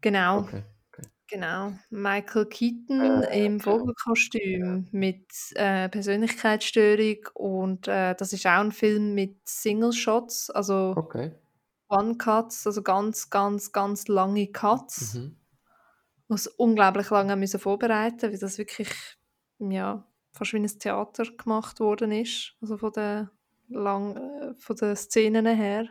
Genau, 0.00 0.48
Okay. 0.92 1.04
genau. 1.28 1.74
Michael 1.90 2.46
Keaton 2.46 3.22
Äh, 3.22 3.46
im. 3.46 3.60
Vogelkostüm 3.60 4.88
mit 4.92 5.26
äh, 5.54 5.88
Persönlichkeitsstörung 5.88 7.28
und 7.34 7.88
äh, 7.88 8.14
das 8.16 8.32
ist 8.32 8.46
auch 8.46 8.60
ein 8.60 8.72
Film 8.72 9.14
mit 9.14 9.48
Single 9.48 9.92
Shots, 9.92 10.50
also 10.50 10.96
Okay. 10.96 11.32
One 11.88 12.16
Cuts, 12.18 12.66
also 12.66 12.82
ganz, 12.82 13.30
ganz, 13.30 13.72
ganz 13.72 14.08
lange 14.08 14.48
Cuts, 14.52 15.22
Mhm. 15.22 15.36
was 16.28 16.46
unglaublich 16.48 17.10
lange 17.10 17.36
müssen 17.36 17.60
vorbereiten, 17.60 18.30
weil 18.32 18.38
das 18.38 18.58
wirklich 18.58 18.88
ja 19.58 20.06
fast 20.32 20.52
wie 20.54 20.58
ein 20.58 20.66
Theater 20.66 21.24
gemacht 21.36 21.80
worden 21.80 22.12
ist, 22.12 22.56
also 22.60 22.78
von 22.78 22.92
der 22.92 23.30
lang, 23.68 24.16
äh, 24.16 24.54
von 24.58 24.76
den 24.76 24.96
Szenen 24.96 25.46
her. 25.46 25.88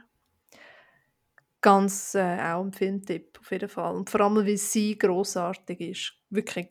Ganz 1.61 2.15
äh, 2.15 2.39
auch 2.39 2.63
ein 2.63 2.73
Filmtipp 2.73 3.39
auf 3.39 3.51
jeden 3.51 3.69
Fall. 3.69 3.95
Und 3.95 4.09
vor 4.09 4.21
allem, 4.21 4.35
weil 4.35 4.57
sie 4.57 4.97
großartig 4.97 5.79
ist. 5.79 6.13
Wirklich 6.29 6.69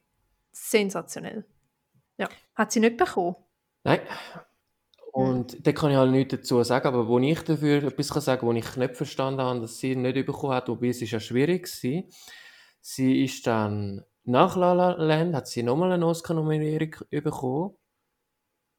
sensationell. 0.53 1.45
Ja. 2.19 2.29
Hat 2.55 2.73
sie 2.73 2.81
nicht 2.81 2.97
bekommen? 2.97 3.37
Nein. 3.85 4.01
Und 5.13 5.67
da 5.67 5.73
kann 5.73 5.91
ich 5.91 5.97
halt 5.97 6.13
nichts 6.13 6.35
dazu 6.35 6.63
sagen, 6.63 6.87
aber 6.87 7.09
wo 7.09 7.19
ich 7.19 7.41
dafür 7.43 7.83
etwas 7.83 8.11
kann 8.11 8.23
sagen 8.23 8.41
kann, 8.41 8.49
wo 8.49 8.53
ich 8.53 8.77
nicht 8.77 8.97
verstanden 8.97 9.41
habe, 9.41 9.61
dass 9.61 9.79
sie 9.79 9.97
nicht 9.97 10.27
bekommen 10.27 10.55
hat, 10.55 10.69
wobei 10.69 10.89
es 10.89 11.03
ist 11.03 11.11
ja 11.11 11.19
schwierig 11.19 11.67
war, 11.67 12.03
sie 12.81 13.25
ist 13.25 13.47
dann 13.47 14.05
nach 14.25 14.57
La 14.57 14.73
La 14.73 14.93
Land, 14.93 15.35
hat 15.35 15.49
sie 15.49 15.63
nochmal 15.63 15.93
eine 15.93 16.07
Oscar-Nominierung 16.07 16.95
bekommen, 17.11 17.77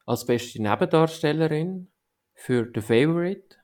als 0.06 0.24
beste 0.24 0.62
Nebendarstellerin 0.62 1.92
für 2.34 2.70
The 2.74 2.80
Favorite. 2.80 3.56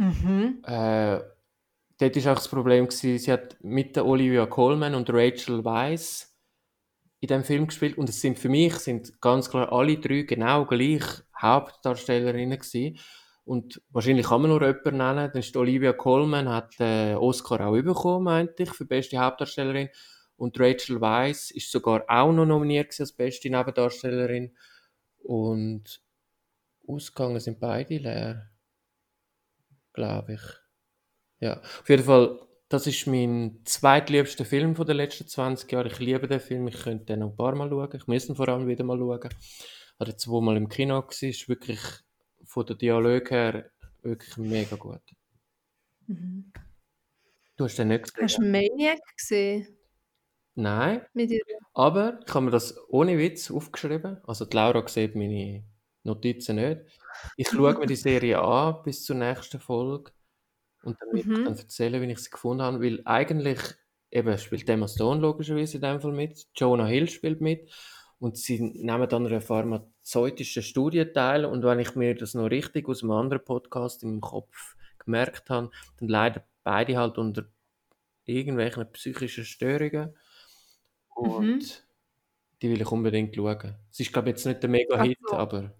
Mhm. 0.00 0.62
Äh, 0.64 1.20
dort 1.98 2.24
war 2.24 2.32
auch 2.32 2.36
das 2.36 2.48
Problem, 2.48 2.86
gewesen, 2.86 3.18
sie 3.18 3.30
hat 3.30 3.58
mit 3.62 3.96
der 3.96 4.06
Olivia 4.06 4.46
Colman 4.46 4.94
und 4.94 5.10
Rachel 5.10 5.62
Weisz 5.62 6.34
in 7.20 7.28
dem 7.28 7.44
Film 7.44 7.66
gespielt. 7.66 7.98
Und 7.98 8.08
es 8.08 8.18
sind 8.22 8.38
für 8.38 8.48
mich 8.48 8.74
sind 8.76 9.20
ganz 9.20 9.50
klar 9.50 9.70
alle 9.70 9.98
drei 9.98 10.22
genau 10.22 10.64
gleich 10.64 11.04
Hauptdarstellerinnen 11.38 12.58
gewesen. 12.58 12.98
Und 13.44 13.82
wahrscheinlich 13.90 14.26
kann 14.26 14.40
man 14.40 14.50
nur 14.50 14.66
jemanden 14.66 14.96
nennen, 14.96 15.30
die 15.34 15.58
Olivia 15.58 15.92
Colman 15.92 16.48
hat 16.48 16.78
den 16.78 17.16
Oscar 17.16 17.66
auch 17.66 17.72
bekommen, 17.72 18.24
meinte 18.24 18.62
ich, 18.62 18.70
für 18.70 18.86
beste 18.86 19.18
Hauptdarstellerin. 19.18 19.90
Und 20.36 20.58
Rachel 20.58 21.02
Weisz 21.02 21.50
ist 21.50 21.70
sogar 21.70 22.04
auch 22.08 22.32
noch 22.32 22.46
nominiert 22.46 22.98
als 22.98 23.12
beste 23.12 23.50
Nebendarstellerin. 23.50 24.56
Und 25.18 26.00
ausgegangen 26.88 27.40
sind 27.40 27.60
beide 27.60 27.98
leer, 27.98 28.49
glaube 30.00 30.34
ich. 30.34 30.40
Ja, 31.40 31.60
auf 31.60 31.88
jeden 31.88 32.04
Fall, 32.04 32.40
das 32.70 32.86
ist 32.86 33.06
mein 33.06 33.60
zweitliebster 33.64 34.46
Film 34.46 34.74
von 34.74 34.86
den 34.86 34.96
letzten 34.96 35.26
20 35.26 35.70
Jahren. 35.70 35.88
Ich 35.88 35.98
liebe 35.98 36.26
den 36.26 36.40
Film, 36.40 36.68
ich 36.68 36.82
könnte 36.82 37.04
den 37.06 37.20
noch 37.20 37.30
ein 37.30 37.36
paar 37.36 37.54
Mal 37.54 37.68
schauen. 37.68 37.90
Ich 37.94 38.06
muss 38.06 38.28
ihn 38.28 38.34
vor 38.34 38.48
allem 38.48 38.66
wieder 38.66 38.84
mal 38.84 38.98
schauen. 38.98 39.28
Habe 39.98 40.16
zweimal 40.16 40.56
im 40.56 40.68
Kino 40.68 41.02
gesehen, 41.02 41.30
ist 41.30 41.48
wirklich 41.48 41.80
von 42.44 42.64
der 42.64 42.76
Dialog 42.76 43.30
her 43.30 43.70
wirklich 44.02 44.36
mega 44.38 44.76
gut. 44.76 45.02
Mhm. 46.06 46.50
Du 47.56 47.64
hast 47.64 47.78
den 47.78 47.88
nicht 47.88 48.04
gesehen? 48.04 48.24
Hast 48.24 48.38
du 48.38 48.42
Maniac 48.42 49.00
gesehen? 49.16 49.76
Nein, 50.54 51.02
aber 51.74 52.20
ich 52.26 52.34
habe 52.34 52.46
mir 52.46 52.50
das 52.50 52.76
ohne 52.88 53.18
Witz 53.18 53.50
aufgeschrieben. 53.50 54.18
Also 54.24 54.46
die 54.46 54.56
Laura 54.56 54.86
sieht 54.88 55.14
meine 55.14 55.64
Notizen 56.04 56.56
nicht. 56.56 56.80
Ich 57.36 57.48
schaue 57.48 57.78
mir 57.78 57.86
die 57.86 57.96
Serie 57.96 58.40
an 58.40 58.82
bis 58.84 59.04
zur 59.04 59.16
nächsten 59.16 59.60
Folge 59.60 60.12
und 60.82 60.96
dann 61.00 61.08
werde 61.08 61.20
ich 61.20 61.26
Mhm. 61.26 61.44
dann 61.44 61.56
erzählen, 61.58 62.00
wie 62.02 62.10
ich 62.12 62.18
sie 62.20 62.30
gefunden 62.30 62.62
habe, 62.62 62.80
weil 62.80 63.02
eigentlich 63.04 63.58
eben 64.10 64.36
spielt 64.38 64.68
Emma 64.68 64.88
Stone 64.88 65.20
logischerweise 65.20 65.76
in 65.76 65.82
dem 65.82 66.00
Fall 66.00 66.12
mit, 66.12 66.46
Jonah 66.56 66.86
Hill 66.86 67.08
spielt 67.08 67.40
mit 67.40 67.70
und 68.18 68.36
sie 68.38 68.60
nehmen 68.60 69.08
dann 69.08 69.26
an 69.26 69.32
einer 69.32 69.40
pharmazeutischen 69.40 70.62
Studie 70.62 71.04
teil 71.06 71.44
und 71.44 71.62
wenn 71.64 71.78
ich 71.80 71.94
mir 71.94 72.14
das 72.14 72.34
noch 72.34 72.50
richtig 72.50 72.88
aus 72.88 73.02
einem 73.02 73.12
anderen 73.12 73.44
Podcast 73.44 74.02
im 74.02 74.20
Kopf 74.20 74.76
gemerkt 74.98 75.48
habe, 75.50 75.70
dann 75.98 76.08
leiden 76.08 76.42
beide 76.64 76.96
halt 76.98 77.18
unter 77.18 77.44
irgendwelchen 78.24 78.90
psychischen 78.92 79.44
Störungen 79.44 80.16
und 81.14 81.40
Mhm. 81.40 81.60
die 82.62 82.70
will 82.70 82.80
ich 82.80 82.90
unbedingt 82.90 83.34
schauen. 83.36 83.76
Es 83.90 84.00
ist 84.00 84.12
glaube 84.12 84.28
ich 84.30 84.36
jetzt 84.36 84.46
nicht 84.46 84.62
der 84.62 84.70
Mega-Hit, 84.70 85.18
Also- 85.24 85.36
aber? 85.36 85.74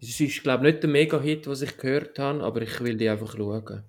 Es 0.00 0.20
ist 0.20 0.42
glaube 0.42 0.66
ich 0.68 0.72
nicht 0.74 0.82
der 0.82 0.90
Mega-Hit, 0.90 1.46
was 1.46 1.62
ich 1.62 1.76
gehört 1.78 2.18
habe, 2.18 2.42
aber 2.42 2.62
ich 2.62 2.80
will 2.80 2.96
die 2.96 3.08
einfach 3.08 3.36
schauen. 3.36 3.84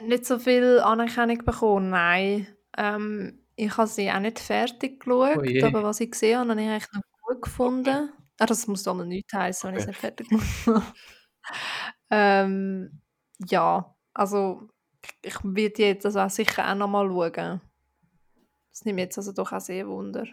Nicht 0.00 0.24
so 0.26 0.38
viel 0.38 0.80
Anerkennung 0.80 1.44
bekommen, 1.44 1.90
nein. 1.90 2.46
Ähm, 2.76 3.44
ich 3.56 3.76
habe 3.76 3.86
sie 3.88 4.10
auch 4.10 4.20
nicht 4.20 4.38
fertig 4.38 5.00
geschaut, 5.00 5.62
Oh 5.62 5.64
aber 5.64 5.82
was 5.82 6.00
ich 6.00 6.10
gesehen 6.12 6.38
habe, 6.38 6.50
habe 6.50 6.62
ich 6.62 6.68
eigentlich 6.68 6.92
noch 6.92 7.02
gut 7.26 7.42
gefunden. 7.42 8.10
Ah, 8.38 8.46
das 8.46 8.66
muss 8.66 8.82
doch 8.84 8.94
nichts 9.04 9.32
heißen, 9.34 9.68
wenn 9.68 9.74
ich 9.74 9.80
es 9.82 9.86
Okay. 9.86 9.88
nicht 9.88 10.00
fertig 10.00 10.28
gemacht 10.28 10.66
habe. 10.66 10.82
ähm, 12.10 13.00
ja, 13.48 13.94
also 14.14 14.68
ich 15.22 15.34
werde 15.44 15.70
die 15.74 15.82
jetzt 15.82 16.06
also 16.06 16.20
auch 16.20 16.30
sicher 16.30 16.70
auch 16.70 16.74
noch 16.74 16.88
mal 16.88 17.08
schauen. 17.08 17.60
Das 18.72 18.86
nimmt 18.86 19.00
jetzt 19.00 19.18
also 19.18 19.32
doch 19.32 19.52
auch 19.52 19.60
sehr 19.60 19.86
Wunder. 19.86 20.24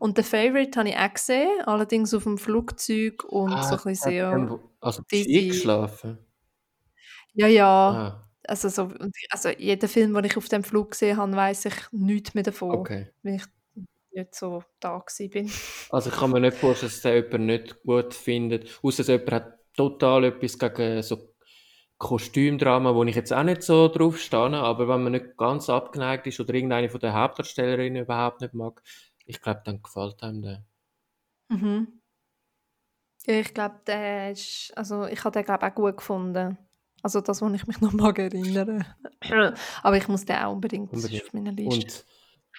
Und 0.00 0.18
«The 0.18 0.22
Favourite» 0.22 0.78
habe 0.78 0.90
ich 0.90 0.96
auch 0.96 1.14
gesehen, 1.14 1.62
allerdings 1.64 2.12
auf 2.12 2.24
dem 2.24 2.36
Flugzeug 2.36 3.24
und 3.24 3.52
Ah, 3.54 3.62
so 3.62 3.76
ein 3.76 3.82
bisschen 3.84 4.10
sehr... 4.10 4.60
also 4.80 5.02
eingeschlafen? 5.10 6.18
Ja, 7.32 7.46
ja. 7.46 7.66
Ah, 7.66 8.28
Also, 8.46 8.68
so, 8.68 8.90
also 9.30 9.48
jeder 9.48 9.88
Film, 9.88 10.12
den 10.12 10.24
ich 10.24 10.36
auf 10.36 10.48
dem 10.48 10.62
Flug 10.62 10.90
gesehen 10.90 11.16
habe, 11.16 11.34
weiß 11.34 11.64
ich 11.66 11.74
nichts 11.92 12.34
mehr 12.34 12.44
davon, 12.44 12.72
okay. 12.72 13.10
weil 13.22 13.36
ich 13.36 13.44
nicht 14.12 14.34
so 14.34 14.62
da 14.78 15.02
bin. 15.30 15.50
Also 15.90 16.10
ich 16.10 16.16
kann 16.16 16.30
mir 16.30 16.40
nicht 16.40 16.56
vorstellen, 16.58 16.92
dass 16.92 17.00
der 17.00 17.16
jemand 17.16 17.46
nicht 17.46 17.82
gut 17.82 18.12
findet, 18.12 18.78
außer 18.82 18.98
dass 18.98 19.08
jemand 19.08 19.32
hat 19.32 19.58
total 19.74 20.24
etwas 20.24 20.58
gegen 20.58 21.02
so 21.02 21.34
Kostümdrama, 21.98 22.94
wo 22.94 23.04
ich 23.04 23.16
jetzt 23.16 23.32
auch 23.32 23.42
nicht 23.42 23.62
so 23.62 23.88
drauf 23.88 24.18
stehe, 24.18 24.40
aber 24.40 24.88
wenn 24.88 25.02
man 25.02 25.12
nicht 25.12 25.36
ganz 25.36 25.70
abgeneigt 25.70 26.26
ist 26.26 26.38
oder 26.40 26.54
irgendeine 26.54 26.90
von 26.90 27.00
der 27.00 27.14
Hauptdarstellerinnen 27.14 28.02
überhaupt 28.02 28.42
nicht 28.42 28.54
mag, 28.54 28.82
ich 29.24 29.40
glaube, 29.40 29.62
dann 29.64 29.82
gefällt 29.82 30.22
einem 30.22 30.42
der. 30.42 30.64
Mhm. 31.48 32.00
Ja, 33.26 33.34
ich 33.34 33.54
glaube, 33.54 33.80
der 33.86 34.32
ist, 34.32 34.72
also 34.76 35.06
ich 35.06 35.24
habe 35.24 35.32
den 35.32 35.44
glaube 35.44 35.66
auch 35.66 35.74
gut 35.74 35.96
gefunden. 35.96 36.58
Also 37.02 37.20
das, 37.20 37.42
wo 37.42 37.48
ich 37.48 37.66
mich 37.66 37.80
noch 37.80 37.92
mag 37.92 38.18
erinnern. 38.18 38.84
Aber 39.82 39.96
ich 39.96 40.08
muss 40.08 40.24
den 40.24 40.36
auch 40.36 40.52
unbedingt, 40.52 40.92
Unbedingt. 40.92 41.24
auf 41.24 41.32
meiner 41.32 41.52
Liste. 41.52 42.04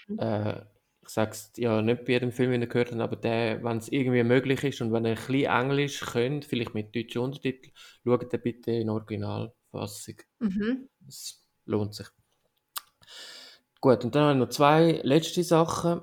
Und 0.08 0.20
äh, 0.20 0.62
ich 1.08 1.14
sage 1.14 1.32
es 1.32 1.52
ja 1.56 1.82
nicht 1.82 2.04
bei 2.06 2.14
jedem 2.14 2.32
Film, 2.32 2.52
den 2.52 2.62
ihr 2.62 2.68
gehört 2.68 2.92
habt, 2.92 3.00
aber 3.00 3.16
der, 3.16 3.64
wenn 3.64 3.78
es 3.78 3.88
irgendwie 3.88 4.24
möglich 4.24 4.64
ist 4.64 4.82
und 4.82 4.92
wenn 4.92 5.06
ihr 5.06 5.12
ein 5.12 5.16
bisschen 5.16 5.46
Englisch 5.46 6.02
könnt, 6.02 6.46
vielleicht 6.46 6.74
mit 6.74 6.94
deutschen 6.94 7.22
Untertiteln, 7.22 7.74
schaut 8.04 8.32
den 8.32 8.42
bitte 8.42 8.72
in 8.72 8.90
Originalfassung. 8.90 10.16
Mhm. 10.40 10.90
Es 11.08 11.48
lohnt 11.66 11.96
sich. 11.96 12.08
Gut, 13.80 14.04
und 14.04 14.16
dann 14.16 14.24
habe 14.24 14.34
ich 14.34 14.40
noch 14.40 14.50
zwei 14.50 15.00
letzte 15.04 15.44
Sachen. 15.44 16.02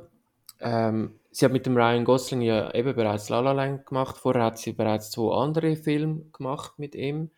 Ähm, 0.60 1.20
sie 1.30 1.44
hat 1.44 1.52
mit 1.52 1.66
dem 1.66 1.76
Ryan 1.76 2.04
Gosling 2.04 2.40
ja 2.40 2.72
eben 2.72 2.94
bereits 2.94 3.28
La 3.28 3.40
La 3.40 3.52
Land 3.52 3.84
gemacht. 3.84 4.16
Vorher 4.16 4.44
hat 4.44 4.58
sie 4.58 4.72
bereits 4.72 5.10
zwei 5.10 5.34
andere 5.34 5.76
Filme 5.76 6.24
gemacht 6.32 6.78
mit 6.78 6.94
ihm. 6.94 7.30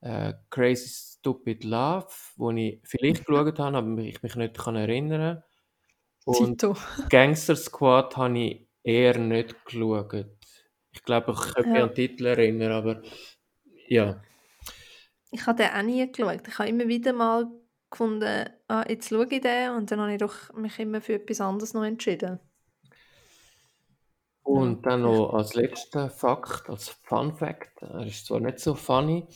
Äh, 0.00 0.34
Crazy 0.50 0.88
Stupid 0.88 1.62
Love, 1.62 2.08
wo 2.36 2.50
ich 2.50 2.80
vielleicht 2.82 3.24
geschaut 3.26 3.58
habe, 3.60 3.76
aber 3.76 3.98
ich 3.98 4.22
mich 4.22 4.34
nicht 4.34 4.58
kann 4.58 4.74
erinnern 4.74 5.44
Und 6.28 6.60
Tito. 6.60 6.76
Gangster 7.08 7.56
Squad 7.56 8.16
habe 8.16 8.38
ich 8.38 8.68
eher 8.82 9.18
nicht 9.18 9.64
geschaut. 9.64 10.26
Ich 10.92 11.02
glaube, 11.02 11.32
ich 11.32 11.54
könnte 11.54 11.68
mich 11.70 11.78
Ja. 11.78 11.82
an 11.84 11.88
den 11.88 11.94
Titel 11.94 12.26
erinnern, 12.26 12.72
aber 12.72 13.02
ja. 13.88 14.22
Ich 15.30 15.46
habe 15.46 15.62
den 15.62 15.72
auch 15.72 15.82
nie 15.82 16.10
geschaut. 16.10 16.46
Ich 16.46 16.58
habe 16.58 16.68
immer 16.68 16.88
wieder 16.88 17.12
mal 17.12 17.46
gefunden, 17.90 18.48
ah, 18.68 18.84
jetzt 18.88 19.08
schaue 19.08 19.26
ich 19.30 19.40
den 19.40 19.70
und 19.72 19.90
dann 19.90 20.00
habe 20.00 20.12
ich 20.12 20.18
doch 20.18 20.52
mich 20.54 20.78
immer 20.78 21.00
für 21.00 21.14
etwas 21.14 21.40
anderes 21.40 21.74
noch 21.74 21.84
entschieden. 21.84 22.38
Und 24.42 24.86
dann 24.86 25.02
noch 25.02 25.34
als 25.34 25.54
letzter 25.54 26.08
Fakt, 26.08 26.70
als 26.70 26.88
Fun 26.88 27.34
Fact, 27.36 27.82
er 27.82 28.06
ist 28.06 28.26
zwar 28.26 28.40
nicht 28.40 28.58
so 28.60 28.74
funny, 28.74 29.26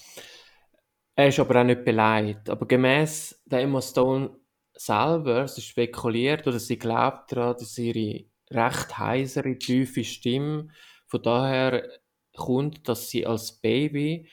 er 1.14 1.28
ist 1.28 1.39
aber 1.39 1.60
auch 1.60 1.64
nicht 1.64 1.85
beleidigt. 1.85 2.48
Aber 2.48 2.66
gemäß 2.66 3.43
der 3.44 3.60
Emma 3.60 3.82
Stone 3.82 4.39
selber, 4.87 5.45
ist 5.45 5.63
spekuliert 5.65 6.47
oder 6.47 6.59
sie 6.59 6.79
glaubt 6.79 7.33
daran, 7.33 7.57
dass 7.59 7.79
ihre 7.79 8.25
recht 8.51 8.99
heisere, 8.99 9.59
tiefe 9.59 10.05
Stimme 10.05 10.69
von 11.07 11.23
daher 11.23 11.89
kommt, 12.35 12.89
dass 12.89 13.11
sie 13.11 13.27
als 13.27 13.53
Baby 13.53 14.29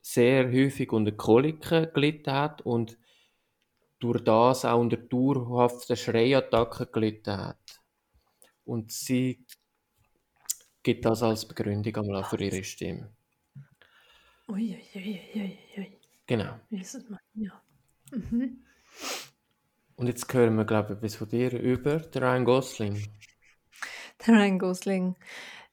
sehr 0.00 0.50
häufig 0.50 0.92
unter 0.92 1.12
Koliken 1.12 1.92
gelitten 1.92 2.32
hat 2.32 2.62
und 2.62 2.98
durch 3.98 4.22
das 4.24 4.64
auch 4.64 4.80
unter 4.80 4.96
dauerhaften 4.96 5.96
Schreiattacken 5.96 6.88
gelitten 6.92 7.36
hat. 7.36 7.82
Und 8.64 8.92
sie 8.92 9.44
gibt 10.82 11.04
das 11.04 11.22
als 11.22 11.46
Begründung 11.46 11.96
einmal 11.96 12.24
für 12.24 12.40
ihre 12.42 12.62
Stimme. 12.64 13.14
Ui, 14.48 14.78
ui, 14.94 15.20
ui, 15.34 15.58
ui. 15.76 15.98
Genau. 16.26 16.60
Ja. 17.34 17.62
Mhm. 18.12 18.64
Und 19.96 20.08
jetzt 20.08 20.32
hören 20.32 20.56
wir, 20.56 20.64
glaube 20.64 20.92
ich, 20.92 20.98
etwas 20.98 21.16
von 21.16 21.28
dir 21.28 21.58
über 21.58 21.96
den 21.96 22.22
Ryan 22.22 22.44
Gosling. 22.44 23.02
Der 24.26 24.34
Ryan 24.34 24.58
Gosling. 24.58 25.16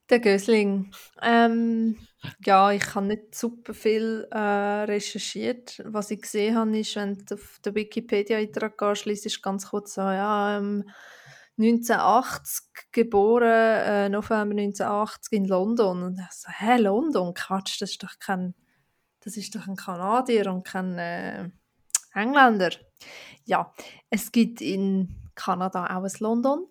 Der 0.09 0.19
Gösling. 0.19 0.91
Ähm, 1.21 1.97
ja, 2.45 2.71
ich 2.71 2.95
habe 2.95 3.07
nicht 3.07 3.35
super 3.35 3.73
viel 3.73 4.27
äh, 4.31 4.37
recherchiert. 4.37 5.81
Was 5.85 6.11
ich 6.11 6.21
gesehen 6.21 6.57
habe, 6.57 6.77
ist, 6.77 6.95
wenn 6.95 7.25
du 7.25 7.35
auf 7.35 7.59
der 7.63 7.75
Wikipedia-Eintrag 7.75 8.77
gehst, 8.77 9.05
liest 9.05 9.41
ganz 9.41 9.69
kurz 9.69 9.95
so, 9.95 10.01
ja, 10.01 10.57
ähm, 10.57 10.89
1980 11.57 12.65
geboren, 12.91 13.43
äh, 13.47 14.09
November 14.09 14.55
1980 14.55 15.33
in 15.33 15.45
London. 15.45 16.03
Und 16.03 16.19
ich 16.19 16.31
so, 16.31 16.49
hä, 16.49 16.77
London? 16.77 17.33
Quatsch, 17.33 17.81
das 17.81 17.91
ist 17.91 18.03
doch 18.03 18.19
kein, 18.19 18.55
das 19.21 19.37
ist 19.37 19.55
doch 19.55 19.67
ein 19.67 19.75
Kanadier 19.75 20.51
und 20.51 20.65
kein 20.65 20.97
äh, 20.97 21.49
Engländer. 22.13 22.71
Ja, 23.45 23.73
es 24.09 24.31
gibt 24.31 24.61
in 24.61 25.15
Kanada 25.35 25.85
auch 25.85 26.03
ein 26.03 26.11
London. 26.19 26.67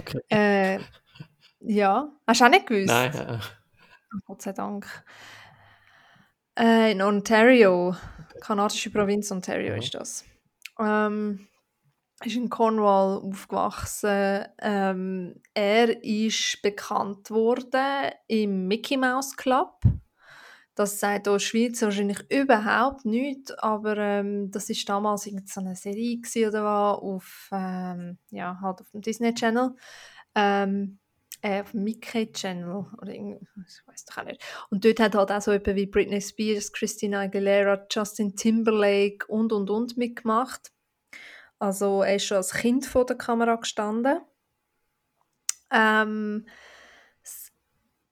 Okay. 0.00 0.20
Äh, 0.28 0.80
ja, 1.60 2.12
hast 2.26 2.40
du 2.40 2.44
auch 2.44 2.50
nicht 2.50 2.66
gewusst? 2.66 2.88
Nein, 2.88 3.14
äh, 3.14 3.38
Gott 4.26 4.42
sei 4.42 4.52
Dank. 4.52 4.86
Äh, 6.58 6.92
in 6.92 7.02
Ontario, 7.02 7.96
kanadische 8.40 8.90
Provinz 8.90 9.30
Ontario 9.32 9.72
Mhm. 9.74 9.78
ist 9.80 9.94
das. 9.94 10.24
Ähm, 10.78 11.48
ist 12.24 12.36
in 12.36 12.48
Cornwall 12.48 13.18
aufgewachsen. 13.18 14.44
Ähm, 14.60 15.42
er 15.52 16.02
ist 16.04 16.60
bekannt 16.62 17.30
worden 17.30 18.12
im 18.28 18.68
Mickey 18.68 18.96
Mouse 18.96 19.36
Club. 19.36 19.80
Das 20.74 20.98
sagt 20.98 21.28
auch 21.28 21.38
Schweiz 21.38 21.80
wahrscheinlich 21.82 22.18
überhaupt 22.30 23.04
nichts, 23.04 23.52
aber 23.52 23.96
ähm, 23.96 24.50
das 24.50 24.70
ist 24.70 24.88
damals 24.88 25.26
irgend 25.26 25.48
so 25.48 25.60
eine 25.60 25.76
Serie 25.76 26.20
oder 26.48 26.64
was 26.64 26.98
auf, 26.98 27.48
ähm, 27.52 28.18
ja, 28.30 28.58
halt 28.60 28.80
auf 28.80 28.90
dem 28.90 29.00
Disney 29.00 29.32
Channel. 29.34 29.76
Ähm, 30.34 30.98
äh, 31.42 31.60
auf 31.60 31.72
dem 31.72 31.84
Mickey 31.84 32.32
Channel 32.32 32.86
oder 33.00 33.12
ich 33.12 33.86
weiß 33.86 34.06
doch 34.06 34.18
auch 34.18 34.24
nicht. 34.24 34.42
Und 34.70 34.84
dort 34.84 34.98
hat 34.98 35.14
halt 35.14 35.30
auch 35.30 35.40
so 35.42 35.52
jemand 35.52 35.76
wie 35.76 35.86
Britney 35.86 36.20
Spears, 36.20 36.72
Christina 36.72 37.20
Aguilera, 37.20 37.86
Justin 37.90 38.34
Timberlake 38.34 39.26
und 39.28 39.52
und 39.52 39.68
und 39.68 39.96
mitgemacht. 39.96 40.72
Also 41.58 42.02
er 42.02 42.16
ist 42.16 42.24
schon 42.24 42.38
als 42.38 42.52
Kind 42.52 42.86
vor 42.86 43.04
der 43.04 43.16
Kamera 43.16 43.56
gestanden. 43.56 44.20
Ähm, 45.70 46.46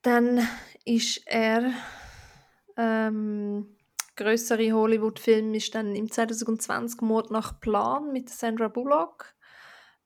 dann 0.02 0.46
ist 0.84 1.22
er 1.26 1.72
ähm, 2.76 3.76
größere 4.16 4.72
Hollywood-Film 4.72 5.54
ist 5.54 5.74
dann 5.74 5.94
im 5.94 6.10
2020 6.10 7.00
Mord 7.02 7.30
nach 7.30 7.60
Plan 7.60 8.12
mit 8.12 8.28
Sandra 8.28 8.68
Bullock. 8.68 9.34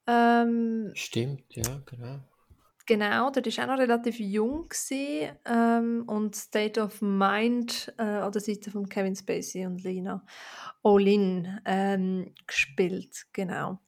Ähm, 0.06 0.92
stimmt, 0.94 1.44
ja, 1.54 1.82
genau. 1.84 2.20
Genau, 2.86 3.30
dort 3.30 3.46
war 3.58 3.64
auch 3.64 3.68
noch 3.68 3.78
relativ 3.78 4.20
jung 4.20 4.68
gewesen, 4.68 5.36
ähm, 5.44 6.04
und 6.06 6.36
State 6.36 6.80
of 6.80 7.02
Mind 7.02 7.92
äh, 7.98 8.02
an 8.02 8.30
der 8.30 8.40
Seite 8.40 8.70
von 8.70 8.88
Kevin 8.88 9.16
Spacey 9.16 9.66
und 9.66 9.82
Lena 9.82 10.24
Olin 10.82 11.60
ähm, 11.64 12.32
gespielt, 12.46 13.26
genau. 13.32 13.80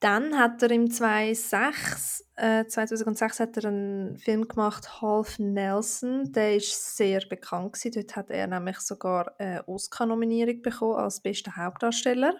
Dann 0.00 0.38
hat 0.38 0.62
er 0.62 0.70
im 0.70 0.90
2006, 0.90 2.28
äh, 2.36 2.66
2006 2.66 3.40
hat 3.40 3.56
er 3.56 3.64
einen 3.66 4.18
Film 4.18 4.46
gemacht, 4.46 5.00
Half 5.00 5.38
Nelson. 5.38 6.32
Der 6.32 6.56
ist 6.56 6.96
sehr 6.96 7.20
bekannt 7.26 7.72
gewesen. 7.72 7.92
Dort 7.94 8.16
hat 8.16 8.30
er 8.30 8.46
nämlich 8.46 8.78
sogar 8.80 9.34
eine 9.38 9.66
Oscar-Nominierung 9.66 10.60
bekommen 10.60 10.96
als 10.96 11.20
bester 11.20 11.56
Hauptdarsteller. 11.56 12.34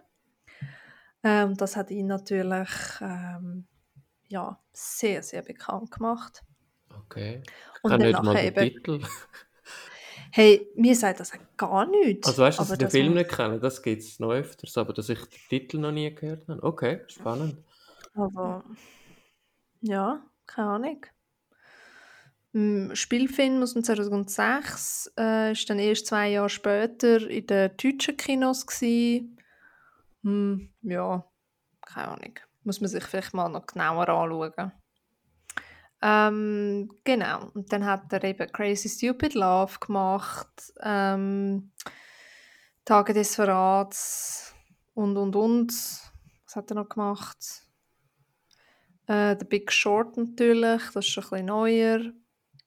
Ähm, 1.23 1.57
das 1.57 1.77
hat 1.77 1.91
ihn 1.91 2.09
natürlich 2.09 2.69
ähm, 3.01 3.67
ja, 4.29 4.61
sehr, 4.73 5.23
sehr 5.23 5.43
bekannt 5.43 5.91
gemacht. 5.91 6.45
Okay. 6.95 7.43
Ich 7.43 7.85
Und 7.85 7.91
dann 7.91 8.01
nicht 8.01 8.23
mal 8.23 8.35
den 8.35 8.47
eben, 8.47 8.61
Titel. 8.61 9.01
Hey, 10.37 10.71
mir 10.75 10.95
sagt 10.95 11.21
das 11.21 11.33
gar 11.57 11.87
nichts. 11.87 12.29
Also 12.29 12.43
weißt 12.43 12.59
du, 12.59 12.63
dass 12.63 12.71
ich 12.73 12.79
den 12.79 12.85
das 12.85 12.93
Film 12.93 13.15
nicht 13.15 13.31
kenne? 13.31 13.59
Das 13.59 13.83
gibt 13.83 14.03
es 14.03 14.21
noch 14.21 14.33
öfters, 14.33 14.77
aber 14.77 14.93
dass 14.93 15.09
ich 15.09 15.19
den 15.19 15.41
Titel 15.49 15.79
noch 15.79 15.93
nie 15.93 16.15
gehört 16.15 16.47
habe. 16.47 16.63
Okay, 16.63 17.01
spannend. 17.09 17.57
aber 18.15 18.63
ja, 19.81 20.23
keine 20.47 20.69
Ahnung. 20.69 21.07
Ein 22.55 22.95
Spielfilm 22.95 23.63
aus 23.63 23.73
dem 23.73 23.83
2006 23.83 25.13
äh, 25.19 25.53
ist 25.53 25.69
dann 25.71 25.79
erst 25.79 26.07
zwei 26.07 26.29
Jahre 26.29 26.51
später 26.51 27.29
in 27.29 27.47
den 27.47 27.71
deutschen 27.77 28.17
Kinos. 28.19 28.67
Hm, 30.23 30.71
ja, 30.83 31.25
keine 31.81 32.09
Ahnung. 32.09 32.35
Muss 32.63 32.81
man 32.81 32.91
sich 32.91 33.05
vielleicht 33.05 33.33
mal 33.33 33.49
noch 33.49 33.67
genauer 33.67 34.09
anschauen. 34.09 34.73
Ähm, 36.03 36.91
genau. 37.05 37.51
Und 37.55 37.73
dann 37.73 37.85
hat 37.85 38.13
er 38.13 38.23
eben 38.25 38.51
Crazy 38.53 38.89
Stupid 38.89 39.35
Love 39.35 39.79
gemacht, 39.81 40.73
ähm, 40.81 41.73
Tage 42.85 43.15
des 43.15 43.35
Verrats 43.35 44.55
und 44.95 45.17
und 45.17 45.35
und. 45.35 45.73
Was 46.45 46.57
hat 46.57 46.71
er 46.71 46.77
noch 46.77 46.89
gemacht? 46.89 47.67
Äh, 49.07 49.37
The 49.39 49.45
Big 49.45 49.73
Short 49.73 50.17
natürlich, 50.17 50.83
das 50.93 51.07
ist 51.09 51.19
ein 51.19 51.23
bisschen 51.23 51.47
neuer. 51.47 52.13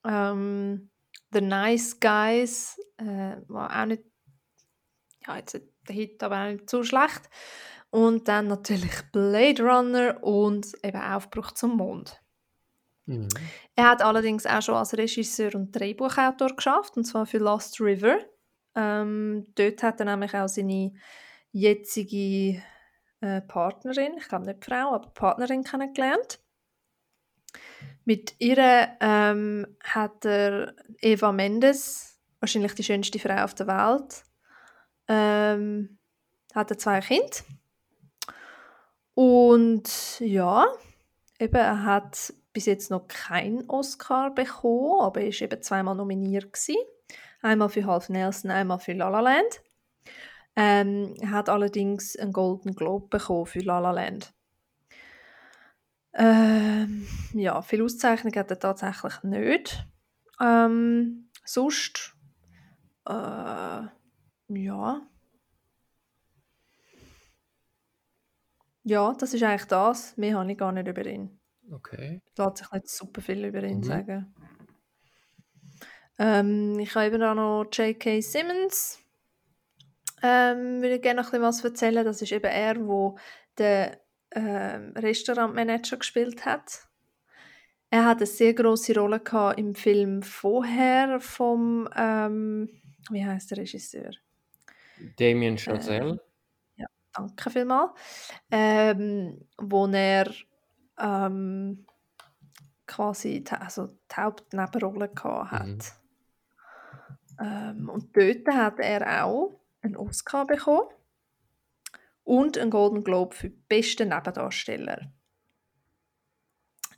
Ähm, 0.05 0.89
The 1.31 1.41
Nice 1.41 1.99
Guys, 1.99 2.79
äh, 2.97 3.37
war 3.47 3.81
auch 3.81 3.85
nicht, 3.85 4.03
ja, 5.27 5.37
jetzt 5.37 5.61
der 5.87 5.95
Hit, 5.95 6.23
aber 6.23 6.43
auch 6.43 6.51
nicht 6.51 6.69
so 6.69 6.83
schlecht. 6.83 7.29
Und 7.91 8.27
dann 8.27 8.47
natürlich 8.47 8.91
Blade 9.11 9.63
Runner 9.63 10.23
und 10.23 10.67
eben 10.83 11.01
Aufbruch 11.01 11.51
zum 11.51 11.77
Mond. 11.77 12.21
Mhm. 13.09 13.27
Er 13.75 13.89
hat 13.89 14.03
allerdings 14.03 14.45
auch 14.45 14.61
schon 14.61 14.75
als 14.75 14.95
Regisseur 14.95 15.55
und 15.55 15.71
Drehbuchautor 15.71 16.55
geschafft, 16.55 16.95
und 16.95 17.05
zwar 17.05 17.25
für 17.25 17.39
Lost 17.39 17.81
River. 17.81 18.19
Ähm, 18.75 19.47
dort 19.55 19.81
hat 19.81 19.99
er 19.99 20.05
nämlich 20.05 20.35
auch 20.35 20.47
seine 20.47 20.93
jetzige 21.51 22.61
äh, 23.21 23.41
Partnerin, 23.41 24.13
ich 24.17 24.27
glaube 24.27 24.45
nicht 24.45 24.63
Frau, 24.63 24.93
aber 24.93 25.09
Partnerin 25.09 25.63
kennengelernt. 25.63 26.39
Mit 28.05 28.35
ihr 28.37 28.89
ähm, 29.01 29.65
hat 29.83 30.23
er 30.25 30.75
Eva 31.01 31.31
Mendes, 31.31 32.19
wahrscheinlich 32.39 32.73
die 32.75 32.83
schönste 32.83 33.17
Frau 33.17 33.43
auf 33.43 33.55
der 33.55 33.67
Welt, 33.67 34.23
ähm, 35.07 35.97
hat 36.53 36.69
er 36.69 36.77
zwei 36.77 36.99
Kinder. 36.99 37.37
Und 39.15 40.19
ja, 40.19 40.67
eben, 41.39 41.55
er 41.55 41.83
hat 41.83 42.33
bis 42.59 42.65
jetzt 42.65 42.91
noch 42.91 43.07
keinen 43.07 43.69
Oscar 43.69 44.35
bekommen, 44.35 44.99
aber 44.99 45.21
er 45.21 45.29
ist 45.29 45.41
eben 45.41 45.61
zweimal 45.61 45.95
nominiert 45.95 46.51
gewesen. 46.51 46.75
Einmal 47.41 47.69
für 47.69 47.85
Half 47.85 48.09
Nelson, 48.09 48.51
einmal 48.51 48.79
für 48.79 48.91
La 48.91 49.07
La 49.07 49.21
Land. 49.21 49.63
Ähm, 50.57 51.15
hat 51.31 51.47
allerdings 51.47 52.17
einen 52.17 52.33
Golden 52.33 52.75
Globe 52.75 53.07
bekommen 53.07 53.45
für 53.45 53.61
La 53.61 53.79
La 53.79 53.91
Land. 53.91 54.33
Ähm, 56.13 57.07
ja, 57.31 57.61
viele 57.61 57.85
Auszeichnungen 57.85 58.37
hat 58.37 58.51
er 58.51 58.59
tatsächlich 58.59 59.23
nicht. 59.23 59.87
Ähm, 60.41 61.29
sonst, 61.45 62.13
äh, 63.07 63.13
ja. 64.49 65.01
Ja, 68.83 69.13
das 69.13 69.33
ist 69.33 69.43
eigentlich 69.43 69.67
das. 69.69 70.17
Mehr 70.17 70.37
habe 70.37 70.51
ich 70.51 70.57
gar 70.57 70.73
nicht 70.73 70.89
über 70.89 71.05
ihn. 71.05 71.38
Okay. 71.71 72.21
Lässt 72.37 72.57
sich 72.57 72.71
nicht 72.71 72.89
super 72.89 73.21
viel 73.21 73.45
über 73.45 73.63
ihn 73.63 73.83
Mhm. 73.83 73.83
sagen. 73.83 74.33
Ähm, 76.17 76.77
ich 76.79 76.93
habe 76.95 77.05
eben 77.07 77.23
auch 77.23 77.35
noch 77.35 77.65
J.K. 77.71 78.21
Simmons. 78.21 78.99
Ähm, 80.21 80.81
würde 80.81 80.99
gerne 80.99 81.21
noch 81.21 81.27
ein 81.27 81.31
bisschen 81.31 81.43
was 81.43 81.63
erzählen. 81.63 82.05
Das 82.05 82.21
ist 82.21 82.31
eben 82.31 82.45
er, 82.45 82.87
wo 82.87 83.17
der 83.57 83.99
ähm, 84.31 84.93
Restaurantmanager 84.97 85.97
gespielt 85.97 86.45
hat. 86.45 86.87
Er 87.91 88.05
hat 88.05 88.17
eine 88.17 88.25
sehr 88.25 88.53
große 88.53 88.93
Rolle 88.95 89.19
gehabt 89.19 89.59
im 89.59 89.75
Film 89.75 90.21
vorher 90.23 91.19
vom 91.19 91.87
ähm, 91.95 92.69
wie 93.11 93.25
heißt 93.25 93.51
der 93.51 93.57
Regisseur? 93.59 94.11
Damien 95.17 95.57
Äh, 95.65 95.83
Chazelle. 95.83 96.19
ja, 96.77 96.87
danke 97.13 97.49
vielmals. 97.49 97.91
Ähm, 98.51 99.47
wo 99.57 99.87
er 99.87 100.33
ähm, 100.99 101.85
quasi 102.87 103.43
die, 103.43 103.51
also 103.51 103.87
die 103.87 104.15
Hauptnebenrolle 104.15 105.09
gehabt 105.09 105.51
hat. 105.51 105.67
Mhm. 105.67 105.79
Ähm, 107.39 107.89
und 107.89 108.15
dort 108.15 108.47
hat 108.47 108.79
er 108.79 109.25
auch 109.25 109.59
einen 109.81 109.95
Oscar 109.95 110.45
bekommen 110.45 110.89
und 112.23 112.57
einen 112.57 112.71
Golden 112.71 113.03
Globe 113.03 113.35
für 113.35 113.49
den 113.49 113.63
besten 113.67 114.09
Nebendarsteller. 114.09 115.11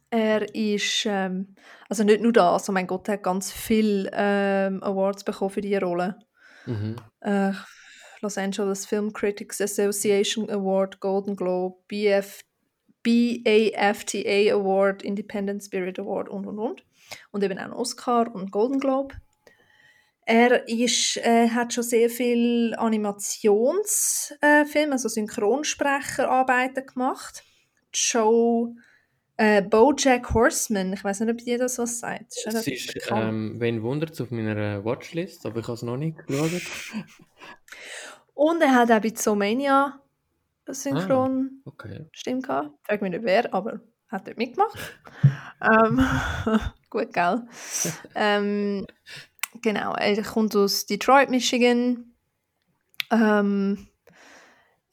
Er 0.09 0.53
ist, 0.53 1.05
ähm, 1.05 1.55
also 1.87 2.03
nicht 2.03 2.21
nur 2.21 2.33
das, 2.33 2.67
oh 2.67 2.73
mein 2.73 2.87
Gott, 2.87 3.07
er 3.07 3.13
hat 3.13 3.23
ganz 3.23 3.51
viele 3.51 4.09
ähm, 4.13 4.83
Awards 4.83 5.23
bekommen 5.23 5.51
für 5.51 5.61
diese 5.61 5.81
Rolle. 5.81 6.19
Mhm. 6.65 6.97
Äh, 7.21 7.53
Los 8.21 8.37
Angeles 8.37 8.85
Film 8.85 9.13
Critics 9.13 9.61
Association 9.61 10.49
Award, 10.49 10.99
Golden 10.99 11.35
Globe, 11.35 11.77
BF, 11.87 12.41
BAFTA 13.03 14.53
Award, 14.53 15.03
Independent 15.03 15.63
Spirit 15.63 15.99
Award 15.99 16.29
und 16.29 16.47
und 16.47 16.59
und. 16.59 16.85
Und 17.31 17.43
eben 17.43 17.57
auch 17.57 17.63
einen 17.63 17.73
Oscar 17.73 18.33
und 18.33 18.51
Golden 18.51 18.79
Globe. 18.79 19.15
Er 20.25 20.67
ist, 20.67 21.17
äh, 21.17 21.49
hat 21.49 21.73
schon 21.73 21.83
sehr 21.83 22.09
viel 22.09 22.73
Animationsfilme, 22.77 24.91
also 24.91 25.09
Synchronsprecherarbeiten 25.09 26.85
gemacht. 26.85 27.43
Die 27.93 27.99
Show 27.99 28.75
äh, 29.37 29.63
BoJack 29.63 30.33
Horseman, 30.33 30.93
ich 30.93 31.03
weiß 31.03 31.21
nicht, 31.21 31.31
ob 31.31 31.39
dir 31.39 31.57
das 31.57 31.79
was 31.79 31.99
sagt. 31.99 32.29
Ist 32.29 32.45
Es 32.45 32.53
relativ 32.53 32.95
ist, 32.95 33.11
ähm, 33.11 33.55
wen 33.59 33.81
wundert 33.81 34.21
auf 34.21 34.29
meiner 34.29 34.85
Watchlist, 34.85 35.45
aber 35.45 35.59
ich 35.59 35.67
habe 35.67 35.73
es 35.73 35.81
noch 35.81 35.97
nicht 35.97 36.17
geschaut. 36.27 36.51
Und 38.35 38.61
er 38.61 38.75
hat 38.75 38.91
auch 38.91 39.01
bei 39.01 39.09
Zoomania 39.09 39.99
Ah, 40.71 40.73
synchron 40.73 41.61
okay. 41.65 42.07
Stimme 42.11 42.41
gehabt. 42.41 42.71
Frag 42.83 43.01
mich 43.01 43.11
nicht 43.11 43.23
wer, 43.23 43.53
aber 43.53 43.81
hat 44.07 44.27
dort 44.27 44.37
mitgemacht. 44.37 44.77
ähm, 45.61 46.05
gut, 46.89 47.13
gell? 47.13 47.47
ähm, 48.15 48.85
genau, 49.61 49.93
er 49.93 50.21
kommt 50.23 50.55
aus 50.55 50.85
Detroit, 50.85 51.29
Michigan. 51.29 52.13
Ähm, 53.11 53.87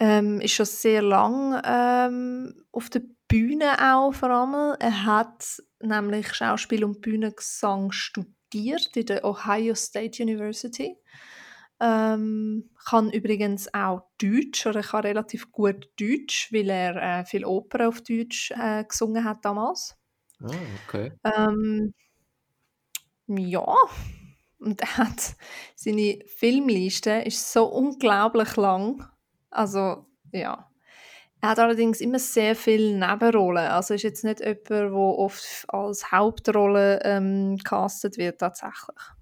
ähm, 0.00 0.40
ist 0.40 0.52
schon 0.52 0.66
sehr 0.66 1.02
lang 1.02 1.60
ähm, 1.64 2.64
auf 2.72 2.90
der 2.90 3.02
Bühne 3.28 3.94
auch 3.94 4.12
vor 4.12 4.30
allem. 4.30 4.76
Er 4.80 5.04
hat 5.04 5.62
nämlich 5.80 6.34
Schauspiel 6.34 6.84
und 6.84 7.00
Bühnengesang 7.00 7.92
studiert 7.92 8.96
in 8.96 9.06
der 9.06 9.24
Ohio 9.24 9.74
State 9.74 10.22
University. 10.22 10.96
Ähm, 11.80 12.70
kann 12.88 13.10
übrigens 13.10 13.72
auch 13.74 14.02
Deutsch 14.20 14.66
oder 14.66 14.82
kann 14.82 15.04
relativ 15.04 15.52
gut 15.52 15.90
Deutsch, 16.00 16.52
weil 16.52 16.70
er 16.70 17.20
äh, 17.20 17.24
viel 17.24 17.44
Oper 17.44 17.88
auf 17.88 18.02
Deutsch 18.02 18.50
äh, 18.52 18.84
gesungen 18.84 19.24
hat 19.24 19.44
damals. 19.44 19.96
Ah, 20.40 20.50
okay. 20.86 21.12
Ähm, 21.24 21.92
ja, 23.26 23.66
und 24.58 24.80
er 24.80 24.96
hat 24.96 25.36
seine 25.76 26.20
Filmliste 26.26 27.10
ist 27.10 27.52
so 27.52 27.66
unglaublich 27.66 28.56
lang. 28.56 29.06
Also 29.50 30.06
ja, 30.32 30.70
er 31.40 31.48
hat 31.48 31.58
allerdings 31.58 32.00
immer 32.00 32.18
sehr 32.18 32.56
viele 32.56 32.98
Nebenrollen. 32.98 33.66
Also 33.66 33.94
ist 33.94 34.02
jetzt 34.02 34.24
nicht 34.24 34.40
jemand, 34.40 34.70
der 34.70 34.92
oft 34.92 35.66
als 35.68 36.10
Hauptrolle 36.10 37.00
ähm, 37.04 37.58
castet 37.62 38.16
wird 38.16 38.40
tatsächlich. 38.40 39.17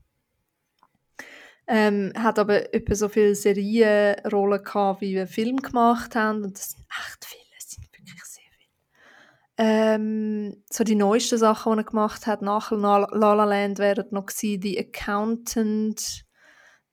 Ähm, 1.69 2.13
hat 2.17 2.39
aber 2.39 2.73
etwa 2.73 2.95
so 2.95 3.09
viele 3.09 3.35
Serienrollen 3.35 4.63
gehabt, 4.63 5.01
wie 5.01 5.15
wir 5.15 5.27
Film 5.27 5.57
gemacht 5.57 6.15
haben. 6.15 6.45
Und 6.45 6.57
das 6.57 6.71
sind 6.71 6.85
echt 6.89 7.25
viele, 7.25 7.43
das 7.59 7.71
sind 7.71 7.93
wirklich 7.93 8.25
sehr 8.25 8.45
viele. 8.57 9.69
Ähm, 9.69 10.63
so 10.71 10.85
die 10.85 10.95
neuesten 10.95 11.39
Sachen, 11.39 11.73
die 11.73 11.79
er 11.81 11.85
gemacht 11.85 12.27
hat 12.27 12.43
nach 12.43 12.71
La 12.71 12.99
La 12.99 13.35
La 13.35 13.45
Land, 13.45 13.79
wären 13.79 14.07
noch 14.11 14.27
gewesen, 14.27 14.63
The 14.63 14.79
Accountant, 14.79 16.25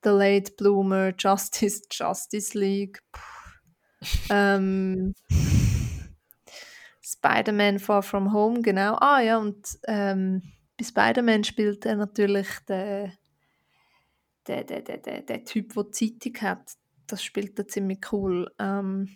The 0.02 0.10
Late 0.10 0.52
Bloomer, 0.56 1.12
Justice, 1.16 1.82
Justice 1.90 2.58
League. 2.58 2.98
Ähm, 4.28 5.14
Spider-Man 7.00 7.78
Far 7.78 8.02
From 8.02 8.32
Home, 8.32 8.62
genau. 8.62 8.96
Ah 8.96 9.20
ja, 9.20 9.38
und 9.38 9.66
ähm, 9.86 10.42
bei 10.78 10.84
Spider-Man 10.84 11.44
spielt 11.44 11.86
er 11.86 11.96
natürlich 11.96 12.48
den, 12.68 13.12
der, 14.46 14.64
der, 14.64 14.82
der, 14.82 14.98
der, 14.98 15.22
der 15.22 15.44
Typ, 15.44 15.74
der 15.74 15.84
die 15.84 15.90
Zeitung 15.90 16.40
hat. 16.42 16.72
Das 17.06 17.22
spielt 17.22 17.58
er 17.58 17.68
ziemlich 17.68 18.00
cool. 18.12 18.50
Ähm, 18.58 19.08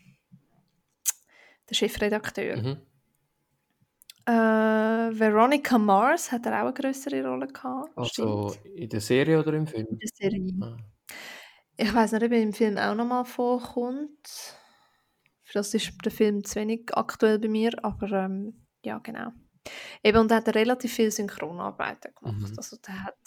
der 1.69 1.75
Chefredakteur. 1.75 2.57
Mhm. 2.57 2.77
Äh, 4.27 5.19
Veronica 5.19 5.79
Mars 5.79 6.31
hat 6.33 6.45
er 6.47 6.61
auch 6.61 6.67
eine 6.67 6.75
größere 6.75 7.25
Rolle 7.27 7.47
gehabt. 7.47 7.97
Also 7.97 8.51
stimmt. 8.51 8.77
in 8.77 8.89
der 8.89 9.01
Serie 9.01 9.39
oder 9.39 9.55
im 9.55 9.67
Film? 9.67 9.87
In 9.89 9.99
der 9.99 10.11
Serie. 10.13 10.55
Ah. 10.61 10.77
Ich 11.77 11.95
weiß 11.95 12.13
nicht, 12.13 12.25
ob 12.25 12.33
er 12.33 12.43
im 12.43 12.53
Film 12.53 12.77
auch 12.77 12.95
nochmal 12.95 13.25
vorkommt. 13.25 14.29
Für 15.45 15.55
das 15.55 15.73
ist 15.73 15.93
der 16.05 16.13
Film 16.13 16.45
zu 16.45 16.57
wenig 16.57 16.91
aktuell 16.93 17.39
bei 17.39 17.49
mir, 17.49 17.73
aber 17.83 18.13
ähm, 18.13 18.67
ja, 18.85 18.99
genau. 18.99 19.33
Eben, 20.03 20.19
und 20.19 20.31
er 20.31 20.39
hat 20.39 20.55
relativ 20.55 20.93
viel 20.93 21.11
Synchronarbeiten 21.11 22.13
gemacht. 22.15 22.51
Mhm. 22.51 22.55
Also 22.57 22.77
der 22.77 23.05
hat 23.05 23.19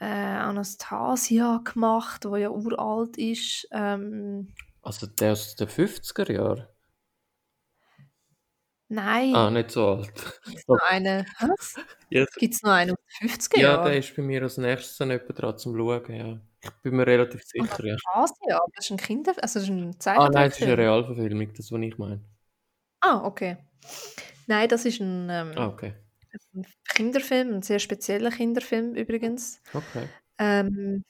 äh, 0.00 0.04
Anastasia 0.06 1.58
gemacht, 1.64 2.24
wo 2.26 2.36
ja 2.36 2.50
uralt 2.50 3.16
ist. 3.18 3.68
Ähm, 3.72 4.54
Also 4.82 5.06
der 5.06 5.32
aus 5.32 5.56
den 5.56 5.68
50er 5.68 6.30
Jahren? 6.32 6.66
nein, 8.88 9.34
Ah, 9.34 9.50
nicht 9.50 9.70
so 9.70 9.88
alt. 9.88 10.12
gibt's 10.44 10.66
noch 10.68 10.78
einen. 10.88 11.26
Was? 11.40 11.76
Ja, 12.10 12.24
Gibt 12.38 12.54
es 12.54 12.62
noch 12.62 12.72
einen 12.72 12.92
aus 12.92 12.98
den 13.20 13.28
50er 13.28 13.58
ja, 13.58 13.62
Jahren? 13.62 13.84
der 13.84 13.98
ist 13.98 14.14
bei 14.16 14.22
mir 14.22 14.42
als 14.42 14.58
nächstes 14.58 14.96
dann 14.98 15.10
etwa 15.10 15.32
dran 15.32 15.58
zum 15.58 15.76
Schauen, 15.76 16.12
ja. 16.14 16.40
Ich 16.62 16.70
bin 16.82 16.96
mir 16.96 17.06
relativ 17.06 17.42
sicher, 17.44 17.84
ja. 17.86 17.96
Asia, 18.12 18.56
aber 18.56 18.70
das 18.74 18.84
ist 18.86 18.90
ein 18.90 18.96
Kinder... 18.98 19.32
Also 19.42 19.60
das 19.60 19.68
ist 19.68 19.70
ein 19.70 19.96
Ah 20.16 20.28
nein, 20.28 20.50
es 20.50 20.58
ist 20.58 20.62
eine. 20.64 20.76
Realverfilmung, 20.78 21.52
das, 21.54 21.70
was 21.72 21.80
ich 21.80 21.98
meine. 21.98 22.20
Ah, 23.00 23.24
okay. 23.24 23.56
Nein, 24.46 24.68
das 24.68 24.84
ist 24.84 25.00
ein, 25.00 25.28
ähm, 25.30 25.52
Ah, 25.56 25.66
okay. 25.68 25.94
Ein 26.54 26.66
Kinderfilm, 26.88 27.54
ein 27.54 27.62
sehr 27.62 27.78
spezieller 27.78 28.30
Kinderfilm 28.30 28.94
übrigens. 28.94 29.60
Okay. 29.72 30.08
Ähm, 30.38 31.04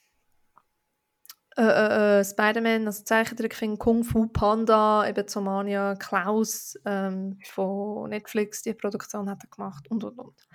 äh, 1.57 1.63
äh, 1.63 2.21
äh, 2.21 2.25
Spider-Man, 2.25 2.87
also 2.87 3.05
Zeichentrickfilm, 3.05 3.79
Kung 3.79 4.05
Fu 4.05 4.29
Panda, 4.29 5.07
eben 5.07 5.27
Zomania, 5.27 5.95
Klaus 5.97 6.79
ähm, 6.87 7.39
von 7.45 8.09
Netflix, 8.09 8.63
die 8.63 8.73
Produktion 8.73 9.29
hat 9.29 9.43
er 9.45 9.51
gemacht 9.51 9.91
und 9.91 10.05
und 10.05 10.19
und. 10.19 10.49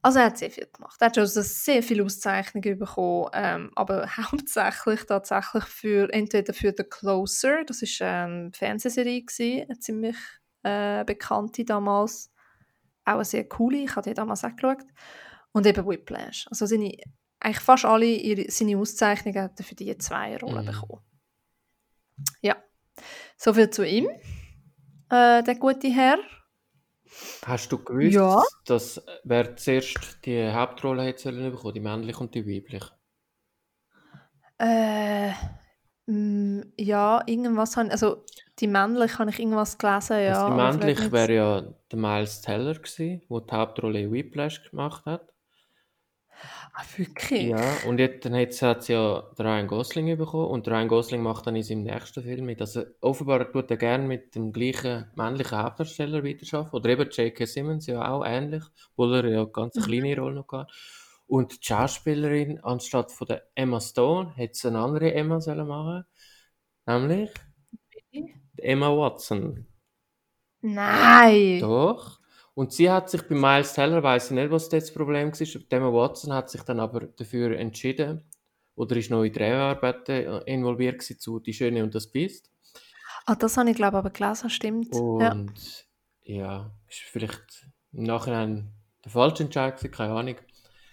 Also 0.00 0.20
er 0.20 0.26
hat 0.26 0.38
sehr 0.38 0.50
viel 0.50 0.68
gemacht. 0.72 0.96
Er 1.00 1.06
hat 1.06 1.16
schon 1.16 1.26
so 1.26 1.42
sehr 1.42 1.82
viele 1.82 2.04
Auszeichnungen 2.04 2.78
bekommen, 2.78 3.30
ähm, 3.34 3.72
aber 3.74 4.06
hauptsächlich 4.16 5.04
tatsächlich 5.04 5.64
für 5.64 6.12
entweder 6.12 6.54
für 6.54 6.72
The 6.76 6.84
Closer, 6.84 7.64
das 7.64 7.82
ist 7.82 8.00
eine 8.00 8.50
Fernsehserie 8.54 9.22
gewesen, 9.24 9.64
eine 9.68 9.78
ziemlich 9.80 10.16
äh, 10.62 11.04
bekannte 11.04 11.64
damals, 11.64 12.30
auch 13.08 13.14
eine 13.16 13.24
sehr 13.24 13.48
coole, 13.48 13.78
ich 13.78 13.96
habe 13.96 14.08
die 14.08 14.14
damals 14.14 14.44
auch 14.44 14.54
geschaut, 14.54 14.84
und 15.52 15.66
eben 15.66 15.86
Whiplash. 15.86 16.46
Also 16.50 16.66
seine, 16.66 16.92
eigentlich 17.40 17.60
fast 17.60 17.84
alle 17.84 18.06
ihre, 18.06 18.50
seine 18.50 18.76
Auszeichnungen 18.78 19.42
hat 19.42 19.58
er 19.58 19.64
für 19.64 19.74
diese 19.74 19.98
zwei 19.98 20.36
Rollen 20.36 20.64
Mhm. 20.66 20.70
bekommen. 20.72 21.02
Ja, 22.42 22.56
soviel 23.36 23.70
zu 23.70 23.86
ihm, 23.86 24.08
äh, 25.10 25.42
der 25.42 25.54
gute 25.58 25.88
Herr. 25.88 26.18
Hast 27.46 27.72
du 27.72 27.78
gewusst, 27.82 28.14
Ja. 28.14 28.42
dass 28.66 29.02
wer 29.24 29.56
zuerst 29.56 30.18
die 30.24 30.50
Hauptrolle 30.52 31.04
hätte 31.04 31.22
sollen 31.22 31.50
bekommen, 31.50 31.74
die 31.74 31.80
männliche 31.80 32.18
und 32.20 32.34
die 32.34 32.46
weibliche? 32.46 32.90
Äh, 34.58 35.32
mm, 36.06 36.62
ja, 36.76 37.22
irgendwas 37.26 37.76
habe 37.76 37.90
also 37.90 38.24
die 38.60 38.66
männliche 38.66 39.18
habe 39.18 39.30
ich 39.30 39.38
irgendwas 39.38 39.78
gelesen, 39.78 40.20
ja. 40.22 40.46
also 40.46 40.46
die 40.46 40.86
nicht- 40.86 41.12
wäre 41.12 41.34
ja 41.34 41.62
der 41.90 41.98
Miles 41.98 42.40
Teller 42.42 42.74
gewesen, 42.74 43.22
der 43.30 43.40
die 43.40 43.52
Hauptrolle 43.52 44.00
in 44.02 44.12
Whiplash 44.12 44.70
gemacht 44.70 45.04
hat. 45.06 45.32
Ah, 46.74 46.84
wirklich? 46.96 47.42
Ja, 47.50 47.60
und 47.86 47.98
jetzt, 48.00 48.24
dann 48.24 48.34
hat 48.34 48.82
sie 48.82 48.92
ja 48.92 49.18
Ryan 49.38 49.66
Gosling 49.68 50.16
bekommen 50.18 50.46
und 50.50 50.66
Ryan 50.66 50.88
Gosling 50.88 51.22
macht 51.22 51.46
dann 51.46 51.54
in 51.56 51.62
seinem 51.62 51.84
nächsten 51.84 52.22
Film 52.22 52.46
mit. 52.46 52.60
Also 52.60 52.82
offenbar 53.00 53.50
tut 53.52 53.70
er 53.70 53.76
gerne 53.76 54.04
mit 54.08 54.34
dem 54.34 54.52
gleichen 54.52 55.06
männlichen 55.14 55.56
Hauptdarsteller 55.58 56.24
weiterarbeiten. 56.24 56.74
Oder 56.76 56.88
eben 56.90 57.10
J.K. 57.10 57.46
Simmons 57.46 57.86
ja 57.86 58.08
auch 58.10 58.24
ähnlich, 58.26 58.64
obwohl 58.96 59.14
er 59.16 59.28
ja 59.30 59.44
ganz 59.44 59.76
eine 59.76 59.86
Mhm. 59.86 59.86
kleine 59.86 60.16
Rolle 60.20 60.34
noch 60.36 60.48
hatte. 60.52 60.72
Und 61.28 61.52
die 61.52 61.58
Schauspielerin, 61.66 62.58
anstatt 62.64 63.12
von 63.12 63.26
der 63.28 63.42
Emma 63.54 63.80
Stone, 63.80 64.32
hätte 64.34 64.54
sie 64.58 64.68
eine 64.68 64.78
andere 64.80 65.12
Emma 65.14 65.40
sollen 65.40 65.66
machen 65.68 66.04
Nämlich 66.86 67.30
Emma 68.60 68.88
Watson. 68.88 69.66
Nein! 70.60 71.60
Doch. 71.60 72.20
Und 72.54 72.72
sie 72.72 72.90
hat 72.90 73.08
sich 73.08 73.22
bei 73.22 73.34
Miles 73.34 73.72
Teller, 73.72 74.02
weiß 74.02 74.26
ich 74.26 74.30
nicht, 74.32 74.50
was 74.50 74.68
das 74.68 74.92
Problem 74.92 75.30
war. 75.32 75.62
Emma 75.70 75.92
Watson 75.92 76.32
hat 76.32 76.50
sich 76.50 76.62
dann 76.62 76.80
aber 76.80 77.06
dafür 77.06 77.56
entschieden, 77.56 78.24
oder 78.74 78.96
ist 78.96 79.10
noch 79.10 79.24
in 79.24 79.32
Dreharbeiten 79.32 80.12
äh, 80.12 80.38
involviert 80.52 80.98
gewesen 81.00 81.18
zu 81.18 81.40
Die 81.40 81.52
Schöne 81.52 81.82
und 81.82 81.94
das 81.94 82.06
Biest. 82.08 82.50
Ah, 83.26 83.34
das 83.34 83.56
habe 83.56 83.70
ich 83.70 83.76
glaube 83.76 83.98
aber 83.98 84.10
gelesen, 84.10 84.50
stimmt. 84.50 84.94
Ja. 84.94 85.32
Und 85.32 85.86
ja, 86.22 86.72
ist 86.88 87.00
vielleicht 87.00 87.66
im 87.92 88.04
Nachhinein 88.04 88.72
der 89.04 89.12
falsche 89.12 89.44
Entscheid 89.44 89.76
gewesen, 89.76 89.92
keine 89.92 90.14
Ahnung. 90.14 90.36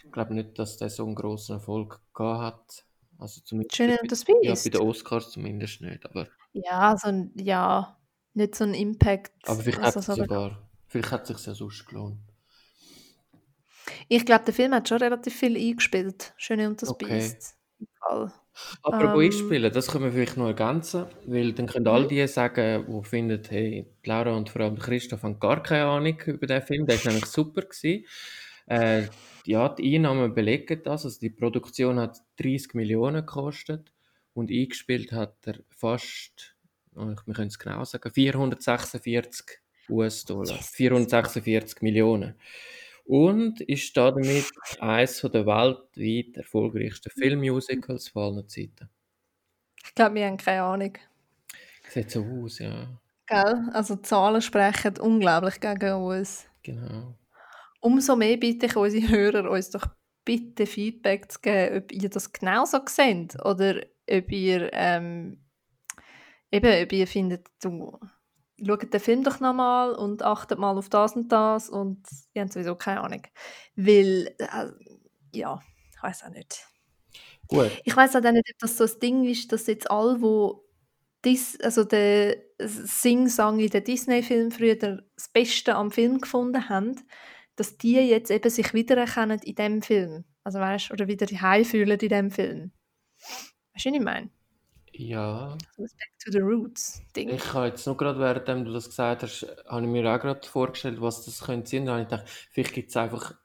Ich 0.03 0.11
glaube 0.11 0.33
nicht, 0.33 0.57
dass 0.59 0.77
der 0.77 0.89
so 0.89 1.05
einen 1.05 1.15
grossen 1.15 1.53
Erfolg 1.53 2.01
gehabt 2.13 2.43
hat. 2.43 2.85
Also 3.17 3.41
zumindest 3.41 3.75
Schöne 3.75 3.95
bei- 3.95 4.01
und 4.01 4.11
das 4.11 4.25
ja, 4.27 4.35
Biest. 4.41 4.63
bei 4.65 4.69
den 4.77 4.81
Oscars 4.81 5.31
zumindest 5.31 5.81
nicht. 5.81 6.05
Aber, 6.05 6.27
Ja, 6.55 6.95
so 6.97 7.07
ein, 7.09 7.31
ja, 7.35 7.97
nicht 8.33 8.55
so 8.55 8.63
ein 8.63 8.73
Impact. 8.73 9.31
aber 9.45 9.61
vielleicht 9.61 9.81
was 9.81 9.95
hat 9.95 10.07
es 10.09 10.15
sogar, 10.15 10.69
vielleicht 10.87 11.11
hat 11.11 11.29
es 11.29 11.37
sich 11.37 11.47
ja 11.47 11.53
sonst 11.53 11.85
gelohnt. 11.85 12.19
Ich 14.07 14.25
glaube, 14.25 14.45
der 14.45 14.53
Film 14.53 14.73
hat 14.73 14.89
schon 14.89 14.97
relativ 14.97 15.35
viel 15.35 15.57
eingespielt. 15.57 16.33
Schöne 16.37 16.67
und 16.67 16.81
das 16.81 16.89
Okay. 16.89 17.07
Biest. 17.07 17.55
Apropos 18.83 19.15
Ähm, 19.15 19.19
einspielen, 19.19 19.73
das 19.73 19.87
können 19.87 20.05
wir 20.05 20.11
vielleicht 20.13 20.37
noch 20.37 20.47
ergänzen, 20.47 21.05
weil 21.25 21.51
dann 21.53 21.67
können 21.67 21.87
all 21.87 22.07
die 22.07 22.25
sagen, 22.27 22.85
die 22.87 23.07
finden, 23.07 23.41
hey, 23.49 23.85
Laura 24.05 24.31
und 24.35 24.49
vor 24.49 24.61
allem 24.61 24.77
Christoph 24.79 25.23
haben 25.23 25.39
gar 25.39 25.61
keine 25.61 25.85
Ahnung 25.85 26.17
über 26.25 26.47
den 26.47 26.61
Film, 26.61 26.85
der 26.85 26.95
ist 26.95 27.05
nämlich 27.05 27.25
super 27.25 27.61
gewesen. 27.63 28.05
Äh, 28.67 29.07
ja, 29.45 29.69
die 29.69 29.95
Einnahmen 29.95 30.33
belegen 30.33 30.81
das, 30.83 31.05
also 31.05 31.19
die 31.19 31.29
Produktion 31.29 31.99
hat 31.99 32.17
30 32.37 32.73
Millionen 32.75 33.25
gekostet 33.25 33.91
und 34.35 34.51
eingespielt 34.51 35.11
hat 35.11 35.35
er 35.47 35.55
fast, 35.71 36.55
oh, 36.95 37.09
ich- 37.11 37.25
wir 37.27 37.33
können 37.33 37.47
es 37.47 37.57
genau 37.59 37.83
sagen, 37.85 38.11
446 38.13 39.59
US-Dollar, 39.89 40.55
Yes. 40.57 40.69
446 40.69 41.81
Millionen. 41.81 42.35
Und 43.05 43.61
ist 43.61 43.95
damit 43.97 44.45
eines 44.79 45.21
der 45.21 45.45
weltweit 45.45 46.37
erfolgreichsten 46.37 47.11
Filmmusicals 47.11 48.09
von 48.09 48.35
allen 48.37 48.47
Zeiten. 48.49 48.89
Ich 49.83 49.93
glaube, 49.93 50.15
wir 50.15 50.25
haben 50.25 50.37
keine 50.37 50.63
Ahnung. 50.63 50.93
Sieht 51.89 52.09
so 52.09 52.23
aus, 52.25 52.57
ja. 52.59 52.99
Gell? 53.27 53.69
Also 53.73 53.95
Zahlen 53.97 54.41
sprechen 54.41 54.97
unglaublich 54.99 55.59
gegen 55.59 55.93
uns. 55.93 56.47
Genau. 56.63 57.15
Umso 57.79 58.15
mehr 58.15 58.37
bitte 58.37 58.65
ich 58.65 58.75
unsere 58.75 59.07
Hörer, 59.09 59.51
uns 59.51 59.69
doch 59.69 59.85
bitte 60.25 60.65
Feedback 60.65 61.31
zu 61.31 61.39
geben, 61.39 61.77
ob 61.77 61.91
ihr 61.91 62.09
das 62.09 62.33
genauso 62.33 62.79
seht 62.87 63.35
oder 63.45 63.81
ob 64.09 64.31
ihr 64.31 64.69
ähm, 64.73 65.39
eben, 66.51 66.83
ob 66.83 66.91
ihr 66.91 67.07
findet, 67.07 67.47
du 67.61 67.99
schaut 68.63 68.93
den 68.93 68.99
Film 68.99 69.23
doch 69.23 69.39
nochmal 69.39 69.93
und 69.93 70.23
achtet 70.23 70.59
mal 70.59 70.77
auf 70.77 70.89
das 70.89 71.15
und 71.15 71.31
das 71.31 71.69
und 71.69 72.05
ihr 72.33 72.41
habt 72.41 72.53
sowieso 72.53 72.75
keine 72.75 73.01
Ahnung. 73.01 73.21
Weil, 73.75 74.35
äh, 74.39 74.71
ja, 75.33 75.61
ich 75.93 76.03
weiß 76.03 76.23
auch 76.23 76.29
nicht. 76.29 76.65
Gut. 77.47 77.71
Ich 77.83 77.95
weiß 77.95 78.15
auch 78.15 78.21
nicht, 78.21 78.49
ob 78.51 78.59
das 78.59 78.77
so 78.77 78.85
ein 78.85 78.99
Ding 79.01 79.25
ist, 79.25 79.51
dass 79.51 79.67
jetzt 79.67 79.89
alle, 79.91 80.21
wo 80.21 80.65
dis, 81.23 81.59
also 81.61 81.83
den 81.83 82.35
Sing-Sang 82.59 83.59
in 83.59 83.69
den 83.69 83.83
Disney-Filmen 83.83 84.51
früher 84.51 84.75
das 84.75 85.29
Beste 85.33 85.75
am 85.75 85.91
Film 85.91 86.21
gefunden 86.21 86.69
haben, 86.69 86.95
dass 87.55 87.77
die 87.77 87.95
jetzt 87.95 88.31
eben 88.31 88.49
sich 88.49 88.73
wiedererkennen 88.73 89.39
in 89.39 89.55
dem 89.55 89.81
Film. 89.81 90.25
Also 90.43 90.59
weißt 90.59 90.91
oder 90.91 91.07
wieder 91.07 91.25
heimfühlen 91.25 91.99
in 91.99 92.09
dem 92.09 92.31
Film. 92.31 92.71
Weißt 93.73 93.85
du, 93.85 93.89
was 93.89 93.97
ich 93.97 94.01
meine? 94.01 94.29
Ja, 94.97 95.57
das 95.77 95.93
Back 95.93 96.11
to 96.23 96.31
the 96.31 96.39
Roots 96.39 97.01
Ding. 97.15 97.29
ich 97.29 97.53
habe 97.53 97.67
jetzt 97.67 97.85
nur 97.85 97.97
gerade, 97.97 98.19
während 98.19 98.67
du 98.67 98.71
das 98.71 98.85
gesagt 98.85 99.23
hast, 99.23 99.45
habe 99.67 99.81
ich 99.81 99.91
mir 99.91 100.09
auch 100.09 100.21
gerade 100.21 100.47
vorgestellt, 100.47 101.01
was 101.01 101.25
das 101.25 101.41
könnte 101.41 101.69
sein. 101.69 101.85
Dann 101.85 101.95
habe 101.95 102.03
ich 102.03 102.09
gedacht, 102.09 102.29
vielleicht 102.51 102.73
gibt 102.73 102.89
es 102.89 102.95
einfach 102.97 103.35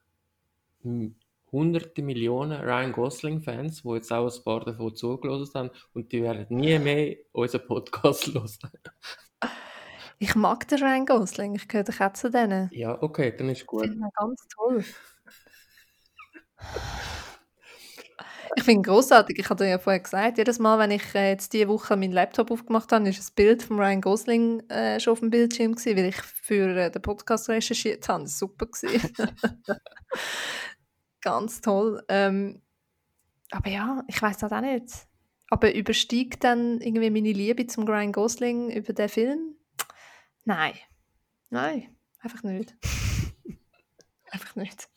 hunderte 1.50 2.02
Millionen 2.02 2.60
Ryan 2.60 2.92
Gosling-Fans, 2.92 3.82
die 3.82 3.88
jetzt 3.90 4.12
auch 4.12 4.32
ein 4.32 4.44
paar 4.44 4.64
davon 4.64 4.94
zugelassen 4.94 5.54
haben 5.54 5.70
und 5.92 6.12
die 6.12 6.22
werden 6.22 6.46
nie 6.50 6.78
mehr 6.78 7.16
unseren 7.32 7.66
Podcast 7.66 8.26
hören. 8.34 8.48
Ich 10.22 10.34
mag 10.34 10.68
den 10.68 10.80
Ryan 10.80 11.06
Gosling, 11.06 11.54
ich 11.54 11.66
gehöre 11.66 11.84
doch 11.84 11.98
auch 11.98 12.12
zu 12.12 12.30
denen. 12.30 12.68
Ja, 12.72 13.02
okay, 13.02 13.34
dann 13.34 13.48
ist 13.48 13.62
Ich 13.62 13.66
gut. 13.66 13.84
finde 13.84 13.96
ihn 14.04 14.10
ganz 14.14 14.46
toll. 14.54 14.84
Ich 18.54 18.64
finde 18.64 18.86
großartig. 18.86 19.38
Ich 19.38 19.48
hatte 19.48 19.64
ja 19.64 19.78
vorher 19.78 20.00
gesagt, 20.00 20.36
jedes 20.36 20.58
Mal, 20.58 20.78
wenn 20.78 20.90
ich 20.90 21.14
äh, 21.14 21.30
jetzt 21.30 21.54
diese 21.54 21.68
Woche 21.68 21.96
meinen 21.96 22.12
Laptop 22.12 22.50
aufgemacht 22.50 22.92
habe, 22.92 23.08
ist 23.08 23.30
ein 23.30 23.34
Bild 23.34 23.62
von 23.62 23.78
Ryan 23.78 24.02
Gosling 24.02 24.60
äh, 24.68 25.00
schon 25.00 25.12
auf 25.14 25.20
dem 25.20 25.30
Bildschirm 25.30 25.74
gewesen, 25.74 25.96
weil 25.96 26.04
ich 26.10 26.16
für 26.20 26.76
äh, 26.76 26.90
den 26.90 27.00
Podcast 27.00 27.48
recherchiert 27.48 28.06
habe. 28.10 28.24
Das 28.24 28.42
war 28.42 28.48
super. 28.48 28.68
Ganz 31.22 31.62
toll. 31.62 32.02
Ähm, 32.08 32.60
aber 33.50 33.70
ja, 33.70 34.04
ich 34.06 34.20
weiß 34.20 34.36
das 34.36 34.52
auch 34.52 34.60
nicht. 34.60 34.86
Aber 35.48 35.74
übersteigt 35.74 36.44
dann 36.44 36.82
irgendwie 36.82 37.08
meine 37.10 37.32
Liebe 37.32 37.66
zum 37.66 37.88
Ryan 37.88 38.12
Gosling 38.12 38.70
über 38.70 38.92
den 38.92 39.08
Film? 39.08 39.56
Nein. 40.44 40.74
Nein, 41.50 41.96
einfach 42.20 42.42
nicht. 42.42 42.74
einfach 44.30 44.56
nicht. 44.56 44.88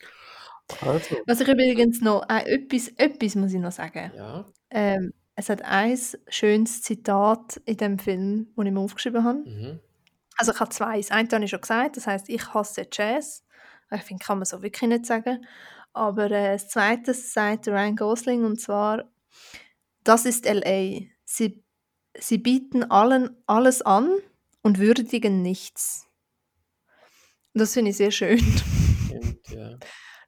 Also, 0.81 1.17
Was 1.27 1.41
ich 1.41 1.47
übrigens 1.47 2.01
noch, 2.01 2.23
äh, 2.29 2.55
etwas, 2.55 2.89
etwas 2.97 3.35
muss 3.35 3.53
ich 3.53 3.59
noch 3.59 3.71
sagen. 3.71 4.11
ja. 4.15 4.45
Ähm, 4.69 5.13
es 5.35 5.49
hat 5.49 5.63
ein 5.63 5.97
schönes 6.27 6.81
Zitat 6.83 7.59
in 7.65 7.77
dem 7.77 7.97
Film, 7.99 8.53
das 8.55 8.65
ich 8.65 8.71
mir 8.71 8.79
aufgeschrieben 8.79 9.23
habe. 9.23 9.39
Mhm. 9.39 9.79
Also 10.37 10.51
ich 10.51 10.59
habe 10.59 10.69
zwei. 10.69 10.97
Das 10.97 11.11
eine 11.11 11.29
habe 11.29 11.43
ich 11.43 11.49
schon 11.49 11.61
gesagt, 11.61 11.97
das 11.97 12.07
heißt, 12.07 12.29
ich 12.29 12.53
hasse 12.53 12.87
Jazz. 12.91 13.43
Ich 13.91 14.01
finde, 14.01 14.23
kann 14.23 14.37
man 14.39 14.45
so 14.45 14.61
wirklich 14.61 14.89
nicht 14.89 15.05
sagen. 15.05 15.45
Aber 15.93 16.31
äh, 16.31 16.53
das 16.53 16.69
zweite 16.69 17.13
sagt 17.13 17.67
Ryan 17.67 17.95
Gosling 17.95 18.43
und 18.43 18.59
zwar, 18.59 19.05
das 20.03 20.25
ist 20.25 20.45
L.A. 20.45 21.05
Sie, 21.25 21.63
sie 22.17 22.37
bieten 22.37 22.83
allen 22.83 23.37
alles 23.45 23.81
an 23.81 24.11
und 24.63 24.79
würdigen 24.79 25.41
nichts. 25.41 26.07
Das 27.53 27.73
finde 27.73 27.91
ich 27.91 27.97
sehr 27.97 28.11
schön. 28.11 28.39
Stimmt, 29.05 29.49
ja. 29.49 29.77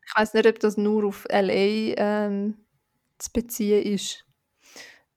Ich 0.07 0.16
weiß 0.16 0.34
nicht, 0.36 0.45
ob 0.48 0.60
das 0.60 0.78
nur 0.78 1.06
auf 1.06 1.26
L.A. 1.30 1.95
Ähm, 1.98 2.66
zu 3.18 3.32
beziehen 3.34 3.84
ist. 3.84 4.26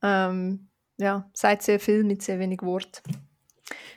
Ähm, 0.03 0.69
ja, 0.99 1.31
sagt 1.35 1.63
sehr 1.63 1.81
viel 1.81 2.05
mit 2.05 2.23
sehr 2.23 2.39
wenig 2.39 2.63
Wort. 2.63 3.03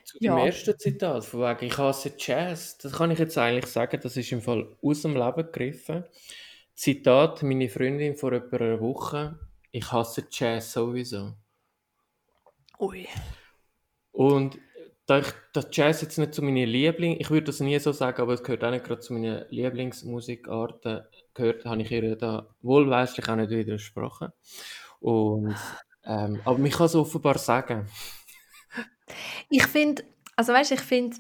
Zu 0.03 0.19
dem 0.19 0.38
Ja. 0.38 0.45
ersten 0.45 0.77
Zitat, 0.77 1.26
von 1.26 1.41
wegen, 1.41 1.65
ich 1.68 1.77
hasse 1.77 2.14
Jazz, 2.18 2.77
das 2.77 2.93
kann 2.93 3.11
ich 3.11 3.19
jetzt 3.19 3.38
eigentlich 3.38 3.68
sagen, 3.68 3.99
das 4.02 4.18
ist 4.18 4.31
im 4.31 4.41
Fall 4.41 4.76
aus 4.81 5.02
dem 5.03 5.15
Leben 5.15 5.35
gegriffen. 5.45 6.06
Zitat, 6.76 7.43
meine 7.43 7.69
Freundin 7.69 8.15
vor 8.15 8.34
etwa 8.34 8.57
einer 8.57 8.80
Woche, 8.81 9.39
ich 9.72 9.91
hasse 9.91 10.27
Jazz 10.31 10.73
sowieso. 10.73 11.35
Ui. 12.80 13.07
Und 14.11 14.57
da 15.06 15.19
ich 15.19 15.28
das 15.53 15.68
Jazz 15.72 16.02
jetzt 16.02 16.18
nicht 16.18 16.34
zu 16.34 16.41
meinen 16.41 16.68
Lieblingen, 16.68 17.19
ich 17.19 17.30
würde 17.30 17.45
das 17.45 17.60
nie 17.60 17.78
so 17.80 17.91
sagen, 17.91 18.22
aber 18.22 18.34
es 18.34 18.44
gehört 18.44 18.64
auch 18.64 18.72
nicht 18.72 18.86
gerade 18.86 19.02
zu 19.02 19.14
meinen 19.14 19.45
Lieblingsmusikarten, 19.49 21.02
gehört, 21.34 21.65
habe 21.65 21.82
ich 21.82 21.91
ihr 21.91 22.15
da 22.15 22.48
wohlweislich 22.61 23.28
auch 23.28 23.36
nicht 23.36 23.49
widersprochen. 23.49 24.30
Und, 24.99 25.56
ähm, 26.06 26.41
aber 26.45 26.57
mich 26.57 26.73
kann 26.73 26.86
es 26.86 26.95
offenbar 26.95 27.38
sagen. 27.38 27.88
Ich 29.49 29.65
finde, 29.68 30.03
also 30.36 30.53
weißt 30.53 30.72
ich 30.72 30.82
finde, 30.82 31.18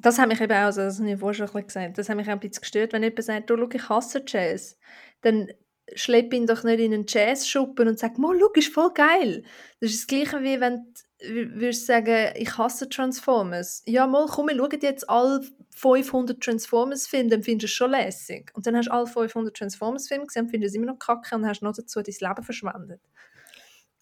das 0.00 0.18
hat 0.18 0.28
mich 0.28 0.40
eben 0.40 0.52
auch, 0.52 0.70
so, 0.70 0.82
das 0.82 1.00
habe 1.00 1.10
ich 1.10 1.18
vorhin 1.18 1.46
schon 1.46 1.56
ein 1.56 1.66
gesagt, 1.66 1.98
das 1.98 2.08
hat 2.08 2.16
mich 2.16 2.28
ein 2.28 2.38
bisschen 2.38 2.60
gestört, 2.60 2.92
wenn 2.92 3.02
jemand 3.02 3.24
sagt, 3.24 3.50
du, 3.50 3.56
schau, 3.56 3.68
ich 3.72 3.88
hasse 3.88 4.22
Jazz, 4.26 4.78
dann 5.22 5.48
schlepp 5.94 6.32
ihn 6.32 6.46
doch 6.46 6.62
nicht 6.62 6.80
in 6.80 6.94
einen 6.94 7.06
Jazz-Schuppen 7.08 7.88
und 7.88 7.98
sag, 7.98 8.18
mal, 8.18 8.38
schau, 8.38 8.52
ist 8.54 8.72
voll 8.72 8.92
geil. 8.92 9.42
Das 9.80 9.90
ist 9.90 10.02
das 10.02 10.06
Gleiche, 10.06 10.42
wie 10.42 10.60
wenn 10.60 10.76
du 10.76 11.00
würdest 11.20 11.86
sagen, 11.86 12.32
ich 12.36 12.56
hasse 12.56 12.88
Transformers. 12.88 13.82
Ja, 13.86 14.06
mal, 14.06 14.26
komm, 14.26 14.48
wir 14.48 14.56
schauen 14.56 14.78
jetzt 14.80 15.08
alle 15.10 15.42
500 15.74 16.40
Transformers-Filme, 16.40 17.30
dann 17.30 17.42
findest 17.42 17.64
du 17.64 17.66
es 17.66 17.72
schon 17.72 17.90
lässig. 17.90 18.50
Und 18.54 18.66
dann 18.66 18.76
hast 18.76 18.86
du 18.86 18.92
alle 18.92 19.06
500 19.06 19.56
Transformers-Filme 19.56 20.26
gesehen 20.26 20.48
findest 20.48 20.74
es 20.74 20.76
immer 20.76 20.86
noch 20.92 20.98
kacke 20.98 21.34
und 21.34 21.46
hast 21.46 21.62
noch 21.62 21.74
dazu 21.74 22.00
dein 22.02 22.14
Leben 22.20 22.42
verschwendet. 22.44 23.00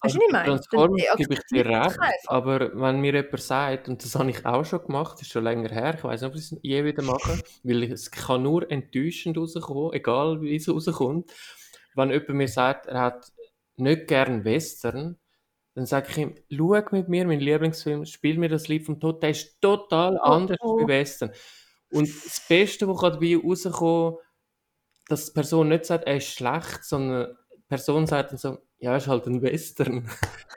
Du, 0.01 0.09
Also 0.09 0.19
was 0.19 0.27
ich 0.27 0.31
bei 0.31 0.31
meine? 0.31 0.45
Dann 0.45 0.61
Transformers 0.61 1.15
gebe 1.17 1.33
ich 1.33 1.39
dir 1.51 1.65
recht, 1.65 1.97
aber 2.27 2.71
wenn 2.79 3.01
mir 3.01 3.13
jemand 3.13 3.41
sagt, 3.41 3.89
und 3.89 4.03
das 4.03 4.15
habe 4.15 4.29
ich 4.29 4.45
auch 4.45 4.63
schon 4.63 4.85
gemacht, 4.85 5.21
ist 5.21 5.31
schon 5.31 5.43
länger 5.43 5.69
her, 5.69 5.95
ich 5.95 6.03
weiß 6.03 6.21
nicht, 6.21 6.29
ob 6.29 6.35
ich 6.35 6.51
es 6.51 6.59
je 6.61 6.83
wieder 6.85 7.03
mache, 7.03 7.41
weil 7.63 7.83
es 7.91 8.11
kann 8.11 8.43
nur 8.43 8.69
enttäuschend 8.69 9.37
rauskommen, 9.37 9.93
egal 9.93 10.41
wie 10.41 10.55
es 10.55 10.69
rauskommt. 10.69 11.31
Wenn 11.95 12.11
jemand 12.11 12.29
mir 12.29 12.47
sagt, 12.47 12.85
er 12.85 13.01
hat 13.01 13.31
nicht 13.77 14.07
gern 14.07 14.45
Western, 14.45 15.17
dann 15.77 15.85
sage 15.85 16.07
ich 16.09 16.17
ihm, 16.17 16.33
schau 16.51 16.75
mit 16.89 17.07
mir, 17.07 17.27
mein 17.27 17.39
Lieblingsfilm, 17.39 18.03
spiel 18.07 18.39
mir 18.39 18.49
das 18.49 18.67
Lied 18.67 18.83
vom 18.83 18.99
Tod, 18.99 19.21
der 19.21 19.29
ist 19.29 19.61
total 19.61 20.17
Oh, 20.17 20.23
anders 20.23 20.57
oh. 20.59 20.79
wie 20.79 20.87
Western. 20.87 21.29
Und 21.91 22.09
das 22.09 22.41
Beste, 22.49 22.87
was 22.87 22.99
dabei 22.99 23.37
rauskommt, 23.37 24.17
dass 25.07 25.27
die 25.27 25.33
Person 25.33 25.67
nicht 25.67 25.85
sagt, 25.85 26.05
er 26.05 26.17
ist 26.17 26.29
schlecht, 26.29 26.83
sondern 26.83 27.37
die 27.55 27.61
Person 27.69 28.07
sagt 28.07 28.31
dann 28.31 28.39
so, 28.39 28.57
ja, 28.79 28.93
er 28.93 28.97
ist 28.97 29.05
halt 29.05 29.27
ein 29.27 29.39
Western. 29.43 30.09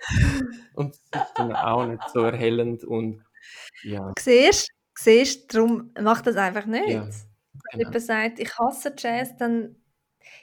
und 0.75 0.97
das 1.11 1.29
ist 1.29 1.35
dann 1.39 1.55
auch 1.55 1.85
nicht 1.85 2.09
so 2.15 2.21
erhellend 2.21 2.85
und 2.85 3.23
ja, 3.83 4.15
Siehst 4.19 4.71
du? 4.71 4.75
Siehst 4.95 5.55
darum 5.55 5.93
mach 6.01 6.23
das 6.23 6.37
einfach 6.37 6.65
nicht. 6.65 6.89
ja, 6.89 7.03
Wenn 7.03 7.13
genau. 7.73 7.89
jemand 7.91 8.03
sagt, 8.03 8.39
ich 8.41 8.59
hasse 8.59 8.95
Jazz, 8.97 9.37
dann. 9.37 9.77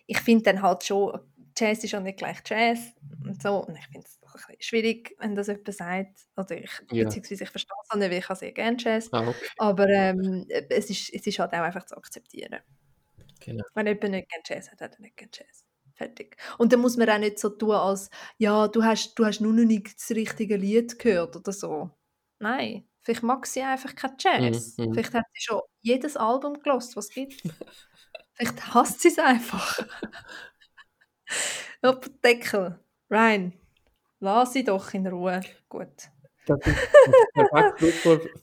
Ich 0.05 0.19
finde 0.19 0.43
dann 0.43 0.61
halt 0.61 0.83
schon, 0.83 1.19
Jazz 1.57 1.83
ist 1.83 1.95
auch 1.95 2.01
nicht 2.01 2.19
gleich 2.19 2.37
Jazz 2.45 2.93
und 3.25 3.41
so. 3.41 3.65
Und 3.65 3.75
ich 3.75 3.87
finde 3.87 4.07
schwierig, 4.59 5.15
wenn 5.19 5.35
das 5.35 5.47
jemand 5.47 5.73
sagt. 5.73 6.19
Oder 6.35 6.57
ich, 6.57 6.71
Ja. 6.91 7.03
beziehungsweise 7.05 7.43
ich 7.43 7.49
verstehe 7.49 7.75
es 7.83 7.91
auch 7.91 7.95
nicht, 7.97 8.11
weil 8.11 8.19
ich 8.19 8.39
sehr 8.39 8.51
gerne 8.51 8.77
Jazz. 8.79 9.09
Ah, 9.11 9.27
okay, 9.27 9.47
Aber 9.57 9.87
ähm, 9.87 10.45
es, 10.69 10.89
ist, 10.89 11.13
es 11.13 11.25
ist 11.27 11.39
halt 11.39 11.53
auch 11.53 11.59
einfach 11.59 11.85
zu 11.85 11.97
akzeptieren. 11.97 12.59
genau. 13.39 13.63
Wenn 13.73 13.87
jemand 13.87 14.11
nicht 14.11 14.29
gerne 14.29 14.43
Jazz 14.45 14.71
hat, 14.71 14.81
hat 14.81 14.95
er 14.95 15.01
nicht 15.01 15.17
gerne 15.17 15.31
Jazz. 15.33 15.65
Fertig. 15.95 16.37
Und 16.59 16.71
dann 16.73 16.81
muss 16.81 16.95
man 16.97 17.09
auch 17.09 17.17
nicht 17.17 17.39
so 17.39 17.49
tun, 17.49 17.71
als 17.71 18.09
ja, 18.37 18.67
du 18.67 18.83
hast, 18.83 19.15
du 19.17 19.25
hast 19.25 19.41
nur 19.41 19.53
noch 19.53 19.65
nicht 19.65 19.95
das 19.95 20.11
richtige 20.11 20.55
Lied 20.55 20.99
gehört 20.99 21.35
oder 21.35 21.51
so. 21.51 21.89
Nein, 22.39 22.87
vielleicht 23.01 23.23
mag 23.23 23.47
sie 23.47 23.63
einfach 23.63 23.95
kein 23.95 24.15
Jazz. 24.19 24.77
Mhm, 24.77 24.85
mhm. 24.85 24.93
Vielleicht 24.93 25.13
hat 25.15 25.25
sie 25.33 25.41
schon 25.41 25.61
jedes 25.81 26.15
Album 26.15 26.61
gelost, 26.61 26.95
was 26.95 27.05
es 27.05 27.11
gibt. 27.15 27.41
vielleicht 28.35 28.73
hasst 28.75 29.01
sie 29.01 29.07
es 29.07 29.17
einfach. 29.17 29.79
Auf 31.81 31.99
den 32.01 32.21
Deckel. 32.21 32.79
Ryan, 33.09 33.53
lass 34.19 34.53
sie 34.53 34.63
doch 34.63 34.93
in 34.93 35.07
Ruhe. 35.07 35.41
Gut. 35.69 35.87
Das 36.45 36.59
ist 36.65 36.77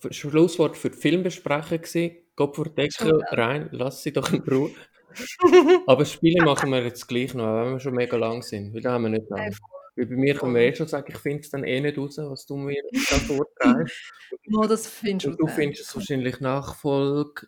das 0.03 0.15
Schlusswort, 0.17 0.77
für- 0.77 0.91
die 0.91 0.99
Filmbesprechung 0.99 1.79
gewesen. 1.81 2.17
Gott 2.37 2.57
vor 2.57 2.67
Deckel 2.69 3.23
rein, 3.31 3.69
lass 3.73 4.03
sie 4.03 4.13
doch 4.13 4.33
in 4.33 4.43
Ruhe. 4.43 4.71
Aber 5.87 6.05
Spiele 6.05 6.45
machen 6.45 6.71
wir 6.71 6.83
jetzt 6.83 7.07
gleich 7.07 7.33
noch, 7.35 7.45
wenn 7.65 7.73
wir 7.75 7.81
schon 7.81 7.95
mega 7.95 8.17
lang 8.17 8.43
sind, 8.43 8.75
weil 8.75 8.81
da 8.83 8.93
haben 8.93 9.05
wir 9.05 9.11
nicht 9.11 9.31
lange. 9.31 9.57
Weil 9.97 10.07
bei 10.07 10.17
mir 10.17 10.35
können 10.35 10.55
wir 10.57 10.63
eh 10.63 10.75
schon 10.75 10.89
sagen, 10.89 11.07
ich 11.09 11.19
finde 11.19 11.41
es 11.41 11.51
dann 11.51 11.63
eh 11.63 11.81
nicht 11.81 11.97
raus, 11.97 12.19
was 12.19 12.45
du 12.47 12.57
mir 12.57 12.83
da 12.93 13.17
vorträgst. 13.17 14.13
Nur 14.47 14.67
das 14.67 14.89
findest 14.89 15.27
Und 15.29 15.41
du 15.41 15.45
raus. 15.47 15.55
findest 15.55 15.83
es 15.89 15.95
wahrscheinlich 15.95 16.41
nach 16.41 16.75
Folge 16.75 17.47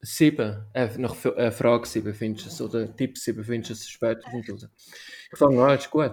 7, 0.00 0.66
äh, 0.72 0.88
nach 0.98 1.22
äh, 1.24 1.50
Frage 1.52 1.86
7 1.86 2.14
findest 2.14 2.46
du 2.46 2.50
es, 2.50 2.60
oder 2.62 2.96
Tipp 2.96 3.18
7 3.18 3.44
findest 3.44 3.70
du 3.70 3.74
es 3.74 3.88
spätestens 3.88 4.50
raus. 4.50 4.68
Ich 5.32 5.38
fange 5.38 5.62
an, 5.62 5.76
ist 5.78 5.90
gut. 5.90 6.12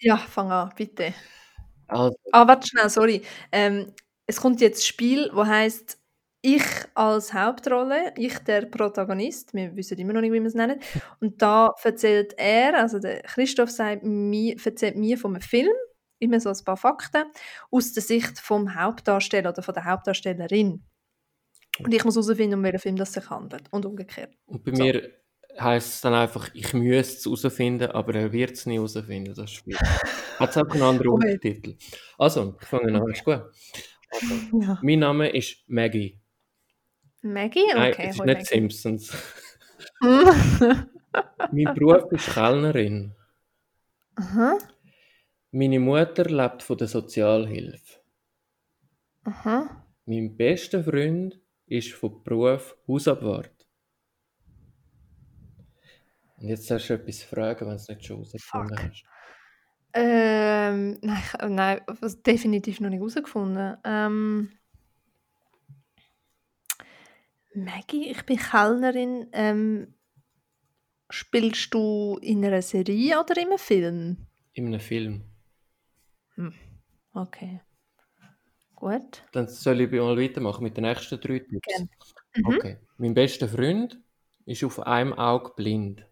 Ja, 0.00 0.16
fang 0.16 0.50
an, 0.52 0.72
bitte. 0.76 1.14
Also, 1.88 2.16
Ah, 2.32 2.46
warte 2.46 2.66
schnell, 2.68 2.90
sorry. 2.90 3.22
Ähm, 3.52 3.92
es 4.26 4.40
kommt 4.40 4.60
jetzt 4.60 4.80
ein 4.82 4.86
Spiel, 4.86 5.30
wo 5.34 5.46
heißt 5.46 5.98
ich 6.42 6.62
als 6.94 7.34
Hauptrolle, 7.34 8.14
ich 8.16 8.38
der 8.40 8.66
Protagonist, 8.66 9.54
wir 9.54 9.74
wissen 9.76 9.98
immer 9.98 10.12
noch 10.12 10.20
nicht, 10.20 10.32
wie 10.32 10.40
wir 10.40 10.46
es 10.46 10.54
nennen, 10.54 10.80
und 11.20 11.42
da 11.42 11.72
erzählt 11.82 12.34
er, 12.38 12.78
also 12.78 13.00
der 13.00 13.22
Christoph 13.22 13.70
sagt 13.70 14.04
mir, 14.04 14.56
erzählt 14.64 14.96
mir 14.96 15.18
von 15.18 15.32
einem 15.34 15.42
Film, 15.42 15.72
immer 16.20 16.38
so 16.40 16.50
ein 16.50 16.64
paar 16.64 16.76
Fakten, 16.76 17.24
aus 17.72 17.92
der 17.92 18.02
Sicht 18.04 18.38
vom 18.38 18.74
Hauptdarsteller 18.76 19.50
oder 19.50 19.62
von 19.62 19.74
der 19.74 19.84
Hauptdarstellerin. 19.86 20.84
Und 21.84 21.94
ich 21.94 22.04
muss 22.04 22.16
herausfinden, 22.16 22.54
um 22.56 22.62
welchen 22.64 22.78
Film 22.80 22.96
das 22.96 23.12
sich 23.12 23.30
handelt 23.30 23.64
und 23.72 23.86
umgekehrt. 23.86 24.34
und 24.46 24.64
bei 24.64 24.72
So. 24.72 24.82
mir 24.82 25.12
heisst 25.60 25.94
es 25.94 26.00
dann 26.02 26.14
einfach, 26.14 26.48
ich 26.54 26.72
müsste 26.74 27.30
es 27.30 27.42
herausfinden, 27.42 27.90
aber 27.90 28.14
er 28.14 28.32
wird 28.32 28.52
es 28.52 28.66
nie 28.66 28.74
herausfinden, 28.76 29.34
das 29.34 29.50
Spiel. 29.50 29.76
Hat 29.76 30.50
es 30.50 30.56
einfach 30.56 30.74
einen 30.74 30.82
anderen 30.84 31.10
Okay. 31.12 31.24
Untertitel. 31.32 31.76
Also, 32.18 32.56
ich 32.60 32.66
fange 32.66 32.94
an, 33.00 33.10
ist 33.10 33.24
gut. 33.24 33.42
Ja. 34.62 34.78
Mein 34.82 35.00
Name 35.00 35.28
ist 35.28 35.58
Maggie. 35.68 36.18
Maggie? 37.20 37.66
Nein, 37.74 37.92
Okay, 37.92 38.06
es 38.08 38.16
ist 38.16 38.24
nicht 38.24 38.34
Maggie. 38.36 38.44
Simpsons. 38.46 39.12
mein 41.52 41.74
Beruf 41.74 42.10
ist 42.12 42.32
Kellnerin. 42.32 43.14
Aha, 44.16 44.58
Meine 45.50 45.78
Mutter 45.78 46.24
lebt 46.24 46.62
von 46.62 46.78
der 46.78 46.88
Sozialhilfe. 46.88 48.00
aha. 49.24 49.84
Mein 50.06 50.36
bester 50.36 50.82
Freund 50.82 51.38
ist 51.66 51.92
von 51.92 52.22
Beruf 52.24 52.76
Hausabwart. 52.88 53.57
Und 56.40 56.48
jetzt 56.48 56.70
darfst 56.70 56.88
du 56.88 56.94
etwas 56.94 57.22
fragen, 57.22 57.60
wenn 57.62 57.68
du 57.70 57.74
es 57.74 57.88
nicht 57.88 58.04
schon 58.04 58.16
herausgefunden 58.16 58.76
Fuck. 58.76 58.88
hast. 58.88 59.04
Ähm, 59.94 60.98
nein, 61.02 61.22
äh, 61.40 61.48
nein, 61.48 61.80
was 62.00 62.22
definitiv 62.22 62.80
noch 62.80 62.90
nicht 62.90 63.00
herausgefunden. 63.00 63.76
Ähm, 63.84 64.52
Maggie, 67.54 68.10
ich 68.10 68.24
bin 68.24 68.38
Kellnerin. 68.38 69.28
Ähm, 69.32 69.94
Spielst 71.10 71.72
du 71.72 72.18
in 72.20 72.44
einer 72.44 72.60
Serie 72.60 73.18
oder 73.18 73.36
in 73.38 73.48
einem 73.48 73.58
Film? 73.58 74.26
In 74.52 74.66
einem 74.66 74.80
Film. 74.80 75.24
Okay. 77.14 77.60
Gut. 78.74 79.24
Dann 79.32 79.48
soll 79.48 79.80
ich 79.80 79.90
mal 79.90 80.16
weitermachen 80.16 80.62
mit 80.62 80.76
den 80.76 80.84
nächsten 80.84 81.18
drei 81.18 81.38
Tipps. 81.40 81.66
Gerne. 81.66 81.88
Mhm. 82.36 82.46
Okay. 82.46 82.76
Mein 82.98 83.14
bester 83.14 83.48
Freund 83.48 83.98
ist 84.44 84.62
auf 84.62 84.80
einem 84.80 85.14
Auge 85.14 85.52
blind. 85.56 86.06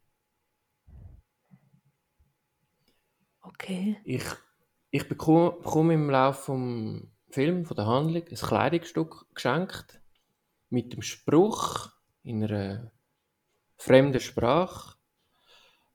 Okay. 3.47 3.97
Ich, 4.05 4.25
ich 4.91 5.09
bekomme, 5.09 5.53
bekomme 5.53 5.95
im 5.95 6.11
Laufe 6.11 6.43
vom 6.43 7.13
Film, 7.31 7.65
von 7.65 7.77
der 7.77 7.87
Handlung, 7.87 8.23
ein 8.29 8.35
Kleidungsstück 8.35 9.27
geschenkt 9.35 10.01
mit 10.69 10.93
dem 10.93 11.03
Spruch 11.03 11.93
in 12.23 12.43
einer 12.43 12.93
fremden 13.77 14.21
Sprache, 14.21 14.97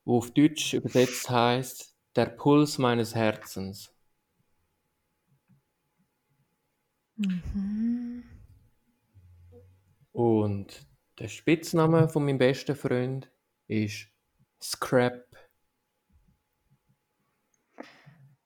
wo 0.05 0.17
auf 0.19 0.31
Deutsch 0.31 0.73
übersetzt 0.73 1.29
heißt: 1.29 1.95
Der 2.15 2.27
Puls 2.27 2.77
meines 2.77 3.15
Herzens. 3.15 3.93
Mhm. 7.17 8.23
Und 10.13 10.87
der 11.19 11.27
Spitzname 11.27 12.07
von 12.09 12.25
meinem 12.25 12.37
besten 12.37 12.75
Freund 12.75 13.29
ist 13.67 14.07
Scrap. 14.61 15.40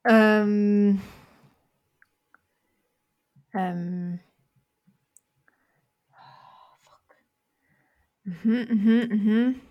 Ähm. 0.05 1.01
Ähm. 3.53 4.19
Mhm, 8.23 8.67
mhm, 8.69 9.07
mhm. 9.09 9.61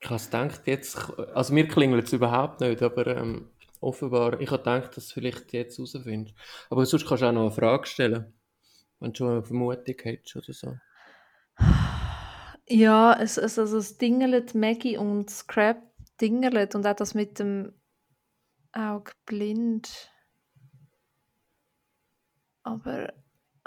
Ich 0.00 0.10
habe 0.10 0.22
gedacht, 0.22 0.62
jetzt, 0.66 0.96
also 1.34 1.52
mir 1.52 1.66
klingelt 1.66 2.06
es 2.06 2.12
überhaupt 2.12 2.60
nicht, 2.60 2.82
aber 2.82 3.06
ähm, 3.08 3.50
offenbar, 3.80 4.40
ich 4.40 4.50
habe 4.50 4.58
gedacht, 4.58 4.96
dass 4.96 5.08
du 5.08 5.14
vielleicht 5.14 5.52
jetzt 5.52 5.78
herausfindest. 5.78 6.36
Aber 6.70 6.86
sonst 6.86 7.06
kannst 7.06 7.22
du 7.22 7.26
auch 7.26 7.32
noch 7.32 7.42
eine 7.42 7.50
Frage 7.50 7.86
stellen, 7.86 8.32
wenn 9.00 9.12
du 9.12 9.16
schon 9.16 9.30
eine 9.30 9.42
Vermutung 9.42 9.96
hättest 10.02 10.36
oder 10.36 10.52
so. 10.52 10.74
Ja, 12.68 13.18
es, 13.18 13.38
es, 13.38 13.58
also 13.58 13.78
es 13.78 13.98
dingelt 13.98 14.54
Maggie 14.54 14.98
und 14.98 15.30
Scrap 15.30 15.82
dingelt 16.20 16.74
und 16.74 16.86
auch 16.86 16.94
das 16.94 17.14
mit 17.14 17.38
dem 17.38 17.72
Auge 18.72 19.12
blind. 19.26 20.10
Aber 22.62 23.12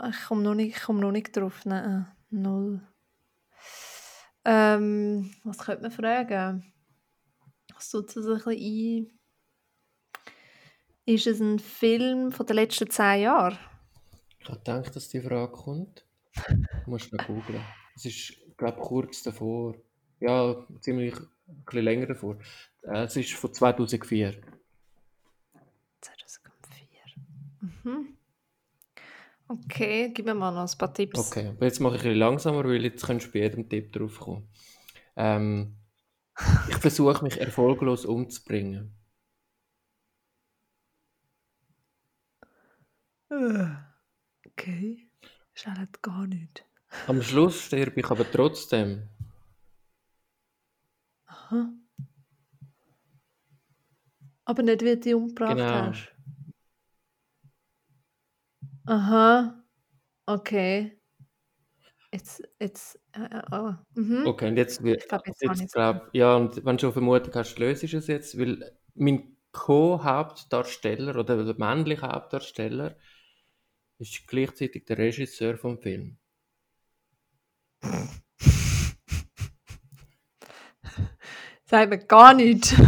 ich 0.09 0.23
komme 0.27 0.43
noch 0.43 0.55
nicht, 0.55 0.87
noch 0.87 1.11
nicht 1.11 1.35
drauf. 1.35 1.65
Nein, 1.65 2.07
null. 2.29 2.81
Ähm, 4.45 5.33
was 5.43 5.59
könnte 5.59 5.83
man 5.83 5.91
fragen? 5.91 6.73
Was 7.73 7.89
tut 7.89 8.15
es 8.15 8.25
ein 8.25 8.33
bisschen 8.33 9.07
ein? 9.07 9.19
Ist 11.05 11.27
es 11.27 11.39
ein 11.39 11.59
Film 11.59 12.31
von 12.31 12.45
den 12.45 12.55
letzten 12.55 12.89
zehn 12.89 13.21
Jahren? 13.23 13.57
Ich 14.39 14.47
gedacht, 14.47 14.95
dass 14.95 15.09
die 15.09 15.21
Frage 15.21 15.51
kommt. 15.51 16.05
Du 16.47 16.89
musst 16.89 17.11
noch 17.13 17.25
googeln. 17.25 17.63
Es 17.95 18.05
ist, 18.05 18.33
glaube 18.57 18.77
ich, 18.79 18.83
kurz 18.83 19.23
davor. 19.23 19.75
Ja, 20.19 20.55
ziemlich 20.79 21.15
ein 21.15 21.63
bisschen 21.65 21.83
länger 21.83 22.07
davor. 22.07 22.37
Äh, 22.83 23.03
Es 23.03 23.15
ist 23.15 23.33
von 23.33 23.53
2004. 23.53 24.33
2004. 24.33 24.60
Mhm. 27.61 28.17
Okay, 29.47 30.11
gib 30.13 30.25
mir 30.25 30.33
mal 30.33 30.51
noch 30.51 30.71
ein 30.71 30.77
paar 30.77 30.93
Tipps. 30.93 31.19
Okay, 31.19 31.49
aber 31.49 31.65
jetzt 31.65 31.79
mache 31.79 31.95
ich 31.95 32.01
ein 32.01 32.03
bisschen 32.09 32.19
langsamer, 32.19 32.63
weil 32.63 32.83
jetzt 32.83 33.05
kannst 33.05 33.27
du 33.27 33.31
bei 33.31 33.39
jedem 33.39 33.67
Tipp 33.67 33.91
drauf 33.91 34.19
kommen. 34.19 34.47
Ähm, 35.15 35.75
ich 36.69 36.77
versuche 36.77 37.23
mich 37.23 37.39
erfolglos 37.39 38.05
umzubringen. 38.05 38.95
Äh, 43.29 43.67
Okay. 44.47 45.09
Schaut 45.53 46.01
gar 46.01 46.27
nicht. 46.27 46.65
Am 47.07 47.21
Schluss 47.21 47.61
sterbe 47.61 47.99
ich 47.99 48.09
aber 48.09 48.29
trotzdem. 48.29 49.07
Aha. 51.25 51.69
Aber 54.45 54.63
nicht, 54.63 54.81
wie 54.81 54.85
du 54.85 54.97
dich 54.97 55.13
umgebracht 55.13 55.57
Genau. 55.57 55.87
hast. 55.87 56.11
Aha. 58.91 59.63
Okay. 60.25 60.99
Jetzt, 62.11 62.43
jetzt, 62.59 62.99
äh, 63.13 63.21
äh, 63.21 63.41
oh. 63.53 63.73
mhm. 63.93 64.27
Okay, 64.27 64.49
und 64.49 64.57
jetzt, 64.57 64.83
Ich 64.83 65.07
glaube, 65.07 65.23
jetzt 65.27 65.41
ich 65.41 65.61
jetzt 65.61 65.73
glaub, 65.73 66.09
ja, 66.11 66.35
und 66.35 66.65
wenn 66.65 66.75
du 66.75 66.81
schon 66.81 66.91
Vermutung 66.91 67.33
hast, 67.33 67.57
löst 67.57 67.85
es 67.85 68.07
jetzt, 68.07 68.37
weil 68.37 68.77
mein 68.93 69.37
Co-Hauptdarsteller 69.53 71.15
oder 71.15 71.41
der 71.41 71.55
männliche 71.57 72.01
Hauptdarsteller 72.01 72.97
ist 73.97 74.27
gleichzeitig 74.27 74.83
der 74.83 74.97
Regisseur 74.97 75.57
vom 75.57 75.79
Film. 75.79 76.17
Sagt 81.71 81.89
mir 81.89 81.97
gar 81.99 82.33
nicht. 82.33 82.75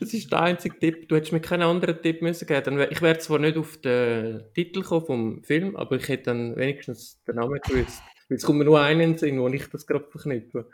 Das 0.00 0.12
ist 0.12 0.30
der 0.30 0.42
einzige 0.42 0.78
Tipp. 0.78 1.08
Du 1.08 1.16
hättest 1.16 1.32
mir 1.32 1.40
keinen 1.40 1.62
anderen 1.62 2.00
Tipp 2.02 2.20
müssen 2.20 2.46
geben. 2.46 2.76
Wär, 2.76 2.92
ich 2.92 3.00
wäre 3.00 3.18
zwar 3.18 3.38
nicht 3.38 3.56
auf 3.56 3.78
den 3.78 4.42
Titel 4.52 4.82
gekommen 4.82 5.06
vom 5.06 5.44
Film, 5.44 5.76
aber 5.76 5.96
ich 5.96 6.08
hätte 6.08 6.24
dann 6.24 6.56
wenigstens 6.56 7.22
den 7.24 7.36
Namen 7.36 7.58
gewusst. 7.60 8.02
Weil 8.28 8.36
es 8.36 8.44
kommt 8.44 8.58
mir 8.58 8.64
nur 8.66 8.80
einen 8.80 9.16
Sinn, 9.16 9.40
wo 9.40 9.48
ich 9.48 9.66
das 9.70 9.86
gerade 9.86 10.06
verknüpfe. 10.10 10.68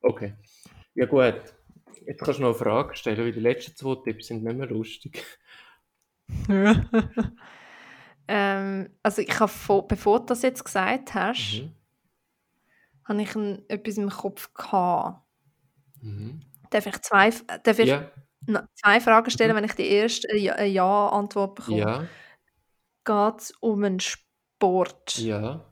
Okay. 0.00 0.34
Ja 0.94 1.04
gut. 1.06 1.42
Jetzt 2.06 2.22
kannst 2.22 2.38
du 2.38 2.42
noch 2.44 2.50
eine 2.50 2.58
Frage 2.58 2.96
stellen, 2.96 3.18
weil 3.18 3.32
die 3.32 3.40
letzten 3.40 3.76
zwei 3.76 3.96
Tipps 4.02 4.28
sind 4.28 4.44
nicht 4.44 4.56
mehr 4.56 4.68
lustig. 4.68 5.22
ähm, 8.28 8.90
also 9.02 9.20
ich 9.22 9.38
habe, 9.40 9.52
vor, 9.52 9.86
bevor 9.86 10.20
du 10.20 10.26
das 10.26 10.42
jetzt 10.42 10.64
gesagt 10.64 11.14
hast, 11.14 11.62
Mhm. 11.62 11.72
habe 13.04 13.22
ich 13.22 13.34
ein, 13.34 13.68
etwas 13.68 13.98
im 13.98 14.08
Kopf 14.08 14.54
gehabt. 14.54 15.23
Mhm. 16.04 16.40
Darf 16.70 16.86
ich 16.86 17.00
zwei, 17.02 17.30
darf 17.62 17.78
ich 17.78 17.88
Ja, 17.88 18.10
zwei 18.74 19.00
Fragen 19.00 19.30
stellen, 19.30 19.52
Mhm. 19.52 19.56
wenn 19.56 19.64
ich 19.64 19.72
die 19.74 19.88
erste 19.88 20.36
Ja- 20.36 20.54
eine 20.54 20.68
Ja-Antwort 20.68 21.54
bekomme? 21.56 21.78
ja, 21.78 22.06
Geht 23.04 23.40
es 23.40 23.50
um 23.60 23.84
einen 23.84 24.00
Sport? 24.00 25.18
ja, 25.18 25.64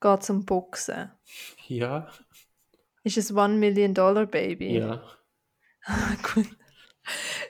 Geht 0.00 0.20
es 0.20 0.30
um 0.30 0.44
Boxen? 0.44 1.10
ja, 1.68 2.08
Ist 3.04 3.16
es 3.18 3.34
One 3.34 3.54
Million 3.56 3.94
Dollar 3.94 4.26
Baby? 4.26 4.78
ja. 4.78 5.02
Gut. 6.34 6.46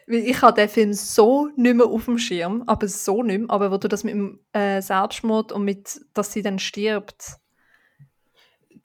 Weil 0.07 0.21
ich 0.27 0.41
habe 0.41 0.55
den 0.59 0.69
Film 0.71 0.93
so 0.95 1.49
nicht 1.57 1.75
mehr 1.77 1.85
auf 1.87 2.07
dem 2.07 2.17
Schirm, 2.19 2.63
aber 2.67 2.89
so 2.89 3.23
nicht 3.23 3.41
mehr. 3.41 3.51
Aber 3.51 3.71
wo 3.71 3.77
du 3.77 3.87
das 3.89 4.03
mit 4.03 4.15
dem 4.15 4.41
äh, 4.53 4.81
Selbstmord 4.81 5.53
und 5.53 5.65
mit, 5.65 6.01
dass 6.15 6.33
sie 6.33 6.41
dann 6.41 6.59
stirbt, 6.59 7.37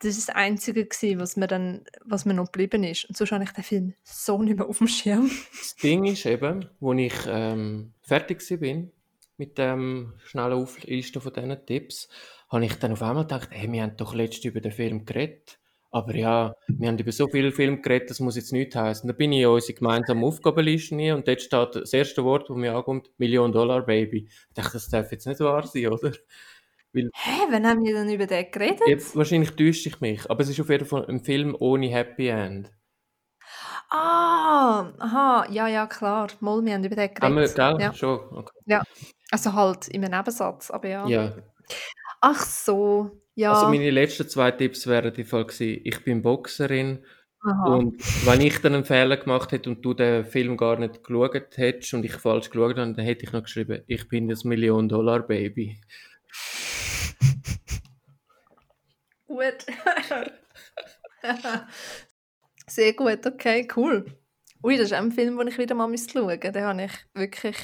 das 0.00 0.16
ist 0.16 0.28
das 0.28 0.36
Einzige 0.36 0.86
gewesen, 0.86 1.20
was 1.20 1.36
mir 1.36 1.46
dann, 1.48 1.84
was 2.04 2.24
mir 2.24 2.34
noch 2.34 2.52
geblieben 2.52 2.84
ist. 2.84 3.06
Und 3.06 3.16
sonst 3.16 3.32
habe 3.32 3.44
ich 3.44 3.50
den 3.50 3.64
Film 3.64 3.94
so 4.04 4.40
nicht 4.42 4.56
mehr 4.56 4.68
auf 4.68 4.78
dem 4.78 4.88
Schirm. 4.88 5.30
Das 5.58 5.76
Ding 5.76 6.04
ist 6.04 6.24
eben, 6.26 6.68
wo 6.80 6.92
ich 6.92 7.14
ähm, 7.26 7.92
fertig 8.02 8.46
bin 8.60 8.92
mit 9.36 9.58
dem 9.58 10.14
schnellen 10.24 10.54
Auflisten 10.54 11.22
von 11.22 11.32
diesen 11.32 11.66
Tipps, 11.66 12.08
habe 12.48 12.64
ich 12.64 12.74
dann 12.74 12.92
auf 12.92 13.02
einmal 13.02 13.24
gedacht, 13.24 13.50
hey, 13.52 13.70
wir 13.70 13.82
haben 13.82 13.96
doch 13.96 14.14
letztens 14.14 14.46
über 14.46 14.60
den 14.60 14.72
Film 14.72 15.04
geredet. 15.04 15.58
Aber 15.90 16.14
ja, 16.14 16.54
wir 16.66 16.88
haben 16.88 16.98
über 16.98 17.12
so 17.12 17.28
viele 17.28 17.50
Filme 17.50 17.80
geredet, 17.80 18.10
das 18.10 18.20
muss 18.20 18.36
jetzt 18.36 18.52
nichts 18.52 18.76
heißen. 18.76 19.08
Da 19.08 19.14
bin 19.14 19.32
ich 19.32 19.40
in 19.40 19.46
unsere 19.46 19.72
gemeinsame 19.72 20.26
Aufgabenliste 20.26 20.94
nie 20.94 21.12
und 21.12 21.26
dort 21.26 21.40
steht 21.40 21.76
das 21.76 21.92
erste 21.94 22.24
Wort, 22.24 22.50
das 22.50 22.56
mir 22.56 22.74
ankommt, 22.74 23.10
Million 23.16 23.52
Dollar 23.52 23.86
Baby. 23.86 24.28
Ich 24.28 24.54
dachte, 24.54 24.74
das 24.74 24.90
darf 24.90 25.10
jetzt 25.12 25.26
nicht 25.26 25.40
wahr 25.40 25.66
sein, 25.66 25.86
oder? 25.86 26.12
Hä, 26.94 27.46
wann 27.50 27.66
haben 27.66 27.84
wir 27.84 27.94
denn 27.94 28.12
über 28.12 28.26
den 28.26 28.50
geredet? 28.50 28.80
Jetzt, 28.86 29.14
wahrscheinlich 29.14 29.50
täusche 29.52 29.88
ich 29.88 30.00
mich, 30.00 30.30
aber 30.30 30.40
es 30.40 30.48
ist 30.48 30.60
auf 30.60 30.70
jeden 30.70 30.86
Fall 30.86 31.06
ein 31.06 31.22
Film 31.22 31.56
ohne 31.58 31.88
Happy 31.88 32.28
End. 32.28 32.70
Ah, 33.90 34.92
aha, 34.98 35.46
ja, 35.50 35.66
ja, 35.68 35.86
klar. 35.86 36.28
Mal, 36.40 36.62
wir 36.64 36.74
haben 36.74 36.84
über 36.84 36.96
den 36.96 37.10
Haben 37.20 37.36
wir, 37.36 37.48
geredet. 37.48 37.56
gell? 37.56 37.80
Ja. 37.80 37.94
Schon? 37.94 38.20
Okay. 38.36 38.52
ja. 38.66 38.82
Also 39.30 39.52
halt 39.54 39.88
in 39.88 40.04
einem 40.04 40.18
Nebensatz, 40.18 40.70
aber 40.70 40.88
ja. 40.88 41.06
Ja. 41.06 41.32
Ach 42.20 42.40
so, 42.44 43.22
ja. 43.34 43.52
Also 43.52 43.68
meine 43.68 43.90
letzten 43.90 44.28
zwei 44.28 44.50
Tipps 44.50 44.86
wären 44.86 45.12
die 45.14 45.24
Fall 45.24 45.46
gewesen, 45.46 45.80
ich 45.84 46.04
bin 46.04 46.22
Boxerin 46.22 47.04
aha. 47.40 47.76
und 47.76 48.26
wenn 48.26 48.40
ich 48.40 48.60
dann 48.60 48.74
einen 48.74 48.84
Fehler 48.84 49.16
gemacht 49.16 49.52
hätte 49.52 49.70
und 49.70 49.84
du 49.84 49.94
den 49.94 50.24
Film 50.24 50.56
gar 50.56 50.78
nicht 50.78 51.04
geschaut 51.04 51.56
hättest 51.56 51.94
und 51.94 52.04
ich 52.04 52.14
falsch 52.14 52.50
geschaut 52.50 52.76
habe, 52.78 52.92
dann 52.94 53.04
hätte 53.04 53.24
ich 53.24 53.32
noch 53.32 53.44
geschrieben, 53.44 53.82
ich 53.86 54.08
bin 54.08 54.28
das 54.28 54.44
Million-Dollar-Baby. 54.44 55.80
Gut. 59.38 59.66
Sehr 62.66 62.92
gut, 62.94 63.24
okay, 63.24 63.68
cool. 63.76 64.04
Ui, 64.64 64.76
das 64.76 64.86
ist 64.86 64.92
ein 64.94 65.12
Film, 65.12 65.38
den 65.38 65.46
ich 65.46 65.58
wieder 65.58 65.76
mal 65.76 65.88
schauen. 65.96 66.40
Den 66.40 66.64
habe 66.64 66.82
ich 66.82 66.92
wirklich 67.14 67.56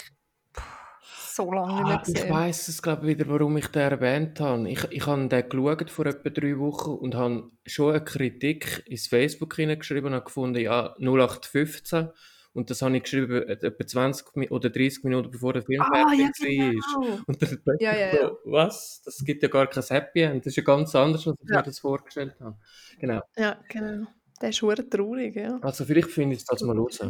so 1.32 1.50
lange 1.50 1.82
nicht 1.82 1.98
Ah, 1.98 2.02
ich 2.06 2.14
gesehen. 2.14 2.30
weiss 2.30 2.68
es, 2.68 2.80
glaube 2.80 3.08
wieder, 3.08 3.28
warum 3.28 3.56
ich 3.56 3.66
den 3.66 3.82
erwähnt 3.90 4.38
habe. 4.38 4.70
Ich, 4.70 4.84
ich 4.92 5.04
habe 5.06 5.26
den 5.26 5.48
geschaut 5.48 5.90
vor 5.90 6.06
etwa 6.06 6.30
drei 6.30 6.56
Wochen 6.58 6.92
und 6.92 7.16
habe 7.16 7.50
schon 7.66 7.90
eine 7.90 8.04
Kritik 8.04 8.84
ins 8.86 9.08
Facebook 9.08 9.56
hineingeschrieben 9.56 10.06
und 10.06 10.14
habe 10.14 10.26
gefunden, 10.26 10.60
ja, 10.60 10.94
0815. 11.00 12.10
Und 12.54 12.70
das 12.70 12.80
habe 12.82 12.96
ich 12.96 13.02
geschrieben, 13.02 13.42
äh, 13.48 13.52
etwa 13.52 13.86
20 13.86 14.36
Mi- 14.36 14.48
oder 14.48 14.70
30 14.70 15.02
Minuten 15.04 15.30
bevor 15.30 15.52
der 15.52 15.62
Film 15.62 15.82
Ah, 15.82 16.12
ja, 16.14 16.30
fertig 16.36 16.40
war. 16.58 16.70
genau. 17.02 17.20
Und 17.26 17.42
dann 17.42 17.48
plötzlich 17.64 17.80
Ja, 17.80 17.96
ja, 17.96 18.14
ja. 18.14 18.28
so, 18.28 18.38
was? 18.44 19.02
Das 19.04 19.18
gibt 19.24 19.42
ja 19.42 19.48
gar 19.48 19.66
kein 19.66 19.82
Happy 19.82 20.20
End. 20.22 20.46
Das 20.46 20.52
ist 20.52 20.56
ja 20.56 20.62
ganz 20.62 20.94
anders, 20.94 21.26
als 21.26 21.36
ich 21.42 21.48
Ja. 21.50 21.56
mir 21.56 21.62
das 21.64 21.78
vorgestellt 21.80 22.36
habe. 22.40 22.56
Genau. 23.00 23.20
Ja, 23.36 23.60
genau. 23.68 24.06
Der 24.40 24.48
ist 24.50 24.58
verdammt 24.60 24.92
traurig, 24.92 25.34
ja. 25.36 25.58
Also 25.62 25.84
vielleicht 25.84 26.10
finde 26.10 26.36
ich 26.36 26.44
das 26.44 26.62
mal 26.62 26.76
raus. 26.78 27.00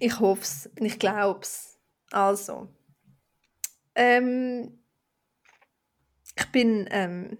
Ich 0.00 0.18
hoffe 0.20 0.42
es, 0.42 0.70
ich 0.80 0.98
glaube 0.98 1.40
es. 1.42 1.78
Also, 2.10 2.68
ähm, 3.94 4.78
ich 6.36 6.46
bin, 6.52 6.86
ähm, 6.90 7.38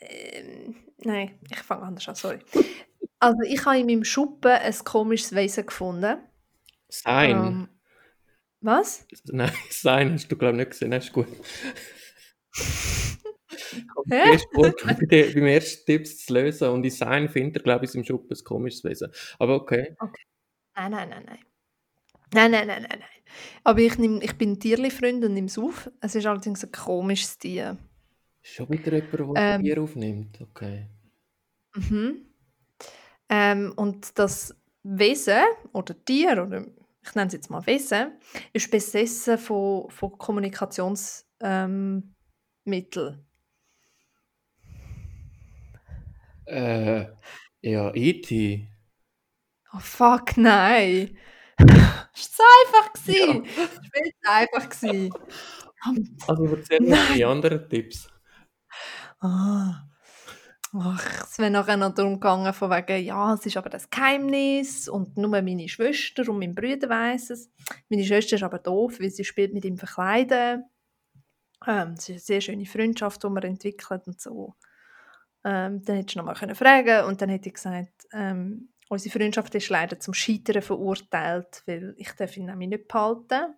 ähm, 0.00 0.74
nein, 0.98 1.38
ich 1.50 1.58
fange 1.60 1.82
anders 1.84 2.08
an, 2.08 2.14
sorry. 2.14 2.38
Also, 3.22 3.42
ich 3.46 3.64
habe 3.64 3.78
in 3.78 3.86
meinem 3.86 4.02
Schuppen 4.02 4.50
ein 4.50 4.74
komisches 4.84 5.32
Wesen 5.32 5.64
gefunden. 5.64 6.16
Sein. 6.88 7.30
Ähm, 7.30 7.68
was? 8.60 9.06
Nein, 9.26 9.52
Sein 9.70 10.14
hast 10.14 10.30
du, 10.30 10.36
glaube 10.36 10.54
ich, 10.54 10.58
nicht 10.58 10.70
gesehen. 10.72 10.90
Das 10.90 11.04
ist 11.04 11.12
gut. 11.12 11.28
Hä? 14.10 14.38
Bei 14.54 15.32
beim 15.34 15.46
ersten 15.46 15.86
Tipps 15.86 16.26
zu 16.26 16.34
lösen 16.34 16.68
und 16.68 16.82
in 16.82 16.90
Sein 16.90 17.28
findet 17.28 17.58
er, 17.58 17.62
glaube 17.62 17.84
ich, 17.84 17.94
im 17.94 18.02
Schuppen 18.02 18.36
ein 18.36 18.44
komisches 18.44 18.82
Wesen. 18.82 19.12
Aber 19.38 19.54
okay. 19.54 19.94
Nein, 20.74 20.90
nein, 20.90 21.08
nein, 21.08 21.24
nein. 21.24 21.38
Nein, 22.34 22.50
nein, 22.50 22.66
nein, 22.66 22.82
nein, 22.82 22.98
nein. 22.98 23.22
Aber 23.62 23.78
ich, 23.78 23.98
nehm, 23.98 24.20
ich 24.20 24.36
bin 24.36 24.58
Tierli-Freund 24.58 25.24
und 25.24 25.34
nehme 25.34 25.46
es 25.46 25.58
auf. 25.58 25.88
Es 26.00 26.16
ist 26.16 26.26
allerdings 26.26 26.64
ein 26.64 26.72
komisches 26.72 27.38
Tier. 27.38 27.78
Schon 28.42 28.68
wieder 28.68 28.94
jemand, 28.96 29.36
der 29.36 29.54
Ähm. 29.54 29.62
Bier 29.62 29.80
aufnimmt. 29.80 30.40
Okay. 30.40 30.88
Mhm. 31.76 32.31
Ähm, 33.34 33.72
und 33.76 34.18
das 34.18 34.54
Wesen 34.82 35.42
oder 35.72 35.94
Tier, 36.04 36.32
oder 36.32 36.66
ich 37.02 37.14
nenne 37.14 37.28
es 37.28 37.32
jetzt 37.32 37.48
mal 37.48 37.64
Wesen, 37.66 38.12
ist 38.52 38.70
besessen 38.70 39.38
von, 39.38 39.88
von 39.88 40.18
Kommunikationsmitteln. 40.18 42.12
Ähm. 42.66 43.24
Äh, 46.44 47.06
ja, 47.62 47.94
E.T. 47.94 48.68
oh 49.72 49.78
fuck, 49.78 50.36
nein! 50.36 51.16
ist 52.14 52.36
zu 52.36 52.42
einfach 52.42 52.92
gewesen! 52.92 53.46
Es 53.46 54.12
war 54.26 54.34
einfach. 54.34 54.68
Also 56.28 56.44
erzähl 56.54 56.80
mir 56.80 56.98
die 57.14 57.24
anderen 57.24 57.66
Tipps. 57.66 58.08
Ah. 59.20 59.88
Ach, 60.74 61.24
es 61.24 61.38
wäre 61.38 61.50
nachher 61.50 61.76
noch 61.76 61.94
darum 61.94 62.14
gegangen, 62.14 62.54
von 62.54 62.70
wegen, 62.70 63.04
ja, 63.04 63.34
es 63.34 63.44
ist 63.44 63.58
aber 63.58 63.68
das 63.68 63.90
Geheimnis 63.90 64.88
und 64.88 65.18
nur 65.18 65.28
meine 65.42 65.68
Schwester 65.68 66.26
und 66.30 66.38
mein 66.38 66.54
Bruder 66.54 66.88
weiss 66.88 67.28
es. 67.28 67.50
Meine 67.90 68.04
Schwester 68.04 68.36
ist 68.36 68.42
aber 68.42 68.58
doof, 68.58 68.98
weil 68.98 69.10
sie 69.10 69.24
spielt 69.24 69.52
mit 69.52 69.66
ihm 69.66 69.76
verkleiden. 69.76 70.64
Ähm, 71.66 71.94
es 71.98 72.04
ist 72.04 72.10
eine 72.10 72.18
sehr 72.20 72.40
schöne 72.40 72.64
Freundschaft, 72.64 73.22
die 73.22 73.28
wir 73.28 73.44
entwickelt 73.44 74.06
und 74.06 74.18
so. 74.18 74.54
Ähm, 75.44 75.84
dann 75.84 75.96
hättest 75.96 76.14
du 76.14 76.20
noch 76.20 76.26
mal 76.26 76.34
können 76.34 76.54
fragen 76.54 77.04
und 77.04 77.20
dann 77.20 77.28
hätte 77.28 77.48
ich 77.48 77.54
gesagt, 77.54 78.06
ähm, 78.12 78.70
unsere 78.88 79.18
Freundschaft 79.18 79.54
ist 79.54 79.68
leider 79.68 80.00
zum 80.00 80.14
Scheitern 80.14 80.62
verurteilt, 80.62 81.64
weil 81.66 81.94
ich 81.98 82.12
darf 82.12 82.34
ihn 82.38 82.46
nämlich 82.46 82.70
nicht 82.70 82.88
behalten. 82.88 83.54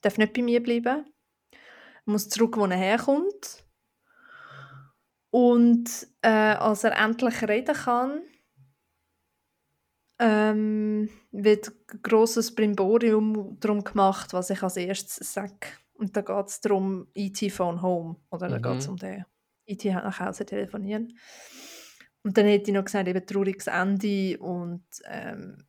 darf 0.00 0.16
nicht 0.16 0.32
bei 0.32 0.42
mir 0.42 0.62
bleiben. 0.62 1.06
muss 2.04 2.28
zurück, 2.28 2.56
wo 2.56 2.66
er 2.66 2.76
herkommt. 2.76 3.64
Und 5.30 6.08
äh, 6.22 6.28
als 6.28 6.84
er 6.84 6.96
endlich 6.98 7.42
reden 7.48 7.74
kann, 7.74 8.22
ähm, 10.18 11.08
wird 11.30 11.68
ein 11.92 12.02
grosses 12.02 12.54
Brimborium 12.54 13.58
darum 13.60 13.84
gemacht, 13.84 14.32
was 14.32 14.50
ich 14.50 14.62
als 14.62 14.76
erstes 14.76 15.32
sage. 15.32 15.54
Und 15.94 16.16
da 16.16 16.20
geht 16.22 16.46
es 16.46 16.60
darum, 16.60 17.08
E.T. 17.14 17.50
Phone 17.50 17.80
Home. 17.82 18.16
Oder 18.30 18.48
da 18.48 18.58
Mhm. 18.58 18.62
geht 18.62 18.78
es 18.80 18.88
um 18.88 18.96
den 18.96 19.24
E.T. 19.66 19.94
hat 19.94 20.04
nach 20.04 20.20
Hause 20.20 20.44
telefonieren. 20.44 21.16
Und 22.22 22.36
dann 22.36 22.46
hätte 22.46 22.70
ich 22.70 22.76
noch 22.76 22.84
gesagt, 22.84 23.08
eben 23.08 23.24
trauriges 23.26 23.66
Ende 23.66 24.38
und, 24.38 24.84
ähm, 25.06 25.64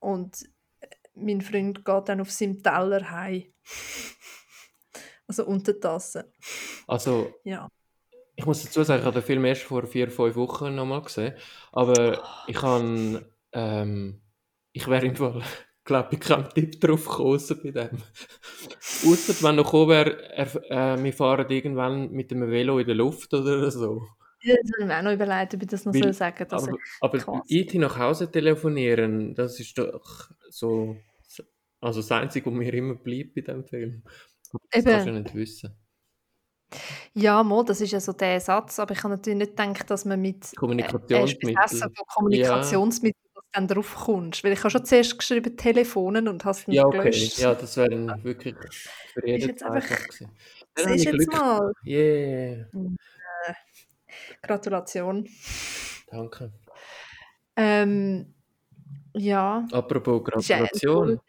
und 0.00 0.42
äh, 0.80 0.88
mein 1.14 1.40
Freund 1.40 1.84
geht 1.84 2.08
dann 2.08 2.20
auf 2.20 2.30
seinem 2.30 2.62
Teller 2.62 3.10
heim. 3.10 3.44
also 5.26 5.46
unter 5.46 5.78
Tasse. 5.78 6.32
Also, 6.86 7.34
Ja. 7.44 7.68
Ich 8.38 8.46
muss 8.46 8.62
dazu 8.62 8.84
sagen, 8.84 9.00
ich 9.00 9.04
habe 9.06 9.20
den 9.20 9.26
Film 9.26 9.44
erst 9.44 9.62
vor 9.62 9.84
vier, 9.84 10.08
fünf 10.12 10.36
Wochen 10.36 10.72
nochmal 10.76 11.02
gesehen. 11.02 11.34
Aber 11.72 12.22
ich 12.46 12.54
kann, 12.56 13.24
ähm, 13.52 14.20
ich 14.72 14.86
wäre 14.86 15.04
im 15.06 15.16
Fall, 15.16 15.42
glaube 15.84 16.10
ich, 16.12 16.20
keinen 16.20 16.48
Tipp 16.50 16.80
drauf 16.80 17.04
gekommen, 17.04 17.42
bei 17.64 17.70
dem. 17.72 17.98
Ausser 19.04 19.44
wenn 19.44 19.56
noch 19.56 19.64
gekommen 19.64 19.88
wäre, 19.88 20.36
äh, 20.36 21.02
wir 21.02 21.12
fahren 21.12 21.50
irgendwann 21.50 22.12
mit 22.12 22.30
dem 22.30 22.48
Velo 22.48 22.78
in 22.78 22.86
der 22.86 22.94
Luft 22.94 23.34
oder 23.34 23.68
so. 23.72 24.06
Ja, 24.42 24.54
Das 24.54 24.70
habe 24.72 24.82
ich 24.82 24.86
mir 24.86 24.98
auch 24.98 25.02
noch 25.02 25.12
überlegt, 25.12 25.54
ob 25.54 25.62
ich 25.62 25.68
das 25.68 25.84
noch 25.84 25.92
Weil- 25.94 26.02
soll 26.04 26.12
sagen 26.12 26.46
soll. 26.48 26.78
Aber, 27.00 27.18
aber. 27.18 27.42
IT 27.48 27.74
nach 27.74 27.98
Hause 27.98 28.30
telefonieren, 28.30 29.34
das 29.34 29.58
ist 29.58 29.76
doch 29.76 30.30
so, 30.48 30.96
also 31.80 32.00
das 32.02 32.12
Einzige, 32.12 32.46
was 32.46 32.54
mir 32.54 32.72
immer 32.72 32.94
bleibt 32.94 33.34
bei 33.34 33.40
diesem 33.40 33.64
Film. 33.64 34.04
Das 34.70 34.80
Eben. 34.84 34.90
kannst 34.92 35.06
du 35.08 35.10
ja 35.12 35.18
nicht 35.20 35.34
wissen. 35.34 35.76
Ja, 37.14 37.42
mal, 37.42 37.64
das 37.64 37.80
ist 37.80 37.92
ja 37.92 38.00
so 38.00 38.12
der 38.12 38.40
Satz, 38.40 38.78
aber 38.78 38.92
ich 38.92 39.02
habe 39.02 39.14
natürlich 39.14 39.38
nicht 39.38 39.56
gedacht, 39.56 39.90
dass 39.90 40.04
man 40.04 40.20
mit 40.20 40.52
äh, 40.52 40.56
Kommunikationsmittel. 40.56 41.54
besessen 41.54 41.94
von 41.94 42.04
Kommunikationsmitteln 42.14 43.24
du 43.34 43.40
dann 43.52 43.66
drauf 43.68 43.94
kommst. 43.94 44.44
Weil 44.44 44.52
ich 44.52 44.58
habe 44.60 44.70
schon 44.70 44.84
zuerst 44.84 45.18
geschrieben 45.18 45.56
Telefonen 45.56 46.28
und 46.28 46.44
hast 46.44 46.60
es 46.60 46.66
nicht 46.68 46.76
Ja, 46.76 46.84
okay. 46.86 46.98
gelöscht. 46.98 47.38
Ja, 47.38 47.54
das 47.54 47.76
wäre 47.76 47.90
dann 47.90 48.22
wirklich 48.24 48.54
für 49.14 49.26
jeden 49.26 49.48
jetzt 49.48 49.60
Zeit 49.60 49.70
einfach-. 49.70 50.18
Dann 50.18 50.30
Das 50.74 50.86
ist 50.94 51.04
jetzt 51.04 51.16
Glück. 51.18 51.32
mal. 51.32 51.72
Yeah, 51.86 52.66
Gratulation. 54.42 55.28
danke. 56.10 56.52
Ähm, 57.56 58.34
ja. 59.14 59.66
Apropos 59.72 60.22
ist 60.36 60.48
ja 60.48 60.58
Gratulation, 60.58 61.20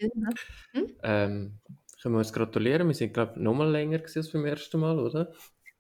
ähm, 1.04 1.60
können 2.02 2.16
wir 2.16 2.20
uns 2.20 2.34
gratulieren? 2.34 2.88
Wir 2.88 2.96
sind, 2.96 3.14
glaube 3.14 3.34
ich, 3.36 3.42
noch 3.42 3.54
mal 3.54 3.70
länger 3.70 4.00
als 4.02 4.32
beim 4.32 4.46
ersten 4.46 4.80
Mal, 4.80 5.00
oder? 5.00 5.32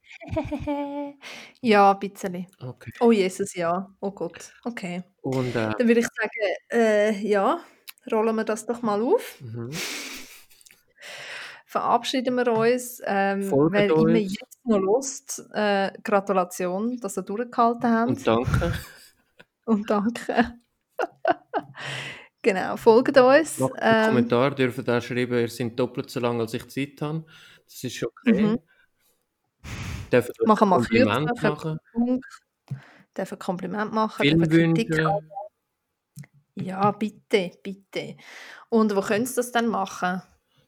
ja, 1.62 1.92
ein 1.92 2.00
bisschen. 2.00 2.48
Okay. 2.60 2.92
Oh 3.00 3.12
Jesus, 3.12 3.56
ja. 3.56 3.90
Oh 4.00 4.12
Gott. 4.12 4.54
Okay. 4.64 5.04
Und, 5.22 5.50
äh, 5.50 5.72
Dann 5.78 5.88
würde 5.88 6.00
ich 6.00 6.08
sagen, 6.08 6.56
äh, 6.72 7.12
ja, 7.26 7.62
rollen 8.12 8.36
wir 8.36 8.44
das 8.44 8.66
doch 8.66 8.82
mal 8.82 9.02
auf. 9.02 9.40
mhm. 9.42 9.70
verabschieden 11.66 12.36
wir 12.36 12.48
uns. 12.52 13.02
Ähm, 13.06 13.44
Folgt 13.44 13.74
wer 13.76 13.86
immer 13.86 14.02
uns. 14.02 14.34
jetzt 14.34 14.66
noch 14.66 14.80
Lust, 14.80 15.46
äh, 15.54 15.92
Gratulation, 16.04 16.98
dass 16.98 17.18
ihr 17.18 17.22
durchgehalten 17.24 17.92
habt. 17.92 18.10
und 18.10 18.28
danke. 18.28 18.74
Und 19.66 19.90
danke. 19.90 20.60
genau, 22.42 22.78
folgt 22.78 23.18
uns. 23.18 23.60
Macht 23.60 23.74
einen 23.80 24.02
Ähm, 24.04 24.08
Kommentar, 24.10 24.56
dürfen 24.56 24.90
auch 24.90 25.02
schreiben, 25.02 25.38
ihr 25.40 25.48
seid 25.50 25.80
doppelt 25.80 26.10
so 26.10 26.20
lang, 26.20 26.40
als 26.40 26.54
ich 26.54 26.68
Zeit 26.70 27.02
habe. 27.02 27.26
Das 27.66 27.84
ist 27.84 28.04
okay. 28.04 28.42
Mhm. 28.42 28.60
Dürfen 30.12 30.34
machen 30.46 30.70
wir 30.70 30.76
ein 30.76 30.82
Kompliment 30.84 31.44
machen. 31.44 31.80
Dürfen 33.18 33.36
ein 33.36 33.40
Kompliment 33.40 33.94
machen, 33.94 34.22
Filmwünsche. 34.24 35.20
Ja, 36.56 36.92
bitte, 36.92 37.52
bitte. 37.64 38.18
Und 38.70 38.96
wo 38.96 39.02
können 39.02 39.26
Sie 39.26 39.36
das 39.36 39.52
dann 39.52 39.68
machen? 39.68 40.22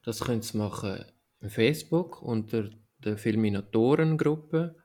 Das 0.04 0.20
könnt 0.22 0.54
ihr 0.54 0.58
machen 0.58 1.06
im 1.42 1.50
Facebook 1.50 2.22
unter 2.22 2.70
der 3.00 3.18
Filminatoren-Gruppe 3.18 4.76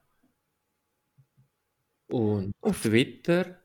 und 2.08 2.54
auf 2.60 2.70
Auf- 2.70 2.82
Twitter 2.82 3.60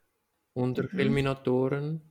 unter 0.53 0.83
Mhm. 0.83 0.89
Filminatoren. 0.89 2.01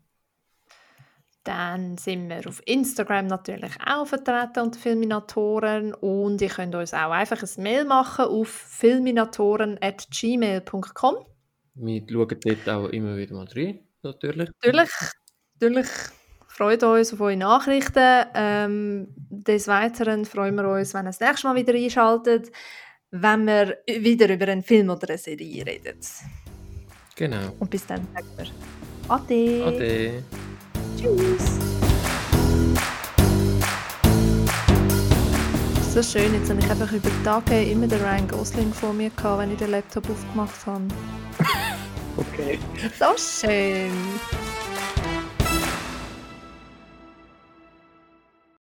Dann 1.44 1.96
sind 1.96 2.28
wir 2.28 2.46
auf 2.46 2.60
Instagram 2.66 3.26
natürlich 3.26 3.72
auch 3.86 4.06
vertreten 4.06 4.60
unter 4.60 4.78
Filminatoren 4.78 5.94
und 5.94 6.42
ihr 6.42 6.50
könnt 6.50 6.74
uns 6.74 6.92
auch 6.92 7.12
einfach 7.12 7.42
ein 7.42 7.62
Mail 7.62 7.86
machen 7.86 8.26
auf 8.26 8.48
filminatoren.gmail.com. 8.48 11.14
Wir 11.74 12.02
schauen 12.10 12.38
dort 12.44 12.68
auch 12.68 12.88
immer 12.88 13.16
wieder 13.16 13.34
mal 13.34 13.48
rein, 13.54 13.78
natürlich. 14.02 14.50
Natürlich, 14.62 14.90
natürlich 15.60 15.88
freut 16.60 16.82
uns 16.82 17.10
auf 17.14 17.20
eure 17.22 17.38
Nachrichten. 17.38 18.26
Ähm, 18.34 19.08
des 19.30 19.66
Weiteren 19.66 20.26
freuen 20.26 20.56
wir 20.56 20.68
uns, 20.68 20.92
wenn 20.92 21.06
ihr 21.06 21.08
das 21.08 21.20
nächste 21.20 21.46
Mal 21.46 21.56
wieder 21.56 21.72
einschaltet, 21.72 22.52
wenn 23.10 23.46
wir 23.46 23.78
wieder 23.86 24.28
über 24.28 24.48
einen 24.48 24.62
Film 24.62 24.90
oder 24.90 25.08
eine 25.08 25.16
Serie 25.16 25.64
reden. 25.64 25.98
Genau. 27.16 27.54
Und 27.58 27.70
bis 27.70 27.86
dann 27.86 28.06
sagen 28.12 28.26
wir 28.36 28.46
Ade. 29.08 29.64
Ade. 29.64 30.22
Tschüss. 30.98 31.58
So 35.92 36.02
schön, 36.02 36.32
jetzt 36.34 36.48
habe 36.48 36.60
ich 36.60 36.70
einfach 36.70 36.92
über 36.92 37.10
Tage 37.24 37.64
immer 37.64 37.86
den 37.86 38.00
Ryan 38.00 38.28
Gosling 38.28 38.72
vor 38.72 38.92
mir 38.92 39.10
gehabt, 39.10 39.40
wenn 39.40 39.52
ich 39.52 39.58
den 39.58 39.70
Laptop 39.72 40.08
aufgemacht 40.08 40.66
habe. 40.66 40.84
Okay. 42.16 42.58
So 42.98 43.16
schön. 43.16 43.92